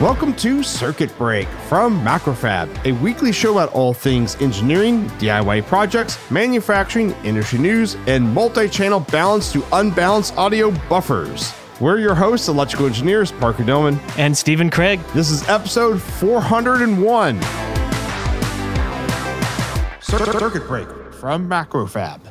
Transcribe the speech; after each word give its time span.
Welcome 0.00 0.34
to 0.36 0.62
Circuit 0.62 1.14
Break 1.18 1.46
from 1.68 2.02
MacroFab, 2.02 2.86
a 2.86 2.92
weekly 3.02 3.32
show 3.32 3.52
about 3.52 3.70
all 3.74 3.92
things 3.92 4.34
engineering, 4.36 5.10
DIY 5.18 5.66
projects, 5.66 6.18
manufacturing, 6.30 7.10
industry 7.22 7.58
news, 7.58 7.98
and 8.06 8.26
multi 8.32 8.66
channel 8.66 9.00
balanced 9.00 9.52
to 9.52 9.62
unbalanced 9.74 10.38
audio 10.38 10.70
buffers. 10.88 11.52
We're 11.80 11.98
your 11.98 12.14
hosts, 12.14 12.48
electrical 12.48 12.86
engineers 12.86 13.30
Parker 13.30 13.62
Dolman 13.62 14.00
and 14.16 14.34
Stephen 14.34 14.70
Kraig. 14.70 15.00
This 15.08 15.30
is 15.30 15.46
episode 15.50 16.00
401. 16.00 17.42
Circuit 20.00 20.66
Break 20.66 20.88
from 21.12 21.46
MacroFab. 21.46 22.22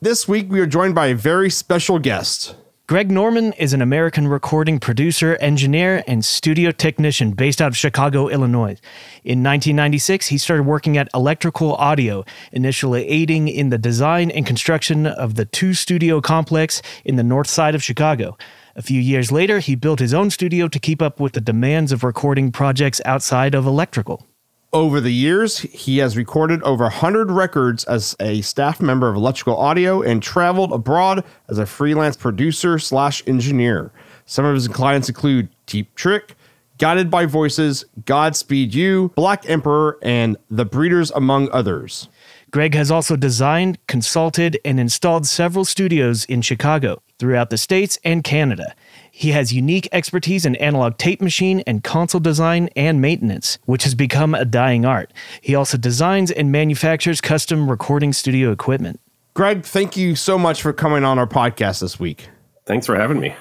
This 0.00 0.26
week 0.26 0.50
we 0.50 0.58
are 0.58 0.66
joined 0.66 0.96
by 0.96 1.06
a 1.06 1.14
very 1.14 1.50
special 1.50 2.00
guest. 2.00 2.56
Greg 2.92 3.10
Norman 3.10 3.54
is 3.54 3.72
an 3.72 3.80
American 3.80 4.28
recording 4.28 4.78
producer, 4.78 5.38
engineer, 5.40 6.04
and 6.06 6.22
studio 6.22 6.70
technician 6.70 7.32
based 7.32 7.62
out 7.62 7.68
of 7.68 7.74
Chicago, 7.74 8.28
Illinois. 8.28 8.76
In 9.24 9.42
1996, 9.42 10.26
he 10.26 10.36
started 10.36 10.64
working 10.64 10.98
at 10.98 11.08
Electrical 11.14 11.74
Audio, 11.76 12.22
initially 12.52 13.08
aiding 13.08 13.48
in 13.48 13.70
the 13.70 13.78
design 13.78 14.30
and 14.30 14.44
construction 14.44 15.06
of 15.06 15.36
the 15.36 15.46
two 15.46 15.72
studio 15.72 16.20
complex 16.20 16.82
in 17.02 17.16
the 17.16 17.22
north 17.22 17.48
side 17.48 17.74
of 17.74 17.82
Chicago. 17.82 18.36
A 18.76 18.82
few 18.82 19.00
years 19.00 19.32
later, 19.32 19.60
he 19.60 19.74
built 19.74 19.98
his 19.98 20.12
own 20.12 20.28
studio 20.28 20.68
to 20.68 20.78
keep 20.78 21.00
up 21.00 21.18
with 21.18 21.32
the 21.32 21.40
demands 21.40 21.92
of 21.92 22.04
recording 22.04 22.52
projects 22.52 23.00
outside 23.06 23.54
of 23.54 23.64
electrical. 23.64 24.26
Over 24.74 25.02
the 25.02 25.12
years, 25.12 25.58
he 25.58 25.98
has 25.98 26.16
recorded 26.16 26.62
over 26.62 26.84
100 26.84 27.30
records 27.30 27.84
as 27.84 28.16
a 28.18 28.40
staff 28.40 28.80
member 28.80 29.06
of 29.06 29.16
Electrical 29.16 29.54
Audio 29.54 30.00
and 30.00 30.22
traveled 30.22 30.72
abroad 30.72 31.24
as 31.50 31.58
a 31.58 31.66
freelance 31.66 32.16
producer 32.16 32.78
slash 32.78 33.22
engineer. 33.26 33.92
Some 34.24 34.46
of 34.46 34.54
his 34.54 34.68
clients 34.68 35.10
include 35.10 35.50
Deep 35.66 35.94
Trick, 35.94 36.36
Guided 36.78 37.10
by 37.10 37.26
Voices, 37.26 37.84
Godspeed 38.06 38.72
You, 38.72 39.12
Black 39.14 39.46
Emperor, 39.46 39.98
and 40.00 40.38
The 40.50 40.64
Breeders, 40.64 41.10
among 41.10 41.50
others. 41.52 42.08
Greg 42.50 42.74
has 42.74 42.90
also 42.90 43.14
designed, 43.14 43.78
consulted, 43.88 44.58
and 44.64 44.80
installed 44.80 45.26
several 45.26 45.66
studios 45.66 46.24
in 46.24 46.40
Chicago, 46.40 47.02
throughout 47.18 47.50
the 47.50 47.58
States, 47.58 47.98
and 48.04 48.24
Canada. 48.24 48.74
He 49.14 49.32
has 49.32 49.52
unique 49.52 49.86
expertise 49.92 50.46
in 50.46 50.56
analog 50.56 50.96
tape 50.96 51.20
machine 51.20 51.60
and 51.66 51.84
console 51.84 52.18
design 52.18 52.70
and 52.74 52.98
maintenance, 52.98 53.58
which 53.66 53.84
has 53.84 53.94
become 53.94 54.34
a 54.34 54.46
dying 54.46 54.86
art. 54.86 55.12
He 55.42 55.54
also 55.54 55.76
designs 55.76 56.30
and 56.30 56.50
manufactures 56.50 57.20
custom 57.20 57.68
recording 57.68 58.14
studio 58.14 58.50
equipment. 58.50 59.00
Greg, 59.34 59.64
thank 59.64 59.98
you 59.98 60.16
so 60.16 60.38
much 60.38 60.62
for 60.62 60.72
coming 60.72 61.04
on 61.04 61.18
our 61.18 61.26
podcast 61.26 61.82
this 61.82 62.00
week. 62.00 62.30
Thanks 62.64 62.86
for 62.86 62.96
having 62.96 63.20
me. 63.20 63.36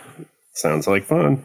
Sounds 0.53 0.87
like 0.87 1.05
fun. 1.05 1.41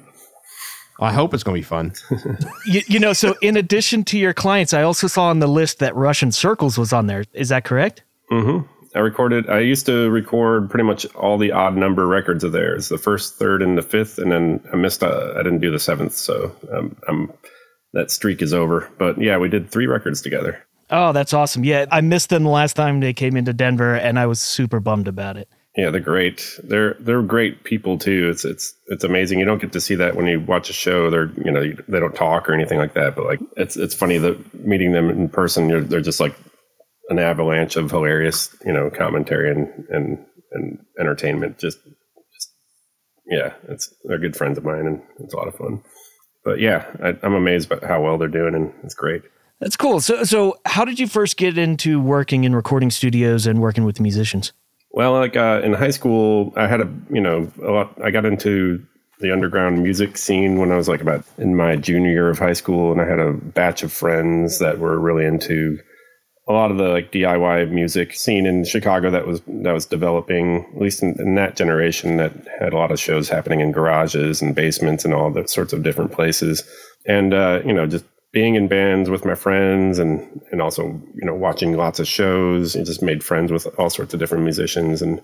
I 0.98 1.12
hope 1.12 1.32
it's 1.32 1.44
going 1.44 1.54
to 1.54 1.60
be 1.60 1.64
fun. 1.64 1.92
you, 2.66 2.82
you, 2.88 2.98
know, 2.98 3.12
so 3.12 3.36
in 3.42 3.56
addition 3.56 4.02
to 4.04 4.18
your 4.18 4.34
clients, 4.34 4.74
I 4.74 4.82
also 4.82 5.06
saw 5.06 5.26
on 5.26 5.38
the 5.38 5.46
list 5.46 5.78
that 5.78 5.94
Russian 5.94 6.32
Circles 6.32 6.76
was 6.76 6.92
on 6.92 7.06
there. 7.06 7.24
Is 7.32 7.50
that 7.50 7.64
correct? 7.64 8.02
Mm-hmm. 8.32 8.66
I 8.96 9.00
recorded. 9.00 9.50
I 9.50 9.60
used 9.60 9.84
to 9.86 10.08
record 10.10 10.70
pretty 10.70 10.84
much 10.84 11.04
all 11.14 11.36
the 11.36 11.52
odd 11.52 11.76
number 11.76 12.06
records 12.06 12.42
of 12.42 12.52
theirs, 12.52 12.88
the 12.88 12.98
first, 12.98 13.34
third, 13.34 13.62
and 13.62 13.76
the 13.76 13.82
fifth, 13.82 14.18
and 14.18 14.32
then 14.32 14.60
I 14.72 14.76
missed. 14.76 15.02
Uh, 15.02 15.34
I 15.36 15.42
didn't 15.42 15.60
do 15.60 15.70
the 15.70 15.78
seventh, 15.78 16.14
so 16.14 16.56
um, 16.72 16.96
I'm 17.06 17.32
that 17.92 18.10
streak 18.10 18.40
is 18.40 18.54
over. 18.54 18.90
But 18.98 19.20
yeah, 19.20 19.36
we 19.36 19.48
did 19.48 19.70
three 19.70 19.86
records 19.86 20.22
together. 20.22 20.62
Oh, 20.90 21.12
that's 21.12 21.34
awesome! 21.34 21.62
Yeah, 21.62 21.84
I 21.92 22.00
missed 22.00 22.30
them 22.30 22.44
the 22.44 22.50
last 22.50 22.74
time 22.74 23.00
they 23.00 23.12
came 23.12 23.36
into 23.36 23.52
Denver, 23.52 23.94
and 23.94 24.18
I 24.18 24.26
was 24.26 24.40
super 24.40 24.80
bummed 24.80 25.08
about 25.08 25.36
it. 25.36 25.48
Yeah, 25.76 25.90
they're 25.90 26.00
great. 26.00 26.58
They're 26.64 26.94
they're 26.94 27.20
great 27.20 27.64
people 27.64 27.98
too. 27.98 28.30
It's 28.30 28.46
it's 28.46 28.74
it's 28.86 29.04
amazing. 29.04 29.40
You 29.40 29.44
don't 29.44 29.60
get 29.60 29.72
to 29.72 29.80
see 29.80 29.94
that 29.96 30.16
when 30.16 30.26
you 30.26 30.40
watch 30.40 30.70
a 30.70 30.72
show. 30.72 31.10
They're 31.10 31.30
you 31.44 31.50
know 31.50 31.70
they 31.86 32.00
don't 32.00 32.14
talk 32.14 32.48
or 32.48 32.54
anything 32.54 32.78
like 32.78 32.94
that. 32.94 33.14
But 33.14 33.26
like 33.26 33.40
it's 33.58 33.76
it's 33.76 33.94
funny 33.94 34.16
that 34.18 34.54
meeting 34.54 34.92
them 34.92 35.10
in 35.10 35.28
person, 35.28 35.86
they're 35.86 36.00
just 36.00 36.18
like 36.18 36.34
an 37.08 37.18
avalanche 37.18 37.76
of 37.76 37.90
hilarious, 37.90 38.54
you 38.64 38.72
know, 38.72 38.90
commentary 38.90 39.50
and 39.50 39.86
and 39.90 40.24
and 40.52 40.78
entertainment. 40.98 41.58
Just, 41.58 41.78
just 42.32 42.50
yeah, 43.26 43.54
it's 43.68 43.92
they're 44.04 44.18
good 44.18 44.36
friends 44.36 44.58
of 44.58 44.64
mine, 44.64 44.86
and 44.86 45.02
it's 45.20 45.34
a 45.34 45.36
lot 45.36 45.48
of 45.48 45.56
fun. 45.56 45.82
But 46.44 46.60
yeah, 46.60 46.86
I, 47.02 47.16
I'm 47.22 47.34
amazed 47.34 47.68
by 47.68 47.78
how 47.86 48.02
well 48.02 48.18
they're 48.18 48.28
doing, 48.28 48.54
and 48.54 48.72
it's 48.84 48.94
great. 48.94 49.22
That's 49.60 49.76
cool. 49.76 50.00
So, 50.00 50.22
so 50.24 50.58
how 50.66 50.84
did 50.84 50.98
you 50.98 51.06
first 51.06 51.36
get 51.36 51.56
into 51.56 52.00
working 52.00 52.44
in 52.44 52.54
recording 52.54 52.90
studios 52.90 53.46
and 53.46 53.60
working 53.60 53.84
with 53.84 54.00
musicians? 54.00 54.52
Well, 54.90 55.12
like 55.12 55.36
uh, 55.36 55.60
in 55.64 55.72
high 55.72 55.90
school, 55.90 56.52
I 56.56 56.66
had 56.66 56.80
a 56.80 56.92
you 57.10 57.20
know 57.20 57.50
a 57.62 57.70
lot. 57.70 57.98
I 58.02 58.10
got 58.10 58.24
into 58.24 58.84
the 59.18 59.32
underground 59.32 59.82
music 59.82 60.18
scene 60.18 60.58
when 60.58 60.70
I 60.70 60.76
was 60.76 60.88
like 60.88 61.00
about 61.00 61.24
in 61.38 61.56
my 61.56 61.76
junior 61.76 62.10
year 62.10 62.28
of 62.28 62.38
high 62.38 62.52
school, 62.52 62.92
and 62.92 63.00
I 63.00 63.06
had 63.06 63.18
a 63.18 63.32
batch 63.32 63.82
of 63.82 63.92
friends 63.92 64.58
that 64.58 64.78
were 64.78 64.98
really 64.98 65.24
into 65.24 65.78
a 66.48 66.52
lot 66.52 66.70
of 66.70 66.78
the 66.78 66.88
like 66.88 67.10
DIY 67.10 67.70
music 67.70 68.14
scene 68.14 68.46
in 68.46 68.64
Chicago 68.64 69.10
that 69.10 69.26
was 69.26 69.40
that 69.46 69.72
was 69.72 69.86
developing, 69.86 70.64
at 70.74 70.80
least 70.80 71.02
in, 71.02 71.20
in, 71.20 71.34
that 71.34 71.56
generation, 71.56 72.18
that 72.18 72.32
had 72.60 72.72
a 72.72 72.76
lot 72.76 72.92
of 72.92 73.00
shows 73.00 73.28
happening 73.28 73.60
in 73.60 73.72
garages 73.72 74.40
and 74.40 74.54
basements 74.54 75.04
and 75.04 75.12
all 75.12 75.30
the 75.30 75.46
sorts 75.48 75.72
of 75.72 75.82
different 75.82 76.12
places. 76.12 76.62
And 77.06 77.34
uh, 77.34 77.62
you 77.64 77.72
know, 77.72 77.86
just 77.86 78.04
being 78.32 78.54
in 78.54 78.68
bands 78.68 79.10
with 79.10 79.24
my 79.24 79.34
friends 79.34 79.98
and 79.98 80.40
and 80.52 80.62
also 80.62 80.84
you 81.14 81.24
know 81.24 81.34
watching 81.34 81.76
lots 81.76 81.98
of 81.98 82.06
shows, 82.06 82.76
and 82.76 82.86
just 82.86 83.02
made 83.02 83.24
friends 83.24 83.50
with 83.50 83.66
all 83.78 83.90
sorts 83.90 84.14
of 84.14 84.20
different 84.20 84.44
musicians. 84.44 85.02
And 85.02 85.20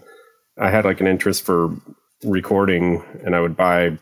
I 0.59 0.71
had 0.71 0.85
like 0.85 1.01
an 1.01 1.07
interest 1.07 1.45
for 1.45 1.71
recording, 2.25 3.05
and 3.25 3.37
I 3.37 3.41
would 3.41 3.57
buy 3.57 3.97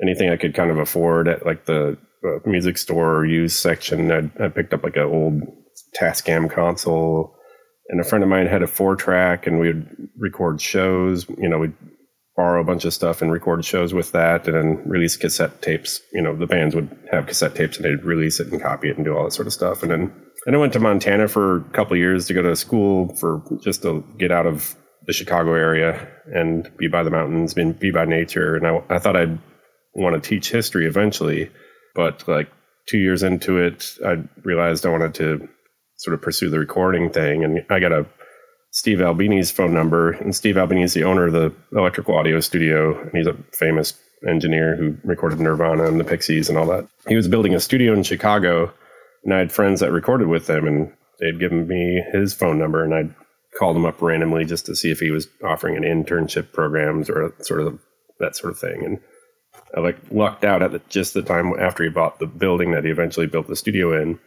anything 0.00 0.30
I 0.30 0.36
could 0.36 0.54
kind 0.54 0.70
of 0.70 0.78
afford 0.78 1.28
at 1.28 1.44
like 1.44 1.66
the 1.66 1.98
uh, 2.24 2.38
music 2.46 2.78
store 2.78 3.14
or 3.14 3.26
used 3.26 3.58
section. 3.58 4.10
I, 4.10 4.44
I 4.44 4.48
picked 4.48 4.72
up 4.72 4.84
like 4.84 4.96
an 4.96 5.02
old 5.02 5.42
Tascam 5.98 6.50
console. 6.50 7.34
And 7.88 8.00
a 8.00 8.04
friend 8.04 8.24
of 8.24 8.30
mine 8.30 8.46
had 8.46 8.62
a 8.62 8.66
four 8.66 8.96
track, 8.96 9.46
and 9.46 9.60
we'd 9.60 9.86
record 10.18 10.60
shows. 10.60 11.28
You 11.38 11.48
know, 11.48 11.58
we'd 11.58 11.74
borrow 12.36 12.60
a 12.60 12.64
bunch 12.64 12.84
of 12.84 12.92
stuff 12.92 13.22
and 13.22 13.32
record 13.32 13.64
shows 13.64 13.94
with 13.94 14.12
that, 14.12 14.46
and 14.46 14.56
then 14.56 14.82
release 14.88 15.16
cassette 15.16 15.62
tapes. 15.62 16.00
You 16.12 16.22
know, 16.22 16.36
the 16.36 16.46
bands 16.46 16.74
would 16.74 16.90
have 17.10 17.26
cassette 17.26 17.54
tapes, 17.54 17.76
and 17.76 17.84
they'd 17.84 18.04
release 18.04 18.40
it 18.40 18.48
and 18.48 18.60
copy 18.60 18.90
it 18.90 18.96
and 18.96 19.04
do 19.04 19.16
all 19.16 19.24
that 19.24 19.32
sort 19.32 19.46
of 19.46 19.52
stuff. 19.52 19.82
And 19.82 19.90
then, 19.90 20.12
and 20.46 20.56
I 20.56 20.58
went 20.58 20.72
to 20.74 20.80
Montana 20.80 21.28
for 21.28 21.58
a 21.58 21.64
couple 21.70 21.96
years 21.96 22.26
to 22.26 22.34
go 22.34 22.42
to 22.42 22.56
school 22.56 23.14
for 23.16 23.42
just 23.62 23.82
to 23.82 24.04
get 24.18 24.32
out 24.32 24.46
of 24.46 24.76
the 25.06 25.12
Chicago 25.12 25.54
area 25.54 26.08
and 26.34 26.70
be 26.76 26.88
by 26.88 27.02
the 27.02 27.10
mountains, 27.10 27.54
be, 27.54 27.90
by 27.90 28.04
nature. 28.04 28.56
And 28.56 28.66
I, 28.66 28.82
I 28.88 28.98
thought 28.98 29.16
I'd 29.16 29.38
want 29.94 30.20
to 30.20 30.28
teach 30.28 30.50
history 30.50 30.86
eventually, 30.86 31.50
but 31.94 32.26
like 32.28 32.50
two 32.86 32.98
years 32.98 33.22
into 33.22 33.58
it, 33.58 33.96
I 34.04 34.24
realized 34.42 34.84
I 34.84 34.90
wanted 34.90 35.14
to 35.14 35.48
sort 35.96 36.14
of 36.14 36.22
pursue 36.22 36.50
the 36.50 36.58
recording 36.58 37.10
thing. 37.10 37.44
And 37.44 37.64
I 37.70 37.80
got 37.80 37.92
a 37.92 38.06
Steve 38.70 39.00
Albini's 39.00 39.50
phone 39.50 39.72
number, 39.72 40.12
and 40.12 40.34
Steve 40.34 40.58
Albini 40.58 40.82
is 40.82 40.92
the 40.92 41.04
owner 41.04 41.26
of 41.26 41.32
the 41.32 41.52
Electrical 41.72 42.16
Audio 42.16 42.40
Studio, 42.40 43.00
and 43.00 43.12
he's 43.12 43.26
a 43.26 43.36
famous 43.52 43.98
engineer 44.28 44.76
who 44.76 44.96
recorded 45.04 45.40
Nirvana 45.40 45.86
and 45.86 45.98
the 45.98 46.04
Pixies 46.04 46.48
and 46.48 46.58
all 46.58 46.66
that. 46.66 46.86
He 47.08 47.16
was 47.16 47.28
building 47.28 47.54
a 47.54 47.60
studio 47.60 47.94
in 47.94 48.02
Chicago, 48.02 48.72
and 49.24 49.32
I 49.32 49.38
had 49.38 49.52
friends 49.52 49.80
that 49.80 49.92
recorded 49.92 50.28
with 50.28 50.48
him, 50.48 50.66
and 50.66 50.92
they'd 51.20 51.40
given 51.40 51.66
me 51.66 52.04
his 52.12 52.34
phone 52.34 52.58
number, 52.58 52.84
and 52.84 52.94
I'd 52.94 53.14
called 53.58 53.76
him 53.76 53.86
up 53.86 54.02
randomly 54.02 54.44
just 54.44 54.66
to 54.66 54.76
see 54.76 54.90
if 54.90 55.00
he 55.00 55.10
was 55.10 55.26
offering 55.42 55.76
an 55.76 55.82
internship 55.82 56.52
programs 56.52 57.08
or 57.08 57.32
sort 57.40 57.60
of 57.60 57.78
that 58.20 58.36
sort 58.36 58.52
of 58.52 58.58
thing. 58.58 58.84
And 58.84 59.00
I 59.74 59.80
like 59.80 59.96
lucked 60.10 60.44
out 60.44 60.62
at 60.62 60.72
the, 60.72 60.80
just 60.88 61.14
the 61.14 61.22
time 61.22 61.54
after 61.58 61.82
he 61.82 61.88
bought 61.88 62.18
the 62.18 62.26
building 62.26 62.72
that 62.72 62.84
he 62.84 62.90
eventually 62.90 63.26
built 63.26 63.46
the 63.46 63.56
studio 63.56 64.00
in 64.00 64.18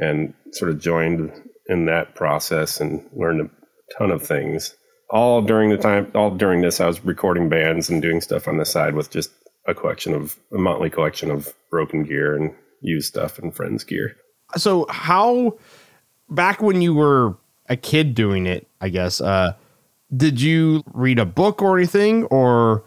and 0.00 0.34
sort 0.52 0.70
of 0.70 0.80
joined 0.80 1.30
in 1.68 1.84
that 1.86 2.14
process 2.14 2.80
and 2.80 3.08
learned 3.14 3.42
a 3.42 3.94
ton 3.96 4.10
of 4.10 4.22
things. 4.22 4.74
All 5.10 5.42
during 5.42 5.70
the 5.70 5.76
time, 5.76 6.10
all 6.14 6.30
during 6.30 6.62
this, 6.62 6.80
I 6.80 6.86
was 6.86 7.04
recording 7.04 7.48
bands 7.48 7.88
and 7.88 8.00
doing 8.00 8.20
stuff 8.20 8.48
on 8.48 8.56
the 8.56 8.64
side 8.64 8.94
with 8.94 9.10
just 9.10 9.30
a 9.66 9.74
collection 9.74 10.14
of 10.14 10.38
a 10.52 10.58
motley 10.58 10.90
collection 10.90 11.30
of 11.30 11.54
broken 11.70 12.02
gear 12.04 12.36
and 12.36 12.54
used 12.80 13.08
stuff 13.08 13.38
and 13.38 13.54
friends' 13.54 13.84
gear. 13.84 14.16
So, 14.56 14.86
how 14.88 15.58
back 16.28 16.62
when 16.62 16.80
you 16.80 16.94
were 16.94 17.36
a 17.68 17.76
kid 17.76 18.14
doing 18.14 18.46
it, 18.46 18.66
I 18.80 18.88
guess, 18.88 19.20
uh, 19.20 19.54
did 20.16 20.40
you 20.40 20.82
read 20.92 21.18
a 21.18 21.26
book 21.26 21.62
or 21.62 21.76
anything, 21.76 22.24
or 22.24 22.84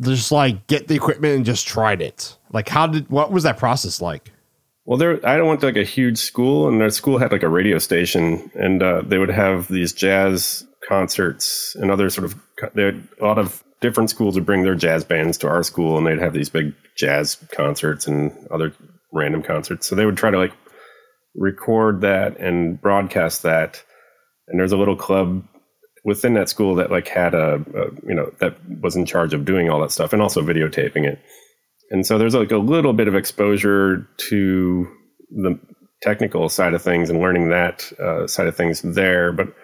just 0.00 0.30
like 0.30 0.66
get 0.66 0.88
the 0.88 0.94
equipment 0.94 1.36
and 1.36 1.44
just 1.44 1.66
tried 1.66 2.02
it? 2.02 2.36
Like, 2.52 2.68
how 2.68 2.86
did 2.86 3.08
what 3.08 3.32
was 3.32 3.42
that 3.44 3.58
process 3.58 4.00
like? 4.00 4.32
Well, 4.84 4.98
there 4.98 5.24
I 5.24 5.40
went 5.42 5.60
to 5.60 5.66
like 5.66 5.76
a 5.76 5.84
huge 5.84 6.18
school, 6.18 6.68
and 6.68 6.80
their 6.80 6.90
school 6.90 7.18
had 7.18 7.32
like 7.32 7.44
a 7.44 7.48
radio 7.48 7.78
station, 7.78 8.50
and 8.54 8.82
uh, 8.82 9.02
they 9.02 9.18
would 9.18 9.30
have 9.30 9.68
these 9.68 9.92
jazz 9.92 10.66
concerts 10.88 11.76
and 11.76 11.90
other 11.90 12.10
sort 12.10 12.24
of. 12.24 12.34
They 12.74 12.84
had 12.84 13.08
a 13.20 13.24
lot 13.24 13.38
of 13.38 13.62
different 13.80 14.10
schools 14.10 14.34
would 14.34 14.46
bring 14.46 14.62
their 14.62 14.74
jazz 14.74 15.04
bands 15.04 15.38
to 15.38 15.48
our 15.48 15.62
school, 15.62 15.96
and 15.96 16.06
they'd 16.06 16.18
have 16.18 16.32
these 16.32 16.50
big 16.50 16.74
jazz 16.96 17.36
concerts 17.54 18.06
and 18.06 18.32
other 18.50 18.74
random 19.12 19.42
concerts. 19.42 19.86
So 19.86 19.94
they 19.94 20.06
would 20.06 20.16
try 20.16 20.30
to 20.30 20.38
like 20.38 20.52
record 21.36 22.00
that 22.00 22.36
and 22.38 22.80
broadcast 22.80 23.42
that. 23.42 23.82
And 24.48 24.58
there's 24.58 24.72
a 24.72 24.76
little 24.76 24.96
club 24.96 25.46
within 26.04 26.34
that 26.34 26.48
school 26.48 26.74
that 26.74 26.90
like 26.90 27.06
had 27.06 27.34
a, 27.34 27.64
a 27.74 28.06
you 28.06 28.14
know 28.14 28.32
that 28.40 28.56
was 28.80 28.96
in 28.96 29.06
charge 29.06 29.32
of 29.32 29.44
doing 29.44 29.70
all 29.70 29.80
that 29.80 29.92
stuff 29.92 30.12
and 30.12 30.20
also 30.20 30.42
videotaping 30.42 31.06
it 31.06 31.20
And 31.92 32.06
so 32.06 32.16
there's 32.16 32.34
like 32.34 32.50
a 32.50 32.58
little 32.58 32.94
bit 32.94 33.06
of 33.06 33.14
exposure 33.14 34.08
to 34.28 34.88
the 35.30 35.60
technical 36.00 36.48
side 36.48 36.72
of 36.72 36.82
things 36.82 37.10
and 37.10 37.20
learning 37.20 37.50
that 37.50 37.92
uh, 38.00 38.26
side 38.26 38.46
of 38.46 38.56
things 38.56 38.80
there. 38.80 39.30
But 39.30 39.54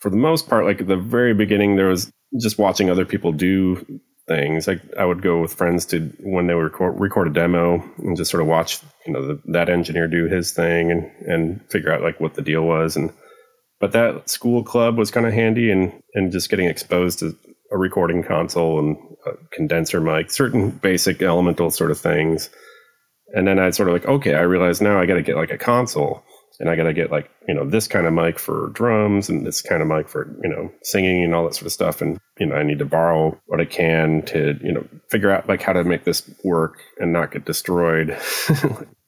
for 0.00 0.10
the 0.10 0.16
most 0.16 0.48
part, 0.48 0.64
like 0.64 0.80
at 0.80 0.88
the 0.88 0.96
very 0.96 1.34
beginning, 1.34 1.76
there 1.76 1.88
was 1.88 2.10
just 2.40 2.58
watching 2.58 2.88
other 2.88 3.04
people 3.04 3.32
do 3.32 4.00
things. 4.26 4.66
Like 4.66 4.80
I 4.96 5.04
would 5.04 5.20
go 5.20 5.42
with 5.42 5.52
friends 5.52 5.84
to 5.86 6.00
when 6.20 6.46
they 6.46 6.54
would 6.54 6.62
record, 6.64 6.98
record 6.98 7.28
a 7.28 7.32
demo 7.32 7.82
and 7.98 8.16
just 8.16 8.30
sort 8.30 8.42
of 8.42 8.46
watch, 8.46 8.80
you 9.06 9.12
know, 9.12 9.26
the, 9.26 9.42
that 9.52 9.68
engineer 9.68 10.08
do 10.08 10.26
his 10.26 10.52
thing 10.52 10.90
and 10.90 11.10
and 11.26 11.60
figure 11.70 11.92
out 11.92 12.02
like 12.02 12.18
what 12.18 12.34
the 12.34 12.42
deal 12.42 12.62
was. 12.62 12.96
And 12.96 13.12
but 13.78 13.92
that 13.92 14.30
school 14.30 14.64
club 14.64 14.96
was 14.96 15.10
kind 15.10 15.26
of 15.26 15.34
handy 15.34 15.70
and 15.70 15.92
and 16.14 16.32
just 16.32 16.48
getting 16.48 16.66
exposed 16.66 17.18
to 17.18 17.36
a 17.70 17.78
recording 17.78 18.22
console 18.22 18.78
and 18.78 18.96
a 19.26 19.32
condenser 19.52 20.00
mic, 20.00 20.30
certain 20.30 20.70
basic 20.70 21.22
elemental 21.22 21.70
sort 21.70 21.90
of 21.90 21.98
things. 21.98 22.50
And 23.34 23.46
then 23.46 23.58
I 23.58 23.70
sort 23.70 23.88
of 23.88 23.94
like, 23.94 24.06
okay, 24.06 24.34
I 24.34 24.40
realize 24.40 24.80
now 24.80 24.98
I 24.98 25.06
got 25.06 25.14
to 25.14 25.22
get 25.22 25.36
like 25.36 25.50
a 25.50 25.58
console 25.58 26.22
and 26.60 26.68
I 26.68 26.76
got 26.76 26.84
to 26.84 26.92
get 26.92 27.10
like, 27.10 27.30
you 27.46 27.54
know, 27.54 27.68
this 27.68 27.86
kind 27.86 28.06
of 28.06 28.12
mic 28.12 28.38
for 28.38 28.70
drums 28.70 29.28
and 29.28 29.46
this 29.46 29.62
kind 29.62 29.82
of 29.82 29.88
mic 29.88 30.08
for, 30.08 30.34
you 30.42 30.48
know, 30.48 30.70
singing 30.82 31.22
and 31.22 31.34
all 31.34 31.44
that 31.44 31.54
sort 31.54 31.66
of 31.66 31.72
stuff. 31.72 32.00
And, 32.00 32.18
you 32.38 32.46
know, 32.46 32.56
I 32.56 32.62
need 32.62 32.78
to 32.80 32.84
borrow 32.84 33.38
what 33.46 33.60
I 33.60 33.64
can 33.64 34.22
to, 34.22 34.58
you 34.62 34.72
know, 34.72 34.86
figure 35.10 35.30
out 35.30 35.48
like 35.48 35.62
how 35.62 35.72
to 35.72 35.84
make 35.84 36.04
this 36.04 36.28
work 36.42 36.80
and 36.98 37.12
not 37.12 37.32
get 37.32 37.44
destroyed 37.44 38.08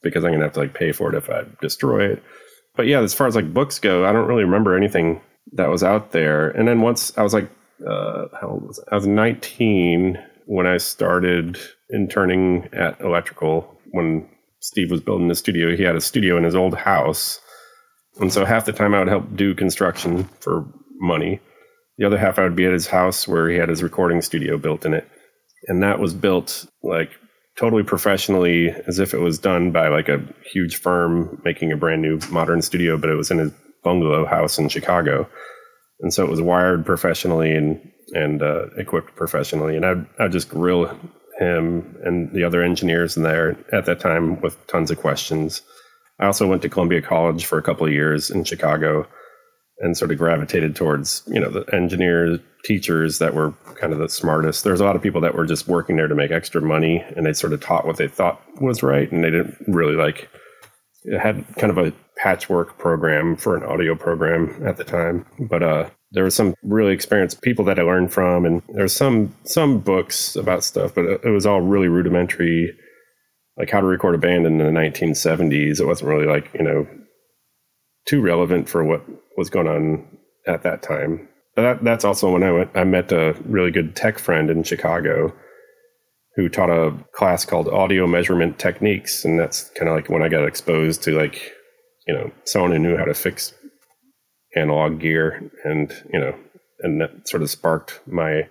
because 0.02 0.22
I'm 0.22 0.30
going 0.30 0.40
to 0.40 0.46
have 0.46 0.52
to 0.52 0.60
like 0.60 0.74
pay 0.74 0.92
for 0.92 1.08
it 1.08 1.16
if 1.16 1.28
I 1.28 1.44
destroy 1.60 2.10
it. 2.12 2.22
But 2.76 2.86
yeah, 2.86 3.00
as 3.00 3.14
far 3.14 3.26
as 3.26 3.34
like 3.34 3.52
books 3.52 3.78
go, 3.78 4.06
I 4.06 4.12
don't 4.12 4.28
really 4.28 4.44
remember 4.44 4.76
anything 4.76 5.20
that 5.52 5.68
was 5.68 5.82
out 5.82 6.12
there. 6.12 6.50
And 6.50 6.68
then 6.68 6.82
once 6.82 7.16
I 7.18 7.22
was 7.22 7.34
like 7.34 7.50
uh, 7.86 8.26
how 8.40 8.48
old 8.48 8.66
was 8.66 8.80
I? 8.80 8.92
I 8.92 8.94
was 8.96 9.06
19 9.06 10.18
when 10.46 10.66
I 10.66 10.78
started 10.78 11.58
interning 11.90 12.68
at 12.72 13.00
Electrical. 13.00 13.78
When 13.92 14.28
Steve 14.60 14.90
was 14.90 15.00
building 15.00 15.28
the 15.28 15.34
studio, 15.34 15.76
he 15.76 15.82
had 15.82 15.96
a 15.96 16.00
studio 16.00 16.36
in 16.36 16.44
his 16.44 16.54
old 16.54 16.74
house. 16.74 17.40
And 18.18 18.32
so 18.32 18.44
half 18.44 18.66
the 18.66 18.72
time 18.72 18.94
I 18.94 18.98
would 18.98 19.08
help 19.08 19.34
do 19.36 19.54
construction 19.54 20.24
for 20.40 20.66
money. 21.00 21.40
The 21.98 22.06
other 22.06 22.18
half 22.18 22.38
I 22.38 22.44
would 22.44 22.56
be 22.56 22.66
at 22.66 22.72
his 22.72 22.86
house 22.86 23.26
where 23.26 23.48
he 23.48 23.56
had 23.56 23.68
his 23.68 23.82
recording 23.82 24.22
studio 24.22 24.58
built 24.58 24.84
in 24.84 24.94
it. 24.94 25.08
And 25.68 25.82
that 25.82 25.98
was 25.98 26.14
built 26.14 26.66
like 26.82 27.10
totally 27.58 27.82
professionally 27.82 28.70
as 28.86 28.98
if 28.98 29.12
it 29.12 29.18
was 29.18 29.38
done 29.38 29.70
by 29.70 29.88
like 29.88 30.08
a 30.08 30.22
huge 30.50 30.76
firm 30.76 31.40
making 31.44 31.72
a 31.72 31.76
brand 31.76 32.00
new 32.00 32.18
modern 32.30 32.62
studio, 32.62 32.96
but 32.96 33.10
it 33.10 33.16
was 33.16 33.30
in 33.30 33.38
his 33.38 33.52
bungalow 33.84 34.24
house 34.26 34.58
in 34.58 34.68
Chicago 34.68 35.28
and 36.02 36.12
so 36.12 36.24
it 36.24 36.30
was 36.30 36.40
wired 36.40 36.84
professionally 36.84 37.54
and 37.54 37.80
and 38.12 38.42
uh, 38.42 38.66
equipped 38.76 39.14
professionally. 39.16 39.76
And 39.76 39.84
I'd 39.84 40.06
I'd 40.18 40.32
just 40.32 40.48
grill 40.48 40.86
him 41.38 41.96
and 42.04 42.32
the 42.32 42.44
other 42.44 42.62
engineers 42.62 43.16
in 43.16 43.22
there 43.22 43.56
at 43.72 43.86
that 43.86 44.00
time 44.00 44.40
with 44.40 44.66
tons 44.66 44.90
of 44.90 44.98
questions. 44.98 45.62
I 46.18 46.26
also 46.26 46.46
went 46.46 46.62
to 46.62 46.68
Columbia 46.68 47.00
College 47.00 47.46
for 47.46 47.58
a 47.58 47.62
couple 47.62 47.86
of 47.86 47.92
years 47.92 48.30
in 48.30 48.44
Chicago 48.44 49.06
and 49.78 49.96
sort 49.96 50.10
of 50.10 50.18
gravitated 50.18 50.76
towards 50.76 51.22
you 51.26 51.40
know 51.40 51.50
the 51.50 51.64
engineer 51.74 52.38
teachers 52.64 53.18
that 53.18 53.34
were 53.34 53.52
kind 53.80 53.92
of 53.92 53.98
the 53.98 54.08
smartest. 54.08 54.64
There's 54.64 54.80
a 54.80 54.84
lot 54.84 54.96
of 54.96 55.02
people 55.02 55.22
that 55.22 55.34
were 55.34 55.46
just 55.46 55.66
working 55.66 55.96
there 55.96 56.08
to 56.08 56.14
make 56.14 56.30
extra 56.30 56.60
money, 56.60 57.04
and 57.16 57.24
they 57.24 57.32
sort 57.32 57.52
of 57.52 57.60
taught 57.60 57.86
what 57.86 57.96
they 57.96 58.08
thought 58.08 58.42
was 58.60 58.82
right, 58.82 59.10
and 59.10 59.24
they 59.24 59.30
didn't 59.30 59.56
really 59.66 59.96
like. 59.96 60.28
It 61.04 61.18
had 61.18 61.46
kind 61.56 61.70
of 61.70 61.78
a 61.78 61.92
patchwork 62.22 62.78
program 62.78 63.36
for 63.36 63.56
an 63.56 63.62
audio 63.62 63.94
program 63.94 64.62
at 64.66 64.76
the 64.76 64.84
time. 64.84 65.24
But 65.38 65.62
uh, 65.62 65.90
there 66.12 66.24
were 66.24 66.30
some 66.30 66.54
really 66.62 66.92
experienced 66.92 67.40
people 67.42 67.64
that 67.66 67.78
I 67.78 67.82
learned 67.82 68.12
from, 68.12 68.44
and 68.44 68.62
there's 68.74 68.92
some 68.92 69.34
some 69.44 69.78
books 69.78 70.36
about 70.36 70.64
stuff, 70.64 70.94
but 70.94 71.04
it 71.04 71.30
was 71.30 71.46
all 71.46 71.60
really 71.60 71.88
rudimentary, 71.88 72.76
like 73.56 73.70
how 73.70 73.80
to 73.80 73.86
record 73.86 74.14
a 74.14 74.18
band 74.18 74.46
in 74.46 74.58
the 74.58 74.64
1970s. 74.64 75.80
It 75.80 75.86
wasn't 75.86 76.10
really 76.10 76.26
like 76.26 76.50
you 76.54 76.62
know 76.62 76.86
too 78.06 78.20
relevant 78.20 78.68
for 78.68 78.84
what 78.84 79.02
was 79.36 79.50
going 79.50 79.68
on 79.68 80.06
at 80.46 80.62
that 80.62 80.82
time. 80.82 81.28
But 81.56 81.62
that, 81.62 81.84
that's 81.84 82.04
also 82.04 82.32
when 82.32 82.42
I 82.42 82.52
went. 82.52 82.70
I 82.74 82.84
met 82.84 83.12
a 83.12 83.34
really 83.44 83.70
good 83.70 83.96
tech 83.96 84.18
friend 84.18 84.50
in 84.50 84.62
Chicago 84.62 85.32
who 86.36 86.48
taught 86.48 86.70
a 86.70 86.96
class 87.12 87.44
called 87.44 87.68
audio 87.68 88.06
measurement 88.06 88.58
techniques 88.58 89.24
and 89.24 89.38
that's 89.38 89.68
kind 89.70 89.88
of 89.88 89.96
like 89.96 90.08
when 90.08 90.22
i 90.22 90.28
got 90.28 90.46
exposed 90.46 91.02
to 91.02 91.10
like 91.10 91.52
you 92.06 92.14
know 92.14 92.30
someone 92.44 92.72
who 92.72 92.78
knew 92.78 92.96
how 92.96 93.04
to 93.04 93.14
fix 93.14 93.54
analog 94.56 95.00
gear 95.00 95.50
and 95.64 95.92
you 96.12 96.18
know 96.18 96.34
and 96.80 97.00
that 97.00 97.28
sort 97.28 97.42
of 97.42 97.50
sparked 97.50 98.00
my 98.06 98.48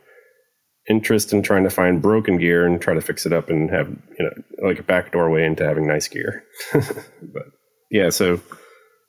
interest 0.89 1.33
in 1.33 1.43
trying 1.43 1.63
to 1.63 1.69
find 1.69 2.01
broken 2.01 2.37
gear 2.37 2.65
and 2.65 2.81
try 2.81 2.93
to 2.93 3.01
fix 3.01 3.25
it 3.25 3.33
up 3.33 3.49
and 3.49 3.69
have 3.69 3.89
you 4.17 4.25
know 4.25 4.67
like 4.67 4.79
a 4.79 4.83
back 4.83 5.11
doorway 5.11 5.45
into 5.45 5.65
having 5.65 5.87
nice 5.87 6.07
gear. 6.07 6.43
But 6.73 7.43
yeah 7.91 8.09
so 8.09 8.39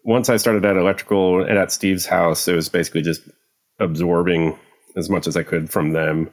once 0.04 0.30
i 0.30 0.38
started 0.38 0.64
at 0.64 0.78
electrical 0.78 1.42
and 1.42 1.58
at 1.58 1.70
steve's 1.70 2.06
house 2.06 2.48
it 2.48 2.56
was 2.56 2.70
basically 2.70 3.02
just 3.02 3.20
absorbing 3.78 4.58
as 4.96 5.10
much 5.10 5.26
as 5.26 5.36
i 5.36 5.42
could 5.42 5.70
from 5.70 5.92
them 5.92 6.30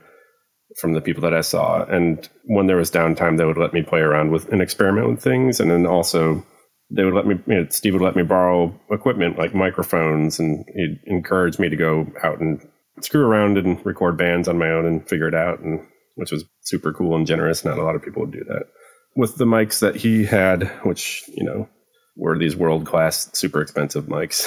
from 0.80 0.94
the 0.94 1.02
people 1.02 1.22
that 1.22 1.34
i 1.34 1.42
saw. 1.42 1.84
And 1.86 2.28
when 2.46 2.68
there 2.68 2.78
was 2.78 2.92
downtime 2.92 3.38
they 3.38 3.46
would 3.46 3.58
let 3.58 3.74
me 3.74 3.82
play 3.82 4.00
around 4.00 4.32
with 4.32 4.52
and 4.52 4.62
experiment 4.62 5.10
with 5.10 5.22
things. 5.22 5.60
And 5.60 5.72
then 5.72 5.86
also 5.86 6.46
they 6.90 7.04
would 7.04 7.14
let 7.14 7.28
me, 7.28 7.36
you 7.48 7.56
know, 7.56 7.68
Steve 7.70 7.94
would 7.94 8.02
let 8.02 8.16
me 8.16 8.24
borrow 8.24 8.74
equipment 8.92 9.38
like 9.38 9.54
microphones, 9.54 10.40
and 10.40 10.66
he'd 10.74 11.00
encourage 11.06 11.60
me 11.60 11.70
to 11.70 11.76
go 11.76 12.08
out 12.24 12.40
and 12.40 12.66
screw 13.02 13.26
around 13.26 13.58
and 13.58 13.84
record 13.86 14.18
bands 14.18 14.48
on 14.48 14.58
my 14.58 14.70
own 14.70 14.86
and 14.86 15.08
figure 15.08 15.28
it 15.28 15.36
out, 15.36 15.60
and 15.60 15.86
which 16.16 16.32
was 16.32 16.46
super 16.62 16.94
cool 16.94 17.16
and 17.16 17.28
generous. 17.28 17.66
Not 17.66 17.78
a 17.78 17.84
lot 17.84 17.96
of 17.96 18.04
people 18.04 18.22
would 18.22 18.32
do 18.32 18.44
that. 18.46 18.68
With 19.16 19.36
the 19.38 19.46
mics 19.46 19.80
that 19.80 19.96
he 19.96 20.24
had, 20.24 20.64
which 20.84 21.24
you 21.28 21.44
know 21.44 21.68
were 22.16 22.38
these 22.38 22.56
world 22.56 22.86
class, 22.86 23.30
super 23.34 23.62
expensive 23.62 24.06
mics, 24.06 24.46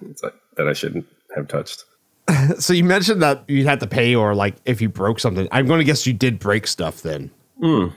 it's 0.10 0.22
like 0.22 0.34
that 0.56 0.68
I 0.68 0.72
shouldn't 0.72 1.06
have 1.36 1.46
touched. 1.46 1.84
so 2.58 2.72
you 2.72 2.84
mentioned 2.84 3.22
that 3.22 3.44
you 3.48 3.64
had 3.64 3.80
to 3.80 3.86
pay, 3.86 4.14
or 4.14 4.34
like 4.34 4.56
if 4.64 4.80
you 4.80 4.88
broke 4.88 5.20
something. 5.20 5.48
I'm 5.52 5.66
going 5.66 5.78
to 5.78 5.84
guess 5.84 6.06
you 6.06 6.12
did 6.12 6.38
break 6.38 6.66
stuff 6.66 7.02
then. 7.02 7.30
Mm. 7.62 7.94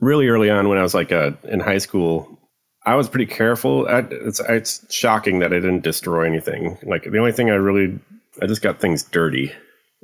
Really 0.00 0.28
early 0.28 0.50
on, 0.50 0.68
when 0.68 0.78
I 0.78 0.82
was 0.82 0.94
like 0.94 1.12
uh, 1.12 1.32
in 1.44 1.60
high 1.60 1.78
school, 1.78 2.38
I 2.84 2.96
was 2.96 3.08
pretty 3.08 3.26
careful. 3.26 3.86
I, 3.88 4.00
it's 4.10 4.40
it's 4.40 4.92
shocking 4.92 5.38
that 5.38 5.52
I 5.52 5.56
didn't 5.56 5.82
destroy 5.82 6.24
anything. 6.24 6.78
Like 6.82 7.04
the 7.04 7.18
only 7.18 7.32
thing 7.32 7.50
I 7.50 7.54
really, 7.54 7.98
I 8.40 8.46
just 8.46 8.62
got 8.62 8.80
things 8.80 9.04
dirty, 9.04 9.52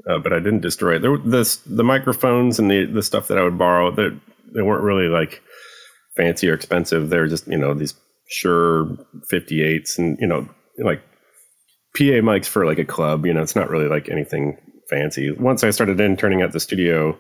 uh, 0.09 0.19
but 0.19 0.33
I 0.33 0.39
didn't 0.39 0.61
destroy 0.61 0.97
it. 0.97 1.03
There, 1.03 1.19
the 1.19 1.59
the 1.67 1.85
microphones 1.85 2.59
and 2.59 2.71
the 2.71 2.85
the 2.85 3.03
stuff 3.03 3.29
that 3.29 3.39
I 3.39 3.43
would 3.43 3.59
borrow, 3.59 3.91
they 3.91 4.11
they 4.55 4.63
weren't 4.63 4.85
really 4.85 5.09
like 5.09 5.43
fancy 6.17 6.49
or 6.49 6.55
expensive. 6.55 7.11
They're 7.11 7.27
just 7.27 7.49
you 7.49 7.59
know 7.59 7.75
these 7.75 7.95
Shure 8.29 8.85
58s 9.33 9.99
and 9.99 10.19
you 10.21 10.27
know 10.27 10.49
like 10.79 11.03
PA 11.97 12.21
mics 12.23 12.47
for 12.47 12.65
like 12.65 12.79
a 12.79 12.85
club. 12.85 13.27
You 13.27 13.35
know, 13.35 13.43
it's 13.43 13.57
not 13.57 13.71
really 13.71 13.89
like 13.89 14.09
anything 14.09 14.57
fancy. 14.89 15.33
Once 15.33 15.65
I 15.65 15.71
started 15.71 16.01
interning 16.01 16.43
at 16.43 16.53
the 16.53 16.61
studio 16.61 17.19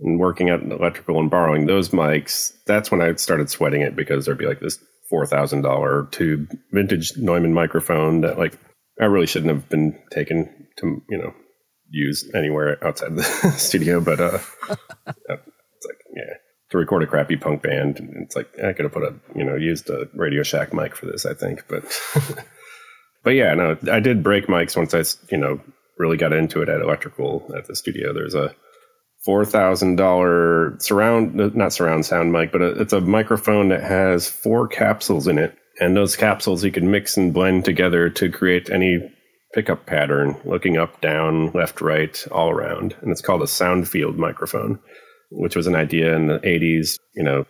and 0.00 0.18
working 0.18 0.48
at 0.48 0.62
electrical 0.62 1.18
and 1.20 1.30
borrowing 1.30 1.66
those 1.66 1.90
mics, 1.90 2.52
that's 2.66 2.90
when 2.90 3.00
I 3.00 3.14
started 3.14 3.50
sweating 3.50 3.82
it 3.82 3.96
because 3.96 4.24
there'd 4.24 4.38
be 4.38 4.46
like 4.46 4.60
this 4.60 4.78
four 5.08 5.26
thousand 5.26 5.62
dollar 5.62 6.08
tube 6.10 6.50
vintage 6.72 7.16
Neumann 7.16 7.54
microphone 7.54 8.22
that 8.22 8.38
like 8.38 8.58
I 9.00 9.04
really 9.04 9.26
shouldn't 9.26 9.52
have 9.52 9.68
been 9.68 9.98
taken 10.10 10.68
to 10.78 11.02
you 11.08 11.18
know 11.18 11.34
use 11.90 12.28
anywhere 12.34 12.82
outside 12.84 13.14
the 13.16 13.22
studio, 13.56 14.00
but 14.00 14.20
uh, 14.20 14.38
it's 15.06 15.86
like 15.86 15.98
yeah 16.16 16.34
to 16.74 16.78
record 16.78 17.04
a 17.04 17.06
crappy 17.06 17.36
punk 17.36 17.62
band, 17.62 18.00
it's 18.22 18.34
like 18.34 18.48
I 18.58 18.72
could 18.72 18.84
have 18.84 18.92
put 18.92 19.04
a 19.04 19.14
you 19.36 19.44
know 19.44 19.54
used 19.54 19.88
a 19.90 20.08
Radio 20.14 20.42
Shack 20.42 20.74
mic 20.74 20.96
for 20.96 21.06
this, 21.06 21.24
I 21.24 21.32
think, 21.32 21.64
but 21.68 21.84
but 23.22 23.30
yeah, 23.30 23.54
no, 23.54 23.78
I 23.90 24.00
did 24.00 24.24
break 24.24 24.46
mics 24.46 24.76
once 24.76 24.92
I 24.92 25.04
you 25.30 25.38
know 25.38 25.60
really 25.98 26.16
got 26.16 26.32
into 26.32 26.62
it 26.62 26.68
at 26.68 26.80
electrical 26.80 27.48
at 27.56 27.66
the 27.66 27.76
studio. 27.76 28.12
There's 28.12 28.34
a 28.34 28.56
four 29.24 29.44
thousand 29.44 29.96
dollar 29.96 30.76
surround 30.78 31.40
uh, 31.40 31.50
not 31.54 31.72
surround 31.72 32.06
sound 32.06 32.32
mic, 32.32 32.52
but 32.52 32.62
it's 32.62 32.92
a 32.92 33.00
microphone 33.00 33.68
that 33.68 33.82
has 33.82 34.28
four 34.28 34.68
capsules 34.68 35.26
in 35.26 35.38
it, 35.38 35.56
and 35.80 35.96
those 35.96 36.16
capsules 36.16 36.64
you 36.64 36.70
can 36.70 36.90
mix 36.90 37.16
and 37.16 37.32
blend 37.32 37.64
together 37.64 38.10
to 38.10 38.30
create 38.30 38.70
any 38.70 39.00
pickup 39.54 39.86
pattern, 39.86 40.36
looking 40.44 40.76
up, 40.76 41.00
down, 41.00 41.50
left, 41.52 41.80
right, 41.80 42.26
all 42.32 42.50
around, 42.50 42.94
and 43.00 43.10
it's 43.10 43.20
called 43.20 43.42
a 43.42 43.46
sound 43.46 43.88
field 43.88 44.18
microphone, 44.18 44.78
which 45.30 45.56
was 45.56 45.66
an 45.66 45.74
idea 45.74 46.14
in 46.14 46.26
the 46.26 46.38
'80s. 46.40 46.98
You 47.14 47.22
know, 47.22 47.46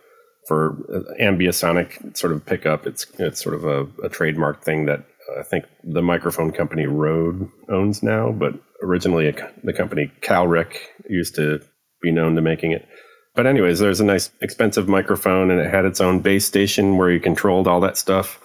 for 0.47 0.77
uh, 0.93 1.21
ambisonic 1.21 2.15
sort 2.15 2.31
of 2.33 2.45
pickup, 2.45 2.87
it's 2.87 3.05
it's 3.19 3.43
sort 3.43 3.55
of 3.55 3.65
a, 3.65 3.87
a 4.03 4.09
trademark 4.09 4.63
thing 4.63 4.85
that 4.85 5.03
I 5.39 5.43
think 5.43 5.65
the 5.83 6.01
microphone 6.01 6.51
company 6.51 6.85
Rode 6.85 7.49
owns 7.69 8.03
now, 8.03 8.31
but 8.31 8.53
originally 8.81 9.27
a, 9.29 9.53
the 9.63 9.73
company 9.73 10.11
Calrec 10.21 10.77
used 11.09 11.35
to 11.35 11.61
be 12.01 12.11
known 12.11 12.35
to 12.35 12.41
making 12.41 12.71
it. 12.71 12.87
But 13.35 13.47
anyways, 13.47 13.79
there's 13.79 13.99
a 13.99 14.05
nice 14.05 14.29
expensive 14.41 14.87
microphone 14.87 15.51
and 15.51 15.59
it 15.59 15.69
had 15.69 15.85
its 15.85 15.99
own 15.99 16.19
base 16.19 16.45
station 16.45 16.97
where 16.97 17.11
you 17.11 17.19
controlled 17.19 17.67
all 17.67 17.81
that 17.81 17.97
stuff. 17.97 18.39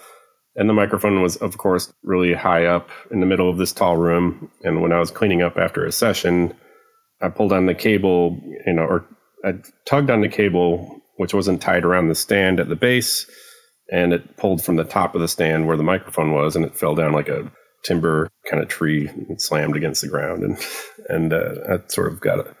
And 0.55 0.67
the 0.67 0.73
microphone 0.73 1.21
was, 1.21 1.37
of 1.37 1.57
course, 1.57 1.93
really 2.03 2.33
high 2.33 2.65
up 2.65 2.89
in 3.09 3.21
the 3.21 3.25
middle 3.25 3.49
of 3.49 3.57
this 3.57 3.71
tall 3.71 3.95
room. 3.95 4.51
And 4.63 4.81
when 4.81 4.91
I 4.91 4.99
was 4.99 5.09
cleaning 5.09 5.41
up 5.41 5.57
after 5.57 5.85
a 5.85 5.93
session, 5.93 6.53
I 7.21 7.29
pulled 7.29 7.53
on 7.53 7.67
the 7.67 7.75
cable, 7.75 8.37
you 8.65 8.73
know, 8.73 8.83
or 8.83 9.05
I 9.45 9.53
tugged 9.85 10.09
on 10.09 10.21
the 10.21 10.27
cable 10.27 11.01
which 11.21 11.35
wasn't 11.35 11.61
tied 11.61 11.85
around 11.85 12.07
the 12.07 12.15
stand 12.15 12.59
at 12.59 12.67
the 12.67 12.75
base. 12.75 13.29
And 13.91 14.13
it 14.13 14.37
pulled 14.37 14.63
from 14.63 14.77
the 14.77 14.85
top 14.85 15.15
of 15.15 15.21
the 15.21 15.27
stand 15.27 15.67
where 15.67 15.77
the 15.77 15.83
microphone 15.83 16.31
was, 16.33 16.55
and 16.55 16.63
it 16.63 16.77
fell 16.77 16.95
down 16.95 17.11
like 17.11 17.27
a 17.27 17.51
timber 17.83 18.29
kind 18.49 18.61
of 18.61 18.69
tree 18.69 19.07
and 19.07 19.41
slammed 19.41 19.75
against 19.75 20.01
the 20.01 20.07
ground. 20.07 20.43
And 20.43 20.57
and 21.09 21.33
uh, 21.33 21.55
that 21.67 21.91
sort 21.91 22.11
of 22.11 22.21
got 22.21 22.39
a, 22.39 22.55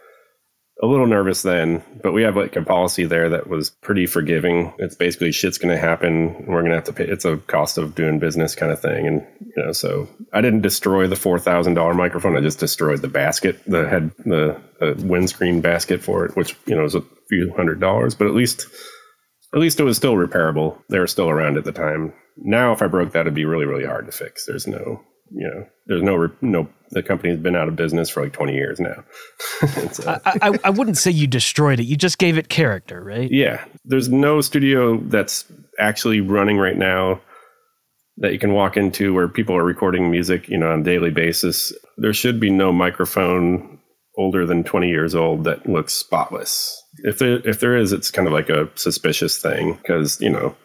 a 0.83 0.87
little 0.87 1.05
nervous 1.05 1.43
then, 1.43 1.83
but 2.01 2.11
we 2.11 2.23
have 2.23 2.35
like 2.35 2.55
a 2.55 2.63
policy 2.63 3.05
there 3.05 3.29
that 3.29 3.47
was 3.47 3.69
pretty 3.69 4.07
forgiving. 4.07 4.73
It's 4.79 4.95
basically 4.95 5.31
shit's 5.31 5.59
going 5.59 5.73
to 5.73 5.79
happen. 5.79 6.45
We're 6.47 6.61
going 6.61 6.71
to 6.71 6.75
have 6.75 6.85
to 6.85 6.93
pay. 6.93 7.05
It's 7.05 7.23
a 7.23 7.37
cost 7.37 7.77
of 7.77 7.93
doing 7.93 8.17
business 8.17 8.55
kind 8.55 8.71
of 8.71 8.81
thing. 8.81 9.05
And, 9.05 9.27
you 9.55 9.63
know, 9.63 9.71
so 9.73 10.09
I 10.33 10.41
didn't 10.41 10.61
destroy 10.61 11.05
the 11.07 11.15
$4,000 11.15 11.95
microphone. 11.95 12.35
I 12.35 12.41
just 12.41 12.59
destroyed 12.59 13.01
the 13.01 13.07
basket, 13.07 13.61
the 13.67 13.87
head, 13.87 14.11
the, 14.25 14.59
the 14.79 14.95
windscreen 15.05 15.61
basket 15.61 16.01
for 16.01 16.25
it, 16.25 16.35
which, 16.35 16.55
you 16.65 16.75
know, 16.75 16.81
was 16.81 16.95
a 16.95 17.03
few 17.29 17.53
hundred 17.55 17.79
dollars, 17.79 18.15
but 18.15 18.25
at 18.25 18.33
least, 18.33 18.65
at 19.53 19.59
least 19.59 19.79
it 19.79 19.83
was 19.83 19.97
still 19.97 20.15
repairable. 20.15 20.77
They 20.89 20.99
were 20.99 21.07
still 21.07 21.29
around 21.29 21.57
at 21.57 21.65
the 21.65 21.71
time. 21.71 22.13
Now, 22.37 22.71
if 22.71 22.81
I 22.81 22.87
broke 22.87 23.11
that, 23.11 23.21
it'd 23.21 23.33
be 23.33 23.45
really, 23.45 23.65
really 23.65 23.85
hard 23.85 24.05
to 24.05 24.11
fix. 24.11 24.45
There's 24.45 24.67
no, 24.67 25.01
you 25.31 25.47
know, 25.47 25.65
there's 25.87 26.01
no 26.01 26.31
no 26.41 26.67
the 26.91 27.03
company's 27.03 27.37
been 27.37 27.55
out 27.55 27.67
of 27.67 27.75
business 27.75 28.09
for 28.09 28.23
like 28.23 28.33
20 28.33 28.53
years 28.53 28.79
now. 28.79 29.03
uh, 30.05 30.19
I, 30.25 30.39
I, 30.41 30.59
I, 30.65 30.69
wouldn't 30.69 30.97
say 30.97 31.09
you 31.09 31.25
destroyed 31.25 31.79
it. 31.79 31.85
You 31.85 31.95
just 31.95 32.17
gave 32.17 32.37
it 32.37 32.49
character, 32.49 33.01
right? 33.01 33.31
Yeah. 33.31 33.63
There's 33.85 34.09
no 34.09 34.41
studio 34.41 34.97
that's 34.97 35.45
actually 35.79 36.19
running 36.19 36.57
right 36.57 36.77
now 36.77 37.21
that 38.17 38.33
you 38.33 38.39
can 38.39 38.53
walk 38.53 38.75
into 38.75 39.13
where 39.13 39.29
people 39.29 39.55
are 39.55 39.63
recording 39.63 40.11
music, 40.11 40.49
you 40.49 40.57
know, 40.57 40.71
on 40.71 40.81
a 40.81 40.83
daily 40.83 41.11
basis. 41.11 41.73
There 41.97 42.13
should 42.13 42.39
be 42.39 42.49
no 42.49 42.73
microphone 42.73 43.79
older 44.17 44.45
than 44.45 44.63
20 44.63 44.89
years 44.89 45.15
old 45.15 45.45
that 45.45 45.67
looks 45.67 45.93
spotless. 45.93 46.80
If 46.99 47.19
there 47.19 47.47
if 47.47 47.59
there 47.59 47.75
is, 47.75 47.91
it's 47.91 48.11
kind 48.11 48.27
of 48.27 48.33
like 48.33 48.49
a 48.49 48.69
suspicious 48.75 49.37
thing 49.37 49.73
because, 49.75 50.19
you 50.21 50.29
know, 50.29 50.55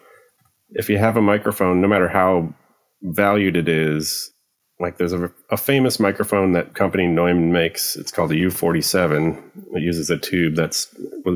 if 0.71 0.89
you 0.89 0.97
have 0.97 1.17
a 1.17 1.21
microphone, 1.21 1.81
no 1.81 1.87
matter 1.87 2.07
how 2.07 2.53
valued 3.01 3.55
it 3.55 3.67
is, 3.67 4.31
like 4.79 4.97
there's 4.97 5.13
a, 5.13 5.31
a, 5.49 5.57
famous 5.57 5.99
microphone 5.99 6.51
that 6.51 6.75
company 6.75 7.07
Neumann 7.07 7.51
makes. 7.51 7.95
It's 7.95 8.11
called 8.11 8.29
the 8.29 8.43
U47. 8.43 9.41
It 9.73 9.81
uses 9.81 10.09
a 10.09 10.17
tube 10.17 10.55
that's 10.55 10.93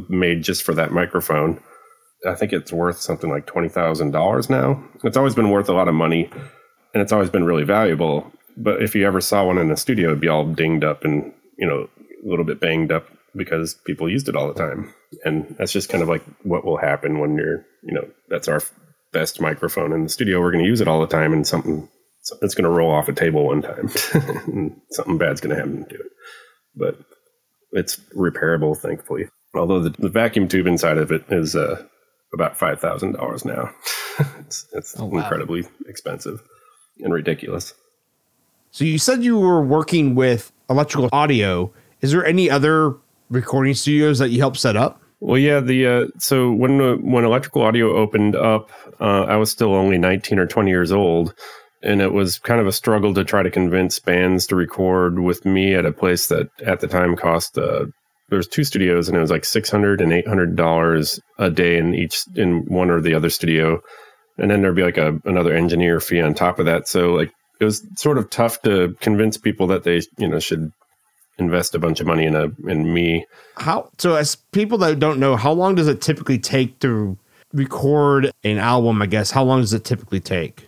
made 0.10 0.43
just 0.43 0.63
for 0.63 0.74
that 0.75 0.91
microphone. 0.91 1.62
I 2.27 2.36
think 2.36 2.53
it's 2.53 2.71
worth 2.71 3.00
something 3.00 3.31
like 3.31 3.48
twenty 3.48 3.69
thousand 3.69 4.12
dollars 4.12 4.50
now. 4.50 4.83
It's 5.03 5.17
always 5.17 5.33
been 5.33 5.50
worth 5.50 5.69
a 5.69 5.74
lot 5.74 5.88
of 5.88 5.95
money, 5.95 6.29
and 6.93 7.01
it's 7.01 7.12
always 7.12 7.31
been 7.31 7.45
really 7.45 7.63
valuable. 7.63 8.31
But 8.57 8.83
if 8.83 8.93
you 8.93 9.07
ever 9.07 9.21
saw 9.21 9.45
one 9.45 9.57
in 9.57 9.69
the 9.69 9.77
studio, 9.77 10.10
it'd 10.10 10.21
be 10.21 10.27
all 10.27 10.45
dinged 10.45 10.83
up 10.83 11.03
and 11.03 11.33
you 11.57 11.67
know 11.67 11.89
a 12.24 12.29
little 12.29 12.45
bit 12.45 12.60
banged 12.60 12.91
up 12.91 13.07
because 13.35 13.75
people 13.85 14.09
used 14.09 14.29
it 14.29 14.35
all 14.35 14.47
the 14.47 14.53
time. 14.53 14.93
And 15.25 15.55
that's 15.57 15.71
just 15.71 15.89
kind 15.89 16.01
of 16.01 16.09
like 16.09 16.23
what 16.43 16.65
will 16.65 16.77
happen 16.77 17.19
when 17.19 17.35
you're 17.35 17.65
you 17.83 17.93
know 17.93 18.07
that's 18.29 18.47
our 18.47 18.61
best 19.11 19.41
microphone 19.41 19.91
in 19.91 20.03
the 20.03 20.09
studio. 20.09 20.39
We're 20.39 20.51
going 20.51 20.63
to 20.63 20.69
use 20.69 20.81
it 20.81 20.88
all 20.88 21.01
the 21.01 21.07
time, 21.07 21.33
and 21.33 21.45
something 21.45 21.89
it's 22.41 22.55
going 22.55 22.63
to 22.63 22.69
roll 22.69 22.91
off 22.91 23.09
a 23.09 23.13
table 23.13 23.45
one 23.45 23.61
time. 23.61 23.89
Something 24.91 25.17
bad's 25.17 25.41
going 25.41 25.55
to 25.55 25.61
happen 25.61 25.85
to 25.89 25.95
it. 25.95 26.11
But 26.75 27.00
it's 27.71 27.97
repairable, 28.15 28.77
thankfully. 28.77 29.27
Although 29.55 29.81
the, 29.81 29.89
the 29.89 30.09
vacuum 30.09 30.47
tube 30.47 30.67
inside 30.67 30.97
of 30.97 31.11
it 31.11 31.25
is 31.29 31.55
uh, 31.55 31.83
about 32.33 32.57
five 32.57 32.79
thousand 32.79 33.13
dollars 33.13 33.43
now. 33.43 33.73
it's 34.39 34.67
it's 34.73 35.00
oh, 35.00 35.05
wow. 35.05 35.19
incredibly 35.19 35.65
expensive 35.88 36.41
and 37.00 37.13
ridiculous. 37.13 37.73
So 38.71 38.85
you 38.85 39.00
said 39.00 39.23
you 39.23 39.38
were 39.38 39.61
working 39.61 40.15
with 40.15 40.51
electrical 40.69 41.09
audio. 41.11 41.73
Is 42.00 42.11
there 42.11 42.25
any 42.25 42.50
other 42.50 42.95
recording 43.31 43.73
studios 43.73 44.19
that 44.19 44.29
you 44.29 44.39
helped 44.39 44.57
set 44.57 44.75
up? 44.75 45.01
Well, 45.19 45.38
yeah. 45.38 45.59
The 45.59 45.88
uh, 45.88 46.07
so 46.19 46.51
when 46.51 46.81
uh, 46.81 46.95
when 46.95 47.23
electrical 47.23 47.63
audio 47.63 47.95
opened 47.95 48.35
up, 48.35 48.71
uh, 49.00 49.23
I 49.23 49.38
was 49.38 49.51
still 49.51 49.73
only 49.73 49.97
nineteen 49.97 50.39
or 50.39 50.47
twenty 50.47 50.71
years 50.71 50.91
old, 50.91 51.33
and 51.83 52.01
it 52.01 52.13
was 52.13 52.39
kind 52.39 52.59
of 52.59 52.67
a 52.67 52.71
struggle 52.71 53.13
to 53.13 53.23
try 53.23 53.43
to 53.43 53.51
convince 53.51 54.00
bands 54.00 54.47
to 54.47 54.55
record 54.55 55.19
with 55.19 55.45
me 55.45 55.73
at 55.73 55.85
a 55.85 55.91
place 55.91 56.27
that 56.27 56.50
at 56.65 56.79
the 56.79 56.88
time 56.88 57.15
cost 57.15 57.57
uh, 57.57 57.85
there 58.29 58.38
was 58.38 58.47
two 58.47 58.63
studios 58.63 59.07
and 59.07 59.17
it 59.17 59.21
was 59.21 59.29
like 59.29 59.45
600 59.45 60.01
and 60.01 60.11
800 60.11 60.55
dollars 60.55 61.19
a 61.38 61.51
day 61.51 61.77
in 61.77 61.93
each 61.93 62.23
in 62.35 62.65
one 62.65 62.89
or 62.89 63.01
the 63.01 63.13
other 63.13 63.29
studio 63.29 63.79
and 64.38 64.50
then 64.50 64.61
there'd 64.61 64.75
be 64.75 64.83
like 64.83 64.97
a 64.97 65.19
another 65.25 65.53
engineer 65.53 66.00
fee 66.00 66.21
on 66.21 66.33
top 66.33 66.57
of 66.57 66.65
that 66.65 66.88
so 66.88 67.13
like 67.13 67.31
it 67.59 67.65
was 67.65 67.85
sort 67.95 68.17
of 68.17 68.29
tough 68.29 68.61
to 68.63 68.95
convince 69.01 69.38
people 69.38 69.67
that 69.67 69.83
they 69.83 70.01
you 70.17 70.27
know 70.27 70.39
should 70.39 70.71
invest 71.41 71.75
a 71.75 71.79
bunch 71.79 72.00
of 72.00 72.07
money 72.07 72.25
in 72.25 72.36
a 72.36 72.45
in 72.67 72.93
me 72.93 73.25
how 73.57 73.89
so 73.98 74.15
as 74.15 74.36
people 74.51 74.77
that 74.77 75.00
don't 75.00 75.19
know 75.19 75.36
how 75.36 75.51
long 75.51 75.75
does 75.75 75.88
it 75.88 76.01
typically 76.01 76.38
take 76.39 76.77
to 76.79 77.17
record 77.53 78.31
an 78.43 78.57
album 78.57 79.01
i 79.01 79.05
guess 79.05 79.31
how 79.31 79.43
long 79.43 79.60
does 79.60 79.74
it 79.74 79.83
typically 79.83 80.19
take 80.19 80.67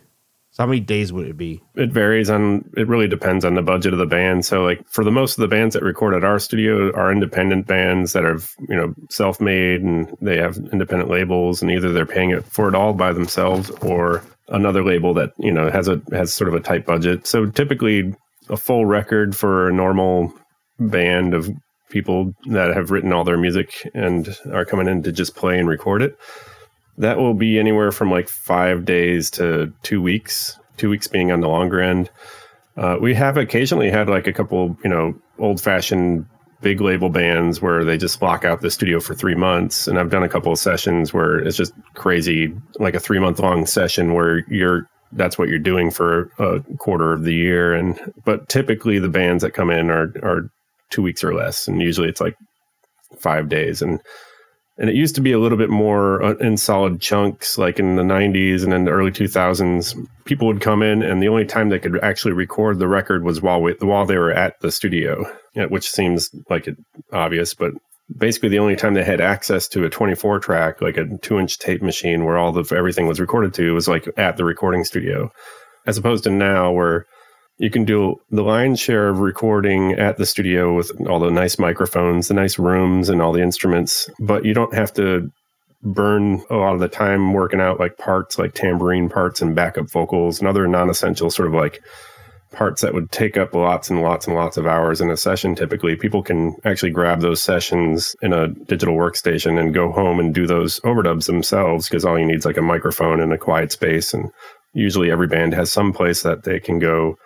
so 0.53 0.61
how 0.61 0.67
many 0.67 0.81
days 0.81 1.11
would 1.11 1.27
it 1.27 1.35
be? 1.35 1.63
It 1.73 1.91
varies 1.91 2.29
on 2.29 2.69
it 2.77 2.87
really 2.87 3.07
depends 3.07 3.43
on 3.43 3.55
the 3.55 3.63
budget 3.63 3.91
of 3.91 3.97
the 3.97 4.05
band. 4.05 4.45
So 4.45 4.63
like 4.63 4.87
for 4.87 5.03
the 5.03 5.09
most 5.09 5.35
of 5.35 5.41
the 5.41 5.47
bands 5.47 5.73
that 5.73 5.81
record 5.81 6.13
at 6.13 6.23
our 6.23 6.37
studio 6.37 6.93
are 6.93 7.11
independent 7.11 7.65
bands 7.65 8.13
that 8.13 8.23
are, 8.23 8.39
you 8.69 8.75
know, 8.75 8.93
self-made 9.09 9.81
and 9.81 10.15
they 10.21 10.37
have 10.37 10.57
independent 10.71 11.09
labels 11.09 11.63
and 11.63 11.71
either 11.71 11.91
they're 11.91 12.05
paying 12.05 12.29
it 12.29 12.45
for 12.45 12.69
it 12.69 12.75
all 12.75 12.93
by 12.93 13.11
themselves 13.11 13.71
or 13.81 14.23
another 14.49 14.83
label 14.83 15.11
that, 15.15 15.33
you 15.39 15.51
know, 15.51 15.71
has 15.71 15.87
a 15.87 15.99
has 16.11 16.31
sort 16.31 16.49
of 16.49 16.53
a 16.53 16.59
tight 16.59 16.85
budget. 16.85 17.25
So 17.25 17.47
typically 17.47 18.13
a 18.49 18.57
full 18.57 18.85
record 18.85 19.35
for 19.35 19.69
a 19.69 19.73
normal 19.73 20.31
band 20.79 21.33
of 21.33 21.49
people 21.89 22.33
that 22.47 22.75
have 22.75 22.91
written 22.91 23.13
all 23.13 23.23
their 23.23 23.37
music 23.37 23.89
and 23.93 24.35
are 24.51 24.65
coming 24.65 24.87
in 24.87 25.03
to 25.03 25.11
just 25.11 25.35
play 25.35 25.59
and 25.59 25.67
record 25.67 26.01
it 26.01 26.17
that 26.97 27.17
will 27.17 27.33
be 27.33 27.59
anywhere 27.59 27.91
from 27.91 28.11
like 28.11 28.29
five 28.29 28.85
days 28.85 29.31
to 29.31 29.73
two 29.83 30.01
weeks, 30.01 30.59
two 30.77 30.89
weeks 30.89 31.07
being 31.07 31.31
on 31.31 31.41
the 31.41 31.47
longer 31.47 31.81
end. 31.81 32.09
Uh, 32.77 32.97
we 32.99 33.13
have 33.13 33.37
occasionally 33.37 33.89
had 33.89 34.09
like 34.09 34.27
a 34.27 34.33
couple, 34.33 34.77
you 34.83 34.89
know, 34.89 35.15
old 35.39 35.61
fashioned 35.61 36.25
big 36.61 36.79
label 36.79 37.09
bands 37.09 37.61
where 37.61 37.83
they 37.83 37.97
just 37.97 38.19
block 38.19 38.45
out 38.45 38.61
the 38.61 38.71
studio 38.71 38.99
for 38.99 39.13
three 39.13 39.35
months. 39.35 39.87
And 39.87 39.99
I've 39.99 40.09
done 40.09 40.23
a 40.23 40.29
couple 40.29 40.51
of 40.51 40.59
sessions 40.59 41.13
where 41.13 41.39
it's 41.39 41.57
just 41.57 41.73
crazy, 41.95 42.53
like 42.79 42.95
a 42.95 42.99
three 42.99 43.19
month 43.19 43.39
long 43.39 43.65
session 43.65 44.13
where 44.13 44.45
you're, 44.49 44.87
that's 45.11 45.37
what 45.37 45.49
you're 45.49 45.59
doing 45.59 45.91
for 45.91 46.31
a 46.39 46.61
quarter 46.77 47.11
of 47.13 47.23
the 47.23 47.33
year. 47.33 47.73
And, 47.73 47.99
but 48.25 48.49
typically 48.49 48.97
the 48.97 49.09
bands 49.09 49.43
that 49.43 49.51
come 49.51 49.69
in 49.69 49.89
are, 49.91 50.13
are 50.23 50.49
two 50.93 51.01
weeks 51.01 51.23
or 51.23 51.33
less. 51.33 51.67
And 51.67 51.81
usually 51.81 52.07
it's 52.07 52.21
like 52.21 52.35
five 53.19 53.49
days. 53.49 53.81
And, 53.81 53.99
and 54.77 54.89
it 54.89 54.95
used 54.95 55.15
to 55.15 55.21
be 55.21 55.31
a 55.31 55.39
little 55.39 55.57
bit 55.57 55.69
more 55.69 56.23
uh, 56.23 56.33
in 56.35 56.57
solid 56.57 56.99
chunks 56.99 57.57
like 57.57 57.79
in 57.79 57.95
the 57.95 58.03
90s 58.03 58.63
and 58.63 58.73
in 58.73 58.85
the 58.85 58.91
early 58.91 59.11
2000s 59.11 59.95
people 60.25 60.47
would 60.47 60.61
come 60.61 60.81
in 60.81 61.03
and 61.03 61.21
the 61.21 61.27
only 61.27 61.45
time 61.45 61.69
they 61.69 61.79
could 61.79 61.99
actually 62.03 62.33
record 62.33 62.79
the 62.79 62.87
record 62.87 63.23
was 63.23 63.41
while 63.41 63.61
we, 63.61 63.73
while 63.81 64.05
they 64.05 64.17
were 64.17 64.31
at 64.31 64.59
the 64.61 64.71
studio 64.71 65.23
which 65.69 65.89
seems 65.89 66.31
like 66.49 66.67
it 66.67 66.75
obvious 67.11 67.53
but 67.53 67.71
basically 68.17 68.49
the 68.49 68.59
only 68.59 68.75
time 68.75 68.95
they 68.95 69.03
had 69.03 69.21
access 69.21 69.67
to 69.67 69.85
a 69.85 69.89
24 69.89 70.39
track 70.39 70.81
like 70.81 70.97
a 70.97 71.05
2 71.19 71.39
inch 71.39 71.59
tape 71.59 71.81
machine 71.81 72.25
where 72.25 72.37
all 72.37 72.51
the 72.51 72.75
everything 72.75 73.07
was 73.07 73.19
recorded 73.19 73.53
to 73.53 73.73
was 73.73 73.87
like 73.87 74.07
at 74.17 74.37
the 74.37 74.45
recording 74.45 74.83
studio 74.83 75.29
as 75.85 75.97
opposed 75.97 76.23
to 76.23 76.31
now 76.31 76.71
where 76.71 77.05
you 77.57 77.69
can 77.69 77.85
do 77.85 78.15
the 78.31 78.41
lion's 78.41 78.79
share 78.79 79.09
of 79.09 79.19
recording 79.19 79.93
at 79.93 80.17
the 80.17 80.25
studio 80.25 80.75
with 80.75 80.91
all 81.07 81.19
the 81.19 81.29
nice 81.29 81.59
microphones, 81.59 82.27
the 82.27 82.33
nice 82.33 82.57
rooms, 82.57 83.09
and 83.09 83.21
all 83.21 83.31
the 83.31 83.41
instruments, 83.41 84.09
but 84.19 84.43
you 84.43 84.53
don't 84.53 84.73
have 84.73 84.91
to 84.93 85.31
burn 85.83 86.41
a 86.49 86.55
lot 86.55 86.73
of 86.73 86.79
the 86.79 86.87
time 86.87 87.33
working 87.33 87.59
out 87.59 87.79
like 87.79 87.97
parts 87.97 88.39
like 88.39 88.53
tambourine 88.53 89.09
parts 89.09 89.41
and 89.41 89.53
backup 89.53 89.89
vocals 89.91 90.39
and 90.39 90.47
other 90.47 90.65
non 90.67 90.89
essential 90.89 91.29
sort 91.29 91.47
of 91.47 91.53
like 91.53 91.81
parts 92.53 92.81
that 92.81 92.93
would 92.93 93.11
take 93.11 93.35
up 93.35 93.53
lots 93.53 93.89
and 93.89 94.01
lots 94.01 94.27
and 94.27 94.35
lots 94.35 94.57
of 94.57 94.65
hours 94.65 95.01
in 95.01 95.09
a 95.09 95.17
session. 95.17 95.55
Typically 95.55 95.95
people 95.95 96.23
can 96.23 96.55
actually 96.63 96.91
grab 96.91 97.19
those 97.19 97.41
sessions 97.41 98.15
in 98.21 98.31
a 98.31 98.47
digital 98.47 98.95
workstation 98.95 99.59
and 99.59 99.73
go 99.73 99.91
home 99.91 100.19
and 100.19 100.33
do 100.33 100.47
those 100.47 100.79
overdubs 100.81 101.25
themselves 101.25 101.89
because 101.89 102.05
all 102.05 102.17
you 102.17 102.25
need 102.25 102.37
is 102.37 102.45
like 102.45 102.57
a 102.57 102.61
microphone 102.61 103.19
and 103.19 103.33
a 103.33 103.37
quiet 103.37 103.71
space 103.71 104.13
and 104.13 104.31
usually 104.73 105.11
every 105.11 105.27
band 105.27 105.53
has 105.53 105.71
some 105.71 105.91
place 105.91 106.23
that 106.23 106.43
they 106.43 106.59
can 106.59 106.79
go 106.79 107.17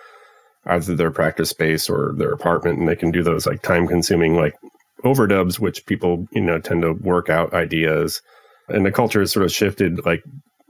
either 0.68 0.96
their 0.96 1.12
practice 1.12 1.50
space 1.50 1.90
or 1.90 2.14
their 2.18 2.32
apartment 2.32 2.80
and 2.80 2.88
they 2.88 2.96
can 2.96 3.12
do 3.12 3.24
those 3.24 3.46
like 3.46 3.62
time 3.62 3.88
consuming 3.88 4.36
like 4.36 4.56
overdubs 5.04 5.60
which 5.60 5.86
people 5.86 6.28
you 6.32 6.42
know 6.42 6.60
tend 6.60 6.82
to 6.82 6.94
work 6.94 7.30
out 7.30 7.54
ideas. 7.54 8.22
And 8.70 8.86
the 8.86 8.92
culture 8.92 9.22
has 9.22 9.32
sort 9.32 9.46
of 9.46 9.52
shifted 9.52 10.06
like 10.06 10.24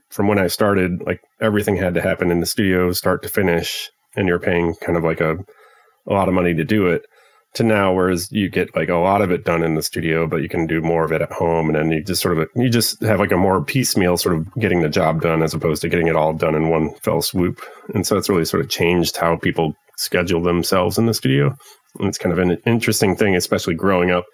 from 0.10 0.27
when 0.27 0.39
i 0.39 0.48
started 0.48 1.01
like 1.06 1.22
everything 1.42 1.75
had 1.75 1.94
to 1.94 2.01
happen 2.01 2.32
in 2.32 2.39
the 2.39 2.46
studio 2.46 2.92
start 2.92 3.22
to 3.24 3.30
finish 3.30 3.89
and 4.16 4.27
you're 4.27 4.39
paying 4.39 4.75
kind 4.75 4.98
of 4.98 5.04
like 5.04 5.22
a 5.22 5.38
a 6.08 6.13
lot 6.13 6.27
of 6.27 6.34
money 6.34 6.54
to 6.54 6.63
do 6.63 6.88
it 6.88 7.06
to 7.54 7.63
now 7.63 7.94
whereas 7.94 8.32
you 8.32 8.50
get 8.50 8.75
like 8.75 8.89
a 8.89 8.96
lot 8.96 9.22
of 9.22 9.32
it 9.32 9.44
done 9.44 9.63
in 9.63 9.75
the 9.75 9.82
studio 9.82 10.27
but 10.27 10.42
you 10.42 10.50
can 10.50 10.68
do 10.68 10.82
more 10.82 11.04
of 11.04 11.12
it 11.12 11.22
at 11.22 11.32
home 11.32 11.68
and 11.68 11.75
then 11.75 11.92
you 11.92 12.04
just 12.04 12.22
sort 12.22 12.38
of 12.38 12.48
you 12.56 12.70
just 12.70 13.01
have 13.01 13.20
like 13.20 13.32
a 13.32 13.38
more 13.38 13.63
piecemeal 13.63 14.18
sort 14.18 14.36
of 14.36 14.54
getting 14.56 14.82
the 14.82 14.89
job 14.89 15.22
done 15.22 15.42
as 15.42 15.54
opposed 15.54 15.82
to 15.82 15.89
getting 15.89 16.08
it 16.08 16.16
all 16.16 16.34
done 16.34 16.56
in 16.56 16.70
one 16.70 16.94
fell 16.96 17.22
swoop 17.22 17.62
and 17.94 18.06
so 18.06 18.18
it's 18.18 18.30
really 18.30 18.46
sort 18.46 18.63
of 18.63 18.70
changed 18.70 19.18
how 19.18 19.38
people 19.38 19.74
schedule 19.98 20.42
themselves 20.42 20.98
in 20.98 21.08
the 21.08 21.13
studio. 21.13 21.54
And 22.00 22.08
it's 22.08 22.18
kind 22.18 22.32
of 22.32 22.39
an 22.39 22.58
interesting 22.66 23.16
thing, 23.16 23.36
especially 23.36 23.75
growing 23.75 24.12
up 24.12 24.25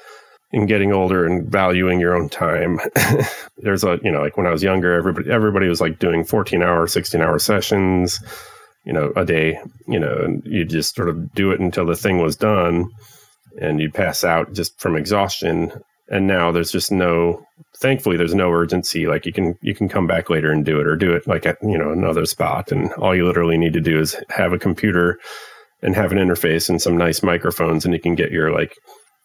and 0.52 0.68
getting 0.68 0.94
older 0.94 1.26
and 1.26 1.50
valuing 1.50 2.00
your 2.00 2.16
own 2.16 2.30
time. 2.30 2.80
There's 3.58 3.84
a, 3.84 4.00
you 4.04 4.12
know, 4.12 4.22
like 4.22 4.38
when 4.38 4.46
I 4.46 4.52
was 4.52 4.62
younger, 4.62 4.94
everybody 4.94 5.32
everybody 5.32 5.68
was 5.68 5.82
like 5.82 6.00
doing 6.00 6.24
14 6.24 6.62
hour, 6.62 6.86
16 6.86 7.22
hour 7.22 7.40
sessions, 7.40 8.20
you 8.86 8.94
know, 8.94 9.14
a 9.16 9.26
day, 9.26 9.60
you 9.88 10.00
know, 10.00 10.18
and 10.24 10.44
you 10.46 10.66
just 10.66 10.96
sort 10.96 11.10
of 11.10 11.34
do 11.34 11.52
it 11.52 11.60
until 11.60 11.86
the 11.86 11.96
thing 11.96 12.20
was 12.20 12.36
done 12.36 12.90
and 13.60 13.80
you'd 13.80 13.94
pass 13.94 14.24
out 14.24 14.54
just 14.54 14.80
from 14.80 14.96
exhaustion. 14.96 15.72
And 16.10 16.28
now 16.28 16.52
there's 16.52 16.72
just 16.72 16.92
no 16.92 17.46
thankfully 17.78 18.18
there's 18.18 18.36
no 18.36 18.52
urgency 18.52 19.08
like 19.08 19.26
you 19.26 19.34
can 19.34 19.56
you 19.62 19.74
can 19.74 19.90
come 19.90 20.06
back 20.06 20.30
later 20.30 20.52
and 20.52 20.64
do 20.64 20.80
it 20.80 20.86
or 20.86 20.96
do 20.96 21.12
it 21.12 21.26
like 21.28 21.46
at 21.46 21.58
you 21.64 21.78
know 21.78 21.92
another 21.92 22.26
spot 22.26 22.72
and 22.72 22.94
all 22.94 23.16
you 23.16 23.26
literally 23.26 23.58
need 23.58 23.74
to 23.74 23.82
do 23.82 24.00
is 24.00 24.16
have 24.30 24.54
a 24.54 24.60
computer 24.60 25.18
and 25.82 25.96
have 25.96 26.12
an 26.12 26.18
interface 26.18 26.70
and 26.70 26.82
some 26.82 26.98
nice 26.98 27.24
microphones 27.24 27.84
and 27.84 27.94
you 27.94 28.00
can 28.00 28.16
get 28.16 28.32
your 28.32 28.52
like 28.52 28.76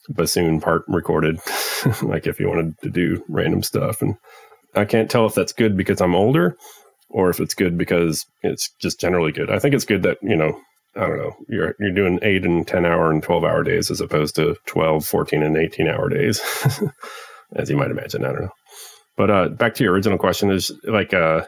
bassoon 0.09 0.61
part 0.61 0.85
recorded, 0.89 1.39
like 2.03 2.27
if 2.27 2.41
you 2.41 2.49
wanted 2.49 2.79
to 2.83 2.91
do 2.91 3.23
random 3.29 3.63
stuff. 3.63 4.03
And 4.03 4.17
I 4.75 4.85
can't 4.85 5.11
tell 5.11 5.27
if 5.27 5.35
that's 5.35 5.53
good 5.53 5.77
because 5.77 6.01
I'm 6.01 6.15
older 6.15 6.57
or 7.11 7.31
if 7.31 7.41
it's 7.41 7.55
good 7.55 7.79
because 7.79 8.27
it's 8.43 8.71
just 8.81 9.01
generally 9.01 9.33
good. 9.33 9.51
I 9.51 9.59
think 9.59 9.75
it's 9.75 9.85
good 9.85 10.03
that, 10.03 10.19
you 10.23 10.37
know, 10.37 10.61
I 10.97 11.01
don't 11.01 11.19
know, 11.19 11.37
you're 11.49 11.75
you're 11.79 11.93
doing 11.93 12.19
8 12.23 12.45
and 12.45 12.67
10 12.67 12.85
hour 12.85 13.11
and 13.11 13.23
12 13.23 13.45
hour 13.45 13.63
days 13.63 13.91
as 13.91 14.01
opposed 14.01 14.35
to 14.37 14.57
12, 14.67 15.05
14 15.05 15.43
and 15.43 15.57
18 15.57 15.89
hour 15.89 16.09
days. 16.09 16.41
as 17.57 17.71
you 17.71 17.77
might 17.77 17.91
imagine, 17.91 18.25
I 18.25 18.33
don't 18.33 18.43
know. 18.43 18.53
But 19.17 19.31
uh 19.31 19.49
back 19.49 19.75
to 19.75 19.85
your 19.85 19.93
original 19.93 20.19
question 20.19 20.51
is 20.51 20.73
like 20.85 21.15
uh 21.15 21.47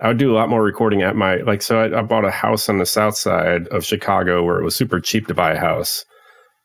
I 0.00 0.08
would 0.08 0.18
do 0.18 0.32
a 0.32 0.36
lot 0.36 0.48
more 0.48 0.62
recording 0.62 1.02
at 1.02 1.14
my 1.14 1.36
like 1.36 1.62
so 1.62 1.78
I, 1.78 2.00
I 2.00 2.02
bought 2.02 2.24
a 2.24 2.30
house 2.30 2.68
on 2.68 2.78
the 2.78 2.86
south 2.86 3.16
side 3.16 3.68
of 3.68 3.84
Chicago 3.84 4.42
where 4.42 4.58
it 4.58 4.64
was 4.64 4.74
super 4.74 5.00
cheap 5.00 5.28
to 5.28 5.34
buy 5.34 5.52
a 5.52 5.60
house 5.60 6.04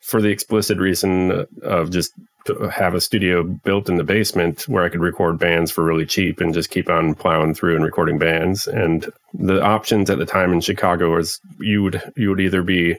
for 0.02 0.20
the 0.20 0.30
explicit 0.30 0.78
reason 0.78 1.46
of 1.62 1.90
just 1.90 2.12
to 2.48 2.68
have 2.68 2.94
a 2.94 3.00
studio 3.00 3.42
built 3.42 3.88
in 3.88 3.96
the 3.96 4.04
basement 4.04 4.68
where 4.68 4.84
I 4.84 4.88
could 4.88 5.00
record 5.00 5.38
bands 5.38 5.70
for 5.70 5.84
really 5.84 6.06
cheap 6.06 6.40
and 6.40 6.52
just 6.52 6.70
keep 6.70 6.90
on 6.90 7.14
plowing 7.14 7.54
through 7.54 7.76
and 7.76 7.84
recording 7.84 8.18
bands. 8.18 8.66
And 8.66 9.06
the 9.32 9.62
options 9.62 10.10
at 10.10 10.18
the 10.18 10.26
time 10.26 10.52
in 10.52 10.60
Chicago 10.60 11.14
was 11.14 11.40
you 11.60 11.82
would 11.82 12.02
you 12.16 12.30
would 12.30 12.40
either 12.40 12.62
be 12.62 12.96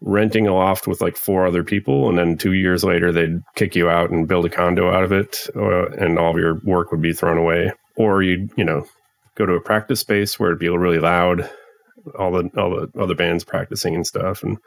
renting 0.00 0.48
a 0.48 0.54
loft 0.54 0.86
with 0.86 1.00
like 1.00 1.16
four 1.16 1.46
other 1.46 1.62
people, 1.62 2.08
and 2.08 2.18
then 2.18 2.36
two 2.36 2.52
years 2.54 2.84
later 2.84 3.12
they'd 3.12 3.40
kick 3.54 3.76
you 3.76 3.88
out 3.88 4.10
and 4.10 4.28
build 4.28 4.44
a 4.44 4.50
condo 4.50 4.90
out 4.92 5.04
of 5.04 5.12
it, 5.12 5.46
uh, 5.56 5.86
and 5.90 6.18
all 6.18 6.32
of 6.32 6.38
your 6.38 6.60
work 6.64 6.90
would 6.90 7.02
be 7.02 7.12
thrown 7.12 7.38
away. 7.38 7.72
Or 7.96 8.22
you'd 8.22 8.50
you 8.56 8.64
know 8.64 8.84
go 9.36 9.46
to 9.46 9.54
a 9.54 9.60
practice 9.60 10.00
space 10.00 10.38
where 10.38 10.50
it'd 10.50 10.58
be 10.58 10.68
really 10.68 10.98
loud, 10.98 11.48
all 12.18 12.32
the 12.32 12.50
all 12.56 12.70
the 12.70 13.00
other 13.00 13.14
bands 13.14 13.44
practicing 13.44 13.94
and 13.94 14.06
stuff, 14.06 14.42
and 14.42 14.58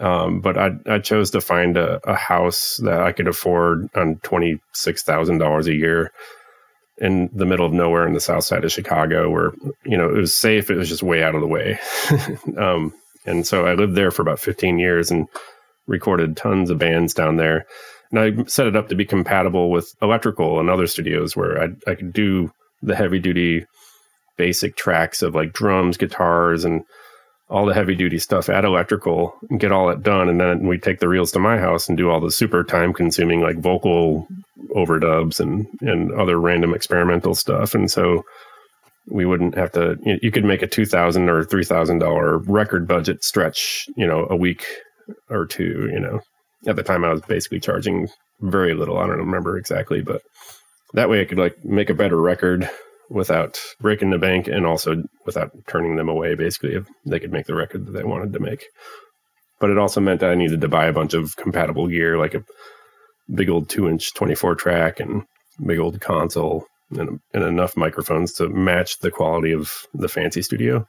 um, 0.00 0.40
but 0.40 0.58
I, 0.58 0.70
I 0.86 0.98
chose 0.98 1.30
to 1.32 1.40
find 1.40 1.76
a, 1.76 2.00
a 2.08 2.14
house 2.14 2.80
that 2.82 3.00
I 3.00 3.12
could 3.12 3.28
afford 3.28 3.88
on 3.94 4.16
twenty 4.22 4.60
six 4.72 5.02
thousand 5.02 5.38
dollars 5.38 5.66
a 5.66 5.74
year 5.74 6.12
in 6.98 7.28
the 7.32 7.46
middle 7.46 7.66
of 7.66 7.72
nowhere 7.72 8.06
in 8.06 8.12
the 8.12 8.20
south 8.20 8.44
side 8.44 8.64
of 8.64 8.72
Chicago, 8.72 9.30
where 9.30 9.52
you 9.84 9.96
know 9.96 10.08
it 10.08 10.16
was 10.16 10.34
safe. 10.34 10.70
It 10.70 10.76
was 10.76 10.88
just 10.88 11.02
way 11.02 11.22
out 11.22 11.34
of 11.34 11.40
the 11.40 11.46
way, 11.46 11.78
um, 12.58 12.92
and 13.26 13.46
so 13.46 13.66
I 13.66 13.74
lived 13.74 13.94
there 13.94 14.10
for 14.10 14.22
about 14.22 14.40
fifteen 14.40 14.78
years 14.78 15.10
and 15.10 15.28
recorded 15.86 16.36
tons 16.36 16.70
of 16.70 16.78
bands 16.78 17.14
down 17.14 17.36
there. 17.36 17.66
And 18.10 18.20
I 18.20 18.44
set 18.44 18.66
it 18.66 18.76
up 18.76 18.88
to 18.88 18.94
be 18.94 19.04
compatible 19.04 19.70
with 19.70 19.94
electrical 20.00 20.60
and 20.60 20.70
other 20.70 20.86
studios 20.86 21.36
where 21.36 21.62
I 21.62 21.68
I 21.90 21.94
could 21.94 22.12
do 22.12 22.52
the 22.82 22.96
heavy 22.96 23.18
duty 23.18 23.66
basic 24.36 24.76
tracks 24.76 25.22
of 25.22 25.34
like 25.34 25.52
drums, 25.52 25.96
guitars, 25.96 26.64
and 26.64 26.84
all 27.48 27.66
the 27.66 27.74
heavy 27.74 27.94
duty 27.94 28.18
stuff 28.18 28.48
at 28.48 28.64
electrical 28.64 29.34
and 29.50 29.60
get 29.60 29.72
all 29.72 29.86
that 29.88 30.02
done. 30.02 30.28
And 30.28 30.40
then 30.40 30.66
we 30.66 30.78
take 30.78 31.00
the 31.00 31.08
reels 31.08 31.30
to 31.32 31.38
my 31.38 31.58
house 31.58 31.88
and 31.88 31.98
do 31.98 32.10
all 32.10 32.20
the 32.20 32.30
super 32.30 32.64
time 32.64 32.92
consuming 32.92 33.40
like 33.42 33.58
vocal 33.58 34.26
overdubs 34.74 35.40
and, 35.40 35.66
and 35.80 36.10
other 36.12 36.40
random 36.40 36.74
experimental 36.74 37.34
stuff. 37.34 37.74
And 37.74 37.90
so 37.90 38.24
we 39.08 39.26
wouldn't 39.26 39.54
have 39.56 39.72
to, 39.72 39.96
you, 40.04 40.18
you 40.22 40.30
could 40.30 40.44
make 40.44 40.62
a 40.62 40.66
2000 40.66 41.28
or 41.28 41.44
$3,000 41.44 42.44
record 42.46 42.88
budget 42.88 43.22
stretch, 43.22 43.86
you 43.96 44.06
know, 44.06 44.26
a 44.30 44.36
week 44.36 44.64
or 45.28 45.46
two, 45.46 45.90
you 45.92 46.00
know, 46.00 46.20
at 46.66 46.76
the 46.76 46.82
time 46.82 47.04
I 47.04 47.12
was 47.12 47.20
basically 47.22 47.60
charging 47.60 48.08
very 48.40 48.74
little. 48.74 48.98
I 48.98 49.06
don't 49.06 49.18
remember 49.18 49.58
exactly, 49.58 50.00
but 50.00 50.22
that 50.94 51.10
way 51.10 51.20
I 51.20 51.24
could 51.26 51.38
like 51.38 51.62
make 51.64 51.90
a 51.90 51.94
better 51.94 52.20
record 52.20 52.70
without 53.10 53.60
breaking 53.80 54.10
the 54.10 54.18
bank 54.18 54.46
and 54.46 54.66
also 54.66 55.02
without 55.26 55.50
turning 55.66 55.96
them 55.96 56.08
away 56.08 56.34
basically 56.34 56.74
if 56.74 56.86
they 57.06 57.20
could 57.20 57.32
make 57.32 57.46
the 57.46 57.54
record 57.54 57.86
that 57.86 57.92
they 57.92 58.04
wanted 58.04 58.32
to 58.32 58.40
make. 58.40 58.66
But 59.60 59.70
it 59.70 59.78
also 59.78 60.00
meant 60.00 60.20
that 60.20 60.30
i 60.30 60.34
needed 60.34 60.60
to 60.60 60.68
buy 60.68 60.86
a 60.86 60.92
bunch 60.92 61.14
of 61.14 61.36
compatible 61.36 61.88
gear 61.88 62.18
like 62.18 62.34
a 62.34 62.44
big 63.34 63.48
old 63.48 63.68
two 63.68 63.88
inch 63.88 64.14
24 64.14 64.54
track 64.56 65.00
and 65.00 65.22
big 65.64 65.78
old 65.78 66.00
console 66.00 66.66
and, 66.90 67.20
and 67.32 67.44
enough 67.44 67.76
microphones 67.76 68.32
to 68.34 68.48
match 68.48 68.98
the 68.98 69.10
quality 69.10 69.52
of 69.52 69.86
the 69.94 70.08
fancy 70.08 70.42
studio. 70.42 70.86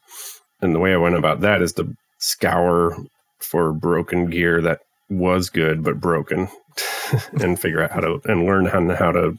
And 0.61 0.73
the 0.73 0.79
way 0.79 0.93
i 0.93 0.97
went 0.97 1.15
about 1.15 1.41
that 1.41 1.61
is 1.61 1.73
to 1.73 1.93
scour 2.19 2.97
for 3.39 3.73
broken 3.73 4.29
gear 4.29 4.61
that 4.61 4.79
was 5.09 5.49
good 5.49 5.83
but 5.83 5.99
broken 5.99 6.47
and 7.41 7.59
figure 7.59 7.83
out 7.83 7.91
how 7.91 7.99
to 7.99 8.19
and 8.25 8.45
learn 8.45 8.65
how, 8.65 8.95
how 8.95 9.11
to 9.11 9.37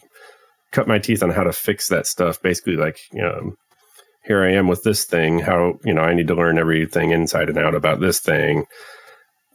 cut 0.76 0.86
my 0.86 0.98
teeth 0.98 1.22
on 1.22 1.30
how 1.30 1.42
to 1.42 1.54
fix 1.54 1.88
that 1.88 2.06
stuff. 2.06 2.40
Basically, 2.42 2.76
like 2.76 2.98
you 3.10 3.22
know, 3.22 3.54
here 4.24 4.44
I 4.44 4.52
am 4.52 4.68
with 4.68 4.82
this 4.82 5.04
thing. 5.04 5.38
How 5.38 5.78
you 5.84 5.94
know 5.94 6.02
I 6.02 6.12
need 6.12 6.28
to 6.28 6.34
learn 6.34 6.58
everything 6.58 7.12
inside 7.12 7.48
and 7.48 7.58
out 7.58 7.74
about 7.74 8.00
this 8.00 8.20
thing 8.20 8.66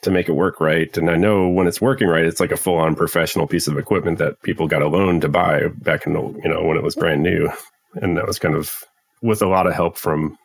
to 0.02 0.10
make 0.10 0.28
it 0.28 0.34
work 0.34 0.60
right. 0.60 0.98
And 0.98 1.12
I 1.12 1.16
know 1.16 1.48
when 1.48 1.68
it's 1.68 1.80
working 1.80 2.08
right, 2.08 2.26
it's 2.26 2.40
like 2.40 2.52
a 2.52 2.58
full 2.58 2.78
on 2.78 2.96
professional 2.96 3.46
piece 3.46 3.68
of 3.68 3.78
equipment 3.78 4.18
that 4.18 4.42
people 4.42 4.68
got 4.68 4.82
a 4.82 4.88
loan 4.88 5.22
to 5.22 5.30
buy 5.30 5.68
back 5.82 6.08
in 6.08 6.14
the 6.14 6.22
you 6.44 6.50
know 6.50 6.64
when 6.64 6.76
it 6.76 6.84
was 6.84 6.96
brand 6.96 7.22
new, 7.22 7.52
and 7.94 8.18
that 8.18 8.26
was 8.26 8.40
kind 8.40 8.56
of 8.56 8.84
with 9.22 9.44
a 9.44 9.48
lot 9.48 9.68
of 9.68 9.74
help 9.76 9.98
from 9.98 10.36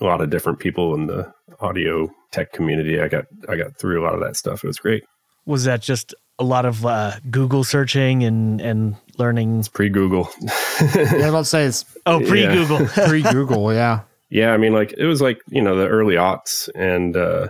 a 0.00 0.04
lot 0.04 0.20
of 0.20 0.28
different 0.28 0.58
people 0.58 0.92
in 0.96 1.06
the 1.06 1.32
audio 1.60 2.10
tech 2.32 2.52
community. 2.52 3.00
I 3.00 3.06
got 3.06 3.26
I 3.48 3.54
got 3.54 3.78
through 3.78 4.02
a 4.02 4.04
lot 4.04 4.14
of 4.14 4.20
that 4.20 4.34
stuff. 4.34 4.64
It 4.64 4.66
was 4.66 4.80
great. 4.80 5.04
Was 5.46 5.64
that 5.64 5.82
just 5.82 6.14
a 6.38 6.44
lot 6.44 6.64
of 6.64 6.84
uh, 6.84 7.12
Google 7.30 7.64
searching 7.64 8.24
and 8.24 8.60
and 8.60 8.96
learning. 9.18 9.60
It's 9.60 9.68
pre 9.68 9.88
Google. 9.88 10.28
yeah, 10.40 10.50
I 10.80 11.14
was 11.14 11.24
about 11.24 11.38
to 11.38 11.44
say 11.44 11.64
it's 11.64 11.84
oh 12.06 12.20
pre 12.20 12.46
Google, 12.46 12.86
pre 12.86 13.22
Google. 13.22 13.72
Yeah, 13.72 14.00
yeah. 14.30 14.52
I 14.52 14.56
mean, 14.56 14.72
like 14.72 14.94
it 14.96 15.06
was 15.06 15.20
like 15.20 15.40
you 15.48 15.62
know 15.62 15.76
the 15.76 15.88
early 15.88 16.14
aughts, 16.14 16.68
and 16.74 17.16
uh, 17.16 17.48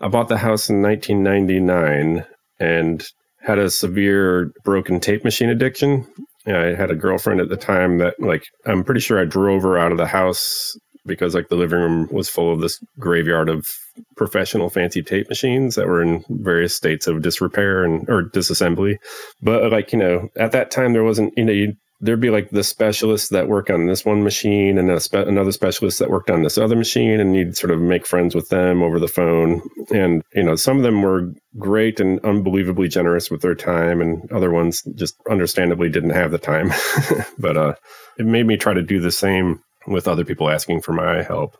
I 0.00 0.08
bought 0.08 0.28
the 0.28 0.38
house 0.38 0.68
in 0.70 0.82
1999 0.82 2.24
and 2.58 3.06
had 3.42 3.58
a 3.58 3.70
severe 3.70 4.52
broken 4.64 5.00
tape 5.00 5.24
machine 5.24 5.50
addiction. 5.50 6.06
I 6.46 6.74
had 6.74 6.90
a 6.90 6.96
girlfriend 6.96 7.40
at 7.40 7.48
the 7.48 7.56
time 7.56 7.98
that 7.98 8.18
like 8.20 8.44
I'm 8.66 8.82
pretty 8.82 9.00
sure 9.00 9.20
I 9.20 9.24
drove 9.24 9.62
her 9.62 9.78
out 9.78 9.92
of 9.92 9.98
the 9.98 10.06
house 10.06 10.76
because 11.06 11.34
like 11.34 11.48
the 11.48 11.56
living 11.56 11.80
room 11.80 12.08
was 12.10 12.28
full 12.28 12.52
of 12.52 12.60
this 12.60 12.82
graveyard 12.98 13.48
of 13.48 13.68
professional 14.16 14.70
fancy 14.70 15.02
tape 15.02 15.28
machines 15.28 15.74
that 15.74 15.86
were 15.86 16.02
in 16.02 16.24
various 16.28 16.74
states 16.74 17.06
of 17.06 17.22
disrepair 17.22 17.84
and 17.84 18.08
or 18.08 18.24
disassembly. 18.24 18.96
But 19.42 19.70
like 19.72 19.92
you 19.92 19.98
know, 19.98 20.28
at 20.36 20.52
that 20.52 20.70
time 20.70 20.92
there 20.92 21.04
wasn't 21.04 21.32
you 21.36 21.44
know 21.44 21.72
there'd 22.00 22.20
be 22.20 22.30
like 22.30 22.50
the 22.50 22.64
specialists 22.64 23.28
that 23.28 23.48
work 23.48 23.68
on 23.68 23.86
this 23.86 24.04
one 24.04 24.22
machine 24.22 24.78
and 24.78 25.02
spe- 25.02 25.14
another 25.14 25.52
specialist 25.52 25.98
that 25.98 26.10
worked 26.10 26.30
on 26.30 26.42
this 26.42 26.56
other 26.56 26.76
machine 26.76 27.20
and 27.20 27.36
you'd 27.36 27.56
sort 27.56 27.70
of 27.70 27.80
make 27.80 28.06
friends 28.06 28.34
with 28.34 28.48
them 28.48 28.82
over 28.82 28.98
the 28.98 29.08
phone 29.08 29.60
and 29.92 30.22
you 30.34 30.42
know 30.42 30.56
some 30.56 30.78
of 30.78 30.82
them 30.82 31.02
were 31.02 31.30
great 31.58 32.00
and 32.00 32.18
unbelievably 32.24 32.88
generous 32.88 33.30
with 33.30 33.42
their 33.42 33.54
time 33.54 34.00
and 34.00 34.30
other 34.32 34.50
ones 34.50 34.82
just 34.94 35.14
understandably 35.30 35.88
didn't 35.88 36.10
have 36.10 36.30
the 36.30 36.38
time 36.38 36.70
but 37.38 37.56
uh 37.56 37.74
it 38.18 38.26
made 38.26 38.46
me 38.46 38.56
try 38.56 38.72
to 38.72 38.82
do 38.82 39.00
the 39.00 39.10
same 39.10 39.62
with 39.86 40.08
other 40.08 40.24
people 40.24 40.50
asking 40.50 40.82
for 40.82 40.92
my 40.92 41.22
help. 41.22 41.56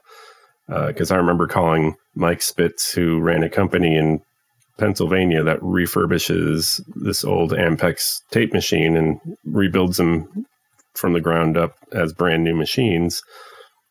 Because 0.69 1.11
uh, 1.11 1.15
I 1.15 1.19
remember 1.19 1.47
calling 1.47 1.97
Mike 2.15 2.43
Spitz, 2.43 2.93
who 2.93 3.19
ran 3.19 3.43
a 3.43 3.49
company 3.49 3.97
in 3.97 4.21
Pennsylvania 4.79 5.43
that 5.43 5.61
refurbishes 5.61 6.81
this 6.95 7.25
old 7.25 7.53
Ampex 7.53 8.21
tape 8.31 8.53
machine 8.53 8.97
and 8.97 9.21
rebuilds 9.45 9.97
them 9.97 10.47
from 10.95 11.13
the 11.13 11.21
ground 11.21 11.57
up 11.57 11.75
as 11.93 12.13
brand 12.13 12.45
new 12.45 12.55
machines. 12.55 13.23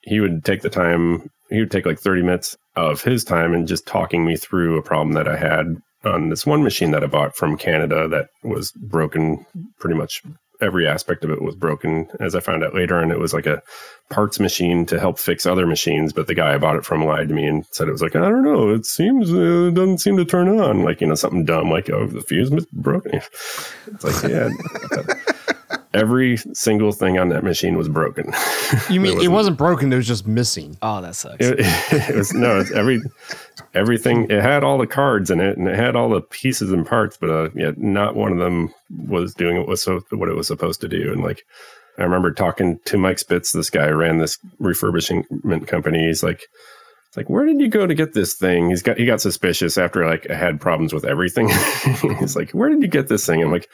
He 0.02 0.20
would 0.20 0.44
take 0.46 0.62
the 0.62 0.70
time, 0.70 1.30
he 1.50 1.60
would 1.60 1.72
take 1.72 1.86
like 1.86 2.00
30 2.00 2.24
minutes 2.24 2.58
of 2.76 3.04
his 3.04 3.24
time 3.24 3.54
and 3.54 3.68
just 3.68 3.86
talking 3.86 4.26
me 4.26 4.36
through 4.36 4.78
a 4.78 4.84
problem 4.84 5.14
that 5.14 5.28
I 5.28 5.38
had 5.38 5.76
on 6.04 6.30
this 6.30 6.46
one 6.46 6.64
machine 6.64 6.92
that 6.92 7.04
I 7.04 7.08
bought 7.08 7.36
from 7.36 7.58
Canada 7.58 8.08
that 8.08 8.30
was 8.44 8.72
broken 8.72 9.46
pretty 9.80 9.98
much 9.98 10.24
every 10.62 10.88
aspect 10.88 11.24
of 11.24 11.32
it 11.32 11.42
was 11.42 11.56
broken, 11.56 12.08
as 12.20 12.36
I 12.36 12.40
found 12.40 12.64
out 12.64 12.76
later. 12.76 13.00
And 13.00 13.12
it 13.12 13.20
was 13.20 13.34
like 13.34 13.46
a 13.46 13.62
parts 14.10 14.40
machine 14.40 14.86
to 14.88 15.00
help 15.00 15.20
fix 15.20 15.46
other 15.46 15.66
machines. 15.66 16.14
But 16.14 16.28
the 16.28 16.36
guy 16.36 16.54
I 16.54 16.58
bought 16.58 16.76
it 16.76 16.86
from 16.86 17.06
lied 17.06 17.30
to 17.30 17.34
me 17.34 17.46
and 17.46 17.66
said 17.72 17.88
it 17.88 17.92
was 17.92 18.02
like, 18.02 18.16
I 18.16 18.30
don't 18.30 18.44
know, 18.44 18.70
it 18.70 18.86
seems, 18.86 19.32
uh, 19.32 19.68
it 19.68 19.76
doesn't 19.76 20.00
seem 20.00 20.18
to 20.18 20.26
turn 20.26 20.48
on. 20.48 20.84
Like, 20.84 21.02
you 21.02 21.08
know, 21.08 21.16
something 21.16 21.46
dumb, 21.46 21.70
like, 21.70 21.90
oh, 21.90 22.08
the 22.08 22.22
fuse 22.22 22.52
is 22.52 22.66
broken. 22.68 23.22
It's 23.92 24.04
like, 24.04 24.32
yeah. 24.32 24.50
Every 25.94 26.38
single 26.54 26.92
thing 26.92 27.18
on 27.18 27.30
that 27.30 27.44
machine 27.44 27.78
was 27.78 27.90
broken. 27.90 28.32
You 28.88 29.00
mean 29.00 29.20
it 29.20 29.30
wasn't 29.30 29.58
broken? 29.58 29.92
It 29.92 29.96
was 29.96 30.08
just 30.08 30.28
missing. 30.28 30.78
Oh, 30.84 31.02
that 31.02 31.16
sucks. 31.16 31.38
It, 31.40 31.56
it 31.60 32.16
was 32.16 32.34
no, 32.34 32.60
it's 32.60 32.72
every 32.72 33.02
everything. 33.74 34.30
It 34.30 34.42
had 34.44 34.64
all 34.64 34.78
the 34.78 34.86
cards 34.86 35.32
in 35.32 35.40
it, 35.40 35.58
and 35.58 35.68
it 35.68 35.76
had 35.76 35.96
all 35.96 36.10
the 36.10 36.22
pieces 36.22 36.72
and 36.72 36.86
parts, 36.86 37.18
but 37.18 37.30
uh, 37.32 37.50
yeah, 37.56 37.72
not 37.78 38.16
one 38.16 38.32
of 38.32 38.38
them 38.38 38.72
was 39.08 39.34
doing 39.34 39.58
what 39.58 39.68
was 39.68 39.82
so 39.82 40.02
what 40.12 40.30
it 40.30 40.36
was 40.36 40.46
supposed 40.46 40.82
to 40.82 40.88
do. 40.88 41.12
And 41.12 41.24
like, 41.24 41.46
I 41.98 42.04
remember 42.04 42.32
talking 42.32 42.80
to 42.86 42.98
Mike 42.98 43.18
Spitz, 43.18 43.52
this 43.52 43.72
guy 43.72 43.88
ran 43.90 44.20
this 44.20 44.38
refurbishment 44.62 45.68
company. 45.68 46.06
He's 46.06 46.22
like, 46.22 46.48
it's 47.10 47.18
like, 47.18 47.28
where 47.28 47.44
did 47.44 47.60
you 47.60 47.70
go 47.70 47.88
to 47.88 47.96
get 47.96 48.14
this 48.14 48.36
thing? 48.36 48.70
He's 48.70 48.84
got 48.84 49.00
he 49.00 49.06
got 49.08 49.20
suspicious 49.20 49.80
after 49.80 50.06
like 50.06 50.30
I 50.30 50.36
had 50.36 50.62
problems 50.62 50.94
with 50.94 51.06
everything. 51.06 51.50
He's 52.20 52.36
like, 52.36 52.52
where 52.52 52.70
did 52.70 52.84
you 52.84 52.88
get 52.88 53.08
this 53.08 53.26
thing? 53.26 53.42
I'm 53.42 53.52
like, 53.52 53.68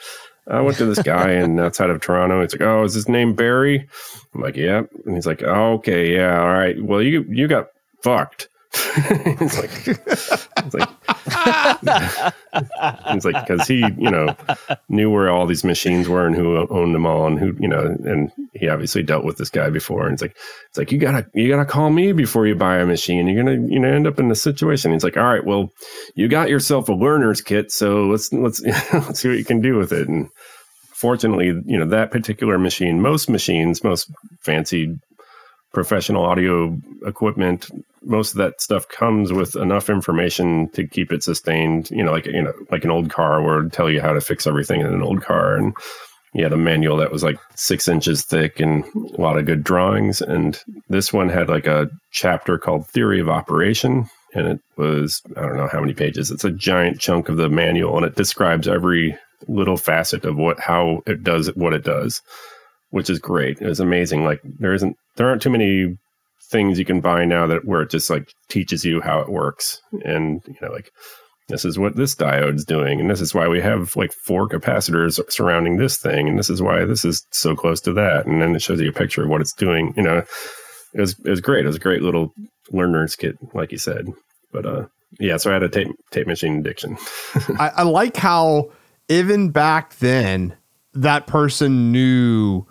I 0.48 0.62
went 0.62 0.78
to 0.78 0.86
this 0.86 1.02
guy 1.02 1.32
and 1.32 1.60
outside 1.60 1.90
of 1.90 2.00
Toronto. 2.00 2.40
He's 2.40 2.54
like, 2.54 2.66
oh, 2.66 2.84
is 2.84 2.94
his 2.94 3.10
name 3.10 3.34
Barry? 3.34 3.86
I'm 4.34 4.40
like, 4.40 4.56
yeah. 4.56 4.84
And 5.04 5.14
he's 5.14 5.26
like, 5.26 5.42
oh, 5.42 5.74
okay, 5.74 6.14
yeah, 6.14 6.40
all 6.40 6.48
right. 6.48 6.82
Well, 6.82 7.02
you 7.02 7.26
you 7.28 7.46
got 7.46 7.66
fucked. 8.02 8.48
it's 8.72 9.58
like, 9.58 9.86
it's 9.86 10.74
like, 10.74 10.88
it's 11.46 13.24
like 13.24 13.46
because 13.46 13.66
he, 13.66 13.80
you 13.80 14.10
know, 14.10 14.34
knew 14.88 15.10
where 15.10 15.30
all 15.30 15.46
these 15.46 15.64
machines 15.64 16.08
were 16.08 16.26
and 16.26 16.34
who 16.34 16.56
owned 16.70 16.94
them 16.94 17.06
all, 17.06 17.26
and 17.26 17.38
who, 17.38 17.54
you 17.58 17.68
know, 17.68 17.96
and 18.04 18.30
he 18.54 18.68
obviously 18.68 19.02
dealt 19.02 19.24
with 19.24 19.36
this 19.36 19.50
guy 19.50 19.70
before. 19.70 20.04
And 20.04 20.14
it's 20.14 20.22
like, 20.22 20.36
it's 20.68 20.78
like 20.78 20.92
you 20.92 20.98
gotta, 20.98 21.26
you 21.34 21.48
gotta 21.48 21.64
call 21.64 21.90
me 21.90 22.12
before 22.12 22.46
you 22.46 22.54
buy 22.54 22.78
a 22.78 22.86
machine. 22.86 23.26
You're 23.26 23.44
gonna, 23.44 23.66
you 23.66 23.78
know, 23.78 23.88
end 23.88 24.06
up 24.06 24.18
in 24.18 24.28
this 24.28 24.42
situation. 24.42 24.92
He's 24.92 25.04
like, 25.04 25.16
all 25.16 25.24
right, 25.24 25.44
well, 25.44 25.70
you 26.14 26.28
got 26.28 26.48
yourself 26.48 26.88
a 26.88 26.92
learner's 26.92 27.40
kit, 27.40 27.70
so 27.70 28.06
let's 28.06 28.32
let's 28.32 28.60
let's 28.92 29.20
see 29.20 29.28
what 29.28 29.38
you 29.38 29.44
can 29.44 29.60
do 29.60 29.76
with 29.76 29.92
it. 29.92 30.08
And 30.08 30.28
fortunately, 30.92 31.46
you 31.66 31.78
know, 31.78 31.86
that 31.86 32.10
particular 32.10 32.58
machine, 32.58 33.00
most 33.00 33.28
machines, 33.28 33.84
most 33.84 34.10
fancy 34.40 34.98
professional 35.72 36.24
audio 36.24 36.74
equipment 37.04 37.70
most 38.06 38.32
of 38.32 38.38
that 38.38 38.60
stuff 38.60 38.88
comes 38.88 39.32
with 39.32 39.56
enough 39.56 39.90
information 39.90 40.68
to 40.70 40.86
keep 40.86 41.12
it 41.12 41.22
sustained 41.22 41.90
you 41.90 42.02
know 42.02 42.12
like 42.12 42.26
you 42.26 42.42
know 42.42 42.52
like 42.70 42.84
an 42.84 42.90
old 42.90 43.10
car 43.10 43.42
where 43.42 43.58
it 43.58 43.62
would 43.64 43.72
tell 43.72 43.90
you 43.90 44.00
how 44.00 44.12
to 44.12 44.20
fix 44.20 44.46
everything 44.46 44.80
in 44.80 44.86
an 44.86 45.02
old 45.02 45.22
car 45.22 45.56
and 45.56 45.74
you 46.34 46.42
had 46.42 46.52
a 46.52 46.56
manual 46.56 46.96
that 46.98 47.12
was 47.12 47.22
like 47.22 47.38
six 47.54 47.88
inches 47.88 48.22
thick 48.22 48.60
and 48.60 48.84
a 49.14 49.20
lot 49.20 49.38
of 49.38 49.46
good 49.46 49.64
drawings 49.64 50.20
and 50.20 50.62
this 50.88 51.12
one 51.12 51.28
had 51.28 51.48
like 51.48 51.66
a 51.66 51.88
chapter 52.12 52.58
called 52.58 52.86
theory 52.88 53.20
of 53.20 53.28
operation 53.28 54.08
and 54.34 54.46
it 54.46 54.60
was 54.76 55.22
i 55.36 55.42
don't 55.42 55.56
know 55.56 55.68
how 55.70 55.80
many 55.80 55.94
pages 55.94 56.30
it's 56.30 56.44
a 56.44 56.50
giant 56.50 57.00
chunk 57.00 57.28
of 57.28 57.36
the 57.36 57.48
manual 57.48 57.96
and 57.96 58.06
it 58.06 58.16
describes 58.16 58.68
every 58.68 59.16
little 59.48 59.76
facet 59.76 60.24
of 60.24 60.36
what 60.36 60.58
how 60.60 61.00
it 61.06 61.22
does 61.22 61.48
what 61.56 61.72
it 61.72 61.84
does 61.84 62.22
which 62.90 63.10
is 63.10 63.18
great. 63.18 63.60
It's 63.60 63.80
amazing. 63.80 64.24
Like 64.24 64.40
there 64.42 64.74
isn't 64.74 64.96
there 65.16 65.28
aren't 65.28 65.42
too 65.42 65.50
many 65.50 65.96
things 66.50 66.78
you 66.78 66.84
can 66.84 67.00
buy 67.00 67.24
now 67.24 67.46
that 67.46 67.64
where 67.64 67.82
it 67.82 67.90
just 67.90 68.10
like 68.10 68.32
teaches 68.48 68.84
you 68.84 69.00
how 69.00 69.20
it 69.20 69.28
works. 69.28 69.80
And 70.04 70.42
you 70.46 70.56
know 70.60 70.70
like 70.70 70.90
this 71.48 71.64
is 71.64 71.78
what 71.78 71.96
this 71.96 72.14
diode's 72.14 72.64
doing 72.64 73.00
and 73.00 73.10
this 73.10 73.20
is 73.20 73.34
why 73.34 73.46
we 73.46 73.60
have 73.60 73.94
like 73.96 74.12
four 74.12 74.48
capacitors 74.48 75.20
surrounding 75.30 75.76
this 75.76 75.96
thing 75.96 76.28
and 76.28 76.38
this 76.38 76.50
is 76.50 76.60
why 76.60 76.84
this 76.84 77.04
is 77.04 77.24
so 77.30 77.54
close 77.54 77.80
to 77.82 77.92
that 77.92 78.26
and 78.26 78.42
then 78.42 78.54
it 78.54 78.62
shows 78.62 78.80
you 78.80 78.88
a 78.88 78.92
picture 78.92 79.22
of 79.22 79.28
what 79.28 79.40
it's 79.40 79.54
doing 79.54 79.92
you 79.96 80.02
know. 80.02 80.22
It 80.94 81.00
was 81.00 81.18
it 81.24 81.30
was 81.30 81.40
great. 81.40 81.64
It 81.64 81.68
was 81.68 81.76
a 81.76 81.80
great 81.80 82.02
little 82.02 82.32
learner's 82.70 83.16
kit 83.16 83.36
like 83.54 83.72
you 83.72 83.78
said. 83.78 84.06
But 84.52 84.66
uh 84.66 84.86
yeah 85.20 85.36
so 85.36 85.50
i 85.50 85.52
had 85.54 85.62
a 85.62 85.68
tape 85.68 85.88
tape 86.10 86.26
machine 86.26 86.58
addiction. 86.58 86.96
I, 87.58 87.70
I 87.76 87.82
like 87.82 88.16
how 88.16 88.70
even 89.08 89.50
back 89.50 89.96
then 89.96 90.56
that 90.94 91.26
person 91.26 91.92
knew 91.92 92.66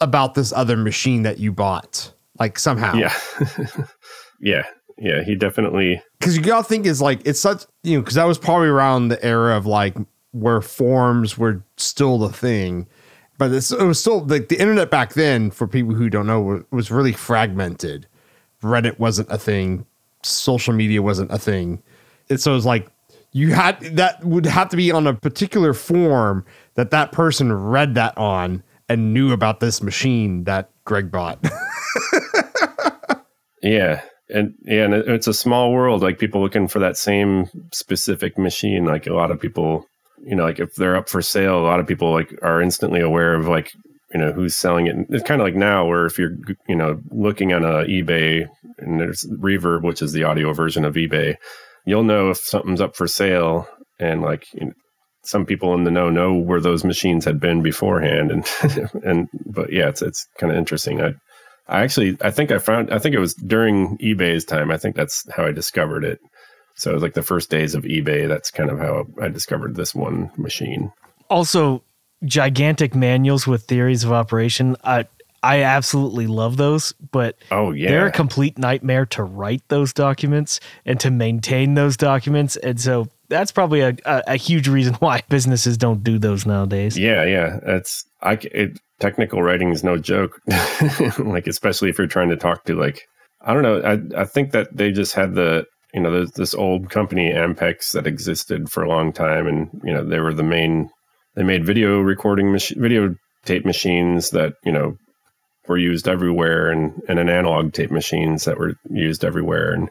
about 0.00 0.34
this 0.34 0.52
other 0.52 0.76
machine 0.76 1.22
that 1.22 1.38
you 1.38 1.52
bought, 1.52 2.12
like 2.38 2.58
somehow. 2.58 2.94
Yeah. 2.94 3.14
yeah. 4.40 4.62
Yeah. 4.98 5.22
He 5.22 5.34
definitely. 5.34 6.02
Because 6.18 6.36
you 6.36 6.42
gotta 6.42 6.64
think 6.64 6.86
is 6.86 7.00
like, 7.00 7.20
it's 7.24 7.40
such, 7.40 7.64
you 7.82 7.96
know, 7.96 8.02
because 8.02 8.14
that 8.14 8.24
was 8.24 8.38
probably 8.38 8.68
around 8.68 9.08
the 9.08 9.24
era 9.24 9.56
of 9.56 9.66
like 9.66 9.96
where 10.32 10.60
forums 10.60 11.38
were 11.38 11.62
still 11.76 12.18
the 12.18 12.30
thing. 12.30 12.86
But 13.38 13.52
it 13.52 13.82
was 13.82 14.00
still 14.00 14.24
like 14.24 14.48
the 14.48 14.60
internet 14.60 14.90
back 14.90 15.14
then, 15.14 15.52
for 15.52 15.68
people 15.68 15.94
who 15.94 16.10
don't 16.10 16.26
know, 16.26 16.64
was 16.72 16.90
really 16.90 17.12
fragmented. 17.12 18.08
Reddit 18.62 18.98
wasn't 18.98 19.30
a 19.30 19.38
thing, 19.38 19.86
social 20.24 20.74
media 20.74 21.02
wasn't 21.02 21.30
a 21.30 21.38
thing. 21.38 21.80
And 22.28 22.40
so 22.40 22.50
it 22.50 22.54
was 22.54 22.66
like 22.66 22.88
you 23.32 23.54
had 23.54 23.80
that 23.96 24.24
would 24.24 24.46
have 24.46 24.68
to 24.70 24.76
be 24.76 24.90
on 24.90 25.06
a 25.06 25.14
particular 25.14 25.72
form 25.72 26.44
that 26.74 26.90
that 26.90 27.12
person 27.12 27.52
read 27.52 27.94
that 27.94 28.16
on 28.18 28.62
and 28.88 29.12
knew 29.14 29.32
about 29.32 29.60
this 29.60 29.82
machine 29.82 30.44
that 30.44 30.70
Greg 30.84 31.10
bought. 31.10 31.38
yeah. 33.62 34.02
And 34.30 34.54
yeah, 34.64 34.84
and 34.84 34.94
it's 34.94 35.26
a 35.26 35.34
small 35.34 35.72
world. 35.72 36.02
Like 36.02 36.18
people 36.18 36.40
looking 36.42 36.68
for 36.68 36.78
that 36.80 36.96
same 36.96 37.48
specific 37.72 38.36
machine. 38.36 38.84
Like 38.84 39.06
a 39.06 39.14
lot 39.14 39.30
of 39.30 39.40
people, 39.40 39.86
you 40.22 40.36
know, 40.36 40.44
like 40.44 40.58
if 40.58 40.74
they're 40.74 40.96
up 40.96 41.08
for 41.08 41.22
sale, 41.22 41.58
a 41.58 41.64
lot 41.64 41.80
of 41.80 41.86
people 41.86 42.12
like 42.12 42.34
are 42.42 42.60
instantly 42.60 43.00
aware 43.00 43.34
of 43.34 43.48
like 43.48 43.72
you 44.12 44.20
know 44.20 44.32
who's 44.32 44.54
selling 44.54 44.86
it. 44.86 44.96
It's 45.08 45.26
kind 45.26 45.40
of 45.40 45.46
like 45.46 45.54
now, 45.54 45.86
where 45.86 46.04
if 46.04 46.18
you're 46.18 46.36
you 46.68 46.76
know 46.76 47.00
looking 47.10 47.54
on 47.54 47.64
a 47.64 47.84
eBay 47.84 48.46
and 48.78 49.00
there's 49.00 49.26
Reverb, 49.40 49.82
which 49.82 50.02
is 50.02 50.12
the 50.12 50.24
audio 50.24 50.52
version 50.52 50.84
of 50.84 50.94
eBay, 50.94 51.36
you'll 51.86 52.04
know 52.04 52.30
if 52.30 52.36
something's 52.36 52.82
up 52.82 52.96
for 52.96 53.06
sale 53.06 53.66
and 53.98 54.20
like 54.20 54.52
you 54.52 54.66
know, 54.66 54.72
some 55.24 55.44
people 55.44 55.74
in 55.74 55.84
the 55.84 55.90
know 55.90 56.08
know 56.10 56.34
where 56.34 56.60
those 56.60 56.84
machines 56.84 57.24
had 57.24 57.38
been 57.40 57.62
beforehand 57.62 58.30
and 58.30 58.46
and 59.04 59.28
but 59.46 59.72
yeah 59.72 59.88
it's 59.88 60.00
it's 60.00 60.26
kind 60.38 60.50
of 60.50 60.58
interesting 60.58 61.02
i 61.02 61.12
i 61.68 61.82
actually 61.82 62.16
i 62.20 62.30
think 62.30 62.50
i 62.50 62.58
found 62.58 62.92
i 62.92 62.98
think 62.98 63.14
it 63.14 63.20
was 63.20 63.34
during 63.34 63.96
ebay's 63.98 64.44
time. 64.44 64.70
I 64.70 64.76
think 64.76 64.96
that's 64.96 65.26
how 65.32 65.44
i 65.44 65.52
discovered 65.52 66.04
it. 66.04 66.20
So 66.74 66.90
it 66.90 66.94
was 66.94 67.02
like 67.02 67.14
the 67.14 67.22
first 67.22 67.50
days 67.50 67.74
of 67.74 67.84
ebay. 67.84 68.28
That's 68.28 68.50
kind 68.50 68.70
of 68.70 68.78
how 68.78 69.06
i 69.20 69.28
discovered 69.28 69.76
this 69.76 69.94
one 69.94 70.30
machine. 70.36 70.92
Also 71.30 71.82
gigantic 72.24 72.94
manuals 72.94 73.46
with 73.46 73.64
theories 73.64 74.04
of 74.04 74.12
operation. 74.12 74.76
I 74.84 75.06
I 75.42 75.62
absolutely 75.62 76.26
love 76.26 76.56
those, 76.56 76.92
but 77.12 77.36
oh 77.50 77.70
yeah, 77.72 77.90
they're 77.90 78.06
a 78.06 78.12
complete 78.12 78.58
nightmare 78.58 79.06
to 79.06 79.22
write 79.22 79.62
those 79.68 79.92
documents 79.92 80.58
and 80.84 80.98
to 81.00 81.10
maintain 81.10 81.74
those 81.74 81.96
documents. 81.96 82.56
And 82.56 82.80
so 82.80 83.08
that's 83.28 83.52
probably 83.52 83.80
a, 83.80 83.96
a, 84.04 84.22
a, 84.28 84.36
huge 84.36 84.68
reason 84.68 84.94
why 85.00 85.22
businesses 85.28 85.76
don't 85.76 86.02
do 86.02 86.18
those 86.18 86.46
nowadays. 86.46 86.98
Yeah, 86.98 87.24
yeah, 87.24 87.60
that's 87.64 88.04
I. 88.22 88.38
It, 88.42 88.78
technical 89.00 89.42
writing 89.42 89.70
is 89.70 89.84
no 89.84 89.96
joke. 89.96 90.40
like 91.18 91.46
especially 91.46 91.90
if 91.90 91.98
you're 91.98 92.06
trying 92.06 92.30
to 92.30 92.36
talk 92.36 92.64
to 92.64 92.74
like 92.74 93.06
I 93.40 93.54
don't 93.54 93.62
know. 93.62 93.80
I 93.80 94.22
I 94.22 94.24
think 94.24 94.52
that 94.52 94.76
they 94.76 94.90
just 94.90 95.14
had 95.14 95.34
the 95.34 95.64
you 95.94 96.00
know 96.00 96.10
there's 96.10 96.32
this 96.32 96.54
old 96.54 96.90
company 96.90 97.32
Ampex 97.32 97.92
that 97.92 98.06
existed 98.06 98.70
for 98.70 98.82
a 98.82 98.88
long 98.88 99.12
time, 99.12 99.46
and 99.46 99.68
you 99.84 99.92
know 99.92 100.04
they 100.04 100.20
were 100.20 100.34
the 100.34 100.42
main. 100.42 100.90
They 101.34 101.44
made 101.44 101.64
video 101.64 102.00
recording 102.00 102.50
machine, 102.50 102.80
video 102.80 103.14
tape 103.44 103.64
machines 103.64 104.30
that 104.30 104.54
you 104.64 104.72
know 104.72 104.96
were 105.68 105.78
used 105.78 106.08
everywhere, 106.08 106.70
and 106.70 107.00
and 107.08 107.18
an 107.18 107.28
analog 107.28 107.72
tape 107.72 107.90
machines 107.90 108.44
that 108.44 108.58
were 108.58 108.74
used 108.90 109.24
everywhere, 109.24 109.72
and 109.72 109.90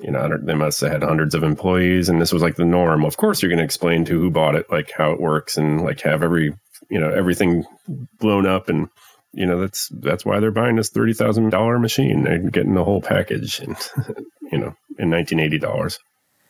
you 0.00 0.10
know, 0.10 0.36
they 0.40 0.54
must 0.54 0.80
have 0.80 0.92
had 0.92 1.02
hundreds 1.02 1.34
of 1.34 1.42
employees 1.42 2.08
and 2.08 2.20
this 2.20 2.32
was 2.32 2.42
like 2.42 2.56
the 2.56 2.64
norm. 2.64 3.04
Of 3.04 3.16
course, 3.16 3.42
you're 3.42 3.50
going 3.50 3.58
to 3.58 3.64
explain 3.64 4.04
to 4.06 4.20
who 4.20 4.30
bought 4.30 4.54
it, 4.54 4.70
like 4.70 4.92
how 4.96 5.10
it 5.12 5.20
works 5.20 5.56
and 5.56 5.82
like 5.82 6.00
have 6.02 6.22
every, 6.22 6.54
you 6.88 7.00
know, 7.00 7.10
everything 7.10 7.64
blown 8.18 8.46
up. 8.46 8.68
And, 8.68 8.88
you 9.32 9.44
know, 9.44 9.60
that's, 9.60 9.88
that's 10.00 10.24
why 10.24 10.40
they're 10.40 10.50
buying 10.50 10.76
this 10.76 10.90
$30,000 10.90 11.80
machine. 11.80 12.22
They're 12.22 12.38
getting 12.38 12.74
the 12.74 12.84
whole 12.84 13.02
package 13.02 13.58
and, 13.60 13.76
you 14.52 14.58
know, 14.58 14.74
in 14.98 15.10
$1980. 15.10 15.98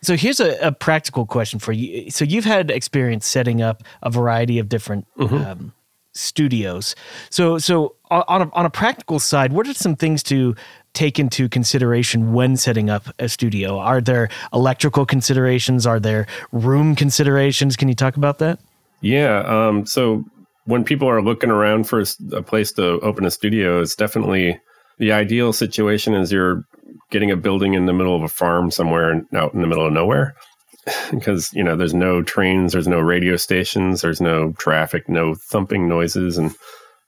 So 0.02 0.16
here's 0.16 0.40
a, 0.40 0.56
a, 0.60 0.72
practical 0.72 1.26
question 1.26 1.58
for 1.58 1.72
you. 1.72 2.10
So 2.10 2.24
you've 2.24 2.44
had 2.44 2.70
experience 2.70 3.26
setting 3.26 3.62
up 3.62 3.82
a 4.02 4.10
variety 4.10 4.58
of 4.58 4.68
different 4.68 5.06
mm-hmm. 5.18 5.36
um, 5.36 5.72
studios. 6.14 6.94
So 7.30 7.58
so 7.58 7.96
on 8.10 8.42
a, 8.42 8.50
on 8.52 8.66
a 8.66 8.70
practical 8.70 9.18
side, 9.18 9.52
what 9.52 9.66
are 9.66 9.74
some 9.74 9.96
things 9.96 10.22
to 10.24 10.54
take 10.94 11.18
into 11.18 11.48
consideration 11.48 12.32
when 12.32 12.56
setting 12.56 12.90
up 12.90 13.08
a 13.18 13.28
studio? 13.28 13.78
Are 13.78 14.00
there 14.00 14.28
electrical 14.52 15.06
considerations? 15.06 15.86
Are 15.86 16.00
there 16.00 16.26
room 16.52 16.94
considerations? 16.94 17.76
Can 17.76 17.88
you 17.88 17.94
talk 17.94 18.16
about 18.16 18.38
that? 18.38 18.58
Yeah. 19.00 19.40
Um, 19.40 19.86
so 19.86 20.24
when 20.64 20.84
people 20.84 21.08
are 21.08 21.22
looking 21.22 21.50
around 21.50 21.84
for 21.84 22.02
a 22.32 22.42
place 22.42 22.72
to 22.72 23.00
open 23.00 23.24
a 23.24 23.30
studio, 23.30 23.80
it's 23.80 23.94
definitely 23.94 24.60
the 24.98 25.12
ideal 25.12 25.52
situation 25.52 26.14
is 26.14 26.32
you're 26.32 26.64
getting 27.10 27.30
a 27.30 27.36
building 27.36 27.74
in 27.74 27.86
the 27.86 27.92
middle 27.92 28.14
of 28.14 28.22
a 28.22 28.28
farm 28.28 28.70
somewhere 28.70 29.22
out 29.34 29.54
in 29.54 29.60
the 29.60 29.66
middle 29.66 29.86
of 29.86 29.92
nowhere 29.92 30.34
because 31.10 31.52
you 31.52 31.62
know 31.62 31.76
there's 31.76 31.94
no 31.94 32.22
trains 32.22 32.72
there's 32.72 32.88
no 32.88 33.00
radio 33.00 33.36
stations 33.36 34.02
there's 34.02 34.20
no 34.20 34.52
traffic 34.58 35.08
no 35.08 35.34
thumping 35.34 35.88
noises 35.88 36.36
and 36.36 36.54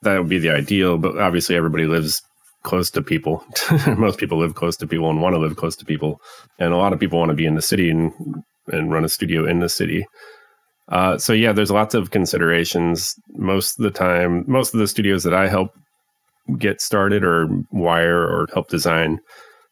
that 0.03 0.19
would 0.19 0.29
be 0.29 0.39
the 0.39 0.51
ideal 0.51 0.99
but 0.99 1.19
obviously 1.19 1.57
everybody 1.57 1.87
lives 1.87 2.23
close 2.63 2.91
to 2.91 3.03
people. 3.03 3.45
Most 3.97 4.19
people 4.19 4.39
live 4.39 4.55
close 4.55 4.77
to 4.79 4.87
people 4.87 5.11
and 5.11 5.21
want 5.21 5.35
to 5.35 5.39
live 5.41 5.57
close 5.57 5.77
to 5.77 5.85
people, 5.85 6.21
and 6.59 6.73
a 6.73 6.77
lot 6.77 6.93
of 6.93 7.01
people 7.01 7.19
want 7.19 7.31
to 7.31 7.37
be 7.37 7.47
in 7.47 7.55
the 7.55 7.63
city 7.63 7.91
and 7.91 8.13
and 8.69 8.93
run 8.93 9.05
a 9.05 9.09
studio 9.09 9.47
in 9.47 9.61
the 9.61 9.69
city. 9.69 10.07
Uh, 10.89 11.19
so 11.19 11.33
yeah, 11.33 11.53
there's 11.53 11.71
lots 11.71 11.95
of 11.95 12.11
considerations. 12.11 13.15
Most 13.37 13.79
of 13.79 13.85
the 13.85 13.91
time, 13.91 14.45
most 14.47 14.75
of 14.75 14.81
the 14.81 14.89
studios 14.89 15.25
that 15.25 15.35
I 15.35 15.49
help 15.49 15.71
get 16.59 16.81
started 16.81 17.25
or 17.25 17.49
wire 17.71 18.23
or 18.23 18.49
help 18.53 18.69
design 18.69 19.21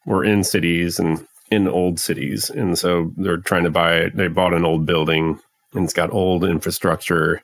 were 0.07 0.25
in 0.25 0.45
cities 0.45 0.99
and 0.99 1.27
in 1.51 1.67
old 1.67 1.99
cities, 1.99 2.51
and 2.51 2.79
so 2.79 3.13
they're 3.17 3.39
trying 3.39 3.65
to 3.65 3.71
buy. 3.71 4.11
They 4.15 4.29
bought 4.29 4.55
an 4.55 4.65
old 4.65 4.87
building 4.87 5.41
and 5.75 5.85
it's 5.85 5.93
got 5.93 6.13
old 6.13 6.45
infrastructure 6.45 7.43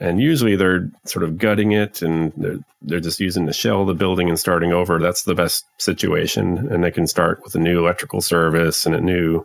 and 0.00 0.20
usually 0.20 0.56
they're 0.56 0.90
sort 1.04 1.22
of 1.24 1.38
gutting 1.38 1.72
it 1.72 2.02
and 2.02 2.32
they're, 2.36 2.58
they're 2.82 3.00
just 3.00 3.20
using 3.20 3.46
the 3.46 3.52
shell 3.52 3.82
of 3.82 3.86
the 3.86 3.94
building 3.94 4.28
and 4.28 4.38
starting 4.38 4.72
over. 4.72 4.98
That's 4.98 5.22
the 5.22 5.34
best 5.34 5.64
situation. 5.78 6.68
And 6.72 6.82
they 6.82 6.90
can 6.90 7.06
start 7.06 7.40
with 7.44 7.54
a 7.54 7.60
new 7.60 7.78
electrical 7.78 8.20
service 8.20 8.86
and 8.86 8.94
a 8.94 9.00
new 9.00 9.44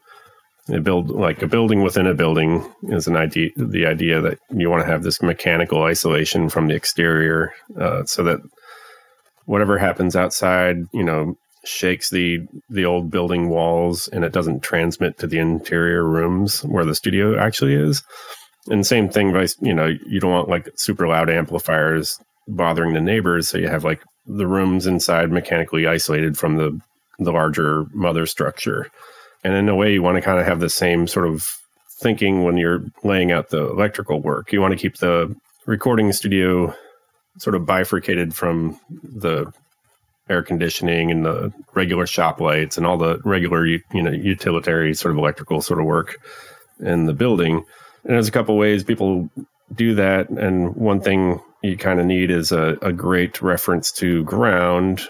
they 0.70 0.80
build 0.80 1.10
like 1.10 1.42
a 1.42 1.48
building 1.48 1.82
within 1.82 2.06
a 2.06 2.14
building 2.14 2.64
is 2.84 3.08
an 3.08 3.18
idea 3.18 3.50
the 3.56 3.86
idea 3.86 4.22
that 4.22 4.38
you 4.56 4.70
want 4.70 4.84
to 4.84 4.92
have 4.92 5.04
this 5.04 5.22
mechanical 5.22 5.84
isolation 5.84 6.48
from 6.48 6.68
the 6.68 6.76
exterior 6.76 7.52
uh, 7.80 8.04
so 8.06 8.24
that 8.24 8.40
whatever 9.46 9.78
happens 9.80 10.16
outside 10.16 10.78
you 10.94 11.04
know 11.04 11.36
shakes 11.66 12.10
the 12.12 12.40
the 12.70 12.86
old 12.86 13.10
building 13.10 13.50
walls 13.50 14.08
and 14.10 14.24
it 14.24 14.32
doesn't 14.32 14.62
transmit 14.62 15.18
to 15.18 15.28
the 15.28 15.40
interior 15.40 16.04
rooms 16.04 16.64
where 16.66 16.86
the 16.86 16.96
studio 16.96 17.38
actually 17.38 17.74
is 17.74 18.04
and 18.70 18.86
same 18.86 19.10
thing, 19.10 19.34
vice, 19.34 19.56
you 19.62 19.74
know, 19.74 19.88
you 20.08 20.20
don't 20.20 20.32
want 20.32 20.50
like 20.50 20.70
super 20.76 21.08
loud 21.08 21.30
amplifiers 21.30 22.20
bothering 22.48 22.94
the 22.94 23.02
neighbors. 23.02 23.50
So 23.50 23.58
you 23.58 23.68
have 23.68 23.84
like 23.84 24.04
the 24.26 24.48
rooms 24.48 24.86
inside 24.86 25.32
mechanically 25.32 25.88
isolated 25.88 26.38
from 26.38 26.58
the, 26.58 26.80
the 27.18 27.32
larger 27.32 27.86
mother 27.94 28.26
structure. 28.26 28.90
And 29.44 29.54
in 29.54 29.70
a 29.70 29.76
way, 29.76 29.94
you 29.94 30.04
want 30.04 30.16
to 30.16 30.22
kind 30.22 30.40
of 30.40 30.46
have 30.46 30.60
the 30.60 30.70
same 30.70 31.08
sort 31.08 31.28
of 31.28 31.58
thinking 32.00 32.44
when 32.44 32.58
you're 32.58 32.86
laying 33.04 33.32
out 33.32 33.50
the 33.50 33.70
electrical 33.70 34.22
work. 34.22 34.54
You 34.54 34.62
want 34.62 34.74
to 34.74 34.80
keep 34.80 34.98
the 34.98 35.36
recording 35.66 36.14
studio 36.14 36.74
sort 37.40 37.56
of 37.56 37.66
bifurcated 37.66 38.34
from 38.36 38.80
the 39.04 39.52
air 40.30 40.44
conditioning 40.44 41.10
and 41.10 41.26
the 41.26 41.52
regular 41.74 42.06
shop 42.06 42.40
lights 42.40 42.78
and 42.78 42.86
all 42.86 42.98
the 42.98 43.20
regular 43.26 43.66
you 43.66 43.82
know 43.94 44.12
utilitarian 44.12 44.94
sort 44.94 45.12
of 45.12 45.18
electrical 45.18 45.62
sort 45.62 45.80
of 45.80 45.86
work 45.86 46.18
in 46.80 47.06
the 47.08 47.14
building 47.14 47.64
and 48.04 48.14
there's 48.14 48.28
a 48.28 48.32
couple 48.32 48.58
ways 48.58 48.84
people 48.84 49.30
do 49.76 49.96
that. 49.96 50.30
And 50.30 50.76
one 50.76 51.02
thing 51.02 51.42
you 51.64 51.78
kind 51.78 52.00
of 52.00 52.06
need 52.06 52.32
is 52.32 52.52
a, 52.52 52.78
a 52.82 52.94
great 52.94 53.42
reference 53.42 53.92
to 53.94 54.24
ground, 54.24 55.02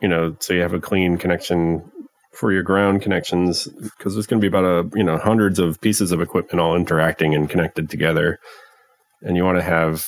you 0.00 0.08
know, 0.08 0.36
so 0.40 0.54
you 0.54 0.62
have 0.62 0.74
a 0.74 0.80
clean 0.80 1.16
connection 1.16 1.90
for 2.32 2.50
your 2.50 2.62
ground 2.62 3.02
connections 3.02 3.66
because 3.66 4.14
there's 4.14 4.26
going 4.26 4.40
to 4.40 4.44
be 4.44 4.48
about 4.48 4.64
a 4.64 4.88
you 4.96 5.04
know 5.04 5.18
hundreds 5.18 5.58
of 5.58 5.80
pieces 5.80 6.12
of 6.12 6.20
equipment 6.20 6.60
all 6.60 6.74
interacting 6.74 7.34
and 7.34 7.50
connected 7.50 7.90
together 7.90 8.38
and 9.20 9.36
you 9.36 9.44
want 9.44 9.58
to 9.58 9.62
have 9.62 10.06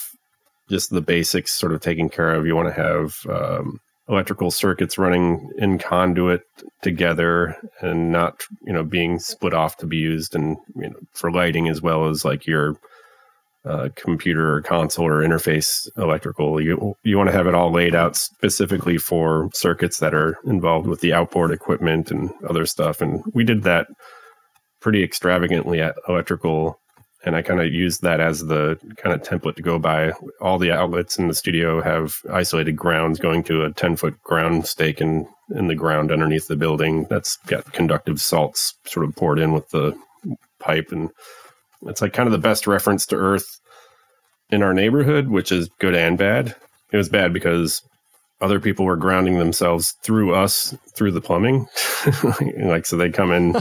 just 0.70 0.90
the 0.90 1.02
basics 1.02 1.52
sort 1.52 1.72
of 1.72 1.82
taken 1.82 2.08
care 2.08 2.34
of 2.34 2.46
you 2.46 2.56
want 2.56 2.66
to 2.66 2.72
have 2.72 3.18
um, 3.28 3.78
electrical 4.08 4.50
circuits 4.50 4.98
running 4.98 5.50
in 5.58 5.78
conduit 5.78 6.42
together 6.82 7.56
and 7.80 8.12
not 8.12 8.42
you 8.66 8.72
know 8.72 8.84
being 8.84 9.18
split 9.18 9.54
off 9.54 9.76
to 9.78 9.86
be 9.86 9.96
used 9.96 10.34
and 10.34 10.56
you 10.76 10.90
know 10.90 10.96
for 11.12 11.30
lighting 11.30 11.68
as 11.68 11.80
well 11.80 12.08
as 12.08 12.24
like 12.24 12.46
your 12.46 12.76
uh, 13.64 13.88
computer 13.96 14.54
or 14.54 14.60
console 14.60 15.06
or 15.06 15.22
interface 15.22 15.88
electrical. 15.96 16.60
You 16.60 16.94
you 17.02 17.16
want 17.16 17.30
to 17.30 17.36
have 17.36 17.46
it 17.46 17.54
all 17.54 17.72
laid 17.72 17.94
out 17.94 18.14
specifically 18.16 18.98
for 18.98 19.48
circuits 19.54 20.00
that 20.00 20.14
are 20.14 20.38
involved 20.44 20.86
with 20.86 21.00
the 21.00 21.14
outboard 21.14 21.50
equipment 21.50 22.10
and 22.10 22.30
other 22.48 22.66
stuff 22.66 23.00
and 23.00 23.22
we 23.32 23.42
did 23.42 23.62
that 23.62 23.86
pretty 24.80 25.02
extravagantly 25.02 25.80
at 25.80 25.96
electrical 26.06 26.78
and 27.24 27.34
I 27.34 27.42
kind 27.42 27.60
of 27.60 27.72
used 27.72 28.02
that 28.02 28.20
as 28.20 28.40
the 28.46 28.78
kind 28.96 29.14
of 29.14 29.22
template 29.22 29.56
to 29.56 29.62
go 29.62 29.78
by. 29.78 30.12
All 30.40 30.58
the 30.58 30.72
outlets 30.72 31.18
in 31.18 31.28
the 31.28 31.34
studio 31.34 31.80
have 31.80 32.20
isolated 32.30 32.72
grounds 32.72 33.18
going 33.18 33.42
to 33.44 33.64
a 33.64 33.72
10 33.72 33.96
foot 33.96 34.20
ground 34.22 34.66
stake 34.66 35.00
in, 35.00 35.26
in 35.54 35.68
the 35.68 35.74
ground 35.74 36.12
underneath 36.12 36.48
the 36.48 36.56
building. 36.56 37.06
That's 37.08 37.36
got 37.46 37.72
conductive 37.72 38.20
salts 38.20 38.74
sort 38.84 39.06
of 39.06 39.16
poured 39.16 39.38
in 39.38 39.52
with 39.52 39.70
the 39.70 39.96
pipe. 40.60 40.92
And 40.92 41.10
it's 41.86 42.02
like 42.02 42.12
kind 42.12 42.26
of 42.26 42.32
the 42.32 42.38
best 42.38 42.66
reference 42.66 43.06
to 43.06 43.16
Earth 43.16 43.60
in 44.50 44.62
our 44.62 44.74
neighborhood, 44.74 45.28
which 45.28 45.50
is 45.50 45.70
good 45.78 45.94
and 45.94 46.18
bad. 46.18 46.54
It 46.92 46.96
was 46.96 47.08
bad 47.08 47.32
because 47.32 47.82
other 48.40 48.60
people 48.60 48.84
were 48.84 48.96
grounding 48.96 49.38
themselves 49.38 49.92
through 50.02 50.34
us 50.34 50.74
through 50.94 51.12
the 51.12 51.20
plumbing. 51.20 51.66
Like 52.58 52.84
so 52.84 52.96
they 52.96 53.10
come 53.10 53.32
in. 53.32 53.56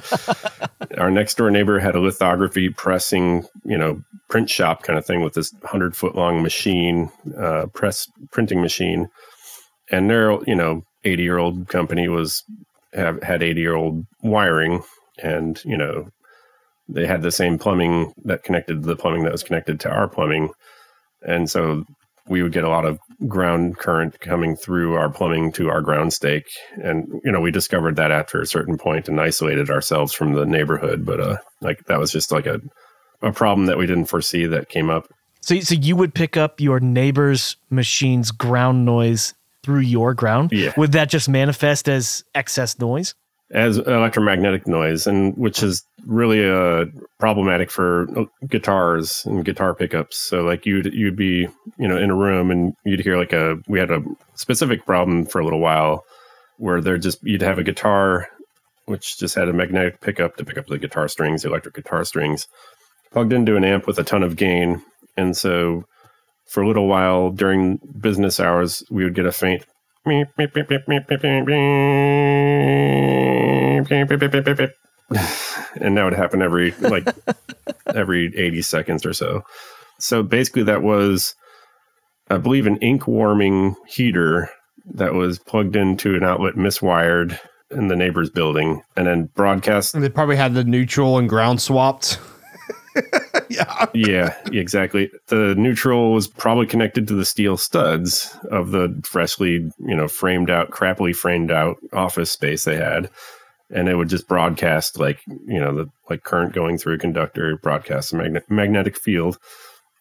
Our 0.97 1.11
next 1.11 1.35
door 1.35 1.49
neighbor 1.49 1.79
had 1.79 1.95
a 1.95 1.99
lithography 1.99 2.69
pressing 2.69 3.45
you 3.63 3.77
know 3.77 4.01
print 4.29 4.49
shop 4.49 4.83
kind 4.83 4.99
of 4.99 5.05
thing 5.05 5.21
with 5.21 5.33
this 5.33 5.53
100 5.61 5.95
foot 5.95 6.15
long 6.15 6.41
machine 6.41 7.09
uh, 7.37 7.67
press 7.73 8.09
printing 8.31 8.61
machine. 8.61 9.07
And 9.91 10.09
their 10.09 10.37
you 10.45 10.55
know 10.55 10.83
80 11.05 11.23
year 11.23 11.37
old 11.37 11.67
company 11.69 12.09
was 12.09 12.43
have 12.93 13.21
had 13.23 13.41
80 13.43 13.61
year 13.61 13.75
old 13.75 14.05
wiring 14.21 14.83
and 15.21 15.63
you 15.63 15.77
know 15.77 16.09
they 16.89 17.05
had 17.05 17.21
the 17.21 17.31
same 17.31 17.57
plumbing 17.57 18.13
that 18.25 18.43
connected 18.43 18.83
the 18.83 18.95
plumbing 18.95 19.23
that 19.23 19.31
was 19.31 19.43
connected 19.43 19.79
to 19.81 19.89
our 19.89 20.07
plumbing. 20.07 20.49
And 21.25 21.49
so 21.49 21.85
we 22.27 22.43
would 22.43 22.51
get 22.51 22.63
a 22.63 22.69
lot 22.69 22.85
of 22.85 22.99
ground 23.27 23.77
current 23.77 24.19
coming 24.19 24.55
through 24.55 24.95
our 24.95 25.09
plumbing 25.09 25.51
to 25.53 25.69
our 25.69 25.81
ground 25.81 26.13
stake. 26.13 26.49
And 26.83 27.21
you 27.23 27.31
know 27.31 27.41
we 27.41 27.51
discovered 27.51 27.95
that 27.95 28.11
after 28.11 28.41
a 28.41 28.45
certain 28.45 28.77
point 28.77 29.07
and 29.07 29.19
isolated 29.19 29.69
ourselves 29.69 30.13
from 30.13 30.33
the 30.33 30.45
neighborhood. 30.45 31.05
But 31.05 31.19
uh 31.19 31.37
like 31.61 31.85
that 31.85 31.99
was 31.99 32.11
just 32.11 32.31
like 32.31 32.45
a 32.45 32.59
a 33.21 33.31
problem 33.31 33.67
that 33.67 33.77
we 33.77 33.85
didn't 33.85 34.05
foresee 34.05 34.45
that 34.47 34.69
came 34.69 34.89
up. 34.89 35.07
So 35.41 35.59
so 35.59 35.75
you 35.75 35.95
would 35.95 36.13
pick 36.13 36.37
up 36.37 36.59
your 36.59 36.79
neighbor's 36.79 37.57
machine's 37.69 38.31
ground 38.31 38.85
noise 38.85 39.33
through 39.63 39.79
your 39.79 40.13
ground? 40.13 40.51
Yeah. 40.51 40.73
Would 40.75 40.91
that 40.91 41.09
just 41.09 41.29
manifest 41.29 41.87
as 41.87 42.23
excess 42.35 42.77
noise 42.79 43.15
as 43.51 43.77
electromagnetic 43.77 44.67
noise, 44.67 45.05
and 45.05 45.35
which 45.37 45.61
is 45.61 45.85
really 46.05 46.49
uh, 46.49 46.85
problematic 47.19 47.69
for 47.69 48.07
uh, 48.17 48.25
guitars 48.47 49.25
and 49.25 49.45
guitar 49.45 49.75
pickups. 49.75 50.17
So 50.17 50.43
like 50.43 50.65
you'd 50.65 50.93
you'd 50.93 51.15
be 51.15 51.47
you 51.77 51.87
know 51.87 51.97
in 51.97 52.09
a 52.09 52.15
room 52.15 52.51
and 52.51 52.73
you'd 52.85 53.01
hear 53.01 53.17
like 53.17 53.33
a 53.33 53.57
we 53.67 53.79
had 53.79 53.91
a 53.91 54.03
specific 54.35 54.85
problem 54.85 55.25
for 55.25 55.39
a 55.39 55.43
little 55.43 55.59
while 55.59 56.03
where 56.57 56.81
there 56.81 56.97
just 56.97 57.19
you'd 57.23 57.41
have 57.41 57.59
a 57.59 57.63
guitar 57.63 58.27
which 58.85 59.17
just 59.17 59.35
had 59.35 59.47
a 59.47 59.53
magnetic 59.53 60.01
pickup 60.01 60.35
to 60.35 60.43
pick 60.43 60.57
up 60.57 60.67
the 60.67 60.77
guitar 60.77 61.07
strings, 61.07 61.43
the 61.43 61.47
electric 61.47 61.73
guitar 61.73 62.03
strings, 62.03 62.47
plugged 63.11 63.31
into 63.31 63.55
an 63.55 63.63
amp 63.63 63.87
with 63.87 63.97
a 63.97 64.03
ton 64.03 64.23
of 64.23 64.35
gain, 64.35 64.81
and 65.15 65.37
so 65.37 65.85
for 66.47 66.61
a 66.61 66.67
little 66.67 66.87
while 66.87 67.29
during 67.29 67.79
business 67.99 68.39
hours 68.39 68.83
we 68.89 69.03
would 69.03 69.15
get 69.15 69.25
a 69.25 69.31
faint 69.31 69.63
and 75.81 75.97
that 75.97 76.03
would 76.03 76.13
happen 76.13 76.41
every 76.41 76.71
like 76.79 77.07
every 77.95 78.35
80 78.35 78.61
seconds 78.61 79.05
or 79.05 79.13
so. 79.13 79.43
So 79.99 80.23
basically 80.23 80.63
that 80.63 80.81
was 80.81 81.35
I 82.29 82.37
believe 82.37 82.67
an 82.67 82.77
ink 82.77 83.07
warming 83.07 83.75
heater 83.87 84.49
that 84.93 85.13
was 85.13 85.39
plugged 85.39 85.75
into 85.75 86.15
an 86.15 86.23
outlet 86.23 86.55
miswired 86.55 87.39
in 87.71 87.87
the 87.87 87.95
neighbor's 87.95 88.29
building 88.29 88.81
and 88.95 89.07
then 89.07 89.29
broadcast. 89.35 89.93
And 89.93 90.03
they 90.03 90.09
probably 90.09 90.35
had 90.35 90.53
the 90.53 90.63
neutral 90.63 91.17
and 91.17 91.27
ground 91.27 91.61
swapped. 91.61 92.19
yeah. 93.53 93.85
Yeah, 93.93 94.35
exactly. 94.51 95.11
The 95.27 95.55
neutral 95.55 96.13
was 96.13 96.27
probably 96.27 96.65
connected 96.65 97.07
to 97.07 97.13
the 97.13 97.25
steel 97.25 97.57
studs 97.57 98.35
of 98.51 98.71
the 98.71 98.99
freshly, 99.03 99.71
you 99.79 99.95
know, 99.95 100.07
framed 100.07 100.49
out, 100.49 100.71
crappily 100.71 101.15
framed 101.15 101.51
out 101.51 101.77
office 101.93 102.31
space 102.31 102.65
they 102.65 102.75
had. 102.75 103.09
And 103.69 103.87
it 103.87 103.95
would 103.95 104.09
just 104.09 104.27
broadcast 104.27 104.99
like, 104.99 105.21
you 105.27 105.59
know, 105.59 105.73
the 105.75 105.89
like 106.09 106.23
current 106.23 106.53
going 106.53 106.77
through 106.77 106.95
a 106.95 106.99
conductor, 106.99 107.57
broadcast 107.57 108.13
a 108.13 108.17
magne- 108.17 108.41
magnetic 108.49 108.97
field. 108.97 109.37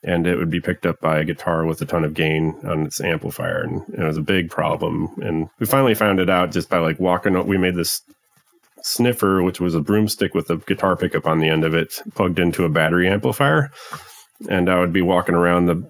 And 0.03 0.27
it 0.27 0.37
would 0.37 0.51
be 0.51 0.61
picked 0.61 0.85
up 0.85 1.01
by 1.01 1.19
a 1.19 1.25
guitar 1.25 1.65
with 1.65 1.81
a 1.81 1.87
ton 1.87 2.05
of 2.05 2.15
gain 2.15 2.57
on 2.65 2.87
its 2.87 3.01
amplifier. 3.01 3.63
And, 3.63 3.87
and 3.89 4.03
it 4.03 4.07
was 4.07 4.17
a 4.17 4.23
big 4.23 4.51
problem. 4.51 5.15
And 5.23 5.49
we 5.61 5.67
finally 5.67 5.95
found 5.95 6.19
it 6.19 6.29
out 6.29 6.51
just 6.51 6.69
by 6.69 6.79
like 6.79 6.99
walking. 6.99 7.47
We 7.47 7.57
made 7.57 7.77
this 7.77 8.03
sniffer, 8.83 9.43
which 9.43 9.61
was 9.61 9.75
a 9.75 9.81
broomstick 9.81 10.35
with 10.35 10.51
a 10.51 10.57
guitar 10.57 10.97
pickup 10.97 11.27
on 11.27 11.39
the 11.39 11.49
end 11.49 11.65
of 11.65 11.75
it, 11.75 12.01
plugged 12.15 12.39
into 12.39 12.65
a 12.65 12.69
battery 12.69 13.09
amplifier. 13.09 13.71
And 14.49 14.69
I 14.69 14.79
would 14.81 14.93
be 14.93 15.03
walking 15.03 15.35
around 15.35 15.67
the 15.67 15.85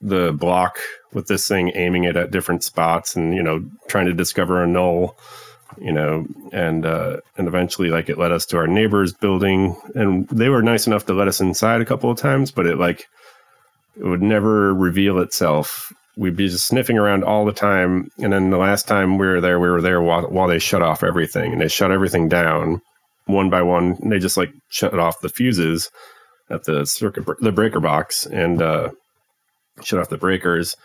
the 0.00 0.32
block 0.32 0.78
with 1.12 1.26
this 1.26 1.48
thing, 1.48 1.72
aiming 1.74 2.04
it 2.04 2.16
at 2.16 2.30
different 2.30 2.62
spots, 2.62 3.16
and 3.16 3.34
you 3.34 3.42
know, 3.42 3.64
trying 3.88 4.06
to 4.06 4.14
discover 4.14 4.62
a 4.62 4.66
null. 4.66 5.16
You 5.78 5.92
know, 5.92 6.26
and 6.52 6.86
uh, 6.86 7.18
and 7.36 7.46
eventually, 7.46 7.90
like 7.90 8.08
it 8.08 8.18
led 8.18 8.32
us 8.32 8.46
to 8.46 8.56
our 8.56 8.66
neighbor's 8.66 9.12
building, 9.12 9.76
and 9.94 10.26
they 10.28 10.48
were 10.48 10.62
nice 10.62 10.86
enough 10.86 11.06
to 11.06 11.14
let 11.14 11.28
us 11.28 11.40
inside 11.40 11.80
a 11.80 11.84
couple 11.84 12.10
of 12.10 12.18
times, 12.18 12.50
but 12.50 12.66
it 12.66 12.78
like 12.78 13.06
it 13.98 14.04
would 14.04 14.22
never 14.22 14.74
reveal 14.74 15.18
itself 15.18 15.92
we'd 16.18 16.36
be 16.36 16.48
just 16.48 16.66
sniffing 16.66 16.98
around 16.98 17.24
all 17.24 17.44
the 17.44 17.52
time. 17.52 18.10
And 18.18 18.32
then 18.32 18.50
the 18.50 18.58
last 18.58 18.88
time 18.88 19.18
we 19.18 19.26
were 19.26 19.40
there, 19.40 19.60
we 19.60 19.70
were 19.70 19.80
there 19.80 20.02
while, 20.02 20.28
while 20.28 20.48
they 20.48 20.58
shut 20.58 20.82
off 20.82 21.02
everything 21.04 21.52
and 21.52 21.60
they 21.60 21.68
shut 21.68 21.92
everything 21.92 22.28
down 22.28 22.82
one 23.26 23.50
by 23.50 23.62
one. 23.62 23.96
they 24.08 24.18
just 24.18 24.36
like 24.36 24.52
shut 24.68 24.98
off 24.98 25.20
the 25.20 25.28
fuses. 25.28 25.90
at 26.50 26.64
the 26.64 26.84
circuit 26.86 27.24
the 27.40 27.52
breaker 27.52 27.80
box 27.80 28.26
and 28.26 28.62
uh, 28.62 28.90
shut 29.82 30.00
off 30.00 30.08
the 30.08 30.16
breakers 30.16 30.76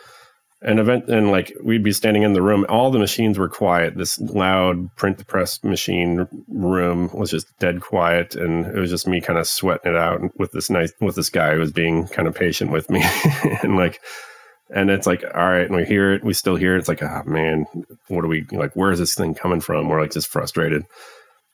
and 0.61 0.79
event 0.79 1.09
and 1.09 1.31
like 1.31 1.53
we'd 1.63 1.83
be 1.83 1.91
standing 1.91 2.23
in 2.23 2.33
the 2.33 2.41
room 2.41 2.65
all 2.69 2.89
the 2.91 2.99
machines 2.99 3.37
were 3.37 3.49
quiet 3.49 3.97
this 3.97 4.19
loud 4.19 4.93
print 4.95 5.17
the 5.17 5.25
press 5.25 5.61
machine 5.63 6.27
room 6.47 7.09
was 7.13 7.31
just 7.31 7.47
dead 7.59 7.81
quiet 7.81 8.35
and 8.35 8.65
it 8.67 8.79
was 8.79 8.89
just 8.89 9.07
me 9.07 9.19
kind 9.19 9.37
of 9.39 9.47
sweating 9.47 9.91
it 9.91 9.97
out 9.97 10.21
with 10.37 10.51
this 10.51 10.69
nice 10.69 10.93
with 11.01 11.15
this 11.15 11.29
guy 11.29 11.53
who 11.53 11.59
was 11.59 11.71
being 11.71 12.07
kind 12.07 12.27
of 12.27 12.35
patient 12.35 12.71
with 12.71 12.89
me 12.89 13.03
and 13.63 13.75
like 13.75 13.99
and 14.69 14.89
it's 14.89 15.07
like 15.07 15.23
all 15.35 15.49
right 15.49 15.67
and 15.67 15.75
we 15.75 15.85
hear 15.85 16.13
it 16.13 16.23
we 16.23 16.33
still 16.33 16.55
hear 16.55 16.75
it 16.75 16.79
it's 16.79 16.87
like 16.87 17.03
oh 17.03 17.23
man 17.25 17.65
what 18.07 18.23
are 18.23 18.29
we 18.29 18.45
like 18.51 18.73
where 18.75 18.91
is 18.91 18.99
this 18.99 19.15
thing 19.15 19.33
coming 19.33 19.61
from 19.61 19.87
we're 19.87 20.01
like 20.01 20.11
just 20.11 20.27
frustrated 20.27 20.85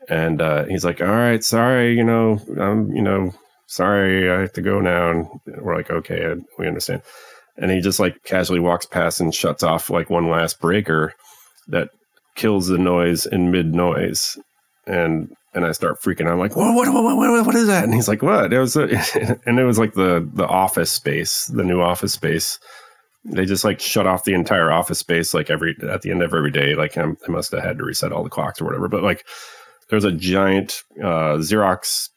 and 0.07 0.41
uh, 0.41 0.65
he's 0.65 0.85
like 0.85 1.01
all 1.01 1.07
right 1.07 1.43
sorry 1.43 1.95
you 1.95 2.03
know 2.03 2.39
i'm 2.59 2.91
you 2.95 3.01
know 3.01 3.33
sorry 3.67 4.31
i 4.31 4.41
have 4.41 4.53
to 4.53 4.61
go 4.61 4.79
now 4.79 5.11
and 5.11 5.27
we're 5.61 5.75
like 5.75 5.89
okay 5.89 6.35
we 6.57 6.67
understand 6.67 7.01
and 7.57 7.71
he 7.71 7.81
just 7.81 7.99
like 7.99 8.23
casually 8.23 8.59
walks 8.59 8.85
past 8.85 9.19
and 9.19 9.35
shuts 9.35 9.63
off 9.63 9.89
like 9.89 10.09
one 10.09 10.29
last 10.29 10.59
breaker 10.59 11.13
that 11.67 11.89
kills 12.35 12.67
the 12.67 12.77
noise 12.77 13.25
in 13.25 13.51
mid 13.51 13.73
noise 13.73 14.37
and 14.87 15.29
and 15.53 15.65
I 15.65 15.71
start 15.71 15.99
freaking 15.99 16.27
out. 16.27 16.33
I'm 16.33 16.39
like, 16.39 16.55
what, 16.55 16.75
what, 16.75 16.93
what, 16.93 17.17
what, 17.17 17.45
what 17.45 17.55
is 17.55 17.67
that? 17.67 17.83
And 17.83 17.93
he's 17.93 18.07
like, 18.07 18.21
what? 18.21 18.53
It 18.53 18.59
was, 18.59 18.75
a, 18.75 18.83
and 19.45 19.59
it 19.59 19.63
was 19.63 19.79
like 19.79 19.93
the 19.93 20.27
the 20.33 20.47
office 20.47 20.91
space, 20.91 21.47
the 21.47 21.63
new 21.63 21.81
office 21.81 22.13
space. 22.13 22.59
They 23.25 23.45
just 23.45 23.63
like 23.63 23.79
shut 23.79 24.07
off 24.07 24.23
the 24.23 24.33
entire 24.33 24.71
office 24.71 24.99
space 24.99 25.33
like 25.33 25.49
every 25.49 25.75
at 25.89 26.01
the 26.01 26.11
end 26.11 26.23
of 26.23 26.33
every 26.33 26.51
day. 26.51 26.75
Like 26.75 26.97
I 26.97 27.05
must 27.27 27.51
have 27.51 27.63
had 27.63 27.77
to 27.77 27.83
reset 27.83 28.11
all 28.11 28.23
the 28.23 28.29
clocks 28.29 28.61
or 28.61 28.65
whatever. 28.65 28.87
But 28.87 29.03
like, 29.03 29.25
there's 29.89 30.05
a 30.05 30.11
giant 30.11 30.83
uh, 30.99 31.37
Xerox 31.37 32.09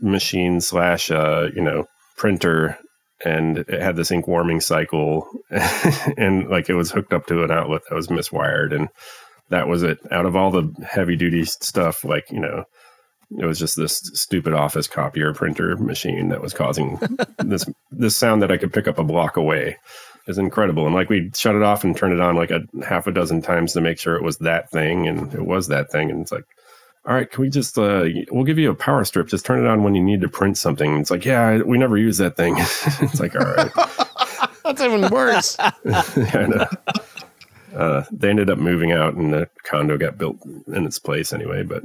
machine 0.00 0.60
slash 0.60 1.10
uh, 1.10 1.48
you 1.54 1.62
know 1.62 1.86
printer 2.16 2.78
and 3.24 3.58
it 3.58 3.80
had 3.80 3.96
this 3.96 4.10
ink 4.10 4.26
warming 4.26 4.60
cycle 4.60 5.28
and 6.16 6.48
like 6.48 6.68
it 6.68 6.74
was 6.74 6.90
hooked 6.90 7.12
up 7.12 7.26
to 7.26 7.42
an 7.44 7.50
outlet 7.50 7.82
that 7.88 7.94
was 7.94 8.08
miswired 8.08 8.74
and 8.74 8.88
that 9.50 9.68
was 9.68 9.82
it 9.82 9.98
out 10.10 10.26
of 10.26 10.36
all 10.36 10.50
the 10.50 10.72
heavy 10.88 11.16
duty 11.16 11.44
stuff 11.44 12.04
like 12.04 12.30
you 12.30 12.40
know 12.40 12.64
it 13.38 13.46
was 13.46 13.58
just 13.58 13.76
this 13.76 13.98
stupid 14.14 14.52
office 14.52 14.86
copier 14.86 15.32
printer 15.32 15.76
machine 15.76 16.28
that 16.28 16.42
was 16.42 16.52
causing 16.52 16.98
this 17.38 17.64
this 17.90 18.16
sound 18.16 18.42
that 18.42 18.52
I 18.52 18.56
could 18.56 18.72
pick 18.72 18.88
up 18.88 18.98
a 18.98 19.04
block 19.04 19.36
away 19.36 19.76
is 20.26 20.38
incredible 20.38 20.86
and 20.86 20.94
like 20.94 21.08
we 21.08 21.30
shut 21.34 21.54
it 21.54 21.62
off 21.62 21.84
and 21.84 21.96
turned 21.96 22.14
it 22.14 22.20
on 22.20 22.36
like 22.36 22.50
a 22.50 22.60
half 22.86 23.06
a 23.06 23.12
dozen 23.12 23.42
times 23.42 23.72
to 23.72 23.80
make 23.80 23.98
sure 23.98 24.16
it 24.16 24.22
was 24.22 24.38
that 24.38 24.70
thing 24.70 25.08
and 25.08 25.34
it 25.34 25.44
was 25.44 25.68
that 25.68 25.90
thing 25.90 26.10
and 26.10 26.20
it's 26.20 26.32
like 26.32 26.44
all 27.04 27.14
right, 27.14 27.28
can 27.28 27.42
we 27.42 27.50
just, 27.50 27.76
uh, 27.78 28.04
we'll 28.30 28.44
give 28.44 28.58
you 28.58 28.70
a 28.70 28.74
power 28.74 29.04
strip. 29.04 29.26
Just 29.26 29.44
turn 29.44 29.64
it 29.64 29.68
on 29.68 29.82
when 29.82 29.94
you 29.94 30.02
need 30.02 30.20
to 30.20 30.28
print 30.28 30.56
something. 30.56 30.98
It's 30.98 31.10
like, 31.10 31.24
yeah, 31.24 31.60
we 31.62 31.76
never 31.76 31.96
use 31.96 32.18
that 32.18 32.36
thing. 32.36 32.54
it's 32.58 33.18
like, 33.18 33.34
all 33.34 33.44
right. 33.44 33.72
That's 34.64 34.80
even 34.80 35.10
worse. 35.10 35.56
yeah, 35.84 36.68
uh, 37.74 38.04
they 38.12 38.30
ended 38.30 38.50
up 38.50 38.58
moving 38.58 38.92
out 38.92 39.14
and 39.14 39.32
the 39.32 39.48
condo 39.64 39.98
got 39.98 40.16
built 40.16 40.36
in 40.68 40.86
its 40.86 41.00
place 41.00 41.32
anyway. 41.32 41.64
But 41.64 41.82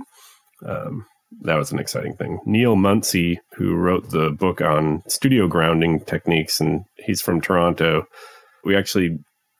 um, 0.63 1.07
that 1.41 1.55
was 1.55 1.71
an 1.71 1.79
exciting 1.79 2.15
thing. 2.15 2.39
Neil 2.45 2.75
Muncy, 2.75 3.37
who 3.55 3.75
wrote 3.75 4.09
the 4.09 4.31
book 4.31 4.61
on 4.61 5.03
studio 5.07 5.47
grounding 5.47 5.99
techniques, 6.01 6.59
and 6.59 6.83
he's 6.97 7.21
from 7.21 7.41
Toronto. 7.41 8.05
We 8.63 8.75
actually 8.75 9.17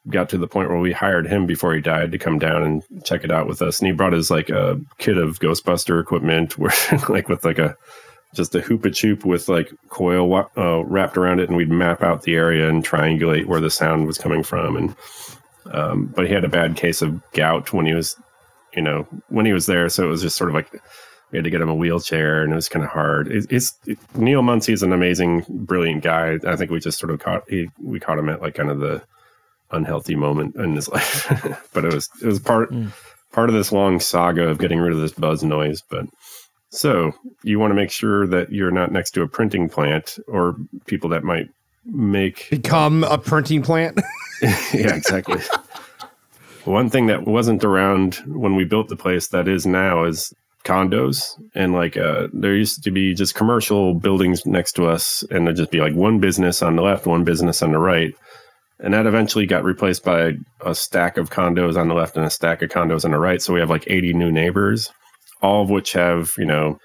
got 0.10 0.30
to 0.30 0.38
the 0.38 0.48
point 0.48 0.70
where 0.70 0.80
we 0.80 0.94
hired 0.94 1.28
him 1.28 1.46
before 1.46 1.74
he 1.74 1.82
died 1.82 2.12
to 2.12 2.18
come 2.18 2.40
down 2.40 2.64
and 2.64 2.84
check 3.04 3.24
it 3.24 3.32
out 3.32 3.48
with 3.48 3.62
us. 3.62 3.80
And 3.80 3.88
he 3.88 3.94
brought 3.94 4.14
his 4.14 4.32
like 4.32 4.50
a 4.50 4.80
kit 4.98 5.18
of 5.18 5.40
Ghostbuster 5.40 6.02
equipment, 6.02 6.58
where 6.58 6.74
like 7.10 7.28
with 7.30 7.44
like 7.44 7.60
a 7.60 7.76
just 8.34 8.56
a 8.56 8.62
hoop 8.62 8.84
choop 8.84 9.26
with 9.26 9.50
like 9.50 9.72
coil 9.90 10.50
uh, 10.58 10.84
wrapped 10.86 11.18
around 11.18 11.40
it, 11.40 11.50
and 11.50 11.58
we'd 11.58 11.70
map 11.70 12.02
out 12.02 12.24
the 12.24 12.36
area 12.36 12.70
and 12.70 12.86
triangulate 12.86 13.46
where 13.46 13.62
the 13.62 13.70
sound 13.70 14.08
was 14.08 14.18
coming 14.18 14.44
from. 14.44 14.76
And 14.78 14.96
um, 15.74 16.06
but 16.16 16.28
he 16.28 16.34
had 16.34 16.46
a 16.46 16.50
bad 16.50 16.78
case 16.78 17.02
of 17.02 17.22
gout 17.34 17.74
when 17.74 17.86
he 17.86 17.94
was, 17.94 18.16
you 18.74 18.82
know, 18.82 19.06
when 19.28 19.46
he 19.46 19.54
was 19.54 19.66
there, 19.66 19.90
so 19.90 20.06
it 20.06 20.10
was 20.10 20.22
just 20.22 20.38
sort 20.38 20.50
of 20.50 20.56
like 20.56 20.70
we 21.32 21.38
had 21.38 21.44
to 21.44 21.50
get 21.50 21.62
him 21.62 21.70
a 21.70 21.76
wheelchair, 21.76 22.44
and 22.44 22.54
it 22.54 22.56
was 22.56 22.70
kind 22.70 22.86
of 22.86 22.92
hard. 22.92 23.30
It, 23.30 23.48
it's 23.50 23.78
it, 23.86 23.98
Neil 24.16 24.42
Muncy 24.42 24.74
is 24.74 24.84
an 24.84 24.94
amazing, 24.94 25.46
brilliant 25.50 26.04
guy. 26.04 26.40
I 26.46 26.56
think 26.56 26.72
we 26.72 26.80
just 26.80 27.00
sort 27.00 27.12
of 27.12 27.20
caught 27.20 27.44
he 27.50 27.70
we 27.82 28.00
caught 28.00 28.20
him 28.20 28.30
at 28.30 28.42
like 28.42 28.56
kind 28.56 28.70
of 28.70 28.80
the 28.80 29.02
unhealthy 29.72 30.16
moment 30.16 30.56
in 30.56 30.76
his 30.76 30.88
life. 30.90 31.28
but 31.74 31.86
it 31.86 31.94
was 31.94 32.10
it 32.22 32.28
was 32.28 32.40
part 32.40 32.72
mm. 32.72 32.92
part 33.32 33.50
of 33.50 33.56
this 33.56 33.72
long 33.72 34.00
saga 34.00 34.48
of 34.48 34.60
getting 34.60 34.80
rid 34.80 34.94
of 34.94 35.00
this 35.00 35.14
buzz 35.14 35.44
noise. 35.44 35.84
But 35.90 36.06
so 36.70 37.14
you 37.44 37.60
want 37.60 37.72
to 37.72 37.76
make 37.76 37.92
sure 37.92 38.28
that 38.28 38.52
you're 38.52 38.72
not 38.72 38.92
next 38.92 39.12
to 39.12 39.22
a 39.22 39.28
printing 39.28 39.70
plant 39.70 40.20
or 40.28 40.56
people 40.86 41.10
that 41.10 41.24
might 41.24 41.50
make 41.86 42.50
become 42.50 43.04
a 43.04 43.18
printing 43.18 43.62
plant. 43.62 44.00
yeah, 44.42 44.96
exactly. 44.96 45.42
One 46.66 46.90
thing 46.90 47.08
that 47.08 47.26
wasn't 47.26 47.64
around 47.64 48.16
when 48.28 48.56
we 48.56 48.66
built 48.66 48.90
the 48.90 48.96
place 48.96 49.30
that 49.30 49.48
is 49.48 49.66
now 49.66 50.04
is 50.04 50.34
condos 50.68 51.34
and 51.56 51.74
like 51.74 51.98
uh 51.98 52.28
there 52.34 52.56
used 52.56 52.84
to 52.84 52.92
be 52.92 53.14
just 53.14 53.36
commercial 53.36 53.94
buildings 53.94 54.46
next 54.46 54.74
to 54.74 54.86
us 54.86 55.24
and 55.32 55.48
there'd 55.48 55.58
just 55.58 55.72
be 55.72 55.80
like 55.80 55.96
one 55.96 56.20
business 56.20 56.62
on 56.62 56.76
the 56.76 56.82
left 56.82 57.06
one 57.06 57.24
business 57.24 57.62
on 57.62 57.72
the 57.72 57.80
right 57.80 58.14
and 58.80 58.94
that 58.94 59.08
eventually 59.08 59.46
got 59.46 59.64
replaced 59.64 60.04
by 60.04 60.34
a 60.62 60.76
stack 60.76 61.18
of 61.18 61.32
condos 61.32 61.78
on 61.78 61.88
the 61.88 61.96
left 61.96 62.16
and 62.16 62.26
a 62.26 62.30
stack 62.30 62.62
of 62.62 62.70
condos 62.70 63.06
on 63.06 63.12
the 63.12 63.18
right. 63.18 63.42
So 63.42 63.54
we 63.54 63.60
have 63.60 63.70
like 63.70 63.86
80 63.88 64.14
new 64.14 64.32
neighbors, 64.32 64.92
all 65.42 65.64
of 65.64 65.70
which 65.70 65.94
have, 65.94 66.34
you 66.38 66.46
know, 66.46 66.78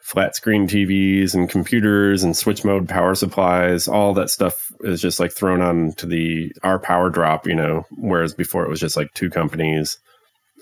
flat 0.00 0.36
screen 0.36 0.66
TVs 0.66 1.32
and 1.32 1.48
computers 1.48 2.22
and 2.22 2.36
switch 2.36 2.64
mode 2.64 2.88
power 2.88 3.14
supplies. 3.14 3.88
All 3.88 4.12
that 4.14 4.28
stuff 4.28 4.70
is 4.80 5.00
just 5.00 5.20
like 5.20 5.32
thrown 5.32 5.62
on 5.62 5.92
to 5.92 6.06
the 6.06 6.52
our 6.62 6.78
power 6.78 7.08
drop, 7.08 7.46
you 7.46 7.54
know, 7.54 7.84
whereas 7.92 8.34
before 8.34 8.64
it 8.64 8.70
was 8.70 8.80
just 8.80 8.96
like 8.96 9.12
two 9.14 9.30
companies. 9.30 9.98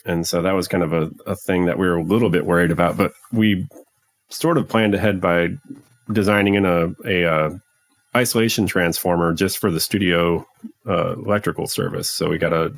And 0.05 0.27
so 0.27 0.43
that 0.43 0.53
was 0.53 0.69
kind 0.69 0.83
of 0.83 0.93
a, 0.93 1.11
a 1.27 1.37
thing 1.37 1.67
that 1.67 1.79
we 1.79 1.87
were 1.87 1.97
a 1.97 2.03
little 2.03 2.31
bit 2.31 2.47
worried 2.47 2.71
about, 2.71 2.97
but 2.97 3.13
we 3.33 3.67
sort 4.31 4.59
of 4.59 4.69
planned 4.69 4.95
ahead 4.95 5.21
by 5.21 5.49
designing 6.13 6.55
in 6.55 6.65
a, 6.65 6.89
a, 7.05 7.25
uh, 7.25 7.51
isolation 8.17 8.67
transformer 8.67 9.33
just 9.33 9.59
for 9.59 9.71
the 9.71 9.81
studio 9.81 10.45
uh, 10.89 11.13
electrical 11.13 11.67
service. 11.67 12.11
So 12.11 12.29
we 12.29 12.39
got 12.39 12.53
a 12.53 12.71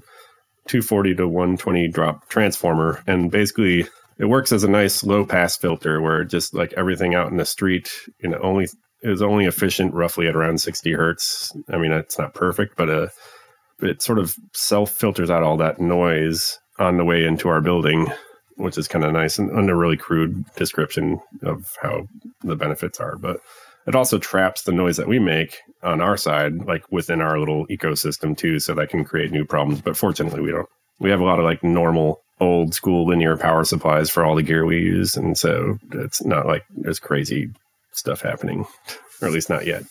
240 0.69 1.15
to 1.17 1.29
120 1.29 1.89
drop 1.89 2.29
transformer, 2.29 3.03
and 3.07 3.31
basically 3.31 3.87
it 4.19 4.27
works 4.27 4.53
as 4.53 4.63
a 4.63 4.69
nice 4.69 5.03
low 5.03 5.25
pass 5.25 5.57
filter 5.57 6.01
where 6.01 6.25
just 6.25 6.55
like 6.55 6.73
everything 6.75 7.15
out 7.15 7.31
in 7.31 7.39
the 7.39 7.45
street, 7.45 7.91
you 8.23 8.29
know, 8.29 8.39
only 8.39 8.69
is 9.03 9.23
only 9.23 9.47
efficient 9.47 9.95
roughly 9.95 10.29
at 10.29 10.37
around 10.37 10.61
60 10.61 10.93
hertz. 10.93 11.53
I 11.69 11.77
mean, 11.77 11.93
it's 11.93 12.19
not 12.19 12.35
perfect, 12.35 12.77
but 12.77 12.89
uh, 12.89 13.09
it 13.81 14.01
sort 14.01 14.19
of 14.19 14.37
self 14.53 14.93
filters 14.93 15.31
out 15.31 15.43
all 15.43 15.57
that 15.57 15.81
noise 15.81 16.59
on 16.79 16.97
the 16.97 17.05
way 17.05 17.25
into 17.25 17.49
our 17.49 17.61
building, 17.61 18.07
which 18.57 18.79
is 18.79 18.89
kind 18.89 19.05
of 19.05 19.13
nice 19.13 19.39
and, 19.39 19.51
and 19.51 19.71
a 19.71 19.77
really 19.77 19.97
crude 19.97 20.45
description 20.57 21.21
of 21.43 21.77
how 21.83 22.07
the 22.43 22.57
benefits 22.57 23.01
are. 23.01 23.17
But 23.17 23.41
it 23.87 23.95
also 23.95 24.19
traps 24.19 24.63
the 24.63 24.73
noise 24.73 24.97
that 24.97 25.09
we 25.09 25.19
make 25.19 25.59
on 25.83 26.01
our 26.01 26.17
side, 26.17 26.65
like 26.67 26.91
within 26.91 27.21
our 27.21 27.39
little 27.39 27.67
ecosystem 27.67 28.37
too, 28.37 28.61
so 28.61 28.75
that 28.75 28.91
can 28.91 29.05
create 29.05 29.33
new 29.33 29.45
problems. 29.45 29.81
But 29.81 29.97
fortunately, 29.97 30.41
we 30.41 30.53
don't. 30.53 30.69
We 30.99 31.11
have 31.11 31.21
a 31.21 31.25
lot 31.25 31.41
of 31.41 31.45
like 31.45 31.65
normal 31.65 32.23
old 32.41 32.75
school 32.75 33.07
linear 33.07 33.37
power 33.37 33.65
supplies 33.65 34.09
for 34.11 34.25
all 34.25 34.37
the 34.37 34.43
gear 34.43 34.65
we 34.65 34.79
use, 34.79 35.17
and 35.17 35.37
so 35.37 35.79
it's 35.93 36.25
not 36.25 36.47
like 36.47 36.65
there's 36.71 37.01
crazy 37.01 37.51
stuff 37.93 38.21
happening, 38.21 38.67
or 39.21 39.29
at 39.29 39.35
least 39.35 39.51
not 39.51 39.67
yet. 39.67 39.83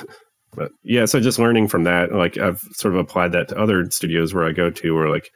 but 0.54 0.72
yeah, 0.82 1.04
so 1.04 1.20
just 1.20 1.38
learning 1.38 1.68
from 1.68 1.84
that, 1.84 2.12
like 2.12 2.38
I've 2.38 2.60
sort 2.72 2.94
of 2.94 3.00
applied 3.00 3.32
that 3.32 3.48
to 3.48 3.58
other 3.58 3.88
studios 3.90 4.34
where 4.34 4.46
I 4.46 4.52
go 4.52 4.70
to, 4.70 4.94
where 4.94 5.08
like 5.08 5.30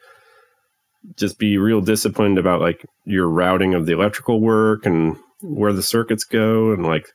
just 1.17 1.37
be 1.37 1.57
real 1.57 1.81
disciplined 1.81 2.37
about 2.37 2.61
like 2.61 2.85
your 3.05 3.27
routing 3.27 3.73
of 3.73 3.85
the 3.85 3.93
electrical 3.93 4.39
work 4.41 4.85
and 4.85 5.17
where 5.41 5.73
the 5.73 5.83
circuits 5.83 6.23
go 6.23 6.71
and 6.71 6.85
like 6.85 7.07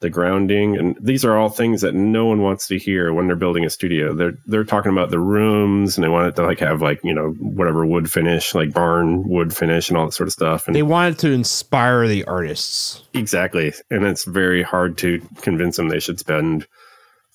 the 0.00 0.10
grounding. 0.10 0.76
And 0.76 0.96
these 1.00 1.24
are 1.24 1.36
all 1.36 1.48
things 1.48 1.80
that 1.80 1.94
no 1.94 2.26
one 2.26 2.42
wants 2.42 2.66
to 2.68 2.78
hear 2.78 3.12
when 3.12 3.26
they're 3.26 3.36
building 3.36 3.64
a 3.64 3.70
studio. 3.70 4.12
They're 4.12 4.34
they're 4.46 4.64
talking 4.64 4.92
about 4.92 5.10
the 5.10 5.18
rooms 5.18 5.96
and 5.96 6.04
they 6.04 6.08
want 6.08 6.28
it 6.28 6.36
to 6.36 6.44
like 6.44 6.58
have 6.58 6.82
like 6.82 7.00
you 7.02 7.14
know 7.14 7.30
whatever 7.40 7.86
wood 7.86 8.10
finish 8.10 8.54
like 8.54 8.74
barn 8.74 9.26
wood 9.28 9.56
finish 9.56 9.88
and 9.88 9.96
all 9.96 10.06
that 10.06 10.12
sort 10.12 10.28
of 10.28 10.34
stuff. 10.34 10.66
And 10.66 10.76
they 10.76 10.82
wanted 10.82 11.18
to 11.20 11.30
inspire 11.30 12.06
the 12.06 12.24
artists. 12.24 13.02
Exactly. 13.14 13.72
And 13.90 14.04
it's 14.04 14.24
very 14.24 14.62
hard 14.62 14.98
to 14.98 15.20
convince 15.40 15.76
them 15.76 15.88
they 15.88 16.00
should 16.00 16.18
spend 16.18 16.66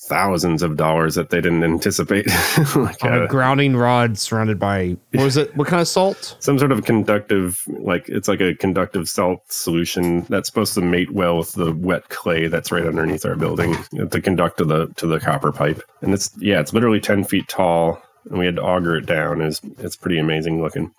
thousands 0.01 0.63
of 0.63 0.77
dollars 0.77 1.15
that 1.15 1.29
they 1.29 1.41
didn't 1.41 1.63
anticipate. 1.63 2.25
like 2.75 3.03
a, 3.03 3.23
a, 3.23 3.27
grounding 3.27 3.75
rod 3.75 4.17
surrounded 4.17 4.57
by 4.57 4.97
what 5.11 5.23
was 5.23 5.37
it? 5.37 5.55
What 5.59 5.67
kind 5.67 5.81
of 5.81 5.87
salt? 5.87 6.37
Some 6.39 6.57
sort 6.57 6.71
of 6.71 6.85
conductive, 6.85 7.61
like 7.67 8.07
it's 8.07 8.27
like 8.27 8.39
a 8.39 8.55
conductive 8.55 9.09
salt 9.09 9.41
solution 9.51 10.21
that's 10.29 10.47
supposed 10.47 10.73
to 10.75 10.81
mate 10.81 11.11
well 11.11 11.37
with 11.37 11.51
the 11.53 11.73
wet 11.73 12.09
clay 12.09 12.47
that's 12.47 12.71
right 12.71 12.85
underneath 12.85 13.25
our 13.25 13.35
building 13.35 13.75
uh, 13.99 14.05
to 14.05 14.21
conduct 14.21 14.57
to 14.59 14.65
the 14.65 14.87
to 14.95 15.05
the 15.05 15.19
copper 15.19 15.51
pipe. 15.51 15.81
And 16.01 16.13
it's 16.13 16.31
yeah, 16.37 16.59
it's 16.61 16.73
literally 16.73 17.01
ten 17.01 17.25
feet 17.25 17.47
tall, 17.49 18.01
and 18.29 18.39
we 18.39 18.45
had 18.45 18.55
to 18.55 18.63
auger 18.63 18.95
it 18.95 19.05
down. 19.05 19.41
It's 19.41 19.61
it's 19.79 19.97
pretty 19.97 20.19
amazing 20.19 20.61
looking. 20.61 20.93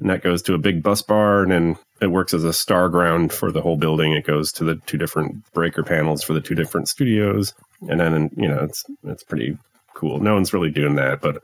And 0.00 0.10
that 0.10 0.22
goes 0.22 0.42
to 0.42 0.54
a 0.54 0.58
big 0.58 0.82
bus 0.82 1.02
bar, 1.02 1.42
and 1.42 1.52
then 1.52 1.76
it 2.02 2.10
works 2.10 2.34
as 2.34 2.44
a 2.44 2.52
star 2.52 2.88
ground 2.88 3.32
for 3.32 3.52
the 3.52 3.62
whole 3.62 3.76
building. 3.76 4.12
It 4.12 4.26
goes 4.26 4.50
to 4.52 4.64
the 4.64 4.76
two 4.86 4.98
different 4.98 5.50
breaker 5.52 5.84
panels 5.84 6.22
for 6.22 6.32
the 6.32 6.40
two 6.40 6.56
different 6.56 6.88
studios, 6.88 7.54
and 7.88 8.00
then 8.00 8.30
you 8.36 8.48
know 8.48 8.58
it's 8.58 8.84
it's 9.04 9.22
pretty 9.22 9.56
cool. 9.94 10.18
No 10.18 10.34
one's 10.34 10.52
really 10.52 10.70
doing 10.70 10.96
that, 10.96 11.20
but 11.20 11.42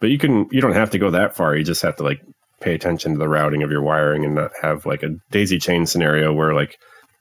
but 0.00 0.10
you 0.10 0.18
can 0.18 0.48
you 0.50 0.60
don't 0.60 0.72
have 0.72 0.90
to 0.90 0.98
go 0.98 1.10
that 1.10 1.36
far. 1.36 1.54
You 1.54 1.64
just 1.64 1.82
have 1.82 1.96
to 1.96 2.02
like 2.02 2.22
pay 2.60 2.74
attention 2.74 3.12
to 3.12 3.18
the 3.18 3.28
routing 3.28 3.62
of 3.62 3.70
your 3.70 3.82
wiring 3.82 4.24
and 4.24 4.34
not 4.34 4.52
have 4.62 4.86
like 4.86 5.02
a 5.02 5.14
daisy 5.30 5.58
chain 5.58 5.84
scenario 5.84 6.32
where 6.32 6.54
like 6.54 6.78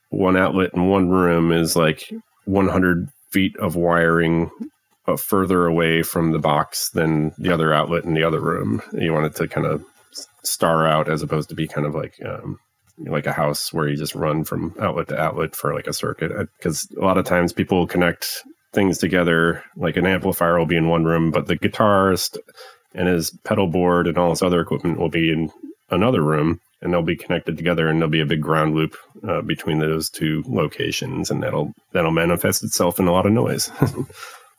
one 0.09 0.37
outlet 0.37 0.71
in 0.73 0.87
one 0.87 1.09
room 1.09 1.51
is 1.51 1.75
like 1.75 2.09
100 2.45 3.09
feet 3.31 3.55
of 3.57 3.75
wiring 3.75 4.51
uh, 5.07 5.17
further 5.17 5.65
away 5.65 6.03
from 6.03 6.31
the 6.31 6.39
box 6.39 6.89
than 6.89 7.33
the 7.37 7.51
other 7.51 7.73
outlet 7.73 8.03
in 8.03 8.13
the 8.13 8.23
other 8.23 8.39
room. 8.39 8.81
You 8.93 9.13
want 9.13 9.25
it 9.25 9.35
to 9.35 9.47
kind 9.47 9.65
of 9.65 9.83
star 10.43 10.87
out 10.87 11.09
as 11.09 11.21
opposed 11.21 11.49
to 11.49 11.55
be 11.55 11.67
kind 11.67 11.85
of 11.87 11.95
like 11.95 12.15
um, 12.25 12.57
like 12.97 13.25
a 13.25 13.33
house 13.33 13.73
where 13.73 13.87
you 13.87 13.97
just 13.97 14.15
run 14.15 14.43
from 14.43 14.75
outlet 14.79 15.07
to 15.09 15.19
outlet 15.19 15.55
for 15.55 15.73
like 15.73 15.87
a 15.87 15.93
circuit. 15.93 16.31
Because 16.57 16.87
a 16.97 17.03
lot 17.03 17.17
of 17.17 17.25
times 17.25 17.53
people 17.53 17.87
connect 17.87 18.43
things 18.73 18.97
together, 18.97 19.63
like 19.75 19.97
an 19.97 20.05
amplifier 20.05 20.57
will 20.57 20.65
be 20.65 20.77
in 20.77 20.87
one 20.87 21.03
room, 21.03 21.31
but 21.31 21.47
the 21.47 21.57
guitarist 21.57 22.37
and 22.93 23.07
his 23.07 23.31
pedal 23.43 23.67
board 23.67 24.07
and 24.07 24.17
all 24.17 24.29
his 24.29 24.41
other 24.41 24.61
equipment 24.61 24.99
will 24.99 25.09
be 25.09 25.31
in 25.31 25.49
another 25.89 26.21
room 26.21 26.59
and 26.81 26.91
they'll 26.91 27.01
be 27.01 27.15
connected 27.15 27.57
together 27.57 27.87
and 27.87 27.99
there'll 27.99 28.09
be 28.09 28.21
a 28.21 28.25
big 28.25 28.41
ground 28.41 28.73
loop 28.75 28.95
uh, 29.27 29.41
between 29.41 29.79
those 29.79 30.09
two 30.09 30.43
locations 30.47 31.29
and 31.29 31.43
that'll 31.43 31.71
that'll 31.93 32.11
manifest 32.11 32.63
itself 32.63 32.99
in 32.99 33.07
a 33.07 33.11
lot 33.11 33.25
of 33.25 33.31
noise 33.31 33.69
and 33.81 34.07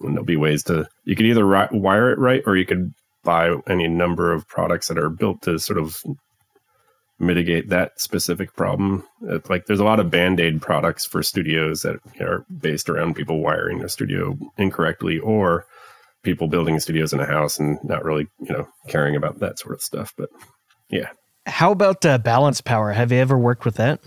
there'll 0.00 0.24
be 0.24 0.36
ways 0.36 0.62
to 0.62 0.86
you 1.04 1.16
could 1.16 1.26
either 1.26 1.46
ri- 1.46 1.68
wire 1.72 2.10
it 2.10 2.18
right 2.18 2.42
or 2.46 2.56
you 2.56 2.66
could 2.66 2.92
buy 3.22 3.54
any 3.68 3.88
number 3.88 4.32
of 4.32 4.46
products 4.48 4.88
that 4.88 4.98
are 4.98 5.10
built 5.10 5.42
to 5.42 5.58
sort 5.58 5.78
of 5.78 6.02
mitigate 7.18 7.68
that 7.68 8.00
specific 8.00 8.54
problem 8.56 9.04
it's 9.22 9.48
like 9.48 9.66
there's 9.66 9.78
a 9.78 9.84
lot 9.84 10.00
of 10.00 10.10
band-aid 10.10 10.60
products 10.60 11.06
for 11.06 11.22
studios 11.22 11.82
that 11.82 11.96
are 12.20 12.44
based 12.58 12.88
around 12.88 13.14
people 13.14 13.40
wiring 13.40 13.78
their 13.78 13.88
studio 13.88 14.36
incorrectly 14.58 15.20
or 15.20 15.64
people 16.24 16.48
building 16.48 16.80
studios 16.80 17.12
in 17.12 17.20
a 17.20 17.26
house 17.26 17.60
and 17.60 17.78
not 17.84 18.04
really 18.04 18.26
you 18.40 18.52
know 18.52 18.66
caring 18.88 19.14
about 19.14 19.38
that 19.38 19.58
sort 19.58 19.74
of 19.74 19.80
stuff 19.80 20.12
but 20.16 20.30
yeah 20.90 21.10
how 21.46 21.72
about 21.72 22.04
uh, 22.04 22.18
balance 22.18 22.60
power? 22.60 22.92
Have 22.92 23.12
you 23.12 23.18
ever 23.18 23.38
worked 23.38 23.64
with 23.64 23.76
that? 23.76 24.00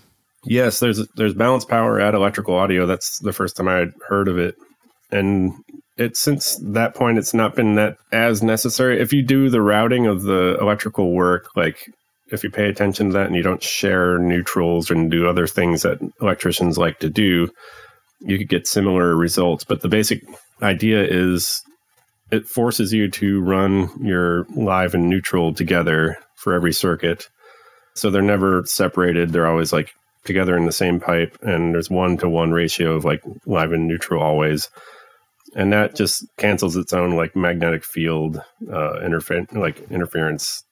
Yes, 0.46 0.80
there's 0.80 1.06
there's 1.16 1.34
balance 1.34 1.66
power 1.66 2.00
at 2.00 2.14
Electrical 2.14 2.56
Audio. 2.56 2.86
That's 2.86 3.20
the 3.20 3.34
first 3.34 3.58
time 3.58 3.68
I 3.68 3.88
heard 4.08 4.28
of 4.28 4.38
it, 4.38 4.56
and 5.12 5.54
it 5.98 6.18
since 6.18 6.58
that 6.62 6.94
point 6.94 7.18
it's 7.18 7.34
not 7.34 7.56
been 7.56 7.76
that 7.76 7.98
as 8.12 8.44
necessary. 8.44 9.00
If 9.00 9.14
you 9.14 9.22
do 9.22 9.50
the 9.50 9.62
routing 9.62 10.08
of 10.08 10.24
the 10.24 10.58
electrical 10.60 11.14
work, 11.14 11.48
like 11.56 11.90
if 12.32 12.44
you 12.44 12.50
pay 12.50 12.68
attention 12.68 13.08
to 13.08 13.14
that 13.14 13.28
and 13.28 13.36
you 13.36 13.44
don't 13.44 13.64
share 13.64 14.18
neutrals 14.18 14.90
and 14.90 15.12
do 15.12 15.28
other 15.28 15.48
things 15.48 15.84
that 15.84 16.00
electricians 16.22 16.78
like 16.78 17.00
to 17.00 17.10
do, 17.10 17.50
you 18.20 18.38
could 18.38 18.50
get 18.50 18.68
similar 18.68 19.16
results. 19.16 19.64
But 19.64 19.82
the 19.82 19.88
basic 19.88 20.24
idea 20.62 21.04
is 21.04 21.62
it 22.32 22.48
forces 22.48 22.92
you 22.92 23.10
to 23.12 23.42
run 23.42 23.90
your 24.04 24.46
live 24.56 24.94
and 24.94 25.10
neutral 25.10 25.54
together 25.54 26.18
for 26.36 26.54
every 26.54 26.74
circuit. 26.74 27.30
So 27.94 28.10
they're 28.10 28.22
never 28.22 28.64
separated. 28.66 29.32
They're 29.32 29.48
always 29.48 29.72
like 29.72 29.94
together 30.26 30.58
in 30.58 30.66
the 30.66 30.72
same 30.72 31.00
pipe, 31.00 31.38
and 31.42 31.74
there's 31.74 31.90
one 31.90 32.18
to 32.18 32.28
one 32.28 32.52
ratio 32.52 32.94
of 32.96 33.06
like 33.06 33.22
live 33.46 33.72
and 33.72 33.88
neutral 33.88 34.22
always. 34.22 34.70
And 35.56 35.72
that 35.72 35.96
just 35.96 36.26
cancels 36.38 36.76
its 36.76 36.94
own 36.94 37.16
like 37.16 37.36
magnetic 37.36 37.84
field 37.84 38.38
uh, 38.70 39.00
interfer- 39.02 39.52
like 39.54 39.90
interference 39.90 40.64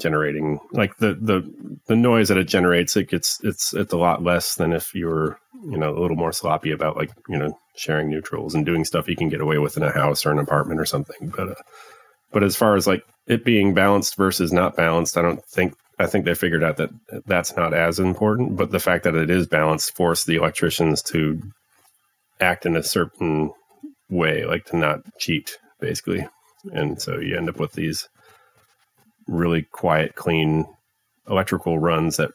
generating 0.00 0.58
like 0.72 0.96
the 0.96 1.14
the 1.20 1.78
the 1.86 1.94
noise 1.94 2.26
that 2.28 2.38
it 2.38 2.48
generates 2.48 2.96
it 2.96 3.08
gets 3.08 3.38
it's 3.44 3.72
it's 3.74 3.92
a 3.92 3.96
lot 3.96 4.22
less 4.24 4.56
than 4.56 4.72
if 4.72 4.94
you 4.94 5.06
were 5.06 5.38
you 5.68 5.76
know 5.76 5.96
a 5.96 6.00
little 6.00 6.16
more 6.16 6.32
sloppy 6.32 6.72
about 6.72 6.96
like 6.96 7.10
you 7.28 7.38
know 7.38 7.56
sharing 7.76 8.08
neutrals 8.08 8.54
and 8.54 8.66
doing 8.66 8.84
stuff 8.84 9.06
you 9.06 9.14
can 9.14 9.28
get 9.28 9.40
away 9.40 9.58
with 9.58 9.76
in 9.76 9.82
a 9.82 9.92
house 9.92 10.24
or 10.24 10.32
an 10.32 10.38
apartment 10.38 10.80
or 10.80 10.86
something 10.86 11.28
but 11.36 11.50
uh, 11.50 11.54
but 12.32 12.42
as 12.42 12.56
far 12.56 12.74
as 12.74 12.86
like 12.86 13.04
it 13.26 13.44
being 13.44 13.74
balanced 13.74 14.16
versus 14.16 14.52
not 14.52 14.76
balanced, 14.76 15.16
I 15.16 15.22
don't 15.22 15.44
think 15.44 15.74
I 15.98 16.06
think 16.06 16.24
they 16.24 16.34
figured 16.34 16.64
out 16.64 16.78
that 16.78 16.90
that's 17.26 17.54
not 17.56 17.74
as 17.74 18.00
important. 18.00 18.56
But 18.56 18.70
the 18.70 18.80
fact 18.80 19.04
that 19.04 19.14
it 19.14 19.30
is 19.30 19.46
balanced 19.46 19.94
forced 19.94 20.26
the 20.26 20.36
electricians 20.36 21.02
to 21.04 21.40
act 22.40 22.66
in 22.66 22.74
a 22.74 22.82
certain 22.82 23.52
way, 24.12 24.44
like 24.44 24.66
to 24.66 24.76
not 24.76 25.00
cheat, 25.18 25.58
basically. 25.80 26.26
And 26.72 27.00
so 27.00 27.18
you 27.18 27.36
end 27.36 27.48
up 27.48 27.58
with 27.58 27.72
these 27.72 28.08
really 29.26 29.62
quiet, 29.62 30.14
clean 30.14 30.66
electrical 31.28 31.78
runs 31.78 32.16
that 32.16 32.30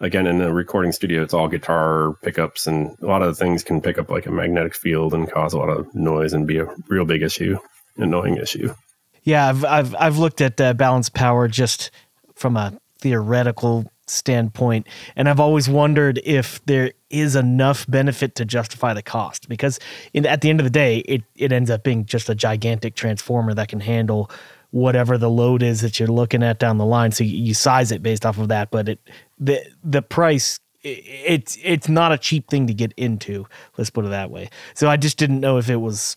again 0.00 0.26
in 0.26 0.40
a 0.40 0.52
recording 0.52 0.92
studio 0.92 1.22
it's 1.22 1.32
all 1.32 1.48
guitar 1.48 2.12
pickups 2.22 2.66
and 2.66 2.94
a 3.00 3.06
lot 3.06 3.22
of 3.22 3.28
the 3.28 3.34
things 3.34 3.64
can 3.64 3.80
pick 3.80 3.96
up 3.96 4.10
like 4.10 4.26
a 4.26 4.30
magnetic 4.30 4.74
field 4.74 5.14
and 5.14 5.30
cause 5.30 5.54
a 5.54 5.58
lot 5.58 5.70
of 5.70 5.94
noise 5.94 6.34
and 6.34 6.46
be 6.46 6.58
a 6.58 6.66
real 6.88 7.06
big 7.06 7.22
issue 7.22 7.56
annoying 7.96 8.36
issue 8.36 8.74
yeah, 9.22 9.48
I've 9.48 9.64
I've 9.64 9.94
I've 9.94 10.18
looked 10.18 10.40
at 10.40 10.60
uh, 10.60 10.74
balance 10.74 11.08
power 11.08 11.48
just 11.48 11.90
from 12.34 12.56
a 12.56 12.72
theoretical 12.98 13.90
standpoint, 14.12 14.86
and 15.16 15.28
I've 15.28 15.40
always 15.40 15.68
wondered 15.68 16.20
if 16.24 16.64
there 16.66 16.92
is 17.10 17.36
enough 17.36 17.86
benefit 17.88 18.34
to 18.36 18.44
justify 18.44 18.94
the 18.94 19.02
cost. 19.02 19.48
Because 19.48 19.78
in, 20.12 20.26
at 20.26 20.40
the 20.40 20.50
end 20.50 20.60
of 20.60 20.64
the 20.64 20.70
day, 20.70 20.98
it 20.98 21.22
it 21.34 21.52
ends 21.52 21.70
up 21.70 21.82
being 21.82 22.04
just 22.04 22.28
a 22.28 22.34
gigantic 22.34 22.94
transformer 22.94 23.54
that 23.54 23.68
can 23.68 23.80
handle 23.80 24.30
whatever 24.70 25.18
the 25.18 25.30
load 25.30 25.62
is 25.62 25.82
that 25.82 25.98
you're 25.98 26.08
looking 26.08 26.42
at 26.42 26.58
down 26.58 26.78
the 26.78 26.86
line. 26.86 27.12
So 27.12 27.24
you, 27.24 27.36
you 27.36 27.54
size 27.54 27.92
it 27.92 28.02
based 28.02 28.24
off 28.24 28.38
of 28.38 28.48
that, 28.48 28.70
but 28.70 28.88
it 28.88 29.00
the 29.38 29.64
the 29.84 30.02
price 30.02 30.60
it's 30.82 31.58
it's 31.62 31.88
not 31.88 32.12
a 32.12 32.18
cheap 32.18 32.48
thing 32.48 32.66
to 32.66 32.74
get 32.74 32.92
into. 32.96 33.46
Let's 33.78 33.90
put 33.90 34.04
it 34.04 34.08
that 34.08 34.30
way. 34.30 34.50
So 34.74 34.88
I 34.88 34.96
just 34.96 35.16
didn't 35.16 35.40
know 35.40 35.58
if 35.58 35.70
it 35.70 35.76
was 35.76 36.16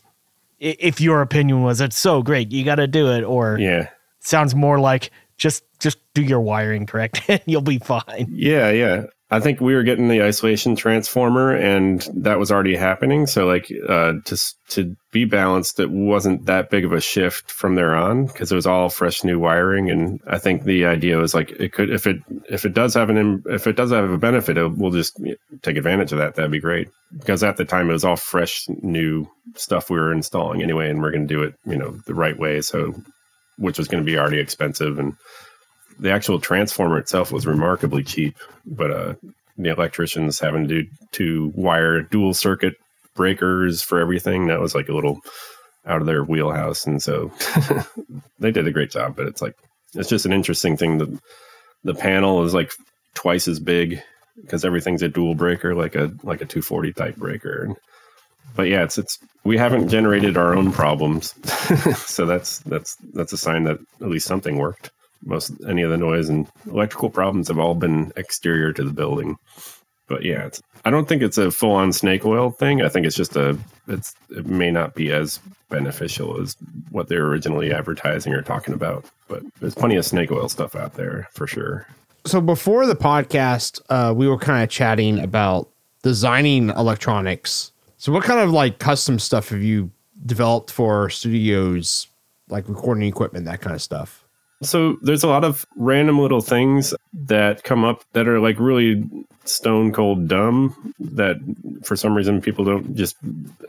if 0.60 1.02
your 1.02 1.22
opinion 1.22 1.62
was 1.62 1.82
it's 1.82 1.98
so 1.98 2.24
great, 2.24 2.52
you 2.52 2.64
got 2.64 2.76
to 2.76 2.88
do 2.88 3.12
it, 3.12 3.24
or 3.24 3.60
yeah, 3.60 3.90
sounds 4.20 4.56
more 4.56 4.80
like 4.80 5.12
just 5.38 5.64
just 5.80 5.98
do 6.14 6.22
your 6.22 6.42
wiring 6.42 6.86
correct 6.86 7.22
and 7.28 7.42
you'll 7.46 7.62
be 7.62 7.80
fine. 7.80 8.28
Yeah, 8.30 8.70
yeah. 8.72 9.06
I 9.32 9.40
think 9.40 9.60
we 9.60 9.74
were 9.74 9.82
getting 9.82 10.08
the 10.08 10.22
isolation 10.22 10.76
transformer, 10.76 11.56
and 11.56 12.08
that 12.14 12.38
was 12.38 12.52
already 12.52 12.76
happening. 12.76 13.26
So, 13.26 13.48
like, 13.48 13.72
uh, 13.90 14.14
to 14.24 14.54
to 14.70 14.96
be 15.12 15.26
balanced, 15.26 15.80
it 15.80 15.90
wasn't 15.90 16.46
that 16.46 16.70
big 16.70 16.86
of 16.86 16.94
a 16.94 17.02
shift 17.02 17.50
from 17.50 17.74
there 17.74 17.96
on 17.96 18.28
because 18.28 18.52
it 18.52 18.56
was 18.56 18.68
all 18.68 18.88
fresh 18.88 19.24
new 19.24 19.40
wiring. 19.40 19.90
And 19.90 20.22
I 20.28 20.38
think 20.38 20.64
the 20.64 20.86
idea 20.86 21.18
was 21.18 21.34
like 21.34 21.50
it 21.52 21.74
could, 21.74 21.90
if 21.90 22.06
it 22.06 22.18
if 22.50 22.66
it 22.66 22.76
does 22.76 22.94
have 22.94 23.10
an 23.10 23.44
if 23.48 23.66
it 23.66 23.76
does 23.76 23.92
have 23.92 24.12
a 24.12 24.18
benefit, 24.20 24.58
it, 24.58 24.78
we'll 24.78 24.92
just 24.92 25.20
take 25.64 25.76
advantage 25.76 26.12
of 26.12 26.20
that. 26.20 26.36
That'd 26.36 26.52
be 26.52 26.60
great 26.60 26.90
because 27.18 27.42
at 27.42 27.58
the 27.58 27.66
time 27.66 27.90
it 27.90 27.94
was 27.94 28.06
all 28.06 28.18
fresh 28.18 28.68
new 28.84 29.28
stuff 29.56 29.90
we 29.90 29.98
were 29.98 30.14
installing 30.14 30.62
anyway, 30.62 30.88
and 30.88 31.02
we're 31.02 31.12
going 31.12 31.28
to 31.28 31.34
do 31.34 31.42
it, 31.42 31.56
you 31.66 31.78
know, 31.78 31.98
the 32.06 32.14
right 32.14 32.38
way. 32.38 32.62
So, 32.62 32.94
which 33.58 33.78
was 33.78 33.88
going 33.88 34.04
to 34.04 34.06
be 34.06 34.18
already 34.18 34.40
expensive 34.40 35.00
and 35.00 35.16
the 36.00 36.12
actual 36.12 36.40
transformer 36.40 36.98
itself 36.98 37.32
was 37.32 37.48
remarkably 37.48 38.04
cheap, 38.04 38.38
but 38.66 38.92
uh, 38.92 39.14
the 39.58 39.70
electricians 39.70 40.40
having 40.40 40.68
to 40.68 40.86
to 41.14 41.52
wire 41.56 42.02
dual 42.02 42.34
circuit 42.34 42.76
breakers 43.16 43.82
for 43.82 44.00
everything 44.00 44.48
that 44.48 44.60
was 44.60 44.76
like 44.76 44.90
a 44.90 44.94
little 44.94 45.22
out 45.86 46.02
of 46.02 46.08
their 46.08 46.24
wheelhouse, 46.24 46.86
and 46.86 47.02
so 47.02 47.32
they 48.40 48.52
did 48.52 48.68
a 48.68 48.72
great 48.72 48.92
job. 48.92 49.16
But 49.16 49.28
it's 49.28 49.42
like 49.42 49.56
it's 49.94 50.10
just 50.10 50.26
an 50.26 50.34
interesting 50.34 50.76
thing 50.76 50.98
that 50.98 51.20
the 51.84 51.96
panel 51.96 52.44
is 52.44 52.54
like 52.54 52.72
twice 53.14 53.48
as 53.48 53.60
big 53.60 54.02
because 54.42 54.66
everything's 54.66 55.02
a 55.02 55.08
dual 55.08 55.36
breaker, 55.36 55.74
like 55.76 55.96
a 55.96 56.12
like 56.24 56.42
a 56.42 56.46
240 56.46 56.94
type 56.94 57.16
breaker. 57.16 57.64
And, 57.64 57.78
but 58.56 58.68
yeah, 58.68 58.84
it's 58.84 58.98
it's 58.98 59.20
we 59.44 59.58
haven't 59.58 59.90
generated 59.90 60.38
our 60.38 60.56
own 60.56 60.72
problems, 60.72 61.36
so 61.98 62.26
that's 62.26 62.60
that's 62.60 62.96
that's 63.14 63.34
a 63.34 63.38
sign 63.38 63.64
that 63.66 63.80
at 64.02 64.10
least 64.10 64.28
something 64.28 64.58
worked 64.58 64.92
most 65.26 65.52
any 65.68 65.82
of 65.82 65.92
the 65.92 65.98
noise 65.98 66.30
and 66.30 66.48
electrical 66.68 67.10
problems 67.10 67.48
have 67.48 67.60
all 67.60 67.76
been 67.76 68.12
exterior 68.16 68.72
to 68.74 68.84
the 68.84 68.94
building. 68.94 69.38
But 70.08 70.24
yeah, 70.24 70.50
I 70.86 70.92
don't 70.92 71.08
think 71.08 71.24
it's 71.24 71.40
a 71.40 71.50
full 71.50 71.72
on 71.72 71.92
snake 71.92 72.26
oil 72.26 72.52
thing. 72.52 72.84
I 72.84 72.90
think 72.90 73.08
it's 73.08 73.16
just 73.16 73.36
a 73.36 73.58
it's 73.88 74.14
it 74.30 74.46
may 74.46 74.72
not 74.72 74.94
be 74.94 75.12
as 75.12 75.40
beneficial 75.70 76.40
as 76.40 76.56
what 76.92 77.08
they're 77.08 77.26
originally 77.26 77.74
advertising 77.74 78.34
or 78.34 78.44
talking 78.44 78.74
about. 78.74 79.06
But 79.28 79.42
there's 79.60 79.74
plenty 79.74 79.96
of 79.96 80.06
snake 80.06 80.32
oil 80.32 80.48
stuff 80.48 80.76
out 80.76 80.94
there 80.94 81.28
for 81.32 81.48
sure. 81.48 81.88
So 82.26 82.40
before 82.40 82.86
the 82.86 82.96
podcast, 82.96 83.82
uh, 83.90 84.14
we 84.16 84.28
were 84.28 84.38
kind 84.38 84.64
of 84.64 84.70
chatting 84.70 85.20
about 85.20 85.70
designing 86.04 86.70
electronics. 86.70 87.72
So 88.06 88.12
what 88.12 88.24
kind 88.24 88.40
of 88.40 88.52
like 88.52 88.78
custom 88.78 89.18
stuff 89.18 89.50
have 89.50 89.64
you 89.64 89.90
developed 90.28 90.70
for 90.70 91.10
studios, 91.10 92.06
like 92.50 92.70
recording 92.70 93.08
equipment, 93.08 93.46
that 93.46 93.62
kind 93.62 93.76
of 93.76 93.82
stuff? 93.82 94.24
So 94.62 94.98
there's 95.02 95.24
a 95.24 95.28
lot 95.28 95.44
of 95.44 95.66
random 95.76 96.20
little 96.20 96.42
things 96.42 96.94
that 97.12 97.64
come 97.64 97.84
up 97.84 98.04
that 98.14 98.28
are 98.28 98.40
like 98.40 98.60
really 98.60 99.10
stone 99.46 99.92
cold 99.92 100.28
dumb 100.28 100.94
that 101.00 101.38
for 101.82 101.96
some 101.96 102.14
reason 102.14 102.42
people 102.42 102.64
don't 102.64 102.96
just 102.96 103.16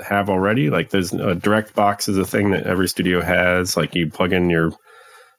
have 0.06 0.28
already. 0.28 0.68
Like 0.68 0.90
there's 0.90 1.14
a 1.14 1.34
direct 1.34 1.74
box 1.74 2.06
is 2.06 2.18
a 2.18 2.26
thing 2.26 2.50
that 2.50 2.66
every 2.66 2.88
studio 2.88 3.22
has. 3.22 3.74
Like 3.74 3.94
you 3.94 4.10
plug 4.10 4.34
in 4.34 4.50
your 4.50 4.70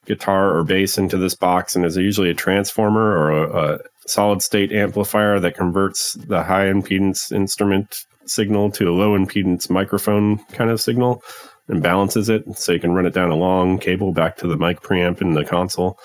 guitar 0.06 0.56
or 0.56 0.64
bass 0.64 0.98
into 0.98 1.16
this 1.16 1.36
box 1.36 1.76
and 1.76 1.84
there's 1.84 1.96
usually 1.96 2.30
a 2.30 2.34
transformer 2.34 3.16
or 3.16 3.30
a, 3.30 3.74
a 3.74 3.78
solid 4.08 4.42
state 4.42 4.72
amplifier 4.72 5.38
that 5.38 5.56
converts 5.56 6.14
the 6.14 6.42
high 6.42 6.66
impedance 6.66 7.30
instrument 7.30 8.04
signal 8.30 8.70
to 8.72 8.88
a 8.88 8.94
low 8.94 9.18
impedance 9.18 9.70
microphone 9.70 10.38
kind 10.46 10.70
of 10.70 10.80
signal 10.80 11.22
and 11.68 11.82
balances 11.82 12.28
it 12.28 12.44
so 12.56 12.72
you 12.72 12.80
can 12.80 12.92
run 12.92 13.06
it 13.06 13.14
down 13.14 13.30
a 13.30 13.36
long 13.36 13.78
cable 13.78 14.12
back 14.12 14.36
to 14.38 14.46
the 14.46 14.56
mic 14.56 14.80
preamp 14.80 15.20
in 15.20 15.34
the 15.34 15.44
console. 15.44 15.98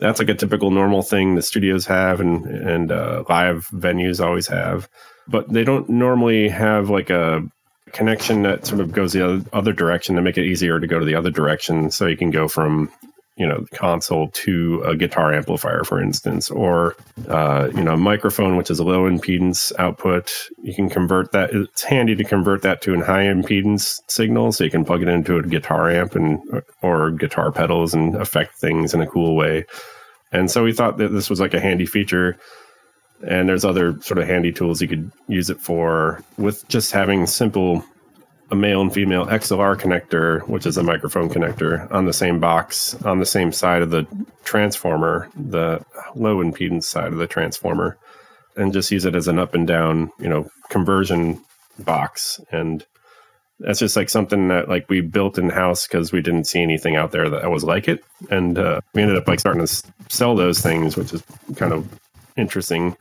That's 0.00 0.18
like 0.18 0.28
a 0.28 0.34
typical 0.34 0.70
normal 0.70 1.02
thing 1.02 1.34
the 1.34 1.42
studios 1.42 1.86
have 1.86 2.20
and 2.20 2.44
and 2.46 2.90
uh, 2.90 3.24
live 3.28 3.68
venues 3.68 4.24
always 4.24 4.48
have, 4.48 4.88
but 5.28 5.48
they 5.48 5.64
don't 5.64 5.88
normally 5.88 6.48
have 6.48 6.90
like 6.90 7.10
a 7.10 7.42
connection 7.92 8.42
that 8.42 8.66
sort 8.66 8.80
of 8.80 8.92
goes 8.92 9.12
the 9.12 9.24
other, 9.24 9.44
other 9.52 9.72
direction 9.72 10.16
to 10.16 10.22
make 10.22 10.36
it 10.36 10.44
easier 10.44 10.80
to 10.80 10.86
go 10.86 10.98
to 10.98 11.04
the 11.04 11.14
other 11.14 11.30
direction. 11.30 11.90
So 11.90 12.06
you 12.06 12.16
can 12.16 12.30
go 12.30 12.48
from 12.48 12.90
you 13.36 13.46
know 13.46 13.60
the 13.68 13.76
console 13.76 14.28
to 14.28 14.82
a 14.86 14.96
guitar 14.96 15.34
amplifier 15.34 15.82
for 15.82 16.00
instance 16.00 16.50
or 16.50 16.96
uh, 17.28 17.68
you 17.74 17.82
know 17.82 17.94
a 17.94 17.96
microphone 17.96 18.56
which 18.56 18.70
is 18.70 18.78
a 18.78 18.84
low 18.84 19.10
impedance 19.10 19.72
output. 19.78 20.32
You 20.62 20.74
can 20.74 20.88
convert 20.88 21.32
that 21.32 21.50
it's 21.52 21.82
handy 21.82 22.14
to 22.14 22.24
convert 22.24 22.62
that 22.62 22.80
to 22.82 22.94
a 22.94 23.04
high 23.04 23.24
impedance 23.24 24.00
signal 24.08 24.52
so 24.52 24.64
you 24.64 24.70
can 24.70 24.84
plug 24.84 25.02
it 25.02 25.08
into 25.08 25.36
a 25.36 25.42
guitar 25.42 25.90
amp 25.90 26.14
and 26.14 26.62
or 26.82 27.10
guitar 27.10 27.50
pedals 27.50 27.92
and 27.92 28.14
affect 28.16 28.56
things 28.56 28.94
in 28.94 29.00
a 29.00 29.06
cool 29.06 29.34
way. 29.34 29.64
And 30.34 30.50
so 30.50 30.64
we 30.64 30.72
thought 30.72 30.98
that 30.98 31.12
this 31.12 31.30
was 31.30 31.40
like 31.40 31.54
a 31.54 31.60
handy 31.60 31.86
feature. 31.86 32.36
And 33.26 33.48
there's 33.48 33.64
other 33.64 33.98
sort 34.02 34.18
of 34.18 34.26
handy 34.26 34.52
tools 34.52 34.82
you 34.82 34.88
could 34.88 35.10
use 35.28 35.48
it 35.48 35.60
for. 35.60 36.22
With 36.36 36.66
just 36.68 36.90
having 36.92 37.26
simple 37.26 37.84
a 38.54 38.56
male 38.56 38.80
and 38.80 38.94
female 38.94 39.26
XLR 39.26 39.76
connector, 39.76 40.48
which 40.48 40.64
is 40.64 40.78
a 40.78 40.82
microphone 40.82 41.28
connector, 41.28 41.90
on 41.92 42.04
the 42.04 42.12
same 42.12 42.38
box, 42.38 42.94
on 43.02 43.18
the 43.18 43.26
same 43.26 43.50
side 43.50 43.82
of 43.82 43.90
the 43.90 44.06
transformer, 44.44 45.28
the 45.34 45.84
low 46.14 46.36
impedance 46.36 46.84
side 46.84 47.12
of 47.12 47.18
the 47.18 47.26
transformer, 47.26 47.98
and 48.56 48.72
just 48.72 48.92
use 48.92 49.04
it 49.04 49.16
as 49.16 49.26
an 49.26 49.40
up 49.40 49.54
and 49.54 49.66
down, 49.66 50.10
you 50.20 50.28
know, 50.28 50.48
conversion 50.68 51.42
box. 51.80 52.40
And 52.52 52.86
that's 53.58 53.80
just 53.80 53.96
like 53.96 54.08
something 54.08 54.46
that 54.48 54.68
like 54.68 54.88
we 54.88 55.00
built 55.00 55.36
in 55.36 55.48
house 55.48 55.88
because 55.88 56.12
we 56.12 56.22
didn't 56.22 56.44
see 56.44 56.62
anything 56.62 56.94
out 56.94 57.10
there 57.10 57.28
that 57.28 57.50
was 57.50 57.64
like 57.64 57.88
it, 57.88 58.04
and 58.30 58.56
uh, 58.56 58.80
we 58.94 59.02
ended 59.02 59.16
up 59.16 59.26
like 59.26 59.40
starting 59.40 59.66
to 59.66 59.84
sell 60.08 60.36
those 60.36 60.60
things, 60.60 60.96
which 60.96 61.12
is 61.12 61.24
kind 61.56 61.72
of 61.72 61.88
interesting 62.36 62.96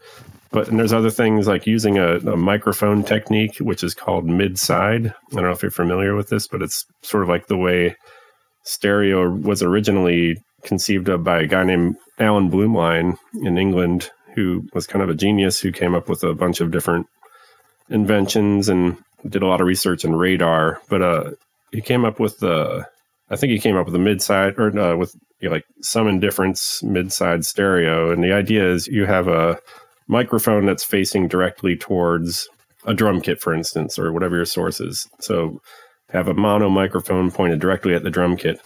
but 0.53 0.69
and 0.69 0.79
there's 0.79 0.93
other 0.93 1.09
things 1.09 1.47
like 1.47 1.65
using 1.65 1.97
a, 1.97 2.17
a, 2.17 2.37
microphone 2.37 3.03
technique, 3.03 3.57
which 3.57 3.83
is 3.83 3.95
called 3.95 4.25
mid 4.25 4.59
side. 4.59 5.07
I 5.07 5.13
don't 5.31 5.43
know 5.43 5.51
if 5.51 5.63
you're 5.63 5.71
familiar 5.71 6.15
with 6.15 6.29
this, 6.29 6.47
but 6.47 6.61
it's 6.61 6.85
sort 7.01 7.23
of 7.23 7.29
like 7.29 7.47
the 7.47 7.57
way 7.57 7.95
stereo 8.63 9.29
was 9.29 9.63
originally 9.63 10.37
conceived 10.63 11.09
of 11.09 11.23
by 11.23 11.41
a 11.41 11.47
guy 11.47 11.63
named 11.63 11.97
Alan 12.19 12.51
Blumlein 12.51 13.17
in 13.41 13.57
England, 13.57 14.11
who 14.35 14.65
was 14.73 14.85
kind 14.85 15.01
of 15.01 15.09
a 15.09 15.15
genius 15.15 15.59
who 15.59 15.71
came 15.71 15.95
up 15.95 16.07
with 16.07 16.23
a 16.23 16.35
bunch 16.35 16.61
of 16.61 16.71
different 16.71 17.07
inventions 17.89 18.69
and 18.69 18.95
did 19.27 19.41
a 19.41 19.47
lot 19.47 19.59
of 19.59 19.67
research 19.67 20.05
in 20.05 20.15
radar. 20.15 20.79
But 20.87 21.01
uh, 21.01 21.31
he 21.71 21.81
came 21.81 22.05
up 22.05 22.19
with 22.19 22.37
the, 22.39 22.85
I 23.31 23.35
think 23.35 23.51
he 23.51 23.59
came 23.59 23.75
up 23.75 23.87
with 23.87 23.95
a 23.95 23.99
mid 23.99 24.21
side 24.21 24.53
or 24.57 24.77
uh, 24.79 24.95
with 24.95 25.15
you 25.39 25.49
know, 25.49 25.55
like 25.55 25.65
some 25.81 26.07
indifference 26.07 26.83
mid 26.83 27.11
side 27.11 27.43
stereo. 27.43 28.11
And 28.11 28.23
the 28.23 28.33
idea 28.33 28.71
is 28.71 28.87
you 28.87 29.05
have 29.05 29.27
a 29.27 29.57
microphone 30.13 30.67
that's 30.67 30.83
facing 30.83 31.27
directly 31.27 31.75
towards 31.75 32.47
a 32.85 32.93
drum 32.93 33.19
kit, 33.19 33.41
for 33.41 33.53
instance, 33.53 33.97
or 33.97 34.13
whatever 34.13 34.35
your 34.35 34.45
source 34.45 34.79
is. 34.79 35.07
So 35.19 35.59
have 36.09 36.27
a 36.27 36.35
mono 36.35 36.69
microphone 36.69 37.31
pointed 37.31 37.59
directly 37.59 37.95
at 37.95 38.03
the 38.03 38.11
drum 38.11 38.37
kit. 38.37 38.61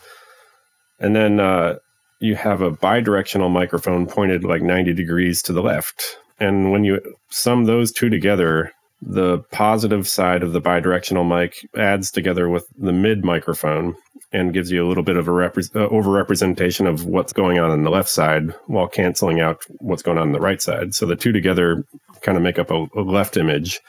And 0.99 1.15
then 1.15 1.39
uh, 1.39 1.75
you 2.19 2.35
have 2.35 2.61
a 2.61 2.71
bidirectional 2.71 3.49
microphone 3.49 4.07
pointed 4.07 4.43
like 4.43 4.61
90 4.61 4.93
degrees 4.93 5.41
to 5.43 5.53
the 5.53 5.61
left. 5.61 6.17
And 6.39 6.71
when 6.71 6.83
you 6.83 6.99
sum 7.29 7.63
those 7.63 7.93
two 7.93 8.09
together, 8.09 8.73
the 9.01 9.39
positive 9.51 10.07
side 10.07 10.43
of 10.43 10.51
the 10.51 10.61
bidirectional 10.61 11.27
mic 11.27 11.65
adds 11.77 12.11
together 12.11 12.49
with 12.49 12.67
the 12.77 12.93
mid 12.93 13.23
microphone 13.23 13.95
and 14.31 14.53
gives 14.53 14.71
you 14.71 14.85
a 14.85 14.87
little 14.87 15.03
bit 15.03 15.15
of 15.15 15.27
a 15.27 15.31
repre- 15.31 15.75
uh, 15.75 15.89
overrepresentation 15.89 16.87
of 16.87 17.05
what's 17.05 17.33
going 17.33 17.59
on 17.59 17.71
on 17.71 17.83
the 17.83 17.89
left 17.89 18.09
side 18.09 18.53
while 18.65 18.87
canceling 18.87 19.39
out 19.39 19.61
what's 19.79 20.03
going 20.03 20.17
on 20.17 20.27
on 20.27 20.33
the 20.33 20.39
right 20.39 20.61
side. 20.61 20.93
So 20.93 21.05
the 21.05 21.15
two 21.15 21.31
together 21.31 21.83
kind 22.21 22.37
of 22.37 22.43
make 22.43 22.59
up 22.59 22.71
a, 22.71 22.87
a 22.95 23.01
left 23.01 23.37
image. 23.37 23.79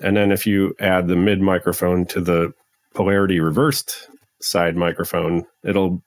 And 0.00 0.16
then 0.16 0.30
if 0.30 0.46
you 0.46 0.74
add 0.78 1.08
the 1.08 1.16
mid 1.16 1.40
microphone 1.40 2.06
to 2.06 2.20
the 2.20 2.52
polarity 2.94 3.40
reversed 3.40 4.08
side 4.40 4.76
microphone, 4.76 5.44
it'll 5.64 6.02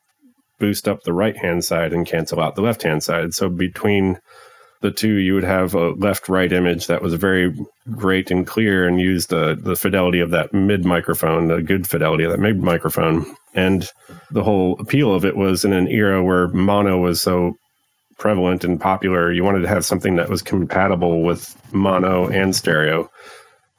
boost 0.59 0.87
up 0.87 1.03
the 1.03 1.13
right 1.13 1.35
hand 1.35 1.65
side 1.65 1.91
and 1.91 2.07
cancel 2.07 2.39
out 2.39 2.55
the 2.55 2.61
left 2.61 2.83
hand 2.83 3.03
side. 3.03 3.33
So 3.33 3.49
between 3.49 4.19
the 4.81 4.91
two, 4.91 5.15
you 5.15 5.35
would 5.35 5.43
have 5.43 5.73
a 5.75 5.91
left 5.91 6.27
right 6.27 6.51
image 6.51 6.87
that 6.87 7.01
was 7.01 7.13
very 7.13 7.55
great 7.91 8.31
and 8.31 8.45
clear 8.45 8.87
and 8.87 8.99
used 8.99 9.29
the, 9.29 9.57
the 9.61 9.75
fidelity 9.75 10.19
of 10.19 10.31
that 10.31 10.53
mid 10.53 10.85
microphone, 10.85 11.47
the 11.47 11.61
good 11.61 11.87
fidelity 11.87 12.23
of 12.23 12.31
that 12.31 12.39
mid 12.39 12.61
microphone. 12.61 13.25
And 13.53 13.87
the 14.31 14.43
whole 14.43 14.79
appeal 14.79 15.13
of 15.13 15.23
it 15.23 15.37
was 15.37 15.63
in 15.63 15.73
an 15.73 15.87
era 15.87 16.23
where 16.23 16.47
mono 16.49 16.97
was 16.99 17.21
so 17.21 17.55
prevalent 18.17 18.63
and 18.63 18.79
popular. 18.81 19.31
You 19.31 19.43
wanted 19.43 19.61
to 19.61 19.67
have 19.67 19.85
something 19.85 20.15
that 20.15 20.29
was 20.29 20.41
compatible 20.41 21.23
with 21.23 21.55
mono 21.73 22.27
and 22.27 22.55
stereo. 22.55 23.09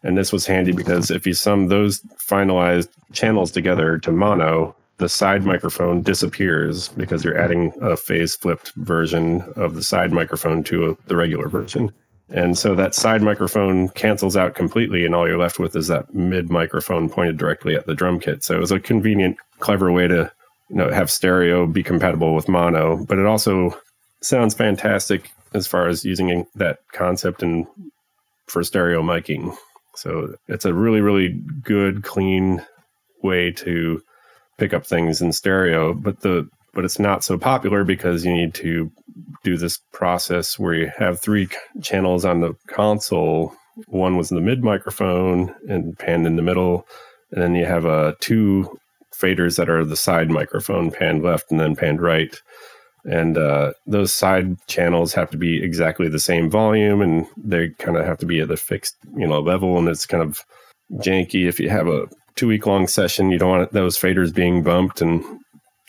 And 0.05 0.17
this 0.17 0.33
was 0.33 0.47
handy 0.47 0.73
because 0.73 1.11
if 1.11 1.27
you 1.27 1.35
sum 1.35 1.69
those 1.69 2.01
finalized 2.29 2.89
channels 3.13 3.51
together 3.51 3.99
to 3.99 4.13
mono, 4.13 4.77
the 4.99 5.09
side 5.09 5.45
microphone 5.45 6.03
disappears 6.03 6.89
because 6.89 7.25
you're 7.25 7.39
adding 7.39 7.73
a 7.81 7.97
phase 7.97 8.37
flipped 8.37 8.73
version 8.77 9.43
of 9.57 9.75
the 9.75 9.83
side 9.83 10.13
microphone 10.13 10.63
to 10.65 10.91
a, 10.91 10.97
the 11.09 11.17
regular 11.17 11.49
version. 11.49 11.93
And 12.29 12.57
so 12.57 12.75
that 12.75 12.95
side 12.95 13.21
microphone 13.21 13.89
cancels 13.91 14.37
out 14.37 14.55
completely, 14.55 15.05
and 15.05 15.15
all 15.15 15.29
you're 15.29 15.39
left 15.39 15.59
with 15.59 15.77
is 15.77 15.89
that 15.89 16.15
mid 16.15 16.51
microphone 16.51 17.11
pointed 17.11 17.37
directly 17.37 17.75
at 17.75 17.87
the 17.87 17.95
drum 17.95 18.21
kit. 18.21 18.43
So 18.43 18.55
it 18.55 18.61
was 18.61 18.73
a 18.73 18.81
convenient, 18.81 19.37
clever 19.59 19.93
way 19.93 20.09
to 20.09 20.33
you 20.71 20.77
know 20.77 20.91
have 20.91 21.11
stereo 21.11 21.67
be 21.67 21.83
compatible 21.83 22.35
with 22.35 22.49
mono, 22.49 23.05
but 23.05 23.19
it 23.19 23.27
also 23.27 23.77
sounds 24.23 24.55
fantastic 24.55 25.31
as 25.53 25.67
far 25.67 25.89
as 25.89 26.05
using 26.05 26.47
that 26.55 26.79
concept 26.93 27.43
and 27.43 27.67
for 28.47 28.63
stereo 28.63 29.03
miking. 29.03 29.55
So 29.95 30.35
it's 30.49 30.65
a 30.65 30.73
really, 30.73 31.01
really 31.01 31.41
good, 31.63 32.03
clean 32.03 32.65
way 33.23 33.51
to 33.53 34.03
pick 34.63 34.73
up 34.73 34.87
things 34.87 35.21
in 35.21 35.33
stereo, 35.33 35.93
but 35.93 36.21
the 36.21 36.49
but 36.73 36.85
it's 36.85 37.01
not 37.01 37.25
so 37.25 37.37
popular 37.37 37.83
because 37.83 38.25
you 38.25 38.33
need 38.33 38.55
to 38.55 38.91
do 39.43 39.57
this 39.57 39.79
process 39.93 40.57
where 40.57 40.73
you 40.73 40.93
have 40.97 41.19
three 41.19 41.49
channels 41.83 42.25
on 42.25 42.41
the 42.41 42.55
console. 42.69 43.55
One 43.89 44.17
was 44.17 44.29
the 44.29 44.41
mid 44.41 44.63
microphone 44.63 45.53
and 45.69 45.99
panned 45.99 46.29
in 46.29 46.37
the 46.37 46.43
middle, 46.43 46.87
and 47.33 47.43
then 47.43 47.57
you 47.57 47.67
have 47.67 47.85
uh, 47.85 48.15
two 48.21 48.79
faders 49.13 49.57
that 49.57 49.69
are 49.69 49.85
the 49.85 49.97
side 49.97 50.31
microphone, 50.31 50.93
panned 50.93 51.25
left 51.25 51.51
and 51.51 51.59
then 51.59 51.75
panned 51.75 52.01
right. 52.01 52.41
And 53.05 53.37
uh, 53.37 53.73
those 53.89 54.15
side 54.15 54.57
channels 54.69 55.13
have 55.15 55.31
to 55.33 55.37
be 55.37 55.61
exactly 55.61 56.09
the 56.09 56.21
same 56.21 56.49
volume, 56.49 57.01
and 57.01 57.27
they 57.37 57.71
kind 57.81 57.97
of 57.97 58.07
have 58.07 58.19
to 58.19 58.27
be 58.27 58.39
at 58.39 58.47
the 58.47 58.57
fixed, 58.57 58.95
you 59.17 59.27
know, 59.27 59.41
level. 59.41 59.77
And 59.77 59.89
it's 59.89 60.07
kind 60.07 60.23
of 60.23 60.45
janky 60.99 61.49
if 61.49 61.59
you 61.59 61.69
have 61.69 61.89
a 61.89 62.07
two 62.37 62.49
week 62.49 62.67
long 62.67 62.87
session. 62.87 63.31
You 63.31 63.39
don't 63.39 63.51
want 63.51 63.73
those 63.73 63.99
faders 63.99 64.35
being 64.35 64.63
bumped. 64.63 65.01
And, 65.01 65.25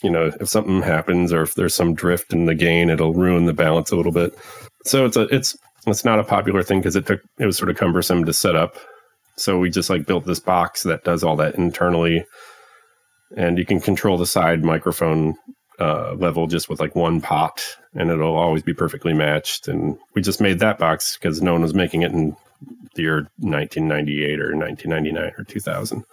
you 0.02 0.10
know, 0.10 0.32
if 0.40 0.50
something 0.50 0.82
happens 0.82 1.32
or 1.32 1.42
if 1.44 1.56
there's 1.56 1.76
some 1.76 1.94
drift 1.94 2.34
in 2.34 2.46
the 2.46 2.56
gain, 2.56 2.90
it'll 2.90 3.14
ruin 3.14 3.46
the 3.46 3.54
balance 3.54 3.92
a 3.92 3.96
little 3.96 4.12
bit. 4.12 4.34
So 4.86 5.06
it's 5.06 5.18
a, 5.18 5.24
it's, 5.34 5.58
it's 5.88 6.06
not 6.06 6.20
a 6.20 6.24
popular 6.24 6.64
thing 6.64 6.80
because 6.80 6.96
it 6.96 7.06
took, 7.06 7.22
it 7.40 7.46
was 7.46 7.58
sort 7.58 7.70
of 7.70 7.78
cumbersome 7.78 8.26
to 8.26 8.34
set 8.34 8.56
up. 8.56 8.78
So 9.36 9.58
we 9.58 9.70
just 9.70 9.90
like 9.90 10.06
built 10.06 10.26
this 10.26 10.40
box 10.40 10.84
that 10.84 11.04
does 11.04 11.24
all 11.24 11.36
that 11.38 11.56
internally. 11.56 12.26
And 13.36 13.58
you 13.58 13.66
can 13.66 13.80
control 13.80 14.18
the 14.18 14.28
side 14.28 14.64
microphone 14.64 15.36
uh, 15.80 16.14
level 16.14 16.48
just 16.48 16.70
with 16.70 16.80
like 16.80 16.96
one 16.96 17.20
pot 17.20 17.76
and 17.96 18.10
it'll 18.10 18.36
always 18.36 18.64
be 18.64 18.74
perfectly 18.74 19.14
matched. 19.14 19.68
And 19.68 19.98
we 20.16 20.22
just 20.22 20.42
made 20.42 20.60
that 20.60 20.80
box 20.80 21.18
because 21.18 21.42
no 21.42 21.54
one 21.54 21.62
was 21.62 21.74
making 21.74 22.04
it 22.04 22.12
in 22.12 22.36
the 22.96 23.02
year 23.02 23.28
1998 23.38 24.40
or 24.40 24.56
1999 24.56 25.34
or 25.38 25.44
2000 25.44 26.04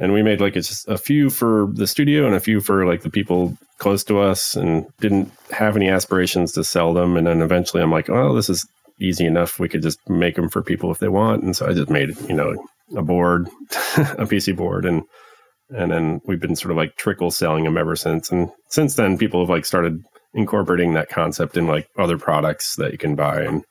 and 0.00 0.14
we 0.14 0.22
made 0.22 0.40
like 0.40 0.54
just 0.54 0.88
a 0.88 0.98
few 0.98 1.28
for 1.28 1.68
the 1.74 1.86
studio 1.86 2.26
and 2.26 2.34
a 2.34 2.40
few 2.40 2.60
for 2.60 2.86
like 2.86 3.02
the 3.02 3.10
people 3.10 3.56
close 3.78 4.02
to 4.04 4.18
us 4.18 4.56
and 4.56 4.86
didn't 4.98 5.30
have 5.50 5.76
any 5.76 5.88
aspirations 5.88 6.52
to 6.52 6.64
sell 6.64 6.92
them. 6.94 7.16
And 7.16 7.26
then 7.26 7.42
eventually 7.42 7.82
i'm 7.82 7.92
like 7.92 8.10
oh 8.10 8.34
this 8.34 8.48
is 8.48 8.66
easy 8.98 9.24
enough. 9.24 9.58
We 9.58 9.68
could 9.68 9.82
just 9.82 9.98
make 10.10 10.36
them 10.36 10.48
for 10.48 10.62
people 10.62 10.90
if 10.90 10.98
they 10.98 11.08
want. 11.08 11.42
And 11.44 11.54
so 11.54 11.68
i 11.68 11.74
just 11.74 11.90
made 11.90 12.18
you 12.28 12.34
know 12.34 12.56
a 12.96 13.02
board 13.02 13.48
a 13.96 14.26
pc 14.26 14.56
board. 14.56 14.84
And 14.86 15.02
and 15.68 15.92
then 15.92 16.20
we've 16.24 16.40
been 16.40 16.56
sort 16.56 16.72
of 16.72 16.78
like 16.78 16.96
trickle 16.96 17.30
selling 17.30 17.64
them 17.64 17.76
ever 17.76 17.94
since. 17.94 18.32
And 18.32 18.50
since 18.70 18.96
then 18.96 19.18
people 19.18 19.40
have 19.40 19.50
like 19.50 19.66
started 19.66 20.02
incorporating 20.34 20.94
that 20.94 21.10
concept 21.10 21.56
in 21.56 21.66
like 21.66 21.88
other 21.98 22.18
products 22.18 22.76
that 22.76 22.92
you 22.92 22.98
can 22.98 23.14
buy. 23.14 23.42
And 23.42 23.64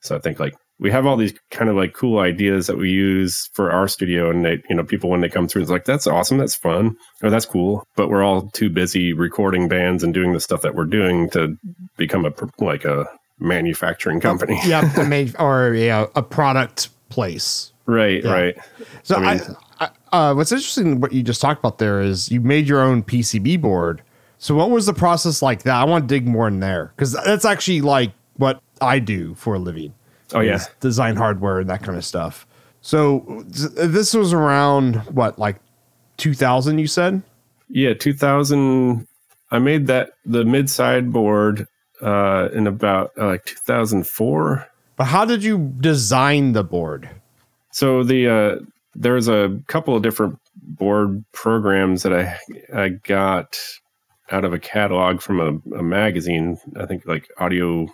so 0.00 0.16
i 0.16 0.18
think 0.20 0.40
like 0.40 0.54
we 0.78 0.90
have 0.90 1.06
all 1.06 1.16
these 1.16 1.34
kind 1.50 1.70
of 1.70 1.76
like 1.76 1.94
cool 1.94 2.18
ideas 2.18 2.66
that 2.66 2.76
we 2.76 2.90
use 2.90 3.48
for 3.52 3.70
our 3.70 3.88
studio 3.88 4.30
and 4.30 4.44
they 4.44 4.62
you 4.68 4.76
know 4.76 4.84
people 4.84 5.10
when 5.10 5.20
they 5.20 5.28
come 5.28 5.48
through 5.48 5.62
it's 5.62 5.70
like 5.70 5.84
that's 5.84 6.06
awesome 6.06 6.38
that's 6.38 6.54
fun 6.54 6.96
or 7.22 7.30
that's 7.30 7.46
cool 7.46 7.86
but 7.96 8.08
we're 8.08 8.22
all 8.22 8.50
too 8.50 8.68
busy 8.68 9.12
recording 9.12 9.68
bands 9.68 10.02
and 10.02 10.12
doing 10.12 10.32
the 10.32 10.40
stuff 10.40 10.62
that 10.62 10.74
we're 10.74 10.84
doing 10.84 11.30
to 11.30 11.56
become 11.96 12.24
a 12.24 12.32
like 12.58 12.84
a 12.84 13.06
manufacturing 13.38 14.20
company. 14.20 14.58
yeah, 14.64 15.32
or 15.38 15.74
yeah, 15.74 16.06
a 16.14 16.22
product 16.22 16.88
place. 17.08 17.72
right, 17.86 18.24
right. 18.24 18.56
So 19.02 19.16
I 19.16 19.40
I, 19.80 19.90
I, 20.12 20.30
uh, 20.30 20.34
what's 20.34 20.52
interesting 20.52 21.00
what 21.00 21.12
you 21.12 21.22
just 21.22 21.40
talked 21.40 21.60
about 21.60 21.78
there 21.78 22.00
is 22.00 22.30
you 22.30 22.40
made 22.40 22.68
your 22.68 22.82
own 22.82 23.02
PCB 23.02 23.60
board. 23.60 24.02
So 24.38 24.54
what 24.54 24.70
was 24.70 24.86
the 24.86 24.94
process 24.94 25.40
like 25.40 25.62
that? 25.62 25.74
I 25.74 25.84
want 25.84 26.08
to 26.08 26.14
dig 26.14 26.26
more 26.26 26.46
in 26.46 26.60
there 26.60 26.92
because 26.96 27.12
that's 27.12 27.44
actually 27.44 27.80
like 27.80 28.12
what 28.36 28.60
I 28.80 28.98
do 28.98 29.34
for 29.34 29.54
a 29.54 29.58
living. 29.58 29.94
Oh, 30.34 30.40
yeah. 30.40 30.62
design 30.80 31.16
hardware 31.16 31.60
and 31.60 31.70
that 31.70 31.82
kind 31.82 31.96
of 31.96 32.04
stuff. 32.04 32.46
So 32.80 33.44
this 33.46 34.14
was 34.14 34.32
around 34.32 34.96
what 35.14 35.38
like 35.38 35.56
2000 36.18 36.78
you 36.78 36.86
said? 36.86 37.22
Yeah, 37.68 37.94
2000. 37.94 39.06
I 39.50 39.58
made 39.58 39.86
that 39.88 40.10
the 40.24 40.44
mid 40.44 40.70
side 40.70 41.12
board 41.12 41.66
uh, 42.02 42.48
in 42.52 42.66
about 42.66 43.12
uh, 43.18 43.26
like 43.26 43.44
2004. 43.44 44.66
But 44.96 45.04
how 45.04 45.24
did 45.24 45.44
you 45.44 45.72
design 45.80 46.52
the 46.52 46.64
board? 46.64 47.10
So 47.72 48.02
the 48.02 48.28
uh, 48.28 48.64
there's 48.94 49.28
a 49.28 49.60
couple 49.66 49.94
of 49.94 50.02
different 50.02 50.38
board 50.56 51.24
programs 51.32 52.02
that 52.02 52.12
I 52.12 52.38
I 52.74 52.88
got 52.88 53.58
out 54.30 54.44
of 54.44 54.52
a 54.52 54.58
catalog 54.58 55.20
from 55.20 55.40
a, 55.40 55.76
a 55.76 55.82
magazine. 55.82 56.58
I 56.78 56.86
think 56.86 57.06
like 57.06 57.28
audio 57.38 57.88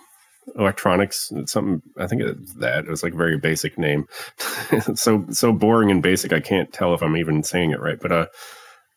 electronics 0.57 1.33
something 1.47 1.81
i 1.99 2.07
think 2.07 2.21
it's 2.23 2.55
that 2.55 2.85
it 2.85 2.91
was 2.91 3.03
like 3.03 3.15
a 3.15 3.17
very 3.17 3.39
basic 3.39 3.79
name 3.79 4.07
so 4.95 5.25
so 5.31 5.53
boring 5.53 5.91
and 5.91 6.03
basic 6.03 6.33
i 6.33 6.41
can't 6.41 6.73
tell 6.73 6.93
if 6.95 7.03
i'm 7.03 7.17
even 7.17 7.43
saying 7.43 7.71
it 7.71 7.81
right 7.81 8.01
but 8.01 8.11
uh 8.13 8.27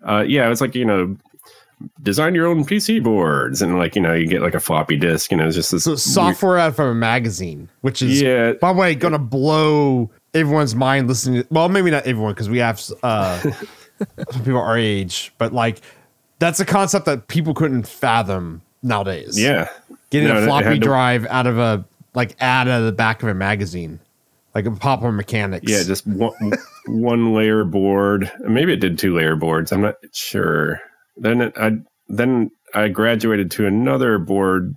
uh 0.05 0.23
yeah 0.27 0.49
it's 0.51 0.59
like 0.61 0.73
you 0.75 0.83
know 0.85 1.15
design 2.01 2.33
your 2.33 2.47
own 2.47 2.63
pc 2.65 3.03
boards 3.03 3.61
and 3.61 3.77
like 3.77 3.95
you 3.95 4.01
know 4.01 4.13
you 4.13 4.25
get 4.27 4.41
like 4.41 4.55
a 4.55 4.59
floppy 4.59 4.97
disk 4.97 5.31
and 5.31 5.39
it's 5.41 5.55
just 5.55 5.71
this 5.71 5.83
So 5.83 5.91
weird- 5.91 5.99
software 5.99 6.57
out 6.57 6.75
from 6.75 6.87
a 6.89 6.95
magazine, 6.95 7.69
which 7.81 8.01
is 8.01 8.21
Yeah. 8.21 8.53
by 8.53 8.73
the 8.73 8.79
way 8.79 8.95
gonna 8.95 9.19
blow 9.19 10.09
everyone's 10.33 10.73
mind 10.73 11.07
listening. 11.07 11.43
To, 11.43 11.47
well, 11.51 11.69
maybe 11.69 11.91
not 11.91 12.05
everyone 12.07 12.33
because 12.33 12.49
we 12.49 12.57
have 12.59 12.81
uh, 13.03 13.39
some 14.31 14.43
people 14.43 14.57
our 14.59 14.77
age, 14.77 15.33
but 15.37 15.53
like 15.53 15.81
that's 16.39 16.59
a 16.61 16.65
concept 16.65 17.05
that 17.05 17.27
people 17.27 17.53
couldn't 17.53 17.87
fathom 17.87 18.61
nowadays. 18.81 19.39
yeah 19.39 19.67
getting 20.21 20.35
No, 20.35 20.43
a 20.43 20.45
floppy 20.45 20.79
to- 20.79 20.79
drive 20.79 21.25
out 21.27 21.47
of 21.47 21.57
a 21.57 21.85
like 22.13 22.35
ad 22.39 22.67
out 22.67 22.79
of 22.79 22.85
the 22.85 22.91
back 22.91 23.21
of 23.23 23.29
a 23.29 23.33
magazine, 23.33 23.99
like 24.53 24.65
a 24.65 24.71
Popular 24.71 25.11
Mechanics. 25.11 25.69
Yeah, 25.69 25.83
just 25.83 26.05
one, 26.07 26.33
one 26.87 27.33
layer 27.33 27.63
board. 27.65 28.31
Maybe 28.39 28.73
it 28.73 28.79
did 28.79 28.97
two 28.97 29.15
layer 29.15 29.35
boards. 29.35 29.71
I'm 29.71 29.81
not 29.81 29.95
sure. 30.13 30.79
Then 31.17 31.41
it, 31.41 31.53
I 31.57 31.71
then 32.07 32.51
I 32.73 32.87
graduated 32.89 33.51
to 33.51 33.65
another 33.67 34.17
board 34.17 34.75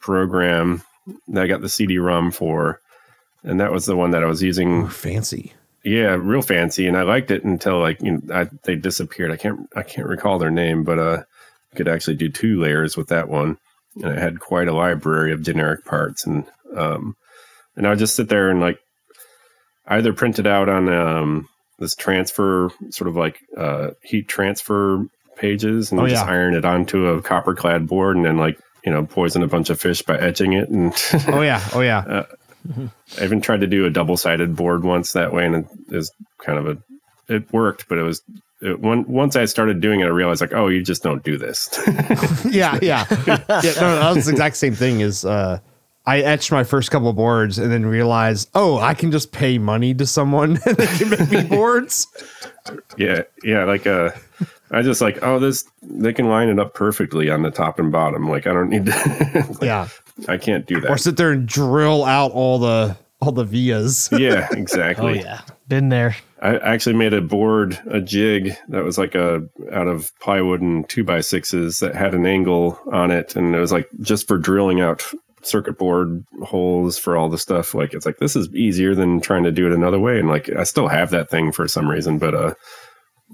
program 0.00 0.82
that 1.28 1.44
I 1.44 1.46
got 1.46 1.60
the 1.60 1.68
CD-ROM 1.68 2.30
for, 2.30 2.80
and 3.42 3.60
that 3.60 3.72
was 3.72 3.86
the 3.86 3.96
one 3.96 4.10
that 4.12 4.22
I 4.22 4.26
was 4.26 4.42
using. 4.42 4.82
Ooh, 4.84 4.88
fancy. 4.88 5.52
Yeah, 5.82 6.16
real 6.20 6.42
fancy, 6.42 6.86
and 6.86 6.96
I 6.96 7.02
liked 7.02 7.30
it 7.30 7.42
until 7.44 7.78
like 7.80 8.00
you 8.02 8.12
know 8.12 8.34
I, 8.34 8.48
they 8.64 8.76
disappeared. 8.76 9.30
I 9.30 9.36
can't 9.36 9.68
I 9.74 9.82
can't 9.82 10.06
recall 10.08 10.38
their 10.38 10.50
name, 10.50 10.84
but 10.84 10.98
uh, 10.98 11.22
I 11.72 11.76
could 11.76 11.88
actually 11.88 12.16
do 12.16 12.28
two 12.28 12.60
layers 12.60 12.96
with 12.96 13.08
that 13.08 13.28
one, 13.28 13.56
and 14.02 14.12
it 14.12 14.18
had 14.18 14.40
quite 14.40 14.68
a 14.68 14.72
library 14.72 15.32
of 15.32 15.42
generic 15.42 15.84
parts, 15.84 16.26
and 16.26 16.44
um, 16.76 17.14
and 17.76 17.86
I 17.86 17.90
would 17.90 17.98
just 17.98 18.16
sit 18.16 18.28
there 18.28 18.50
and 18.50 18.60
like 18.60 18.78
either 19.86 20.12
print 20.12 20.38
it 20.38 20.46
out 20.46 20.68
on 20.68 20.88
um 20.92 21.48
this 21.78 21.94
transfer 21.94 22.70
sort 22.90 23.08
of 23.08 23.16
like 23.16 23.38
uh 23.56 23.90
heat 24.02 24.28
transfer 24.28 25.04
pages 25.36 25.90
and 25.90 26.00
Oh, 26.00 26.06
just 26.06 26.24
yeah. 26.24 26.30
iron 26.30 26.54
it 26.54 26.64
onto 26.64 27.06
a 27.06 27.22
copper 27.22 27.54
clad 27.54 27.86
board 27.88 28.16
and 28.16 28.24
then 28.26 28.36
like 28.36 28.58
you 28.84 28.92
know 28.92 29.06
poison 29.06 29.42
a 29.42 29.46
bunch 29.48 29.70
of 29.70 29.80
fish 29.80 30.02
by 30.02 30.16
etching 30.18 30.52
it 30.52 30.68
and 30.68 30.92
Oh 31.28 31.40
yeah. 31.42 31.66
Oh 31.72 31.80
yeah. 31.80 32.24
I 33.18 33.24
even 33.24 33.40
tried 33.40 33.62
to 33.62 33.66
do 33.66 33.86
a 33.86 33.90
double 33.90 34.18
sided 34.18 34.54
board 34.54 34.84
once 34.84 35.14
that 35.14 35.32
way, 35.32 35.46
and 35.46 35.54
it 35.56 35.66
is 35.88 36.12
kind 36.44 36.58
of 36.58 36.66
a. 36.68 36.76
It 37.34 37.50
worked, 37.54 37.88
but 37.88 37.96
it 37.96 38.02
was 38.02 38.20
it, 38.60 38.80
one, 38.80 39.04
once 39.06 39.36
I 39.36 39.44
started 39.46 39.80
doing 39.80 40.00
it, 40.00 40.04
I 40.04 40.08
realized 40.08 40.40
like, 40.40 40.52
oh, 40.54 40.68
you 40.68 40.82
just 40.82 41.02
don't 41.02 41.22
do 41.24 41.38
this. 41.38 41.70
yeah, 42.44 42.78
yeah, 42.82 43.06
yeah. 43.26 43.36
No, 43.80 43.96
that 43.98 44.12
was 44.14 44.26
the 44.26 44.32
exact 44.32 44.56
same 44.56 44.74
thing. 44.74 45.00
Is 45.00 45.24
uh, 45.24 45.60
I 46.06 46.20
etched 46.20 46.52
my 46.52 46.64
first 46.64 46.90
couple 46.90 47.12
boards 47.12 47.58
and 47.58 47.70
then 47.72 47.86
realized, 47.86 48.50
oh, 48.54 48.78
I 48.78 48.94
can 48.94 49.10
just 49.10 49.32
pay 49.32 49.58
money 49.58 49.94
to 49.94 50.06
someone 50.06 50.58
and 50.66 50.76
they 50.76 50.86
can 50.86 51.10
make 51.10 51.30
me 51.30 51.42
boards. 51.42 52.06
yeah, 52.98 53.22
yeah, 53.42 53.64
like 53.64 53.86
uh, 53.86 54.10
I 54.70 54.82
just 54.82 55.00
like, 55.00 55.22
oh, 55.22 55.38
this 55.38 55.64
they 55.82 56.12
can 56.12 56.28
line 56.28 56.48
it 56.48 56.58
up 56.58 56.74
perfectly 56.74 57.30
on 57.30 57.42
the 57.42 57.50
top 57.50 57.78
and 57.78 57.90
bottom. 57.90 58.28
Like 58.28 58.46
I 58.46 58.52
don't 58.52 58.68
need 58.68 58.86
to. 58.86 59.46
like, 59.52 59.62
Yeah, 59.62 59.88
I 60.28 60.36
can't 60.36 60.66
do 60.66 60.80
that. 60.80 60.90
or 60.90 60.98
sit 60.98 61.16
there 61.16 61.30
and 61.32 61.46
drill 61.48 62.04
out 62.04 62.32
all 62.32 62.58
the 62.58 62.96
all 63.22 63.32
the 63.32 63.44
vias. 63.44 64.10
yeah, 64.18 64.48
exactly. 64.52 65.04
Oh 65.06 65.08
exactly. 65.08 65.20
yeah, 65.20 65.40
been 65.68 65.88
there. 65.88 66.16
I 66.42 66.56
actually 66.58 66.94
made 66.94 67.12
a 67.12 67.20
board, 67.20 67.78
a 67.90 68.00
jig 68.00 68.54
that 68.68 68.82
was 68.84 68.96
like 68.96 69.14
a 69.14 69.42
out 69.72 69.88
of 69.88 70.10
plywood 70.20 70.62
and 70.62 70.88
two 70.88 71.04
by 71.04 71.20
sixes 71.20 71.80
that 71.80 71.94
had 71.94 72.14
an 72.14 72.24
angle 72.24 72.78
on 72.92 73.10
it, 73.10 73.36
and 73.36 73.54
it 73.54 73.60
was 73.60 73.72
like 73.72 73.88
just 74.00 74.26
for 74.26 74.38
drilling 74.38 74.80
out 74.80 75.04
circuit 75.42 75.78
board 75.78 76.24
holes 76.42 76.98
for 76.98 77.16
all 77.16 77.28
the 77.28 77.38
stuff. 77.38 77.74
Like 77.74 77.92
it's 77.92 78.06
like 78.06 78.18
this 78.18 78.36
is 78.36 78.48
easier 78.54 78.94
than 78.94 79.20
trying 79.20 79.44
to 79.44 79.52
do 79.52 79.66
it 79.66 79.74
another 79.74 79.98
way, 79.98 80.18
and 80.18 80.28
like 80.28 80.48
I 80.50 80.64
still 80.64 80.88
have 80.88 81.10
that 81.10 81.28
thing 81.28 81.52
for 81.52 81.68
some 81.68 81.88
reason, 81.88 82.18
but 82.18 82.34
uh, 82.34 82.54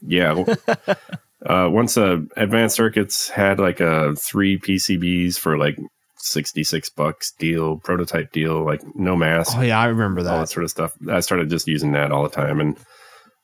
yeah. 0.03 0.45
uh, 1.47 1.69
once 1.71 1.97
uh, 1.97 2.19
Advanced 2.37 2.75
Circuits 2.75 3.29
had 3.29 3.61
like 3.61 3.79
a 3.81 4.17
three 4.17 4.59
PCBs 4.59 5.39
for 5.39 5.57
like 5.57 5.79
sixty 6.17 6.65
six 6.65 6.91
bucks 6.91 7.33
deal, 7.39 7.77
prototype 7.77 8.33
deal, 8.33 8.65
like 8.65 8.83
no 8.97 9.15
mask 9.15 9.57
Oh 9.57 9.63
yeah, 9.63 9.79
I 9.79 9.87
remember 9.87 10.25
that. 10.25 10.31
all 10.31 10.39
that 10.39 10.47
that. 10.47 10.53
sort 10.53 10.65
of 10.65 10.71
stuff. 10.71 10.93
I 11.09 11.21
started 11.21 11.51
just 11.51 11.69
using 11.69 11.93
that 11.93 12.11
all 12.11 12.25
the 12.25 12.31
time, 12.31 12.61
and 12.61 12.77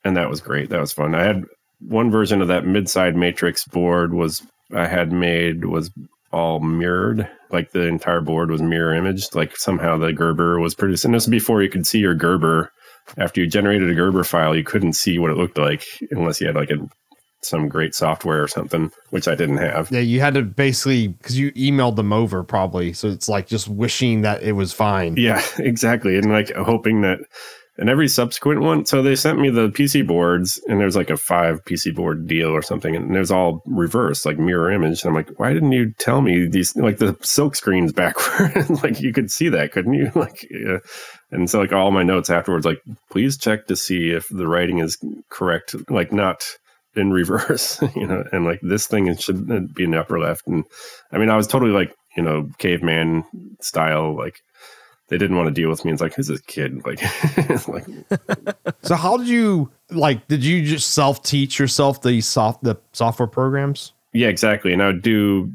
and 0.05 0.16
that 0.16 0.30
was 0.30 0.40
great. 0.40 0.70
That 0.70 0.80
was 0.80 0.92
fun. 0.92 1.14
I 1.14 1.24
had 1.24 1.44
one 1.80 2.11
version 2.11 2.40
of 2.40 2.48
that 2.48 2.66
mid-side 2.66 3.16
matrix 3.16 3.64
board 3.64 4.14
was 4.14 4.42
I 4.74 4.86
had 4.86 5.12
made 5.12 5.64
was 5.64 5.90
all 6.32 6.61
mirrored, 6.61 7.28
like 7.50 7.72
the 7.72 7.86
entire 7.86 8.20
board 8.20 8.50
was 8.50 8.62
mirror 8.62 8.94
imaged. 8.94 9.34
Like 9.34 9.57
somehow 9.57 9.98
the 9.98 10.12
Gerber 10.12 10.61
was 10.61 10.74
produced, 10.74 11.05
and 11.05 11.14
this 11.14 11.26
was 11.26 11.30
before 11.30 11.62
you 11.62 11.68
could 11.68 11.86
see 11.86 11.98
your 11.98 12.14
Gerber. 12.14 12.72
After 13.18 13.40
you 13.40 13.48
generated 13.48 13.90
a 13.90 13.94
Gerber 13.94 14.22
file, 14.24 14.57
you 14.57 14.62
couldn't 14.62 14.92
see 14.92 15.18
what 15.18 15.30
it 15.30 15.36
looked 15.36 15.59
like 15.59 15.84
unless 16.12 16.40
you 16.40 16.46
had 16.46 16.57
like 16.57 16.70
a 16.70 16.76
some 17.44 17.68
great 17.68 17.94
software 17.94 18.42
or 18.42 18.48
something, 18.48 18.92
which 19.11 19.26
I 19.26 19.34
didn't 19.34 19.57
have. 19.59 19.90
Yeah, 19.90 20.00
you 20.00 20.20
had 20.20 20.34
to 20.34 20.42
basically 20.42 21.09
because 21.09 21.38
you 21.38 21.53
emailed 21.53 21.96
them 21.96 22.12
over 22.12 22.42
probably, 22.44 22.92
so 22.92 23.09
it's 23.09 23.28
like 23.28 23.48
just 23.48 23.68
wishing 23.68 24.22
that 24.22 24.42
it 24.42 24.53
was 24.53 24.72
fine. 24.72 25.16
Yeah, 25.16 25.42
exactly. 25.59 26.16
And 26.16 26.30
like 26.30 26.53
hoping 26.55 27.03
that 27.03 27.18
and 27.79 27.89
every 27.89 28.09
subsequent 28.09 28.61
one, 28.61 28.85
so 28.85 29.03
they 29.03 29.16
sent 29.16 29.39
me 29.39 29.49
the 29.49 29.68
PC 29.70 30.07
boards 30.07 30.61
and 30.68 30.79
there's 30.79 30.97
like 30.97 31.09
a 31.09 31.16
five 31.16 31.64
PC 31.64 31.95
board 31.95 32.27
deal 32.27 32.49
or 32.49 32.61
something, 32.61 32.95
and 32.95 33.14
there's 33.14 33.31
all 33.31 33.62
reversed, 33.66 34.27
like 34.27 34.39
mirror 34.39 34.70
image. 34.70 35.03
And 35.03 35.09
I'm 35.09 35.14
like, 35.14 35.39
why 35.39 35.53
didn't 35.55 35.73
you 35.73 35.93
tell 35.99 36.20
me 36.20 36.47
these 36.47 36.77
like 36.77 36.99
the 36.99 37.16
silk 37.23 37.57
screens 37.57 37.93
backward? 37.95 38.68
like 38.83 39.01
you 39.01 39.12
could 39.12 39.31
see 39.31 39.49
that, 39.49 39.73
couldn't 39.73 39.95
you? 39.95 40.11
Like 40.23 40.47
yeah. 40.51 40.79
and 41.33 41.51
so 41.51 41.59
like 41.59 41.73
all 41.73 41.91
my 41.91 42.05
notes 42.05 42.31
afterwards, 42.31 42.64
like, 42.64 42.81
please 43.11 43.37
check 43.37 43.66
to 43.66 43.75
see 43.75 44.11
if 44.11 44.29
the 44.29 44.47
writing 44.47 44.79
is 44.79 44.97
correct, 45.31 45.75
like 45.91 46.12
not 46.12 46.47
in 46.95 47.11
reverse, 47.12 47.81
you 47.97 48.07
know, 48.07 48.25
and 48.33 48.45
like 48.45 48.61
this 48.62 48.87
thing 48.87 49.14
should 49.16 49.75
be 49.75 49.85
in 49.85 49.93
the 49.93 50.01
upper 50.01 50.18
left. 50.18 50.47
And 50.47 50.64
I 51.11 51.18
mean, 51.18 51.31
I 51.31 51.37
was 51.37 51.47
totally 51.47 51.73
like, 51.73 51.95
you 52.16 52.23
know, 52.23 52.49
caveman 52.59 53.25
style, 53.61 54.16
like 54.16 54.41
they 55.13 55.19
didn't 55.19 55.37
want 55.37 55.47
to 55.47 55.53
deal 55.53 55.69
with 55.69 55.85
me. 55.85 55.93
It's 55.93 56.01
like, 56.01 56.15
who's 56.15 56.29
this 56.29 56.41
kid? 56.41 56.83
Like, 56.87 57.03
like 57.69 57.85
So 58.83 58.95
how 58.95 59.19
did 59.19 59.29
you 59.29 59.71
like? 59.91 60.27
Did 60.27 60.43
you 60.43 60.65
just 60.65 60.95
self 60.95 61.23
teach 61.23 61.59
yourself 61.59 62.01
the 62.01 62.23
soft 62.23 62.65
the 62.65 62.79
software 62.95 63.29
programs? 63.29 63.93
yeah, 64.15 64.29
exactly. 64.29 64.73
And 64.73 64.83
I 64.83 64.87
would 64.87 65.03
do 65.03 65.53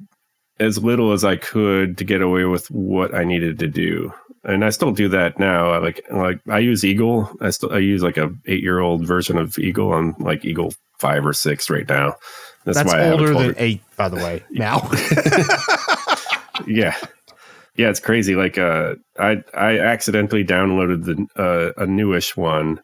as 0.59 0.83
little 0.83 1.11
as 1.11 1.25
I 1.25 1.37
could 1.37 1.97
to 1.97 2.03
get 2.03 2.21
away 2.21 2.45
with 2.45 2.69
what 2.69 3.15
I 3.15 3.23
needed 3.23 3.57
to 3.57 3.67
do. 3.67 4.13
And 4.43 4.63
I 4.63 4.69
still 4.69 4.91
do 4.91 5.09
that 5.09 5.39
now. 5.39 5.71
I 5.71 5.79
like, 5.79 6.05
like 6.11 6.39
I 6.47 6.59
use 6.59 6.85
Eagle. 6.85 7.31
I 7.41 7.49
still, 7.49 7.73
I 7.73 7.79
use 7.79 8.03
like 8.03 8.17
a 8.17 8.31
eight 8.45 8.61
year 8.61 8.79
old 8.79 9.07
version 9.07 9.37
of 9.37 9.57
Eagle 9.57 9.91
I'm 9.91 10.15
like 10.19 10.45
Eagle 10.45 10.71
five 10.99 11.25
or 11.25 11.33
six 11.33 11.67
right 11.67 11.87
now. 11.89 12.15
That's, 12.63 12.77
That's 12.77 12.93
why 12.93 12.99
I 12.99 13.03
have 13.05 13.13
a 13.13 13.21
older 13.21 13.33
than 13.33 13.55
eight, 13.57 13.81
by 13.95 14.07
the 14.07 14.17
way. 14.17 14.43
Now, 14.51 14.87
yeah 16.67 16.95
yeah 17.77 17.89
it's 17.89 17.99
crazy. 17.99 18.35
Like 18.35 18.57
uh 18.57 18.95
i 19.19 19.37
i 19.53 19.79
accidentally 19.79 20.43
downloaded 20.43 21.05
the 21.05 21.41
uh, 21.41 21.81
a 21.81 21.85
newish 21.85 22.35
one 22.35 22.81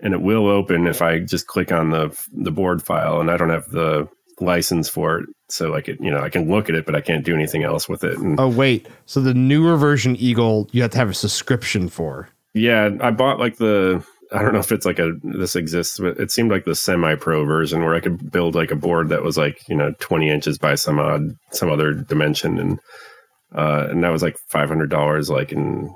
and 0.00 0.14
it 0.14 0.20
will 0.20 0.48
open 0.48 0.86
if 0.86 1.00
i 1.00 1.18
just 1.18 1.46
click 1.46 1.70
on 1.72 1.90
the 1.90 2.26
the 2.32 2.50
board 2.50 2.82
file 2.82 3.20
and 3.20 3.30
i 3.30 3.36
don't 3.36 3.50
have 3.50 3.70
the 3.70 4.08
license 4.40 4.88
for 4.88 5.20
it. 5.20 5.28
So 5.48 5.70
like 5.70 5.88
it 5.88 5.98
you 6.00 6.10
know 6.10 6.20
i 6.20 6.28
can 6.28 6.50
look 6.50 6.68
at 6.68 6.74
it 6.74 6.86
but 6.86 6.96
i 6.96 7.00
can't 7.00 7.24
do 7.24 7.34
anything 7.34 7.62
else 7.62 7.88
with 7.88 8.02
it 8.04 8.18
and 8.18 8.40
oh 8.40 8.48
wait, 8.48 8.88
so 9.06 9.20
the 9.20 9.34
newer 9.34 9.76
version 9.76 10.16
Eagle 10.16 10.68
you 10.72 10.82
have 10.82 10.90
to 10.92 10.98
have 10.98 11.10
a 11.10 11.14
subscription 11.14 11.88
for. 11.88 12.28
yeah 12.54 12.90
i 13.00 13.10
bought 13.10 13.38
like 13.38 13.58
the 13.58 14.04
i 14.32 14.40
don't 14.40 14.54
know 14.54 14.58
if 14.60 14.72
it's 14.72 14.86
like 14.86 14.98
a 14.98 15.12
this 15.22 15.54
exists 15.54 15.98
but 15.98 16.18
it 16.18 16.30
seemed 16.30 16.50
like 16.50 16.64
the 16.64 16.74
semi 16.74 17.14
pro 17.14 17.44
version 17.44 17.82
where 17.84 17.94
i 17.94 18.00
could 18.00 18.30
build 18.32 18.54
like 18.54 18.70
a 18.70 18.76
board 18.76 19.10
that 19.10 19.22
was 19.22 19.36
like 19.36 19.68
you 19.68 19.76
know 19.76 19.92
20 20.00 20.30
inches 20.30 20.58
by 20.58 20.74
some 20.74 20.98
odd 20.98 21.36
some 21.50 21.70
other 21.70 21.92
dimension 21.92 22.58
and 22.58 22.80
uh, 23.54 23.86
and 23.90 24.02
that 24.04 24.10
was 24.10 24.22
like 24.22 24.36
five 24.48 24.68
hundred 24.68 24.90
dollars, 24.90 25.30
like 25.30 25.52
in 25.52 25.94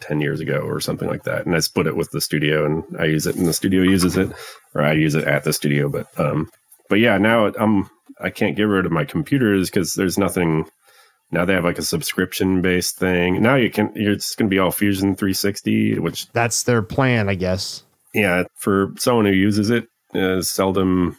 ten 0.00 0.20
years 0.20 0.40
ago 0.40 0.58
or 0.60 0.80
something 0.80 1.08
like 1.08 1.24
that. 1.24 1.46
And 1.46 1.54
I 1.56 1.60
split 1.60 1.86
it 1.86 1.96
with 1.96 2.10
the 2.10 2.20
studio, 2.20 2.64
and 2.64 2.84
I 3.00 3.04
use 3.04 3.26
it, 3.26 3.36
and 3.36 3.46
the 3.46 3.52
studio 3.52 3.82
uses 3.82 4.16
it, 4.16 4.30
or 4.74 4.82
I 4.82 4.92
use 4.92 5.14
it 5.14 5.24
at 5.24 5.44
the 5.44 5.52
studio. 5.52 5.88
But 5.88 6.06
um, 6.18 6.50
but 6.88 6.98
yeah, 7.00 7.18
now 7.18 7.52
I'm 7.58 7.88
I 8.20 8.30
can't 8.30 8.56
get 8.56 8.64
rid 8.64 8.86
of 8.86 8.92
my 8.92 9.04
computers 9.04 9.70
because 9.70 9.94
there's 9.94 10.18
nothing. 10.18 10.66
Now 11.30 11.44
they 11.44 11.52
have 11.52 11.64
like 11.64 11.78
a 11.78 11.82
subscription 11.82 12.62
based 12.62 12.96
thing. 12.96 13.42
Now 13.42 13.54
you 13.54 13.70
can. 13.70 13.92
It's 13.94 14.34
going 14.34 14.48
to 14.48 14.54
be 14.54 14.58
all 14.58 14.70
Fusion 14.70 15.14
360, 15.14 15.98
which 15.98 16.26
That's 16.32 16.62
their 16.62 16.80
plan, 16.80 17.28
I 17.28 17.34
guess. 17.34 17.82
yeah, 18.14 18.44
for 18.56 18.92
someone 18.98 19.26
who 19.26 19.32
uses 19.32 19.68
it, 19.70 19.88
uh, 20.14 20.40
seldom. 20.40 21.18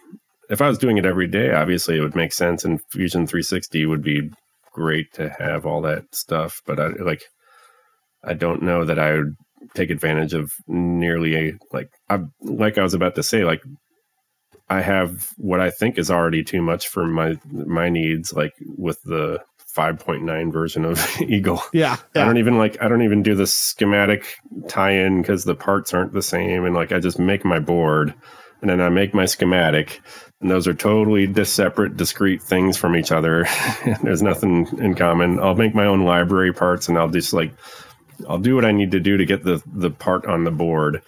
If 0.49 0.61
I 0.63 0.67
was 0.67 0.79
doing 0.79 0.97
it 0.97 1.05
every 1.05 1.27
day, 1.27 1.51
obviously 1.53 1.95
it 1.95 2.01
would 2.01 2.15
make 2.15 2.33
sense, 2.33 2.65
and 2.65 2.81
Fusion 2.89 3.27
360 3.27 3.85
would 3.85 4.01
be 4.01 4.31
great 4.71 5.13
to 5.13 5.29
have 5.29 5.65
all 5.65 5.81
that 5.81 6.13
stuff. 6.13 6.61
But 6.65 6.79
I 6.79 6.87
like, 6.87 7.23
I 8.23 8.33
don't 8.33 8.63
know 8.63 8.85
that 8.85 8.99
I 8.99 9.13
would 9.13 9.35
take 9.73 9.89
advantage 9.89 10.33
of 10.33 10.53
nearly 10.67 11.35
a 11.35 11.53
like. 11.71 11.89
I 12.09 12.19
like 12.41 12.77
I 12.77 12.83
was 12.83 12.93
about 12.93 13.15
to 13.15 13.23
say, 13.23 13.43
like, 13.45 13.61
I 14.69 14.81
have 14.81 15.29
what 15.37 15.59
I 15.59 15.71
think 15.71 15.97
is 15.97 16.11
already 16.11 16.43
too 16.43 16.61
much 16.61 16.87
for 16.87 17.05
my 17.05 17.35
my 17.51 17.89
needs, 17.89 18.33
like 18.33 18.53
with 18.77 19.01
the 19.03 19.43
5.9 19.75 20.51
version 20.51 20.85
of 20.85 21.21
Eagle. 21.21 21.61
Yeah. 21.73 21.97
I 22.15 22.25
don't 22.25 22.37
even 22.37 22.57
like 22.57 22.81
I 22.81 22.87
don't 22.87 23.03
even 23.03 23.23
do 23.23 23.35
the 23.35 23.47
schematic 23.47 24.25
tie-in 24.67 25.21
because 25.21 25.45
the 25.45 25.55
parts 25.55 25.93
aren't 25.93 26.13
the 26.13 26.21
same 26.21 26.65
and 26.65 26.75
like 26.75 26.91
I 26.91 26.99
just 26.99 27.19
make 27.19 27.45
my 27.45 27.59
board 27.59 28.13
and 28.61 28.69
then 28.69 28.81
I 28.81 28.89
make 28.89 29.13
my 29.13 29.25
schematic 29.25 30.01
and 30.41 30.49
those 30.49 30.67
are 30.67 30.73
totally 30.73 31.27
dis- 31.27 31.51
separate 31.51 31.97
discrete 31.97 32.41
things 32.41 32.77
from 32.77 32.95
each 32.95 33.11
other. 33.11 33.45
There's 34.03 34.21
nothing 34.21 34.67
in 34.79 34.95
common. 34.95 35.39
I'll 35.39 35.55
make 35.55 35.75
my 35.75 35.85
own 35.85 36.05
library 36.05 36.53
parts 36.53 36.87
and 36.87 36.97
I'll 36.97 37.09
just 37.09 37.33
like 37.33 37.51
I'll 38.27 38.37
do 38.39 38.55
what 38.55 38.65
I 38.65 38.71
need 38.71 38.91
to 38.91 38.99
do 38.99 39.17
to 39.17 39.25
get 39.25 39.43
the 39.43 39.61
the 39.65 39.89
part 39.91 40.25
on 40.25 40.43
the 40.43 40.51
board. 40.51 41.01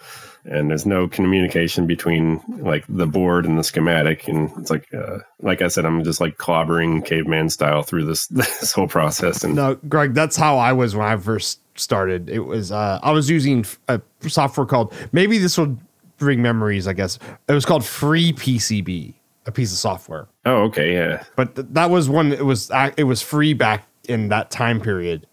And 0.44 0.68
there's 0.68 0.84
no 0.84 1.06
communication 1.06 1.86
between 1.86 2.42
like 2.48 2.84
the 2.88 3.06
board 3.06 3.46
and 3.46 3.56
the 3.56 3.62
schematic, 3.62 4.26
and 4.26 4.50
it's 4.58 4.70
like, 4.72 4.92
uh, 4.92 5.18
like 5.40 5.62
I 5.62 5.68
said, 5.68 5.84
I'm 5.84 6.02
just 6.02 6.20
like 6.20 6.36
clobbering 6.36 7.06
caveman 7.06 7.48
style 7.48 7.84
through 7.84 8.06
this 8.06 8.26
this 8.26 8.72
whole 8.72 8.88
process. 8.88 9.44
And 9.44 9.54
No, 9.54 9.76
Greg, 9.88 10.14
that's 10.14 10.36
how 10.36 10.58
I 10.58 10.72
was 10.72 10.96
when 10.96 11.06
I 11.06 11.16
first 11.16 11.60
started. 11.78 12.28
It 12.28 12.40
was 12.40 12.72
uh, 12.72 12.98
I 13.04 13.12
was 13.12 13.30
using 13.30 13.64
a 13.86 14.00
software 14.22 14.66
called 14.66 14.92
maybe 15.12 15.38
this 15.38 15.56
will 15.56 15.78
bring 16.18 16.42
memories. 16.42 16.88
I 16.88 16.92
guess 16.92 17.20
it 17.46 17.52
was 17.52 17.64
called 17.64 17.84
Free 17.84 18.32
PCB, 18.32 19.14
a 19.46 19.52
piece 19.52 19.72
of 19.72 19.78
software. 19.78 20.28
oh, 20.44 20.62
okay, 20.64 20.92
yeah, 20.94 21.24
But 21.36 21.54
th- 21.56 21.66
that 21.72 21.90
was 21.90 22.08
one. 22.08 22.32
It 22.32 22.44
was 22.44 22.70
it 22.96 23.04
was 23.04 23.22
free 23.22 23.54
back 23.54 23.86
in 24.08 24.28
that 24.28 24.50
time 24.50 24.80
period. 24.80 25.26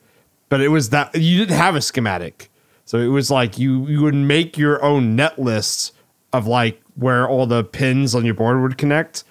But 0.50 0.62
it 0.62 0.70
was 0.70 0.90
that 0.90 1.14
you 1.16 1.38
didn't 1.38 1.58
have 1.58 1.76
a 1.76 1.82
schematic, 1.82 2.50
so 2.86 2.98
it 2.98 3.08
was 3.08 3.30
like 3.30 3.60
you 3.60 3.88
you 3.88 4.02
would 4.02 4.16
make 4.16 4.58
your 4.58 4.84
own 4.84 5.16
net 5.16 5.38
lists 5.38 5.92
of 6.34 6.48
like 6.48 6.82
where 6.96 7.28
all 7.30 7.46
the 7.46 7.64
pins 7.64 8.16
on 8.16 8.26
your 8.26 8.34
board 8.34 8.62
would 8.62 8.78
connect 8.78 9.24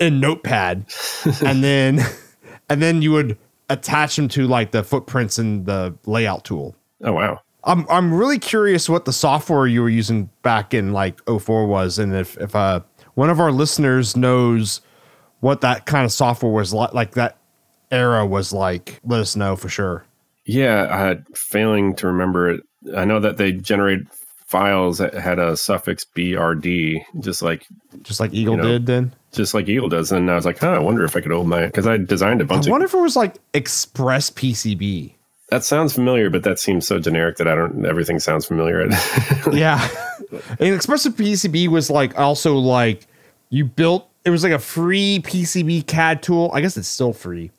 in 0.00 0.20
Notepad, 0.20 0.86
and 1.44 1.62
then 1.62 2.00
and 2.68 2.82
then 2.82 3.00
you 3.00 3.12
would 3.12 3.38
attach 3.70 4.16
them 4.16 4.28
to 4.28 4.46
like 4.48 4.72
the 4.72 4.82
footprints 4.82 5.38
in 5.38 5.64
the 5.64 5.94
layout 6.06 6.44
tool. 6.44 6.74
oh 7.02 7.12
wow. 7.12 7.40
I'm 7.66 7.86
I'm 7.88 8.12
really 8.12 8.38
curious 8.38 8.90
what 8.90 9.06
the 9.06 9.12
software 9.12 9.66
you 9.66 9.80
were 9.80 9.88
using 9.88 10.28
back 10.42 10.74
in 10.74 10.92
like 10.92 11.18
04 11.26 11.66
was, 11.66 11.98
and 11.98 12.14
if 12.14 12.36
if 12.38 12.54
uh 12.54 12.80
one 13.14 13.30
of 13.30 13.40
our 13.40 13.52
listeners 13.52 14.16
knows 14.16 14.80
what 15.40 15.60
that 15.60 15.86
kind 15.86 16.04
of 16.04 16.12
software 16.12 16.52
was 16.52 16.72
like, 16.72 16.94
like 16.94 17.12
that 17.12 17.36
era 17.90 18.24
was 18.26 18.52
like, 18.52 19.00
let 19.04 19.20
us 19.20 19.36
know 19.36 19.56
for 19.56 19.68
sure. 19.68 20.04
Yeah, 20.46 20.88
I 20.90 20.98
had 20.98 21.26
failing 21.36 21.94
to 21.96 22.06
remember 22.06 22.50
it. 22.50 22.62
I 22.96 23.04
know 23.04 23.20
that 23.20 23.36
they 23.36 23.52
generate 23.52 24.02
files 24.46 24.98
that 24.98 25.14
had 25.14 25.38
a 25.38 25.56
suffix 25.56 26.04
BRD, 26.16 27.02
just 27.20 27.42
like 27.42 27.66
Just 28.02 28.20
like 28.20 28.34
Eagle 28.34 28.56
You 28.56 28.62
know, 28.62 28.68
did 28.68 28.86
then. 28.86 29.14
just 29.32 29.54
like 29.54 29.68
Eagle 29.68 29.88
does. 29.88 30.12
And 30.12 30.30
I 30.30 30.34
was 30.34 30.44
like, 30.44 30.58
huh, 30.58 30.72
I 30.72 30.78
wonder 30.78 31.04
if 31.04 31.16
I 31.16 31.20
could 31.20 31.32
hold 31.32 31.48
my 31.48 31.66
because 31.66 31.86
I 31.86 31.96
designed 31.96 32.40
a 32.40 32.44
bunch 32.44 32.66
of 32.66 32.70
wonder 32.70 32.84
if 32.84 32.94
it 32.94 32.98
was 32.98 33.16
like 33.16 33.36
Express 33.54 34.30
PCB. 34.30 35.14
That 35.48 35.64
sounds 35.64 35.92
familiar, 35.92 36.30
but 36.30 36.42
that 36.44 36.58
seems 36.58 36.86
so 36.86 36.98
generic 36.98 37.36
that 37.36 37.48
I 37.48 37.54
don't 37.54 37.84
everything 37.84 38.18
sounds 38.18 38.46
familiar. 38.46 38.86
yeah. 39.52 39.86
And 40.58 40.74
Expressive 40.74 41.14
PCB 41.14 41.68
was 41.68 41.90
like 41.90 42.18
also 42.18 42.56
like 42.56 43.06
you 43.50 43.64
built 43.64 44.08
it 44.24 44.30
was 44.30 44.42
like 44.42 44.52
a 44.52 44.58
free 44.58 45.20
PCB 45.22 45.86
CAD 45.86 46.22
tool. 46.22 46.50
I 46.54 46.60
guess 46.60 46.76
it's 46.76 46.88
still 46.88 47.12
free. 47.12 47.50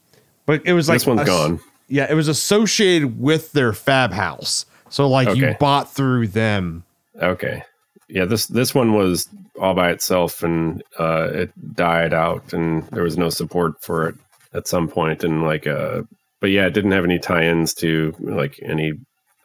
But 0.46 0.66
it 0.66 0.74
was 0.74 0.90
like 0.90 0.96
This 0.96 1.06
one's 1.08 1.22
a- 1.22 1.26
gone. 1.26 1.60
Yeah, 1.88 2.08
it 2.10 2.16
was 2.16 2.28
associated 2.28 3.22
with 3.22 3.52
their 3.52 3.72
fab 3.72 4.12
house. 4.12 4.66
So 4.90 5.08
like 5.08 5.36
you 5.38 5.56
bought 5.60 5.94
through 5.94 6.28
them. 6.30 6.84
Okay. 7.22 7.62
Yeah, 8.10 8.26
this 8.26 8.48
this 8.48 8.74
one 8.74 8.94
was 8.94 9.30
all 9.60 9.74
by 9.74 9.92
itself 9.92 10.44
and 10.44 10.84
uh 11.00 11.30
it 11.32 11.76
died 11.76 12.14
out 12.14 12.52
and 12.54 12.84
there 12.88 13.04
was 13.04 13.18
no 13.18 13.30
support 13.30 13.82
for 13.82 14.10
it 14.10 14.16
at 14.54 14.68
some 14.68 14.88
point 14.88 15.24
and 15.24 15.44
like 15.44 15.66
uh 15.68 16.02
but 16.46 16.52
yeah, 16.52 16.68
it 16.68 16.76
didn't 16.76 16.92
have 16.92 17.06
any 17.06 17.18
tie-ins 17.18 17.74
to 17.74 18.14
like 18.20 18.60
any 18.62 18.94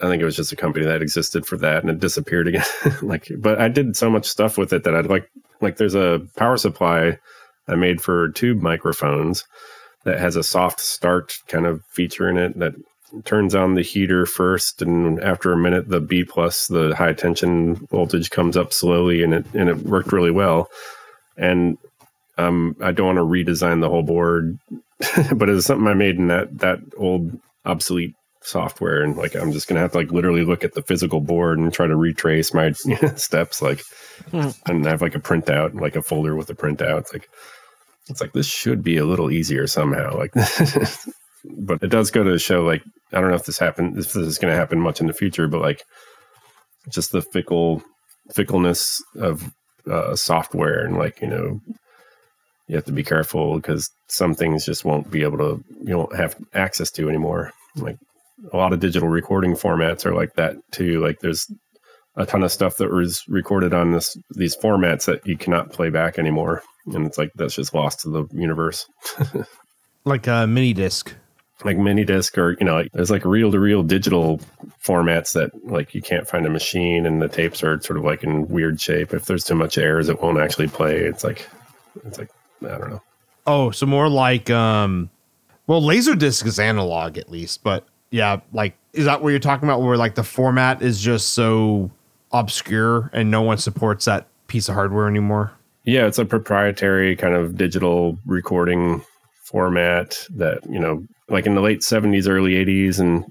I 0.03 0.09
think 0.09 0.21
it 0.21 0.27
was 0.27 0.37
just 0.37 0.53
a 0.53 0.57
company 0.57 0.85
that 0.85 1.01
existed 1.01 1.47
for 1.47 1.57
that 1.57 1.83
and 1.83 1.89
it 1.89 1.99
disappeared 1.99 2.47
again. 2.47 2.67
like 3.01 3.27
but 3.39 3.59
I 3.59 3.69
did 3.69 3.97
so 3.97 4.11
much 4.11 4.27
stuff 4.27 4.59
with 4.59 4.71
it 4.75 4.85
that 4.85 4.95
I'd 4.95 5.07
like 5.07 5.31
like 5.63 5.79
there's 5.79 5.95
a 5.95 6.21
power 6.37 6.59
supply 6.59 7.17
I 7.69 7.75
made 7.75 8.03
for 8.03 8.29
tube 8.33 8.61
microphones 8.61 9.47
that 10.05 10.21
has 10.21 10.37
a 10.37 10.43
soft 10.43 10.79
start 10.79 11.39
kind 11.49 11.65
of 11.65 11.83
feature 11.87 12.29
in 12.29 12.37
it 12.37 12.59
that 12.59 12.75
turns 13.25 13.55
on 13.55 13.77
the 13.77 13.83
heater 13.83 14.27
first 14.27 14.83
and 14.83 15.25
after 15.25 15.55
a 15.55 15.57
minute 15.57 15.89
the 15.89 16.01
b 16.01 16.23
plus 16.23 16.67
the 16.67 16.95
high 16.95 17.15
tension 17.15 17.77
voltage 17.91 18.29
comes 18.29 18.59
up 18.59 18.75
slowly 18.75 19.23
and 19.23 19.33
it 19.33 19.47
and 19.55 19.71
it 19.71 19.79
worked 19.85 20.13
really 20.13 20.31
well 20.31 20.69
and 21.39 21.79
um 22.37 22.77
i 22.83 22.93
don't 22.93 23.07
want 23.07 23.17
to 23.17 23.25
redesign 23.25 23.81
the 23.81 23.89
whole 23.89 24.03
board 24.03 24.59
but 25.35 25.49
it 25.49 25.53
was 25.53 25.67
something 25.67 25.89
i 25.89 25.95
made 25.95 26.17
in 26.17 26.29
that 26.29 26.59
that 26.59 26.79
old 26.97 27.31
obsolete 27.65 28.15
software 28.43 29.03
and 29.03 29.17
like 29.17 29.35
i'm 29.35 29.53
just 29.53 29.69
gonna 29.69 29.81
have 29.81 29.93
to 29.93 29.99
like 29.99 30.11
literally 30.11 30.45
look 30.45 30.65
at 30.65 30.73
the 30.75 30.83
physical 30.83 31.21
board 31.21 31.59
and 31.59 31.73
try 31.73 31.87
to 31.87 31.97
retrace 31.97 32.55
my 32.55 32.73
steps 33.17 33.61
like 33.61 33.83
and 34.33 34.87
i 34.87 34.91
have 34.91 35.03
like 35.03 35.15
a 35.15 35.21
printout 35.21 35.79
like 35.79 35.97
a 35.97 36.03
folder 36.03 36.35
with 36.35 36.49
a 36.49 36.55
printout. 36.55 37.01
It's 37.01 37.13
like 37.13 37.29
it's 38.09 38.21
like 38.21 38.33
this 38.33 38.47
should 38.47 38.83
be 38.83 38.97
a 38.97 39.05
little 39.05 39.31
easier 39.31 39.67
somehow 39.67 40.17
like 40.17 40.33
but 41.45 41.83
it 41.83 41.89
does 41.89 42.11
go 42.11 42.25
to 42.25 42.39
show 42.39 42.63
like 42.63 42.83
i 43.13 43.21
don't 43.21 43.31
know 43.31 43.37
if 43.37 43.45
this 43.45 43.59
happened 43.59 43.99
if 43.99 44.13
this 44.13 44.17
is 44.17 44.39
going 44.39 44.53
to 44.53 44.59
happen 44.59 44.81
much 44.81 45.01
in 45.01 45.07
the 45.07 45.13
future 45.13 45.47
but 45.47 45.61
like 45.61 45.83
just 46.91 47.13
the 47.13 47.23
fickle 47.23 47.83
fickleness 48.33 49.03
of 49.17 49.53
uh, 49.91 50.15
software 50.15 50.85
and 50.85 50.97
like 50.97 51.21
you 51.21 51.29
know 51.29 51.61
you 52.71 52.77
have 52.77 52.85
to 52.85 52.93
be 52.93 53.03
careful 53.03 53.57
because 53.57 53.91
some 54.07 54.33
things 54.33 54.65
just 54.65 54.85
won't 54.85 55.11
be 55.11 55.23
able 55.23 55.39
to 55.39 55.65
you 55.83 55.99
won't 55.99 56.15
have 56.15 56.37
access 56.55 56.89
to 56.93 57.09
anymore. 57.09 57.53
Like 57.75 57.99
a 58.53 58.57
lot 58.57 58.73
of 58.73 58.79
digital 58.79 59.09
recording 59.09 59.55
formats 59.55 60.07
are 60.07 60.15
like 60.15 60.35
that 60.35 60.55
too. 60.71 61.01
Like 61.03 61.19
there's 61.19 61.53
a 62.15 62.25
ton 62.25 62.45
of 62.45 62.53
stuff 62.53 62.77
that 62.77 62.93
was 62.93 63.25
recorded 63.27 63.75
on 63.75 63.91
this 63.91 64.17
these 64.37 64.57
formats 64.57 65.07
that 65.07 65.27
you 65.27 65.37
cannot 65.37 65.73
play 65.73 65.91
back 65.91 66.17
anymore 66.17 66.63
and 66.87 67.07
it's 67.07 67.19
like 67.19 67.33
that's 67.35 67.57
just 67.57 67.75
lost 67.75 68.01
to 68.01 68.09
the 68.09 68.27
universe. 68.33 68.87
Like 70.07 70.27
a 70.29 70.47
mini 70.47 70.73
disc. 70.73 71.15
like 71.63 71.77
mini 71.77 72.07
disc 72.07 72.39
or 72.39 72.57
you 72.59 72.65
know 72.65 72.77
like 72.77 72.93
there's 72.93 73.11
like 73.11 73.25
reel 73.27 73.53
to 73.53 73.61
reel 73.61 73.83
digital 73.83 74.41
formats 74.83 75.35
that 75.35 75.51
like 75.67 75.95
you 75.95 76.01
can't 76.01 76.27
find 76.27 76.47
a 76.47 76.51
machine 76.51 77.05
and 77.05 77.21
the 77.21 77.29
tapes 77.29 77.63
are 77.63 77.79
sort 77.83 77.99
of 77.99 78.05
like 78.05 78.23
in 78.25 78.49
weird 78.49 78.81
shape. 78.81 79.13
If 79.13 79.27
there's 79.27 79.45
too 79.45 79.57
much 79.57 79.77
errors 79.77 80.09
it 80.09 80.23
won't 80.23 80.41
actually 80.41 80.69
play. 80.69 81.01
It's 81.01 81.23
like 81.23 81.47
it's 82.07 82.19
like 82.19 82.31
i 82.65 82.79
don't 82.79 82.91
know 82.91 83.03
Oh, 83.47 83.71
so 83.71 83.87
more 83.87 84.09
like 84.09 84.51
um 84.51 85.11
well 85.67 85.81
Laserdisc 85.83 86.47
is 86.47 86.59
analog 86.61 87.17
at 87.19 87.31
least, 87.31 87.65
but 87.65 87.85
yeah, 88.11 88.41
like 88.53 88.77
is 88.93 89.07
that 89.07 89.23
what 89.23 89.31
you're 89.31 89.39
talking 89.39 89.69
about 89.69 89.81
where 89.83 89.97
like 89.97 90.15
the 90.15 90.23
format 90.23 90.83
is 90.83 91.01
just 91.01 91.31
so 91.31 91.91
obscure 92.33 93.11
and 93.13 93.31
no 93.31 93.43
one 93.43 93.57
supports 93.59 94.05
that 94.05 94.27
piece 94.47 94.69
of 94.69 94.75
hardware 94.75 95.09
anymore? 95.09 95.53
yeah 95.85 96.07
it's 96.07 96.19
a 96.19 96.25
proprietary 96.27 97.17
kind 97.17 97.35
of 97.35 97.57
digital 97.57 98.19
recording 98.27 99.03
format 99.45 100.27
that 100.31 100.59
you 100.69 100.79
know 100.79 101.03
like 101.29 101.47
in 101.47 101.55
the 101.55 101.61
late 101.63 101.81
70s 101.81 102.29
early 102.29 102.53
80s 102.53 103.01
and 103.01 103.25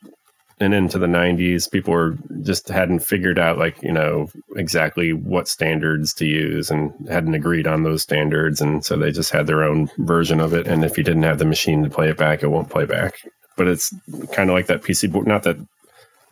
and 0.60 0.74
into 0.74 0.98
the 0.98 1.08
90s 1.08 1.70
people 1.72 1.94
were 1.94 2.18
just 2.42 2.68
hadn't 2.68 3.00
figured 3.00 3.40
out 3.40 3.58
like 3.58 3.82
you 3.82 3.92
know 3.92 4.30
exactly 4.56 5.14
what 5.14 5.48
standards 5.48 6.14
to 6.16 6.26
use 6.26 6.70
and 6.70 6.94
hadn't 7.10 7.34
agreed 7.34 7.68
on 7.68 7.84
those 7.84 8.04
standards. 8.04 8.62
And 8.62 8.84
so 8.84 8.98
they 8.98 9.12
just 9.12 9.32
had 9.32 9.48
their 9.48 9.64
own 9.64 9.90
version 10.00 10.40
of 10.40 10.54
it. 10.54 10.68
And 10.68 10.84
if 10.84 10.98
you 10.98 11.04
didn't 11.04 11.24
have 11.24 11.40
the 11.40 11.46
machine 11.46 11.84
to 11.84 11.90
play 11.90 12.10
it 12.10 12.18
back 12.18 12.44
it 12.44 12.48
won't 12.48 12.70
play 12.70 12.86
back. 12.86 13.16
But 13.56 13.68
it's 13.68 13.94
kind 14.32 14.50
of 14.50 14.56
like 14.56 14.68
that 14.68 14.82
pc 14.82 15.12
board 15.12 15.28
not 15.28 15.44
that 15.44 15.58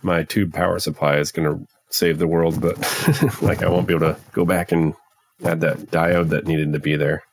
my 0.02 0.24
tube 0.24 0.54
power 0.54 0.80
supply 0.80 1.18
is 1.18 1.32
going 1.32 1.48
to 1.48 1.68
save 1.90 2.20
the 2.20 2.28
world 2.28 2.62
but 2.62 2.78
like 3.42 3.64
i 3.64 3.70
won't 3.70 3.88
be 3.88 3.96
able 3.96 4.14
to 4.14 4.20
go 4.32 4.46
back 4.46 4.72
and 4.72 4.94
add 5.44 5.62
that 5.62 5.78
diode 5.92 6.30
that 6.30 6.48
needed 6.48 6.74
to 6.74 6.80
be 6.80 6.96
there. 6.96 7.24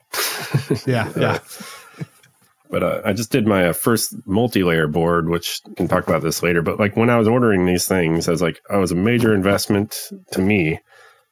Yeah, 0.86 1.10
yeah. 1.16 1.38
But 2.74 2.82
uh, 2.82 3.02
I 3.04 3.12
just 3.12 3.30
did 3.30 3.46
my 3.46 3.68
uh, 3.68 3.72
first 3.72 4.16
multi-layer 4.26 4.88
board, 4.88 5.28
which 5.28 5.60
we 5.64 5.76
can 5.76 5.86
talk 5.86 6.08
about 6.08 6.22
this 6.22 6.42
later. 6.42 6.60
But 6.60 6.80
like 6.80 6.96
when 6.96 7.08
I 7.08 7.16
was 7.16 7.28
ordering 7.28 7.66
these 7.66 7.86
things, 7.86 8.26
I 8.26 8.32
was 8.32 8.42
like, 8.42 8.60
oh, 8.68 8.78
it 8.78 8.80
was 8.80 8.90
a 8.90 8.96
major 8.96 9.32
investment 9.32 10.10
to 10.32 10.40
me, 10.40 10.80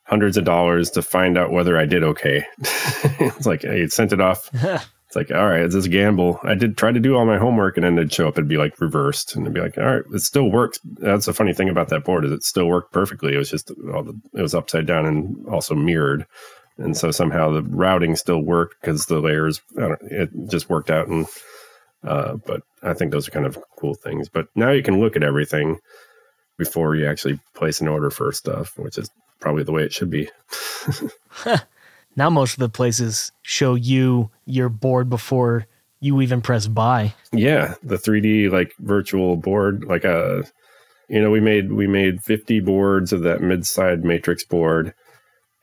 hundreds 0.04 0.36
of 0.36 0.44
dollars 0.44 0.88
to 0.92 1.02
find 1.02 1.36
out 1.36 1.50
whether 1.50 1.76
I 1.76 1.84
did 1.84 2.04
okay. 2.04 2.46
it's 2.60 3.44
like 3.44 3.64
I 3.64 3.86
sent 3.86 4.12
it 4.12 4.20
off. 4.20 4.50
it's 4.54 5.16
like, 5.16 5.32
all 5.32 5.48
right, 5.48 5.62
it's 5.62 5.74
this 5.74 5.88
gamble. 5.88 6.38
I 6.44 6.54
did 6.54 6.76
try 6.76 6.92
to 6.92 7.00
do 7.00 7.16
all 7.16 7.26
my 7.26 7.38
homework, 7.38 7.76
and 7.76 7.82
then 7.82 7.98
it'd 7.98 8.12
show 8.12 8.28
up. 8.28 8.34
It'd 8.34 8.46
be 8.46 8.56
like 8.56 8.80
reversed, 8.80 9.34
and 9.34 9.44
it'd 9.44 9.52
be 9.52 9.60
like, 9.60 9.76
all 9.78 9.96
right, 9.96 10.04
it 10.14 10.22
still 10.22 10.48
works. 10.48 10.78
That's 10.84 11.26
the 11.26 11.34
funny 11.34 11.54
thing 11.54 11.68
about 11.68 11.88
that 11.88 12.04
board 12.04 12.24
is 12.24 12.30
it 12.30 12.44
still 12.44 12.68
worked 12.68 12.92
perfectly. 12.92 13.34
It 13.34 13.38
was 13.38 13.50
just 13.50 13.72
all 13.92 14.04
the, 14.04 14.16
it 14.34 14.42
was 14.42 14.54
upside 14.54 14.86
down 14.86 15.06
and 15.06 15.44
also 15.48 15.74
mirrored 15.74 16.24
and 16.78 16.96
so 16.96 17.10
somehow 17.10 17.50
the 17.50 17.62
routing 17.62 18.16
still 18.16 18.40
worked 18.40 18.80
because 18.80 19.06
the 19.06 19.20
layers 19.20 19.60
it 20.02 20.30
just 20.48 20.70
worked 20.70 20.90
out 20.90 21.08
and 21.08 21.26
uh, 22.04 22.34
but 22.46 22.62
i 22.82 22.92
think 22.92 23.10
those 23.12 23.28
are 23.28 23.32
kind 23.32 23.46
of 23.46 23.58
cool 23.76 23.94
things. 23.94 24.28
But 24.28 24.48
now 24.54 24.70
you 24.70 24.82
can 24.82 25.00
look 25.00 25.16
at 25.16 25.22
everything 25.22 25.78
before 26.58 26.94
you 26.94 27.06
actually 27.06 27.40
place 27.54 27.80
an 27.80 27.88
order 27.88 28.10
for 28.10 28.32
stuff 28.32 28.78
which 28.78 28.98
is 28.98 29.10
probably 29.40 29.64
the 29.64 29.72
way 29.72 29.82
it 29.82 29.92
should 29.92 30.10
be. 30.10 30.28
Now 32.16 32.28
most 32.28 32.54
of 32.54 32.58
the 32.58 32.68
places 32.68 33.32
show 33.42 33.74
you 33.74 34.30
your 34.44 34.68
board 34.68 35.08
before 35.08 35.66
you 36.00 36.20
even 36.20 36.42
press 36.42 36.66
buy. 36.66 37.14
Yeah 37.32 37.74
the 37.82 37.96
3d 37.96 38.50
like 38.50 38.74
virtual 38.78 39.36
board 39.36 39.84
like 39.84 40.04
a 40.04 40.40
uh, 40.40 40.42
you 41.08 41.20
know 41.20 41.30
we 41.30 41.40
made 41.40 41.72
we 41.72 41.86
made 41.86 42.22
50 42.22 42.60
boards 42.60 43.12
of 43.12 43.22
that 43.22 43.40
mid-side 43.40 44.04
matrix 44.04 44.44
board 44.44 44.94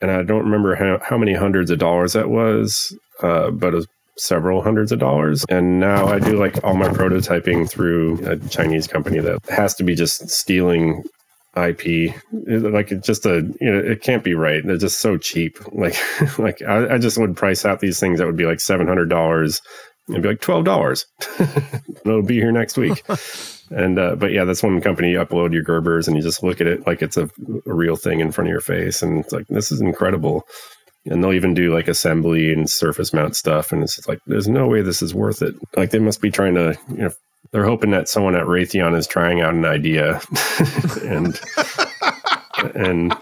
and 0.02 0.12
I 0.12 0.24
don't 0.24 0.44
remember 0.44 0.76
how, 0.76 1.00
how 1.04 1.18
many 1.18 1.34
hundreds 1.34 1.72
of 1.72 1.80
dollars 1.80 2.14
that 2.14 2.30
was, 2.30 2.96
uh, 3.22 3.52
but 3.52 3.74
it 3.74 3.78
was 3.78 3.88
several 4.18 4.62
hundreds 4.62 4.92
of 4.92 5.00
dollars. 5.00 5.46
And 5.50 5.80
now 5.80 6.08
I 6.08 6.20
do 6.20 6.38
like 6.38 6.64
all 6.64 6.76
my 6.76 6.90
prototyping 6.90 7.70
through 7.70 8.20
a 8.26 8.38
Chinese 8.50 8.88
company 8.88 9.20
that 9.20 9.40
has 9.50 9.76
to 9.76 9.84
be 9.84 9.96
just 9.96 10.30
stealing 10.30 11.04
IP. 11.56 12.14
Like 12.32 12.92
it's 12.92 13.06
just 13.08 13.26
a 13.26 13.38
you 13.60 13.72
know 13.72 13.80
it 13.80 14.02
can't 14.02 14.24
be 14.24 14.34
right. 14.34 14.62
They're 14.66 14.78
just 14.78 15.00
so 15.00 15.18
cheap. 15.18 15.58
Like 15.72 15.96
like 16.38 16.62
I, 16.62 16.96
I 16.96 16.98
just 16.98 17.18
would 17.18 17.38
price 17.38 17.66
out 17.66 17.80
these 17.80 18.00
things 18.00 18.20
that 18.20 18.26
would 18.26 18.36
be 18.38 18.46
like 18.46 18.60
seven 18.60 18.88
hundred 18.88 19.10
dollars 19.10 19.62
and 20.10 20.22
be 20.22 20.30
like 20.30 20.42
twelve 20.42 20.66
dollars. 20.66 21.06
It'll 22.06 22.22
be 22.22 22.36
here 22.36 22.52
next 22.52 22.78
week. 22.78 23.04
And 23.72 24.00
uh, 24.00 24.16
but 24.16 24.32
yeah, 24.32 24.46
that's 24.46 24.64
one 24.64 24.82
company. 24.82 25.12
You 25.12 25.20
upload 25.20 25.54
your 25.54 25.64
Gerbers 25.64 26.08
and 26.08 26.16
you 26.16 26.24
just 26.24 26.44
look 26.44 26.60
at 26.60 26.68
it 26.68 26.88
like 26.88 27.02
it's 27.02 27.18
a, 27.18 27.30
a 27.66 27.74
real 27.74 27.96
thing 27.96 28.20
in 28.20 28.32
front 28.32 28.48
of 28.48 28.52
your 28.52 28.62
face, 28.62 29.02
and 29.02 29.20
it's 29.20 29.32
like 29.32 29.48
this 29.48 29.72
is 29.72 29.82
incredible. 29.82 30.48
And 31.06 31.24
they'll 31.24 31.34
even 31.34 31.54
do 31.54 31.74
like 31.74 31.88
assembly 31.88 32.52
and 32.52 32.70
surface 32.70 33.14
mount 33.14 33.36
stuff, 33.36 33.72
and 33.72 33.84
it's 33.84 34.08
like 34.08 34.20
there's 34.28 34.48
no 34.48 34.68
way 34.68 34.82
this 34.82 35.02
is 35.02 35.14
worth 35.14 35.42
it. 35.42 35.56
Like 35.76 35.92
they 35.92 36.00
must 36.00 36.22
be 36.22 36.32
trying 36.32 36.56
to, 36.56 36.78
you 36.90 36.98
know, 36.98 37.12
they're 37.52 37.66
hoping 37.66 37.92
that 37.92 38.10
someone 38.10 38.36
at 38.36 38.46
Raytheon 38.46 38.98
is 38.98 39.08
trying 39.08 39.42
out 39.42 39.54
an 39.54 39.66
idea, 39.66 40.22
and 41.04 41.40
and 42.76 43.14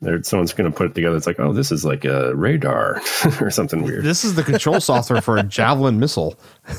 there 0.00 0.22
someone's 0.22 0.52
going 0.52 0.70
to 0.70 0.76
put 0.76 0.90
it 0.90 0.94
together. 0.94 1.16
It's 1.16 1.26
like, 1.26 1.40
oh, 1.40 1.52
this 1.52 1.72
is 1.72 1.84
like 1.84 2.04
a 2.04 2.34
radar 2.34 3.00
or 3.40 3.50
something 3.50 3.82
weird. 3.82 4.04
This 4.04 4.24
is 4.24 4.34
the 4.34 4.42
control 4.42 4.80
software 4.80 5.20
for 5.20 5.36
a 5.36 5.42
javelin 5.42 5.98
missile. 5.98 6.38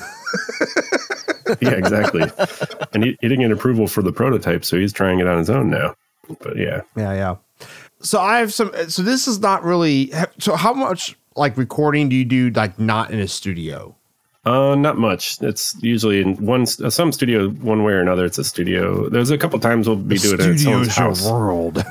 yeah, 1.61 1.71
exactly. 1.71 2.23
and 2.93 3.03
he, 3.03 3.17
he 3.21 3.27
didn't 3.27 3.41
get 3.41 3.51
approval 3.51 3.87
for 3.87 4.01
the 4.01 4.11
prototype, 4.11 4.65
so 4.65 4.77
he's 4.77 4.93
trying 4.93 5.19
it 5.19 5.27
on 5.27 5.37
his 5.37 5.49
own 5.49 5.69
now. 5.69 5.95
But 6.39 6.57
yeah, 6.57 6.81
yeah, 6.95 7.13
yeah. 7.13 7.35
So 8.01 8.19
I 8.19 8.39
have 8.39 8.53
some. 8.53 8.71
So 8.89 9.01
this 9.01 9.27
is 9.27 9.39
not 9.39 9.63
really. 9.63 10.11
So 10.39 10.55
how 10.55 10.73
much 10.73 11.15
like 11.35 11.57
recording 11.57 12.09
do 12.09 12.15
you 12.15 12.25
do 12.25 12.49
like 12.51 12.79
not 12.79 13.11
in 13.11 13.19
a 13.19 13.27
studio? 13.27 13.95
Uh, 14.45 14.75
not 14.75 14.97
much. 14.97 15.41
It's 15.41 15.75
usually 15.81 16.21
in 16.21 16.35
one 16.37 16.67
some 16.67 17.11
studio, 17.11 17.49
one 17.49 17.83
way 17.83 17.93
or 17.93 18.01
another. 18.01 18.25
It's 18.25 18.37
a 18.37 18.43
studio. 18.43 19.09
There's 19.09 19.31
a 19.31 19.37
couple 19.37 19.59
times 19.59 19.87
we'll 19.87 19.97
be 19.97 20.17
the 20.17 20.37
doing 20.37 20.49
it 20.51 20.53
at 20.53 20.59
someone's 20.59 20.95
house. 20.95 21.27
world. 21.27 21.83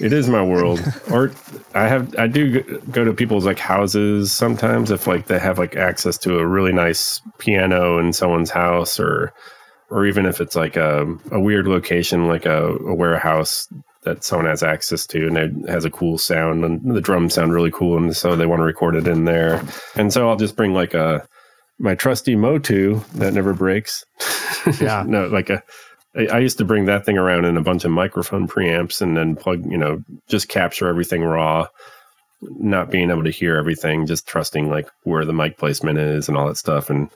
It 0.00 0.12
is 0.12 0.28
my 0.28 0.42
world. 0.42 0.80
or 1.10 1.32
I 1.74 1.88
have 1.88 2.14
I 2.18 2.26
do 2.26 2.60
go 2.90 3.04
to 3.04 3.12
people's 3.12 3.44
like 3.44 3.58
houses 3.58 4.32
sometimes 4.32 4.90
if 4.90 5.06
like 5.06 5.26
they 5.26 5.38
have 5.38 5.58
like 5.58 5.76
access 5.76 6.18
to 6.18 6.38
a 6.38 6.46
really 6.46 6.72
nice 6.72 7.20
piano 7.38 7.98
in 7.98 8.12
someone's 8.12 8.50
house 8.50 8.98
or 9.00 9.32
or 9.90 10.04
even 10.06 10.26
if 10.26 10.40
it's 10.40 10.56
like 10.56 10.76
a, 10.76 11.06
a 11.30 11.38
weird 11.40 11.66
location 11.68 12.26
like 12.26 12.44
a, 12.46 12.74
a 12.76 12.94
warehouse 12.94 13.68
that 14.02 14.22
someone 14.24 14.46
has 14.46 14.62
access 14.62 15.06
to 15.06 15.26
and 15.26 15.36
it 15.36 15.68
has 15.68 15.84
a 15.84 15.90
cool 15.90 16.16
sound 16.16 16.64
and 16.64 16.94
the 16.94 17.00
drums 17.00 17.34
sound 17.34 17.52
really 17.52 17.72
cool 17.72 17.96
and 17.96 18.16
so 18.16 18.36
they 18.36 18.46
want 18.46 18.60
to 18.60 18.64
record 18.64 18.94
it 18.94 19.06
in 19.08 19.24
there. 19.24 19.62
And 19.96 20.12
so 20.12 20.28
I'll 20.28 20.36
just 20.36 20.56
bring 20.56 20.72
like 20.72 20.94
a 20.94 21.26
my 21.78 21.94
trusty 21.94 22.36
Motu 22.36 23.00
that 23.16 23.34
never 23.34 23.52
breaks. 23.52 24.04
Yeah. 24.80 25.04
no, 25.06 25.28
like 25.28 25.48
a 25.48 25.62
I, 26.16 26.38
used 26.38 26.58
to 26.58 26.64
bring 26.64 26.86
that 26.86 27.04
thing 27.04 27.18
around 27.18 27.44
in 27.44 27.56
a 27.56 27.62
bunch 27.62 27.84
of 27.84 27.90
microphone 27.90 28.48
preamps 28.48 29.02
and 29.02 29.16
then 29.16 29.36
plug, 29.36 29.70
you 29.70 29.76
know, 29.76 30.02
just 30.28 30.48
capture 30.48 30.88
everything 30.88 31.22
raw, 31.22 31.66
not 32.42 32.90
being 32.90 33.10
able 33.10 33.24
to 33.24 33.30
hear 33.30 33.56
everything, 33.56 34.06
just 34.06 34.26
trusting 34.26 34.70
like 34.70 34.88
where 35.04 35.24
the 35.24 35.32
mic 35.32 35.58
placement 35.58 35.98
is 35.98 36.28
and 36.28 36.36
all 36.36 36.46
that 36.46 36.56
stuff, 36.56 36.88
and 36.90 37.10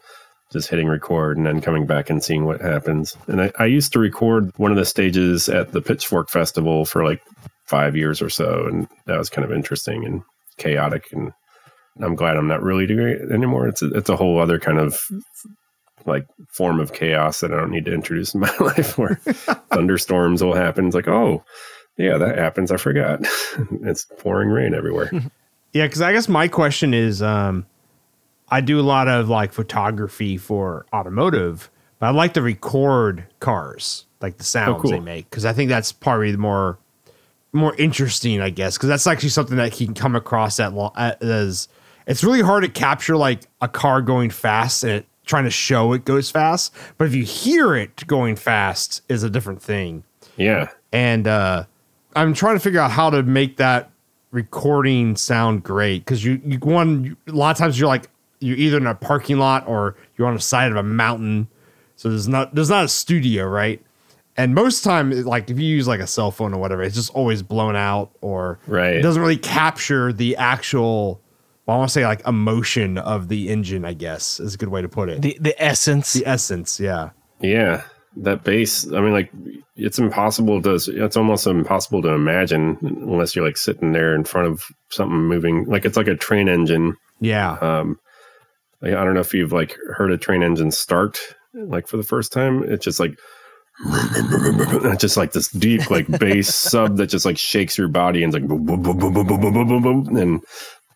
just 0.53 0.69
hitting 0.69 0.89
record 0.89 1.37
and 1.37 1.47
then 1.47 1.61
coming 1.61 1.87
back 1.87 2.11
and 2.11 2.23
seeing 2.23 2.45
what 2.45 2.61
happens. 2.61 3.17
And 3.27 3.41
I, 3.43 3.53
I 3.59 3.67
used 3.67 3.93
to 3.93 3.99
record 3.99 4.51
one 4.57 4.71
of 4.71 4.77
the 4.77 4.85
stages 4.85 5.49
at 5.49 5.73
the 5.73 5.81
Pitchfork 5.81 6.29
Festival 6.29 6.85
for 6.85 7.05
like 7.05 7.23
five 7.67 7.97
years 7.97 8.21
or 8.21 8.29
so, 8.29 8.67
and 8.67 8.89
that 9.07 9.19
was 9.19 9.31
kind 9.31 9.45
of 9.45 9.53
interesting 9.53 10.05
and 10.05 10.23
chaotic 10.59 11.11
and 11.13 11.33
I'm 12.03 12.15
glad 12.15 12.37
I'm 12.37 12.47
not 12.47 12.63
really 12.63 12.87
doing 12.87 13.09
it 13.09 13.33
anymore. 13.33 13.69
It's 13.69 13.83
a, 13.83 13.89
it's 13.91 14.09
a 14.09 14.17
whole 14.17 14.39
other 14.39 14.59
kind 14.59 14.79
of 14.79 15.01
like 16.07 16.27
form 16.49 16.81
of 16.81 16.93
chaos 16.93 17.41
that 17.41 17.53
I 17.53 17.57
don't 17.57 17.71
need 17.71 17.85
to 17.87 17.95
introduce 17.95 18.35
in 18.35 18.41
my 18.41 18.55
life 18.61 18.99
where 18.99 19.17
thunderstorms 19.73 20.43
will 20.43 20.55
happen. 20.55 20.87
It's 20.87 20.95
like, 20.95 21.09
oh, 21.09 21.45
yeah, 21.97 22.17
that 22.17 22.39
happens. 22.39 22.71
I 22.71 22.77
forgot. 22.77 23.21
it's 23.83 24.07
pouring 24.19 24.51
rain 24.51 24.75
everywhere. 24.75 25.11
Yeah, 25.73 25.87
because 25.87 26.01
I 26.01 26.13
guess 26.13 26.29
my 26.29 26.49
question 26.49 26.93
is 26.95 27.23
um, 27.23 27.65
I 28.49 28.61
do 28.61 28.81
a 28.81 28.83
lot 28.83 29.07
of 29.07 29.29
like 29.29 29.53
photography 29.53 30.37
for 30.37 30.85
automotive, 30.93 31.71
but 32.01 32.07
I 32.07 32.11
like 32.11 32.35
to 32.35 32.43
record 32.43 33.25
cars, 33.39 34.05
like 34.21 34.39
the 34.39 34.43
sounds 34.43 34.79
oh, 34.79 34.81
cool. 34.81 34.91
they 34.91 34.99
make, 34.99 35.31
because 35.31 35.45
I 35.45 35.53
think 35.53 35.69
that's 35.69 35.93
probably 35.93 36.33
the 36.33 36.39
more 36.39 36.77
more 37.53 37.75
interesting, 37.77 38.41
I 38.41 38.51
guess, 38.51 38.77
because 38.77 38.89
that's 38.89 39.07
actually 39.07 39.29
something 39.29 39.59
that 39.59 39.73
he 39.73 39.85
can 39.85 39.95
come 39.95 40.17
across 40.17 40.59
at 40.59 40.73
as 41.23 41.69
it's 42.07 42.25
really 42.25 42.43
hard 42.43 42.65
to 42.65 42.69
capture 42.69 43.17
like 43.17 43.43
a 43.61 43.69
car 43.69 44.03
going 44.03 44.31
fast 44.31 44.83
and 44.83 44.93
it 44.93 45.07
trying 45.31 45.45
to 45.45 45.51
show 45.51 45.93
it 45.95 46.05
goes 46.05 46.31
fast. 46.31 46.75
But 46.99 47.07
if 47.07 47.15
you 47.15 47.25
hear 47.25 47.75
it 47.75 48.07
going 48.07 48.37
fast, 48.37 49.03
is 49.09 49.23
a 49.23 49.31
different 49.31 49.63
thing. 49.63 50.05
Yeah. 50.37 50.69
And 50.93 51.27
uh, 51.27 51.65
I'm 52.15 52.35
trying 52.35 52.57
to 52.57 52.61
figure 52.61 52.81
out 52.81 52.91
how 52.91 53.09
to 53.11 53.23
make 53.23 53.57
that 53.57 53.91
recording 54.33 55.17
sound 55.17 55.63
great 55.63 56.05
because 56.05 56.25
you 56.25 56.41
you 56.45 56.59
one 56.59 57.17
a 57.27 57.33
lot 57.33 57.51
of 57.51 57.57
times 57.57 57.81
you're 57.81 57.89
like 57.89 58.09
you're 58.39 58.57
either 58.57 58.77
in 58.77 58.87
a 58.87 58.95
parking 58.95 59.39
lot 59.39 59.67
or 59.67 59.97
you're 60.17 60.29
on 60.29 60.35
the 60.35 60.41
side 60.41 60.71
of 60.71 60.77
a 60.77 60.83
mountain. 60.83 61.49
So 61.97 62.09
there's 62.09 62.29
not 62.29 62.55
there's 62.55 62.71
not 62.71 62.85
a 62.85 62.89
studio, 62.89 63.47
right? 63.47 63.81
And 64.37 64.55
most 64.55 64.83
time, 64.83 65.11
like 65.25 65.51
if 65.51 65.59
you 65.59 65.67
use 65.67 65.87
like 65.87 66.01
a 66.01 66.07
cell 66.07 66.31
phone 66.31 66.55
or 66.55 66.59
whatever, 66.59 66.83
it's 66.83 66.95
just 66.95 67.11
always 67.11 67.43
blown 67.43 67.77
out 67.77 68.11
or 68.21 68.59
right. 68.67 68.95
it 68.95 69.03
doesn't 69.03 69.21
really 69.21 69.37
capture 69.37 70.13
the 70.13 70.37
actual 70.37 71.21
well, 71.71 71.77
I 71.77 71.79
want 71.79 71.91
to 71.91 71.93
say 71.93 72.05
like 72.05 72.27
emotion 72.27 72.99
of 72.99 73.29
the 73.29 73.49
engine, 73.49 73.85
I 73.85 73.93
guess 73.93 74.41
is 74.41 74.57
a 74.57 74.59
good 74.59 74.71
way 74.71 74.83
to 74.83 74.89
put 74.89 75.09
it. 75.09 75.23
The 75.23 75.39
the 75.41 75.55
essence. 75.63 76.15
The 76.15 76.27
essence, 76.27 76.81
yeah. 76.81 77.11
Yeah. 77.39 77.85
That 78.17 78.43
bass, 78.43 78.93
I 78.93 79.01
mean, 79.01 79.13
like 79.13 79.31
it's 79.77 80.01
impossible 80.01 80.61
to 80.63 80.75
it's 80.75 81.17
almost 81.17 81.47
impossible 81.47 82.03
to 82.03 82.09
imagine 82.09 82.77
unless 82.83 83.37
you're 83.37 83.47
like 83.47 83.57
sitting 83.57 83.93
there 83.93 84.17
in 84.17 84.25
front 84.25 84.49
of 84.49 84.65
something 84.91 85.17
moving. 85.17 85.65
Like 85.67 85.85
it's 85.85 85.97
like 85.97 86.09
a 86.09 86.17
train 86.17 86.49
engine. 86.49 86.97
Yeah. 87.21 87.53
Um 87.61 88.01
like, 88.83 88.95
I 88.95 89.05
don't 89.05 89.15
know 89.15 89.21
if 89.21 89.33
you've 89.33 89.53
like 89.53 89.77
heard 89.95 90.11
a 90.11 90.19
train 90.19 90.43
engine 90.43 90.73
start 90.73 91.21
like 91.55 91.87
for 91.87 91.99
the 91.99 92.03
first 92.03 92.33
time. 92.33 92.65
It's 92.65 92.85
just 92.85 92.99
like 92.99 93.17
just 94.99 95.17
like 95.17 95.31
this 95.31 95.49
deep 95.53 95.89
like 95.89 96.09
bass 96.19 96.53
sub 96.53 96.97
that 96.97 97.07
just 97.07 97.25
like 97.25 97.39
shakes 97.39 97.79
your 97.79 97.87
body 97.87 98.25
and 98.25 98.35
it's 98.35 98.43
like 98.43 98.49
boom 98.49 98.67
boom 98.67 98.83
boom 98.83 98.99
boom 98.99 99.15
boom 99.15 99.27
boom 99.27 99.41
boom 99.41 99.69
boom 99.69 99.83
boom 99.83 100.17
and 100.17 100.43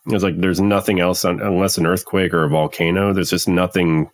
it's 0.07 0.23
like 0.23 0.39
there's 0.39 0.61
nothing 0.61 1.01
else 1.01 1.25
on, 1.25 1.41
unless 1.41 1.79
an 1.79 1.87
earthquake 1.87 2.35
or 2.35 2.45
a 2.45 2.49
volcano. 2.49 3.13
There's 3.13 3.31
just 3.31 3.49
nothing 3.49 4.11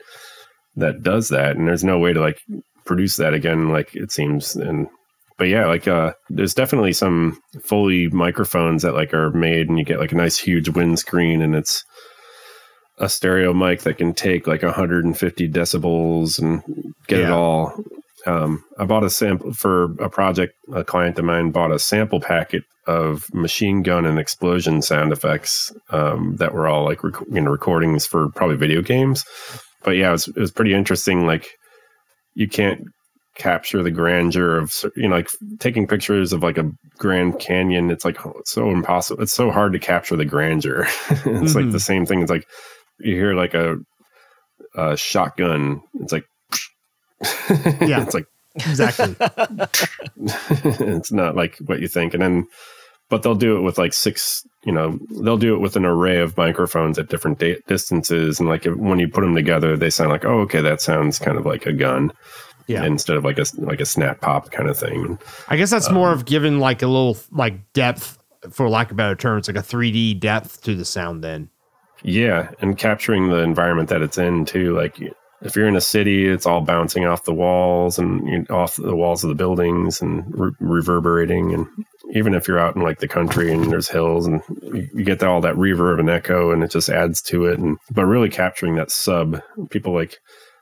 that 0.77 1.03
does 1.03 1.29
that, 1.31 1.57
and 1.57 1.67
there's 1.67 1.85
no 1.85 1.99
way 1.99 2.13
to 2.13 2.21
like 2.21 2.39
produce 2.85 3.17
that 3.17 3.35
again. 3.35 3.71
Like 3.71 3.95
it 3.95 4.13
seems, 4.13 4.55
and 4.55 4.87
but 5.37 5.49
yeah, 5.49 5.67
like 5.67 5.89
uh, 5.89 6.13
there's 6.29 6.55
definitely 6.55 6.93
some 6.93 7.41
Foley 7.65 8.09
microphones 8.09 8.83
that 8.83 8.95
like 8.95 9.13
are 9.15 9.31
made, 9.31 9.69
and 9.69 9.79
you 9.79 9.85
get 9.85 9.99
like 9.99 10.13
a 10.13 10.17
nice 10.17 10.39
huge 10.39 10.69
windscreen, 10.69 11.43
and 11.43 11.55
it's 11.55 11.85
a 12.99 13.09
stereo 13.09 13.53
mic 13.53 13.81
that 13.81 13.97
can 13.97 14.13
take 14.13 14.47
like 14.47 14.63
150 14.63 15.49
decibels 15.49 16.39
and 16.39 16.63
get 17.09 17.21
yeah. 17.21 17.27
it 17.27 17.31
all. 17.31 17.75
Um, 18.27 18.65
I 18.79 18.85
bought 18.85 19.05
a 19.05 19.11
sample 19.11 19.53
for 19.53 19.85
a 20.03 20.11
project. 20.11 20.55
A 20.75 20.85
client 20.85 21.19
of 21.19 21.25
mine 21.25 21.51
bought 21.51 21.73
a 21.73 21.79
sample 21.79 22.21
packet 22.21 22.65
of 22.87 23.33
machine 23.33 23.83
gun 23.83 24.05
and 24.05 24.19
explosion 24.19 24.83
sound 24.83 25.13
effects 25.13 25.73
um, 25.91 26.37
that 26.37 26.55
were 26.55 26.67
all 26.67 26.85
like 26.85 27.05
rec- 27.05 27.27
you 27.31 27.41
know 27.41 27.51
recordings 27.51 28.07
for 28.07 28.31
probably 28.31 28.57
video 28.57 28.83
games 28.83 29.25
but 29.83 29.93
yeah, 29.93 30.09
it 30.09 30.13
was, 30.13 30.29
it 30.29 30.37
was 30.37 30.51
pretty 30.51 30.75
interesting. 30.75 31.27
Like 31.27 31.57
you 32.35 32.49
can't 32.49 32.85
capture 33.37 33.83
the 33.83 33.91
grandeur 33.91 34.59
of 34.59 34.85
you 34.97 35.09
know 35.09 35.17
like 35.17 35.31
taking 35.61 35.87
pictures 35.87 36.33
of 36.33 36.43
like 36.43 36.59
a 36.59 36.71
grand 36.99 37.39
canyon 37.39 37.91
it's 37.91 38.05
like 38.05 38.19
so 38.45 38.71
impossible 38.71 39.23
it's 39.23 39.33
so 39.33 39.51
hard 39.51 39.73
to 39.73 39.79
capture 39.79 40.17
the 40.17 40.27
grandeur 40.27 40.83
it's 41.09 41.23
mm-hmm. 41.23 41.59
like 41.59 41.71
the 41.71 41.81
same 41.81 42.05
thing 42.05 42.21
it's 42.21 42.31
like 42.31 42.45
you 42.99 43.15
hear 43.15 43.33
like 43.33 43.55
a, 43.55 43.77
a 44.75 44.95
shotgun 44.97 45.81
it's 46.01 46.13
like 46.13 46.25
yeah 47.81 48.03
it's 48.03 48.15
like 48.15 48.27
exactly 48.57 49.15
it's 50.87 51.13
not 51.13 51.37
like 51.37 51.57
what 51.67 51.81
you 51.81 51.89
think 51.89 52.15
and 52.15 52.23
then 52.23 52.47
but 53.09 53.23
they'll 53.23 53.35
do 53.35 53.57
it 53.57 53.61
with 53.61 53.79
like 53.79 53.93
six 53.93 54.47
you 54.65 54.73
know 54.73 54.99
they'll 55.23 55.37
do 55.37 55.55
it 55.55 55.61
with 55.61 55.77
an 55.77 55.85
array 55.85 56.19
of 56.19 56.37
microphones 56.37 56.99
at 56.99 57.09
different 57.09 57.39
da- 57.39 57.61
distances 57.67 58.41
and 58.41 58.49
like 58.49 58.67
if, 58.67 58.75
when 58.77 58.99
you 58.99 59.09
put 59.09 59.21
them 59.21 59.35
together 59.35 59.77
they 59.77 59.91
sound 59.91 60.11
like 60.11 60.25
oh 60.25 60.41
okay 60.41 60.61
that 60.61 60.81
sounds 60.81 61.19
kind 61.19 61.39
of 61.39 61.47
like 61.47 61.67
a 61.67 61.73
gun 61.73 62.13
yeah. 62.71 62.85
instead 62.85 63.17
of 63.17 63.25
like 63.25 63.39
a 63.39 63.45
like 63.59 63.81
a 63.81 63.85
snap 63.85 64.21
pop 64.21 64.51
kind 64.51 64.69
of 64.69 64.79
thing. 64.79 65.19
I 65.49 65.57
guess 65.57 65.71
that's 65.71 65.89
um, 65.89 65.95
more 65.95 66.13
of 66.13 66.25
giving 66.25 66.61
like 66.61 66.83
a 66.83 66.87
little 66.87 67.17
like 67.33 67.73
depth, 67.73 68.17
for 68.51 68.69
lack 68.69 68.91
of 68.91 68.97
better 68.97 69.17
terms, 69.17 69.49
like 69.49 69.57
a 69.57 69.67
3D 69.67 70.21
depth 70.21 70.63
to 70.63 70.75
the 70.75 70.85
sound. 70.85 71.25
Then, 71.25 71.51
yeah, 72.03 72.51
and 72.61 72.79
capturing 72.79 73.29
the 73.29 73.39
environment 73.39 73.89
that 73.89 74.03
it's 74.03 74.19
in 74.19 74.45
too. 74.45 74.75
Like 74.77 75.01
if 75.43 75.57
you're 75.57 75.69
in 75.69 75.77
a 75.77 75.81
city, 75.81 76.27
it's 76.27 76.47
all 76.47 76.61
bouncing 76.61 77.07
off 77.07 77.25
the 77.25 77.35
walls 77.35 77.99
and 77.99 78.27
you 78.29 78.39
know, 78.41 78.57
off 78.57 78.77
the 78.77 78.97
walls 78.97 79.25
of 79.25 79.29
the 79.29 79.35
buildings 79.35 80.01
and 80.01 80.25
re- 80.39 80.53
reverberating. 80.61 81.55
And 81.55 81.67
even 82.13 82.35
if 82.35 82.47
you're 82.47 82.59
out 82.59 82.77
in 82.77 82.83
like 82.83 82.99
the 82.99 83.09
country 83.09 83.53
and 83.53 83.71
there's 83.71 83.89
hills 83.89 84.27
and 84.27 84.43
you, 84.63 85.05
get 85.05 85.23
all 85.23 85.41
that 85.41 85.55
reverb 85.55 85.99
and 85.99 86.11
echo, 86.11 86.51
and 86.51 86.63
it 86.63 86.71
just 86.71 86.91
adds 86.91 87.23
to 87.23 87.47
it. 87.47 87.59
And 87.59 87.79
but 87.91 88.05
really 88.05 88.29
capturing 88.29 88.75
that 88.77 88.91
sub, 88.91 89.41
people 89.71 89.95
like 89.95 90.19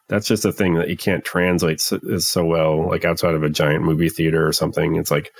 that's 0.08 0.26
just 0.26 0.44
a 0.44 0.52
thing 0.52 0.74
that 0.74 0.88
you 0.88 0.96
can't 0.96 1.24
translate 1.24 1.80
so, 1.80 1.98
so 2.18 2.44
well, 2.44 2.88
like 2.88 3.04
outside 3.04 3.34
of 3.34 3.42
a 3.42 3.50
giant 3.50 3.84
movie 3.84 4.08
theater 4.08 4.46
or 4.46 4.52
something. 4.52 4.96
It's 4.96 5.10
like 5.10 5.32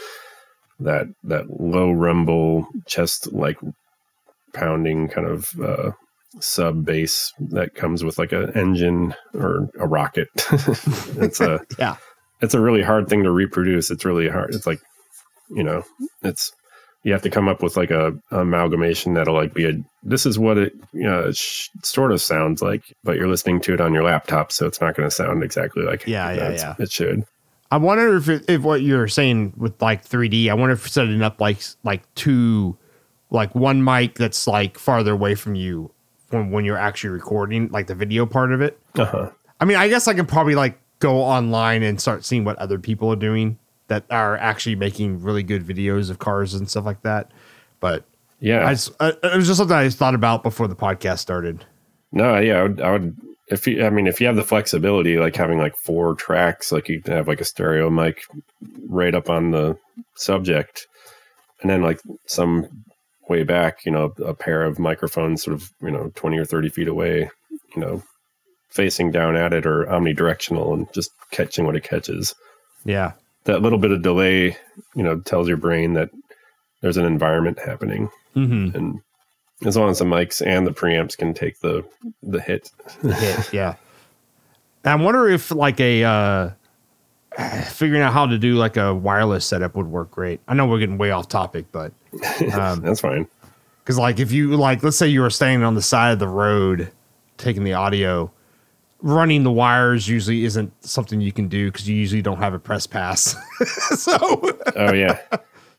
that 0.81 1.07
that 1.25 1.61
low 1.61 1.93
rumble, 1.93 2.67
chest 2.87 3.33
like 3.33 3.59
pounding 4.53 5.09
kind 5.09 5.27
of 5.27 5.51
uh, 5.63 5.93
sub 6.41 6.85
bass 6.85 7.33
that 7.51 7.75
comes 7.75 8.05
with 8.05 8.19
like 8.19 8.33
an 8.33 8.51
engine 8.55 9.15
or 9.35 9.69
a 9.79 9.87
rocket. 9.87 10.29
it's 11.17 11.41
a 11.41 11.61
yeah, 11.79 11.97
it's 12.41 12.55
a 12.55 12.61
really 12.61 12.83
hard 12.83 13.09
thing 13.09 13.23
to 13.25 13.31
reproduce. 13.31 13.91
It's 13.91 14.05
really 14.05 14.29
hard. 14.29 14.55
It's 14.55 14.67
like 14.67 14.81
you 15.51 15.63
know, 15.63 15.83
it's 16.23 16.53
you 17.05 17.13
have 17.13 17.23
to 17.23 17.31
come 17.31 17.49
up 17.49 17.63
with 17.63 17.77
like 17.77 17.91
a, 17.91 18.13
a 18.31 18.41
amalgamation 18.41 19.15
that'll 19.15 19.35
like 19.35 19.55
be 19.55 19.67
a 19.67 19.73
this 20.03 20.27
is 20.27 20.39
what 20.39 20.59
it 20.59 20.73
you 20.93 21.05
know, 21.05 21.31
sh- 21.33 21.69
sort 21.83 22.13
of 22.13 22.21
sounds 22.21 22.61
like 22.61 22.95
but 23.05 23.17
you're 23.17 23.29
listening 23.29 23.61
to 23.61 23.75
it 23.75 23.81
on 23.81 23.95
your 23.95 24.05
laptop 24.05 24.53
so 24.53 24.67
it's 24.67 24.81
not 24.81 24.95
going 24.95 25.09
to 25.09 25.15
sound 25.15 25.43
exactly 25.43 25.83
like 25.85 26.07
yeah 26.07 26.33
yeah 26.33 26.51
yeah 26.51 26.75
it 26.79 26.91
should 26.91 27.25
i 27.71 27.77
wonder 27.77 28.17
if 28.17 28.29
it, 28.29 28.45
if 28.49 28.63
what 28.63 28.83
you're 28.83 29.09
saying 29.09 29.53
with 29.57 29.81
like 29.81 30.05
3d 30.07 30.51
i 30.51 30.55
wonder 30.55 30.75
if 30.75 30.89
setting 30.89 31.23
up 31.23 31.41
like 31.41 31.61
like 31.85 32.03
two 32.15 32.77
like 33.31 33.55
one 33.55 33.83
mic 33.83 34.15
that's 34.15 34.47
like 34.47 34.79
farther 34.79 35.13
away 35.13 35.35
from 35.35 35.55
you 35.55 35.91
when 36.31 36.51
when 36.51 36.65
you're 36.65 36.79
actually 36.79 37.11
recording 37.11 37.69
like 37.69 37.87
the 37.87 37.95
video 37.95 38.27
part 38.27 38.53
of 38.53 38.61
it 38.61 38.79
uh-huh 38.97 39.31
i 39.61 39.65
mean 39.65 39.77
i 39.77 39.89
guess 39.89 40.09
i 40.09 40.15
can 40.15 40.27
probably 40.27 40.55
like 40.55 40.79
go 41.01 41.23
online 41.23 41.83
and 41.83 42.01
start 42.01 42.25
seeing 42.25 42.45
what 42.45 42.59
other 42.59 42.79
people 42.79 43.13
are 43.13 43.17
doing 43.17 43.59
that 43.89 44.05
are 44.11 44.37
actually 44.37 44.77
making 44.77 45.23
really 45.23 45.43
good 45.43 45.65
videos 45.65 46.11
of 46.11 46.19
cars 46.19 46.55
and 46.55 46.71
stuff 46.71 46.85
like 46.85 47.03
that. 47.03 47.31
But 47.81 48.05
yeah, 48.41 48.67
I 48.67 48.75
just, 48.75 48.93
I, 49.01 49.09
it 49.09 49.37
was 49.37 49.47
just 49.47 49.59
something 49.59 49.77
I 49.77 49.89
thought 49.89 50.15
about 50.15 50.43
before 50.43 50.69
the 50.69 50.77
podcast 50.77 51.19
started. 51.19 51.65
No, 52.13 52.39
yeah, 52.39 52.59
I 52.59 52.63
would, 52.63 52.81
I 52.81 52.93
would 52.93 53.17
if 53.49 53.67
you, 53.67 53.85
I 53.85 53.91
mean, 53.91 54.07
if 54.07 54.21
you 54.21 54.27
have 54.27 54.37
the 54.37 54.45
flexibility, 54.45 55.19
like 55.19 55.35
having 55.35 55.59
like 55.59 55.77
four 55.77 56.15
tracks, 56.15 56.71
like 56.71 56.89
you 56.89 57.01
can 57.01 57.15
have 57.15 57.29
like 57.29 57.41
a 57.41 57.45
stereo 57.45 57.91
mic 57.91 58.23
right 58.89 59.15
up 59.15 59.31
on 59.31 59.51
the 59.51 59.77
subject, 60.15 60.87
and 61.63 61.71
then 61.71 61.83
like 61.83 62.01
some 62.27 62.85
way 63.29 63.43
back, 63.43 63.85
you 63.85 63.93
know, 63.93 64.15
a 64.25 64.35
pair 64.35 64.65
of 64.65 64.79
microphones, 64.79 65.43
sort 65.43 65.55
of, 65.55 65.73
you 65.81 65.91
know, 65.91 66.11
twenty 66.15 66.39
or 66.39 66.45
thirty 66.45 66.69
feet 66.69 66.89
away, 66.89 67.31
you 67.75 67.81
know, 67.81 68.03
facing 68.71 69.11
down 69.11 69.37
at 69.37 69.53
it 69.53 69.67
or 69.67 69.85
omnidirectional, 69.87 70.75
and 70.75 70.93
just 70.93 71.11
catching 71.31 71.67
what 71.67 71.77
it 71.77 71.85
catches. 71.85 72.35
Yeah, 72.85 73.13
that 73.45 73.63
little 73.63 73.79
bit 73.79 73.91
of 73.91 74.03
delay, 74.03 74.57
you 74.95 75.03
know, 75.03 75.21
tells 75.21 75.49
your 75.49 75.57
brain 75.57 75.95
that 75.95 76.11
there's 76.81 76.97
an 76.97 77.05
environment 77.05 77.59
happening. 77.59 78.09
Mm-hmm. 78.37 78.77
And 78.77 79.01
as 79.65 79.77
long 79.77 79.91
as 79.91 79.99
the 79.99 80.05
mics 80.05 80.45
and 80.47 80.67
the 80.67 80.73
preamps 80.73 81.17
can 81.17 81.35
take 81.35 81.61
the 81.61 81.85
the 82.23 82.41
hit, 82.41 82.71
the 83.03 83.15
hit, 83.15 83.53
yeah. 83.53 83.75
I 84.85 84.95
wonder 84.95 85.29
if 85.29 85.51
like 85.51 85.81
a 85.81 86.05
uh, 86.05 86.51
figuring 87.71 88.03
out 88.03 88.13
how 88.13 88.27
to 88.27 88.39
do 88.39 88.55
like 88.55 88.77
a 88.77 88.95
wireless 88.95 89.47
setup 89.47 89.75
would 89.77 89.87
work 89.87 90.11
great. 90.11 90.41
I 90.49 90.55
know 90.55 90.67
we're 90.67 90.79
getting 90.79 90.99
way 90.99 91.11
off 91.11 91.29
topic, 91.29 91.67
but 91.73 91.93
um, 92.53 92.81
that's 92.81 93.01
fine. 93.01 93.29
Because 93.83 93.99
like 93.99 94.19
if 94.19 94.33
you 94.33 94.57
like, 94.57 94.83
let's 94.83 94.99
say 94.99 95.09
you 95.09 95.21
were 95.21 95.31
standing 95.31 95.65
on 95.65 95.75
the 95.75 95.83
side 95.83 96.13
of 96.13 96.19
the 96.19 96.29
road 96.29 96.91
taking 97.37 97.65
the 97.65 97.75
audio, 97.75 98.31
running 99.01 99.45
the 99.45 99.53
wires 99.53 100.09
usually 100.09 100.45
isn't 100.45 100.73
something 100.85 101.21
you 101.21 101.33
can 101.33 101.49
do 101.49 101.71
because 101.71 101.89
you 101.89 101.97
usually 101.97 102.23
don't 102.23 102.39
have 102.39 102.55
a 102.55 102.59
press 102.59 102.87
pass. 102.87 103.37
so, 103.97 104.17
oh 104.77 104.93
yeah. 104.93 105.19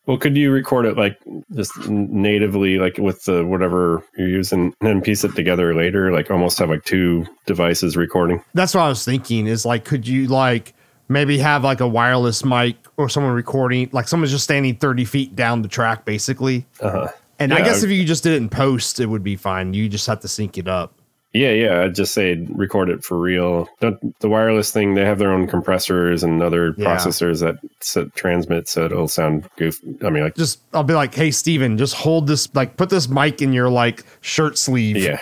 Well, 0.06 0.18
could 0.18 0.36
you 0.36 0.50
record 0.50 0.86
it 0.86 0.98
like 0.98 1.20
just 1.54 1.88
natively, 1.88 2.80
like 2.80 2.98
with 2.98 3.26
the 3.26 3.46
whatever 3.46 4.04
you're 4.18 4.30
using, 4.30 4.74
and 4.80 4.90
then 4.90 5.02
piece 5.02 5.24
it 5.24 5.36
together 5.36 5.76
later, 5.76 6.12
like 6.12 6.32
almost 6.32 6.58
have 6.58 6.70
like 6.70 6.86
two 6.86 7.28
devices 7.46 7.96
recording? 7.96 8.44
That's 8.56 8.74
what 8.74 8.82
I 8.82 8.90
was 8.90 9.06
thinking. 9.06 9.46
Is 9.46 9.66
like, 9.66 9.86
could 9.86 10.08
you 10.08 10.28
like 10.28 10.74
maybe 11.10 11.38
have 11.40 11.64
like 11.64 11.82
a 11.82 11.88
wireless 11.88 12.46
mic 12.46 12.78
or 12.96 13.10
someone 13.10 13.34
recording, 13.34 13.90
like 13.92 14.08
someone's 14.08 14.32
just 14.32 14.46
standing 14.46 14.78
thirty 14.78 15.04
feet 15.04 15.36
down 15.36 15.62
the 15.62 15.68
track, 15.68 16.06
basically. 16.06 16.66
Uh-huh. 16.80 17.10
And 17.40 17.52
yeah, 17.52 17.58
I 17.58 17.62
guess 17.62 17.84
if 17.84 17.90
you 17.90 18.06
just 18.06 18.24
did 18.24 18.34
it 18.34 18.38
in 18.38 18.50
post, 18.50 19.00
it 19.00 19.08
would 19.08 19.24
be 19.24 19.36
fine. 19.36 19.74
You 19.74 19.90
just 19.90 20.08
have 20.08 20.22
to 20.22 20.28
sync 20.28 20.58
it 20.58 20.68
up. 20.68 20.94
Yeah, 21.32 21.52
yeah. 21.52 21.84
I'd 21.84 21.94
just 21.94 22.16
say 22.16 22.36
record 22.50 22.90
it 22.90 23.04
for 23.04 23.18
real. 23.18 23.70
Don't, 23.80 24.20
the 24.20 24.28
wireless 24.28 24.72
thing, 24.72 24.96
they 24.96 25.06
have 25.06 25.20
their 25.20 25.32
own 25.32 25.46
compressors 25.46 26.24
and 26.24 26.42
other 26.42 26.74
yeah. 26.76 26.88
processors 26.88 27.42
that 27.42 28.16
transmit, 28.16 28.68
so 28.68 28.86
it'll 28.86 29.08
sound 29.08 29.48
goofy. 29.56 29.96
I 30.04 30.10
mean, 30.10 30.24
like 30.24 30.36
just 30.36 30.60
I'll 30.74 30.84
be 30.84 30.96
like, 30.96 31.14
hey, 31.14 31.30
Steven, 31.30 31.78
just 31.78 31.94
hold 31.94 32.26
this, 32.26 32.54
like, 32.56 32.78
put 32.78 32.90
this 32.90 33.08
mic 33.08 33.44
in 33.44 33.54
your 33.54 33.70
like 33.70 34.04
shirt 34.22 34.58
sleeve. 34.58 34.98
Yeah, 34.98 35.22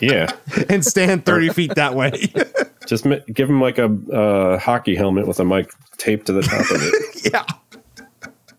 yeah, 0.00 0.30
and 0.68 0.84
stand 0.84 1.24
thirty 1.24 1.48
feet 1.50 1.74
that 1.74 1.94
way. 1.94 2.32
just 2.86 3.06
give 3.32 3.48
him 3.48 3.60
like 3.60 3.78
a 3.78 3.86
uh, 4.12 4.58
hockey 4.58 4.94
helmet 4.94 5.26
with 5.26 5.40
a 5.40 5.44
mic 5.44 5.70
taped 5.98 6.26
to 6.26 6.32
the 6.32 6.42
top 6.42 6.60
of 6.70 6.82
it. 6.82 7.32
yeah. 7.32 7.44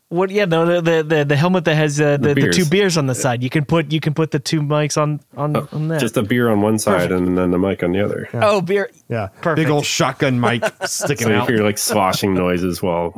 What? 0.10 0.32
Yeah, 0.32 0.46
no, 0.46 0.82
the 0.82 1.04
the 1.04 1.24
the 1.24 1.36
helmet 1.36 1.66
that 1.66 1.76
has 1.76 2.02
uh, 2.02 2.18
the, 2.18 2.34
the, 2.34 2.42
the, 2.42 2.50
two 2.52 2.66
beers 2.66 2.98
on 2.98 3.06
the 3.06 3.14
side. 3.14 3.44
You 3.44 3.50
can 3.50 3.64
put 3.64 3.92
you 3.92 4.00
can 4.00 4.16
put 4.16 4.32
the 4.32 4.40
two 4.40 4.62
mics 4.62 5.00
on 5.00 5.20
on 5.38 5.56
oh, 5.56 5.70
on 5.72 5.88
that. 5.90 6.00
Just 6.00 6.18
a 6.18 6.24
beer 6.24 6.50
on 6.50 6.62
one 6.62 6.80
side 6.80 7.10
Perfect. 7.10 7.14
and 7.14 7.38
then 7.38 7.52
the 7.52 7.60
mic 7.60 7.84
on 7.84 7.92
the 7.92 8.04
other. 8.04 8.28
Yeah. 8.34 8.40
Oh, 8.44 8.62
beer. 8.62 8.90
Yeah, 9.08 9.28
Perfect. 9.42 9.68
big 9.68 9.70
old 9.70 9.86
shotgun 9.86 10.40
mic 10.40 10.64
sticking 10.86 11.28
so 11.28 11.36
out. 11.36 11.46
So 11.46 11.52
you 11.52 11.58
hear 11.58 11.66
like 11.66 11.78
sloshing 11.78 12.34
noises 12.34 12.82
while 12.82 13.12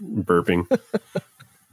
burping. 0.00 0.66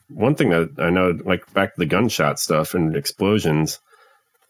one 0.09 0.35
thing 0.35 0.49
that 0.49 0.71
I 0.79 0.89
know, 0.89 1.17
like 1.23 1.51
back 1.53 1.75
to 1.75 1.79
the 1.79 1.85
gunshot 1.85 2.39
stuff 2.39 2.73
and 2.73 2.95
explosions, 2.95 3.79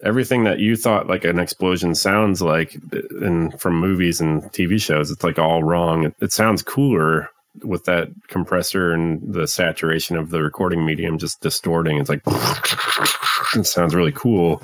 everything 0.03 0.43
that 0.45 0.59
you 0.59 0.75
thought 0.75 1.07
like 1.07 1.23
an 1.23 1.39
explosion 1.39 1.95
sounds 1.95 2.41
like 2.41 2.77
in 3.21 3.51
from 3.57 3.79
movies 3.79 4.21
and 4.21 4.43
TV 4.51 4.81
shows, 4.81 5.11
it's 5.11 5.23
like 5.23 5.39
all 5.39 5.63
wrong. 5.63 6.05
It, 6.05 6.15
it 6.21 6.31
sounds 6.31 6.61
cooler 6.61 7.29
with 7.63 7.83
that 7.85 8.09
compressor 8.27 8.93
and 8.93 9.33
the 9.33 9.47
saturation 9.47 10.15
of 10.15 10.29
the 10.29 10.41
recording 10.41 10.85
medium 10.85 11.17
just 11.17 11.41
distorting. 11.41 11.97
It's 11.97 12.09
like 12.09 12.21
it 13.55 13.65
sounds 13.65 13.95
really 13.95 14.13
cool. 14.13 14.61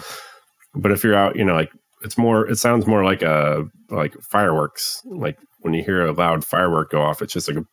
But 0.74 0.92
if 0.92 1.04
you're 1.04 1.16
out, 1.16 1.36
you 1.36 1.46
know, 1.46 1.56
like 1.56 1.72
it's 2.04 2.18
more 2.18 2.48
it 2.48 2.58
sounds 2.58 2.88
more 2.88 3.04
like 3.04 3.22
a 3.22 3.66
like 3.90 4.16
fireworks. 4.22 5.02
Like 5.06 5.38
when 5.60 5.74
you 5.74 5.84
hear 5.84 6.06
a 6.06 6.14
loud 6.14 6.46
firework 6.46 6.92
go 6.92 7.02
off, 7.02 7.22
it's 7.22 7.34
just 7.34 7.48
like 7.48 7.58
a 7.58 7.66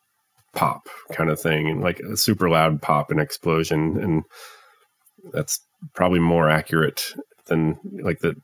pop 0.55 0.89
kind 1.13 1.31
of 1.31 1.41
thing 1.41 1.69
and 1.69 1.81
like 1.81 2.01
a 2.01 2.17
super 2.17 2.49
loud 2.51 2.83
pop 2.83 3.11
and 3.11 3.21
explosion 3.21 3.99
and 3.99 4.23
that's 5.33 5.61
probably 5.95 6.19
more 6.19 6.51
accurate 6.51 7.15
than 7.53 7.79
like 8.03 8.21
the 8.21 8.35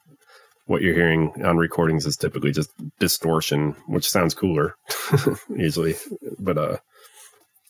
what 0.67 0.83
you're 0.83 0.95
hearing 0.95 1.33
on 1.45 1.57
recordings 1.57 2.05
is 2.05 2.17
typically 2.17 2.53
just 2.53 2.71
distortion, 2.99 3.75
which 3.87 4.09
sounds 4.09 4.35
cooler 4.35 4.75
usually. 5.49 5.97
But 6.39 6.59
uh, 6.59 6.77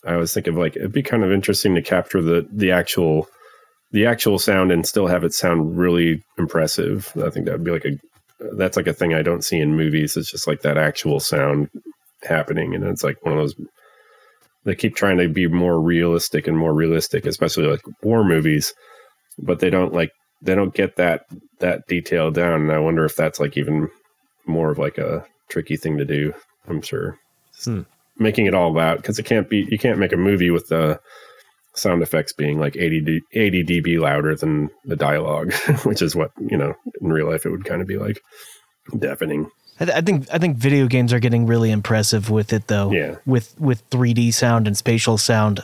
I 0.05 0.13
always 0.13 0.33
think 0.33 0.47
of 0.47 0.55
like 0.55 0.75
it'd 0.75 0.91
be 0.91 1.01
kind 1.01 1.23
of 1.23 1.31
interesting 1.31 1.75
to 1.75 1.81
capture 1.81 2.21
the 2.21 2.47
the 2.51 2.71
actual 2.71 3.27
the 3.91 4.05
actual 4.05 4.37
sound 4.37 4.71
and 4.71 4.85
still 4.85 5.07
have 5.07 5.23
it 5.23 5.33
sound 5.33 5.77
really 5.77 6.21
impressive. 6.37 7.11
I 7.23 7.29
think 7.29 7.45
that'd 7.45 7.63
be 7.63 7.71
like 7.71 7.85
a 7.85 7.97
that's 8.55 8.77
like 8.77 8.87
a 8.87 8.93
thing 8.93 9.13
I 9.13 9.21
don't 9.21 9.43
see 9.43 9.59
in 9.59 9.75
movies. 9.75 10.15
It's 10.15 10.31
just 10.31 10.47
like 10.47 10.61
that 10.61 10.77
actual 10.77 11.19
sound 11.19 11.69
happening, 12.23 12.75
and 12.75 12.83
it's 12.83 13.03
like 13.03 13.23
one 13.23 13.33
of 13.33 13.39
those. 13.39 13.55
They 14.65 14.75
keep 14.75 14.95
trying 14.95 15.17
to 15.19 15.29
be 15.29 15.47
more 15.47 15.81
realistic 15.81 16.45
and 16.45 16.57
more 16.57 16.73
realistic, 16.73 17.25
especially 17.25 17.65
like 17.65 17.81
war 18.03 18.25
movies, 18.25 18.73
but 19.37 19.59
they 19.59 19.69
don't 19.69 19.93
like 19.93 20.11
they 20.41 20.55
don't 20.55 20.73
get 20.73 20.95
that 20.95 21.25
that 21.59 21.87
detail 21.87 22.31
down 22.31 22.61
and 22.61 22.71
i 22.71 22.79
wonder 22.79 23.05
if 23.05 23.15
that's 23.15 23.39
like 23.39 23.57
even 23.57 23.89
more 24.49 24.71
of 24.71 24.77
like 24.77 24.97
a 24.97 25.25
tricky 25.49 25.77
thing 25.77 25.97
to 25.97 26.05
do. 26.05 26.33
I'm 26.67 26.81
sure. 26.81 27.17
Hmm. 27.63 27.81
Making 28.17 28.47
it 28.47 28.53
all 28.53 28.71
about 28.71 28.97
because 28.97 29.19
it 29.19 29.25
can't 29.25 29.49
be 29.49 29.67
you 29.69 29.77
can't 29.77 29.99
make 29.99 30.11
a 30.11 30.17
movie 30.17 30.51
with 30.51 30.67
the 30.67 30.99
sound 31.73 32.01
effects 32.01 32.33
being 32.33 32.59
like 32.59 32.75
80, 32.75 33.01
D, 33.01 33.21
80 33.31 33.63
dB 33.63 33.99
louder 33.99 34.35
than 34.35 34.69
the 34.85 34.95
dialogue, 34.95 35.53
which 35.83 36.01
is 36.01 36.15
what 36.15 36.31
you 36.39 36.57
know 36.57 36.73
in 37.01 37.13
real 37.13 37.29
life 37.29 37.45
it 37.45 37.51
would 37.51 37.65
kind 37.65 37.81
of 37.81 37.87
be 37.87 37.97
like 37.97 38.21
deafening. 38.97 39.49
I, 39.79 39.85
th- 39.85 39.97
I, 39.97 40.01
think 40.01 40.27
I 40.33 40.37
think 40.37 40.57
video 40.57 40.87
games 40.87 41.13
are 41.13 41.19
getting 41.19 41.45
really 41.45 41.71
impressive 41.71 42.29
with 42.29 42.51
it 42.51 42.67
though. 42.67 42.91
Yeah. 42.91 43.15
With 43.25 43.55
with 43.59 43.89
3D 43.89 44.33
sound 44.33 44.67
and 44.67 44.75
spatial 44.75 45.17
sound, 45.17 45.63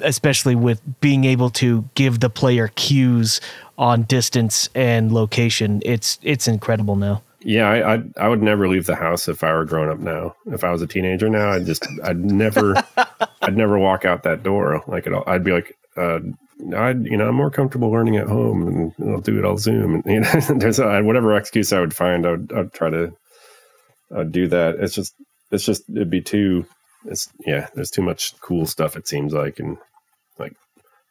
especially 0.00 0.54
with 0.54 0.82
being 1.00 1.24
able 1.24 1.48
to 1.50 1.88
give 1.94 2.20
the 2.20 2.28
player 2.28 2.68
cues 2.68 3.40
on 3.78 4.02
distance 4.02 4.68
and 4.74 5.12
location. 5.12 5.82
It's 5.84 6.18
it's 6.22 6.48
incredible 6.48 6.96
now. 6.96 7.22
Yeah, 7.40 7.68
I, 7.68 7.94
I, 7.94 8.02
I 8.16 8.28
would 8.28 8.42
never 8.42 8.68
leave 8.68 8.86
the 8.86 8.96
house 8.96 9.28
if 9.28 9.44
I 9.44 9.52
were 9.52 9.66
grown 9.66 9.90
up 9.90 9.98
now. 9.98 10.34
If 10.46 10.64
I 10.64 10.70
was 10.70 10.80
a 10.80 10.86
teenager 10.86 11.28
now, 11.28 11.50
I'd 11.50 11.66
just 11.66 11.86
I'd 12.02 12.18
never 12.18 12.74
I'd 13.42 13.56
never 13.56 13.78
walk 13.78 14.04
out 14.04 14.22
that 14.22 14.42
door 14.42 14.82
like 14.86 15.06
it. 15.06 15.12
I'd 15.26 15.44
be 15.44 15.52
like, 15.52 15.76
uh, 15.96 16.20
I'd 16.74 17.04
you 17.04 17.16
know 17.16 17.28
I'm 17.28 17.34
more 17.34 17.50
comfortable 17.50 17.90
learning 17.90 18.16
at 18.16 18.28
home 18.28 18.66
and 18.66 19.10
I'll 19.10 19.20
do 19.20 19.38
it 19.38 19.44
all 19.44 19.58
Zoom 19.58 19.94
and 19.94 20.04
you 20.06 20.20
know 20.20 20.40
there's 20.58 20.78
a, 20.78 21.02
whatever 21.02 21.36
excuse 21.36 21.72
I 21.72 21.80
would 21.80 21.94
find 21.94 22.26
I 22.26 22.30
would 22.32 22.52
I'd 22.52 22.72
try 22.72 22.90
to 22.90 23.12
uh, 24.14 24.24
do 24.24 24.48
that. 24.48 24.76
It's 24.76 24.94
just 24.94 25.14
it's 25.50 25.64
just 25.64 25.88
it'd 25.90 26.10
be 26.10 26.22
too 26.22 26.66
it's 27.06 27.28
yeah 27.46 27.68
there's 27.74 27.90
too 27.90 28.02
much 28.02 28.38
cool 28.40 28.64
stuff 28.66 28.96
it 28.96 29.06
seems 29.06 29.34
like 29.34 29.58
and 29.58 29.76
like 30.38 30.54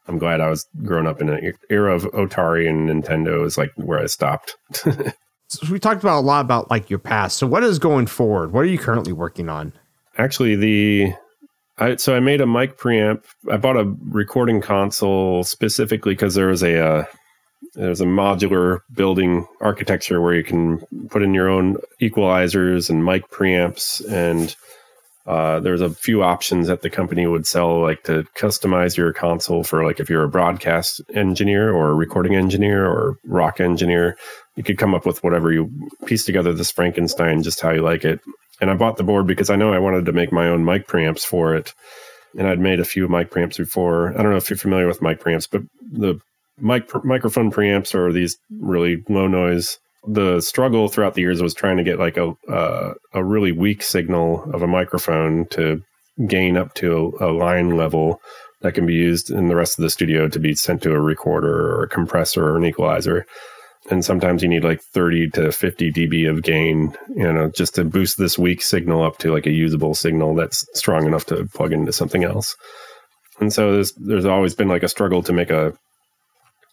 I'm 0.07 0.17
glad 0.17 0.41
I 0.41 0.49
was 0.49 0.67
growing 0.83 1.07
up 1.07 1.21
in 1.21 1.29
an 1.29 1.53
era 1.69 1.95
of 1.95 2.03
Atari 2.03 2.69
and 2.69 2.89
Nintendo 2.89 3.45
is 3.45 3.57
like 3.57 3.71
where 3.75 3.99
I 3.99 4.07
stopped. 4.07 4.57
so 4.73 5.71
we 5.71 5.79
talked 5.79 6.03
about 6.03 6.19
a 6.19 6.25
lot 6.25 6.41
about 6.41 6.69
like 6.69 6.89
your 6.89 6.99
past. 6.99 7.37
So 7.37 7.47
what 7.47 7.63
is 7.63 7.79
going 7.79 8.07
forward? 8.07 8.51
What 8.51 8.61
are 8.61 8.69
you 8.69 8.77
currently 8.77 9.13
working 9.13 9.49
on? 9.49 9.73
Actually, 10.17 10.55
the 10.55 11.13
I 11.77 11.95
so 11.95 12.15
I 12.15 12.19
made 12.19 12.41
a 12.41 12.45
mic 12.45 12.77
preamp. 12.77 13.23
I 13.51 13.57
bought 13.57 13.77
a 13.77 13.91
recording 14.09 14.61
console 14.61 15.43
specifically 15.43 16.13
because 16.13 16.35
there 16.35 16.47
was 16.47 16.63
a 16.63 16.79
uh, 16.79 17.05
there's 17.73 18.01
a 18.01 18.05
modular 18.05 18.81
building 18.93 19.47
architecture 19.61 20.21
where 20.21 20.35
you 20.35 20.43
can 20.43 20.79
put 21.09 21.23
in 21.23 21.33
your 21.33 21.49
own 21.49 21.77
equalizers 22.01 22.89
and 22.89 23.03
mic 23.03 23.29
preamps 23.31 24.05
and 24.11 24.55
uh, 25.25 25.59
there's 25.61 25.81
a 25.81 25.89
few 25.89 26.21
options 26.21 26.67
that 26.67 26.81
the 26.81 26.89
company 26.89 27.25
would 27.25 27.47
sell, 27.47 27.81
like 27.81 28.03
to 28.03 28.23
customize 28.35 28.97
your 28.97 29.13
console 29.13 29.63
for 29.63 29.85
like 29.85 29.99
if 29.99 30.09
you're 30.09 30.23
a 30.23 30.29
broadcast 30.29 31.01
engineer 31.15 31.71
or 31.71 31.91
a 31.91 31.95
recording 31.95 32.35
engineer 32.35 32.85
or 32.85 33.17
rock 33.25 33.61
engineer, 33.61 34.17
you 34.55 34.63
could 34.63 34.77
come 34.77 34.93
up 34.93 35.05
with 35.05 35.23
whatever 35.23 35.51
you 35.51 35.71
piece 36.05 36.25
together 36.25 36.51
this 36.51 36.71
Frankenstein 36.71 37.41
just 37.41 37.61
how 37.61 37.71
you 37.71 37.81
like 37.81 38.03
it. 38.03 38.19
And 38.59 38.69
I 38.69 38.75
bought 38.75 38.97
the 38.97 39.03
board 39.03 39.25
because 39.25 39.49
I 39.49 39.55
know 39.55 39.73
I 39.73 39.79
wanted 39.79 40.05
to 40.05 40.11
make 40.11 40.31
my 40.31 40.47
own 40.47 40.65
mic 40.65 40.87
preamps 40.87 41.21
for 41.21 41.55
it. 41.55 41.73
And 42.37 42.47
I'd 42.47 42.59
made 42.59 42.79
a 42.79 42.85
few 42.85 43.07
mic 43.07 43.31
preamps 43.31 43.57
before. 43.57 44.09
I 44.09 44.23
don't 44.23 44.31
know 44.31 44.37
if 44.37 44.49
you're 44.49 44.57
familiar 44.57 44.87
with 44.87 45.01
mic 45.01 45.21
preamps, 45.21 45.47
but 45.49 45.61
the 45.89 46.19
mic 46.59 46.89
microphone 47.05 47.49
preamps 47.49 47.95
are 47.95 48.11
these 48.11 48.37
really 48.59 49.03
low 49.07 49.27
noise 49.27 49.79
the 50.07 50.41
struggle 50.41 50.87
throughout 50.89 51.13
the 51.13 51.21
years 51.21 51.41
was 51.41 51.53
trying 51.53 51.77
to 51.77 51.83
get 51.83 51.99
like 51.99 52.17
a 52.17 52.33
uh, 52.49 52.93
a 53.13 53.23
really 53.23 53.51
weak 53.51 53.81
signal 53.81 54.43
of 54.53 54.61
a 54.61 54.67
microphone 54.67 55.47
to 55.47 55.81
gain 56.27 56.57
up 56.57 56.73
to 56.75 57.15
a, 57.19 57.25
a, 57.25 57.31
line 57.31 57.75
level 57.75 58.21
that 58.61 58.73
can 58.73 58.85
be 58.85 58.93
used 58.93 59.31
in 59.31 59.47
the 59.47 59.55
rest 59.55 59.77
of 59.77 59.83
the 59.83 59.89
studio 59.89 60.27
to 60.27 60.39
be 60.39 60.53
sent 60.53 60.81
to 60.83 60.93
a 60.93 60.99
recorder 60.99 61.73
or 61.73 61.83
a 61.83 61.89
compressor 61.89 62.43
or 62.45 62.57
an 62.57 62.65
equalizer. 62.65 63.25
And 63.89 64.05
sometimes 64.05 64.41
you 64.41 64.47
need 64.47 64.63
like 64.63 64.81
30 64.81 65.31
to 65.31 65.51
50 65.51 65.91
dB 65.91 66.29
of 66.29 66.43
gain, 66.43 66.95
you 67.15 67.31
know, 67.31 67.49
just 67.49 67.75
to 67.75 67.83
boost 67.83 68.17
this 68.17 68.37
weak 68.37 68.61
signal 68.61 69.03
up 69.03 69.17
to 69.17 69.33
like 69.33 69.45
a 69.45 69.51
usable 69.51 69.93
signal 69.93 70.35
that's 70.35 70.65
strong 70.73 71.05
enough 71.05 71.25
to 71.25 71.45
plug 71.53 71.73
into 71.73 71.91
something 71.91 72.23
else. 72.23 72.55
And 73.39 73.51
so 73.51 73.73
there's 73.73 73.93
there's 73.93 74.25
always 74.25 74.53
been 74.53 74.69
like 74.69 74.83
a 74.83 74.87
struggle 74.87 75.23
to 75.23 75.33
make 75.33 75.49
a 75.49 75.73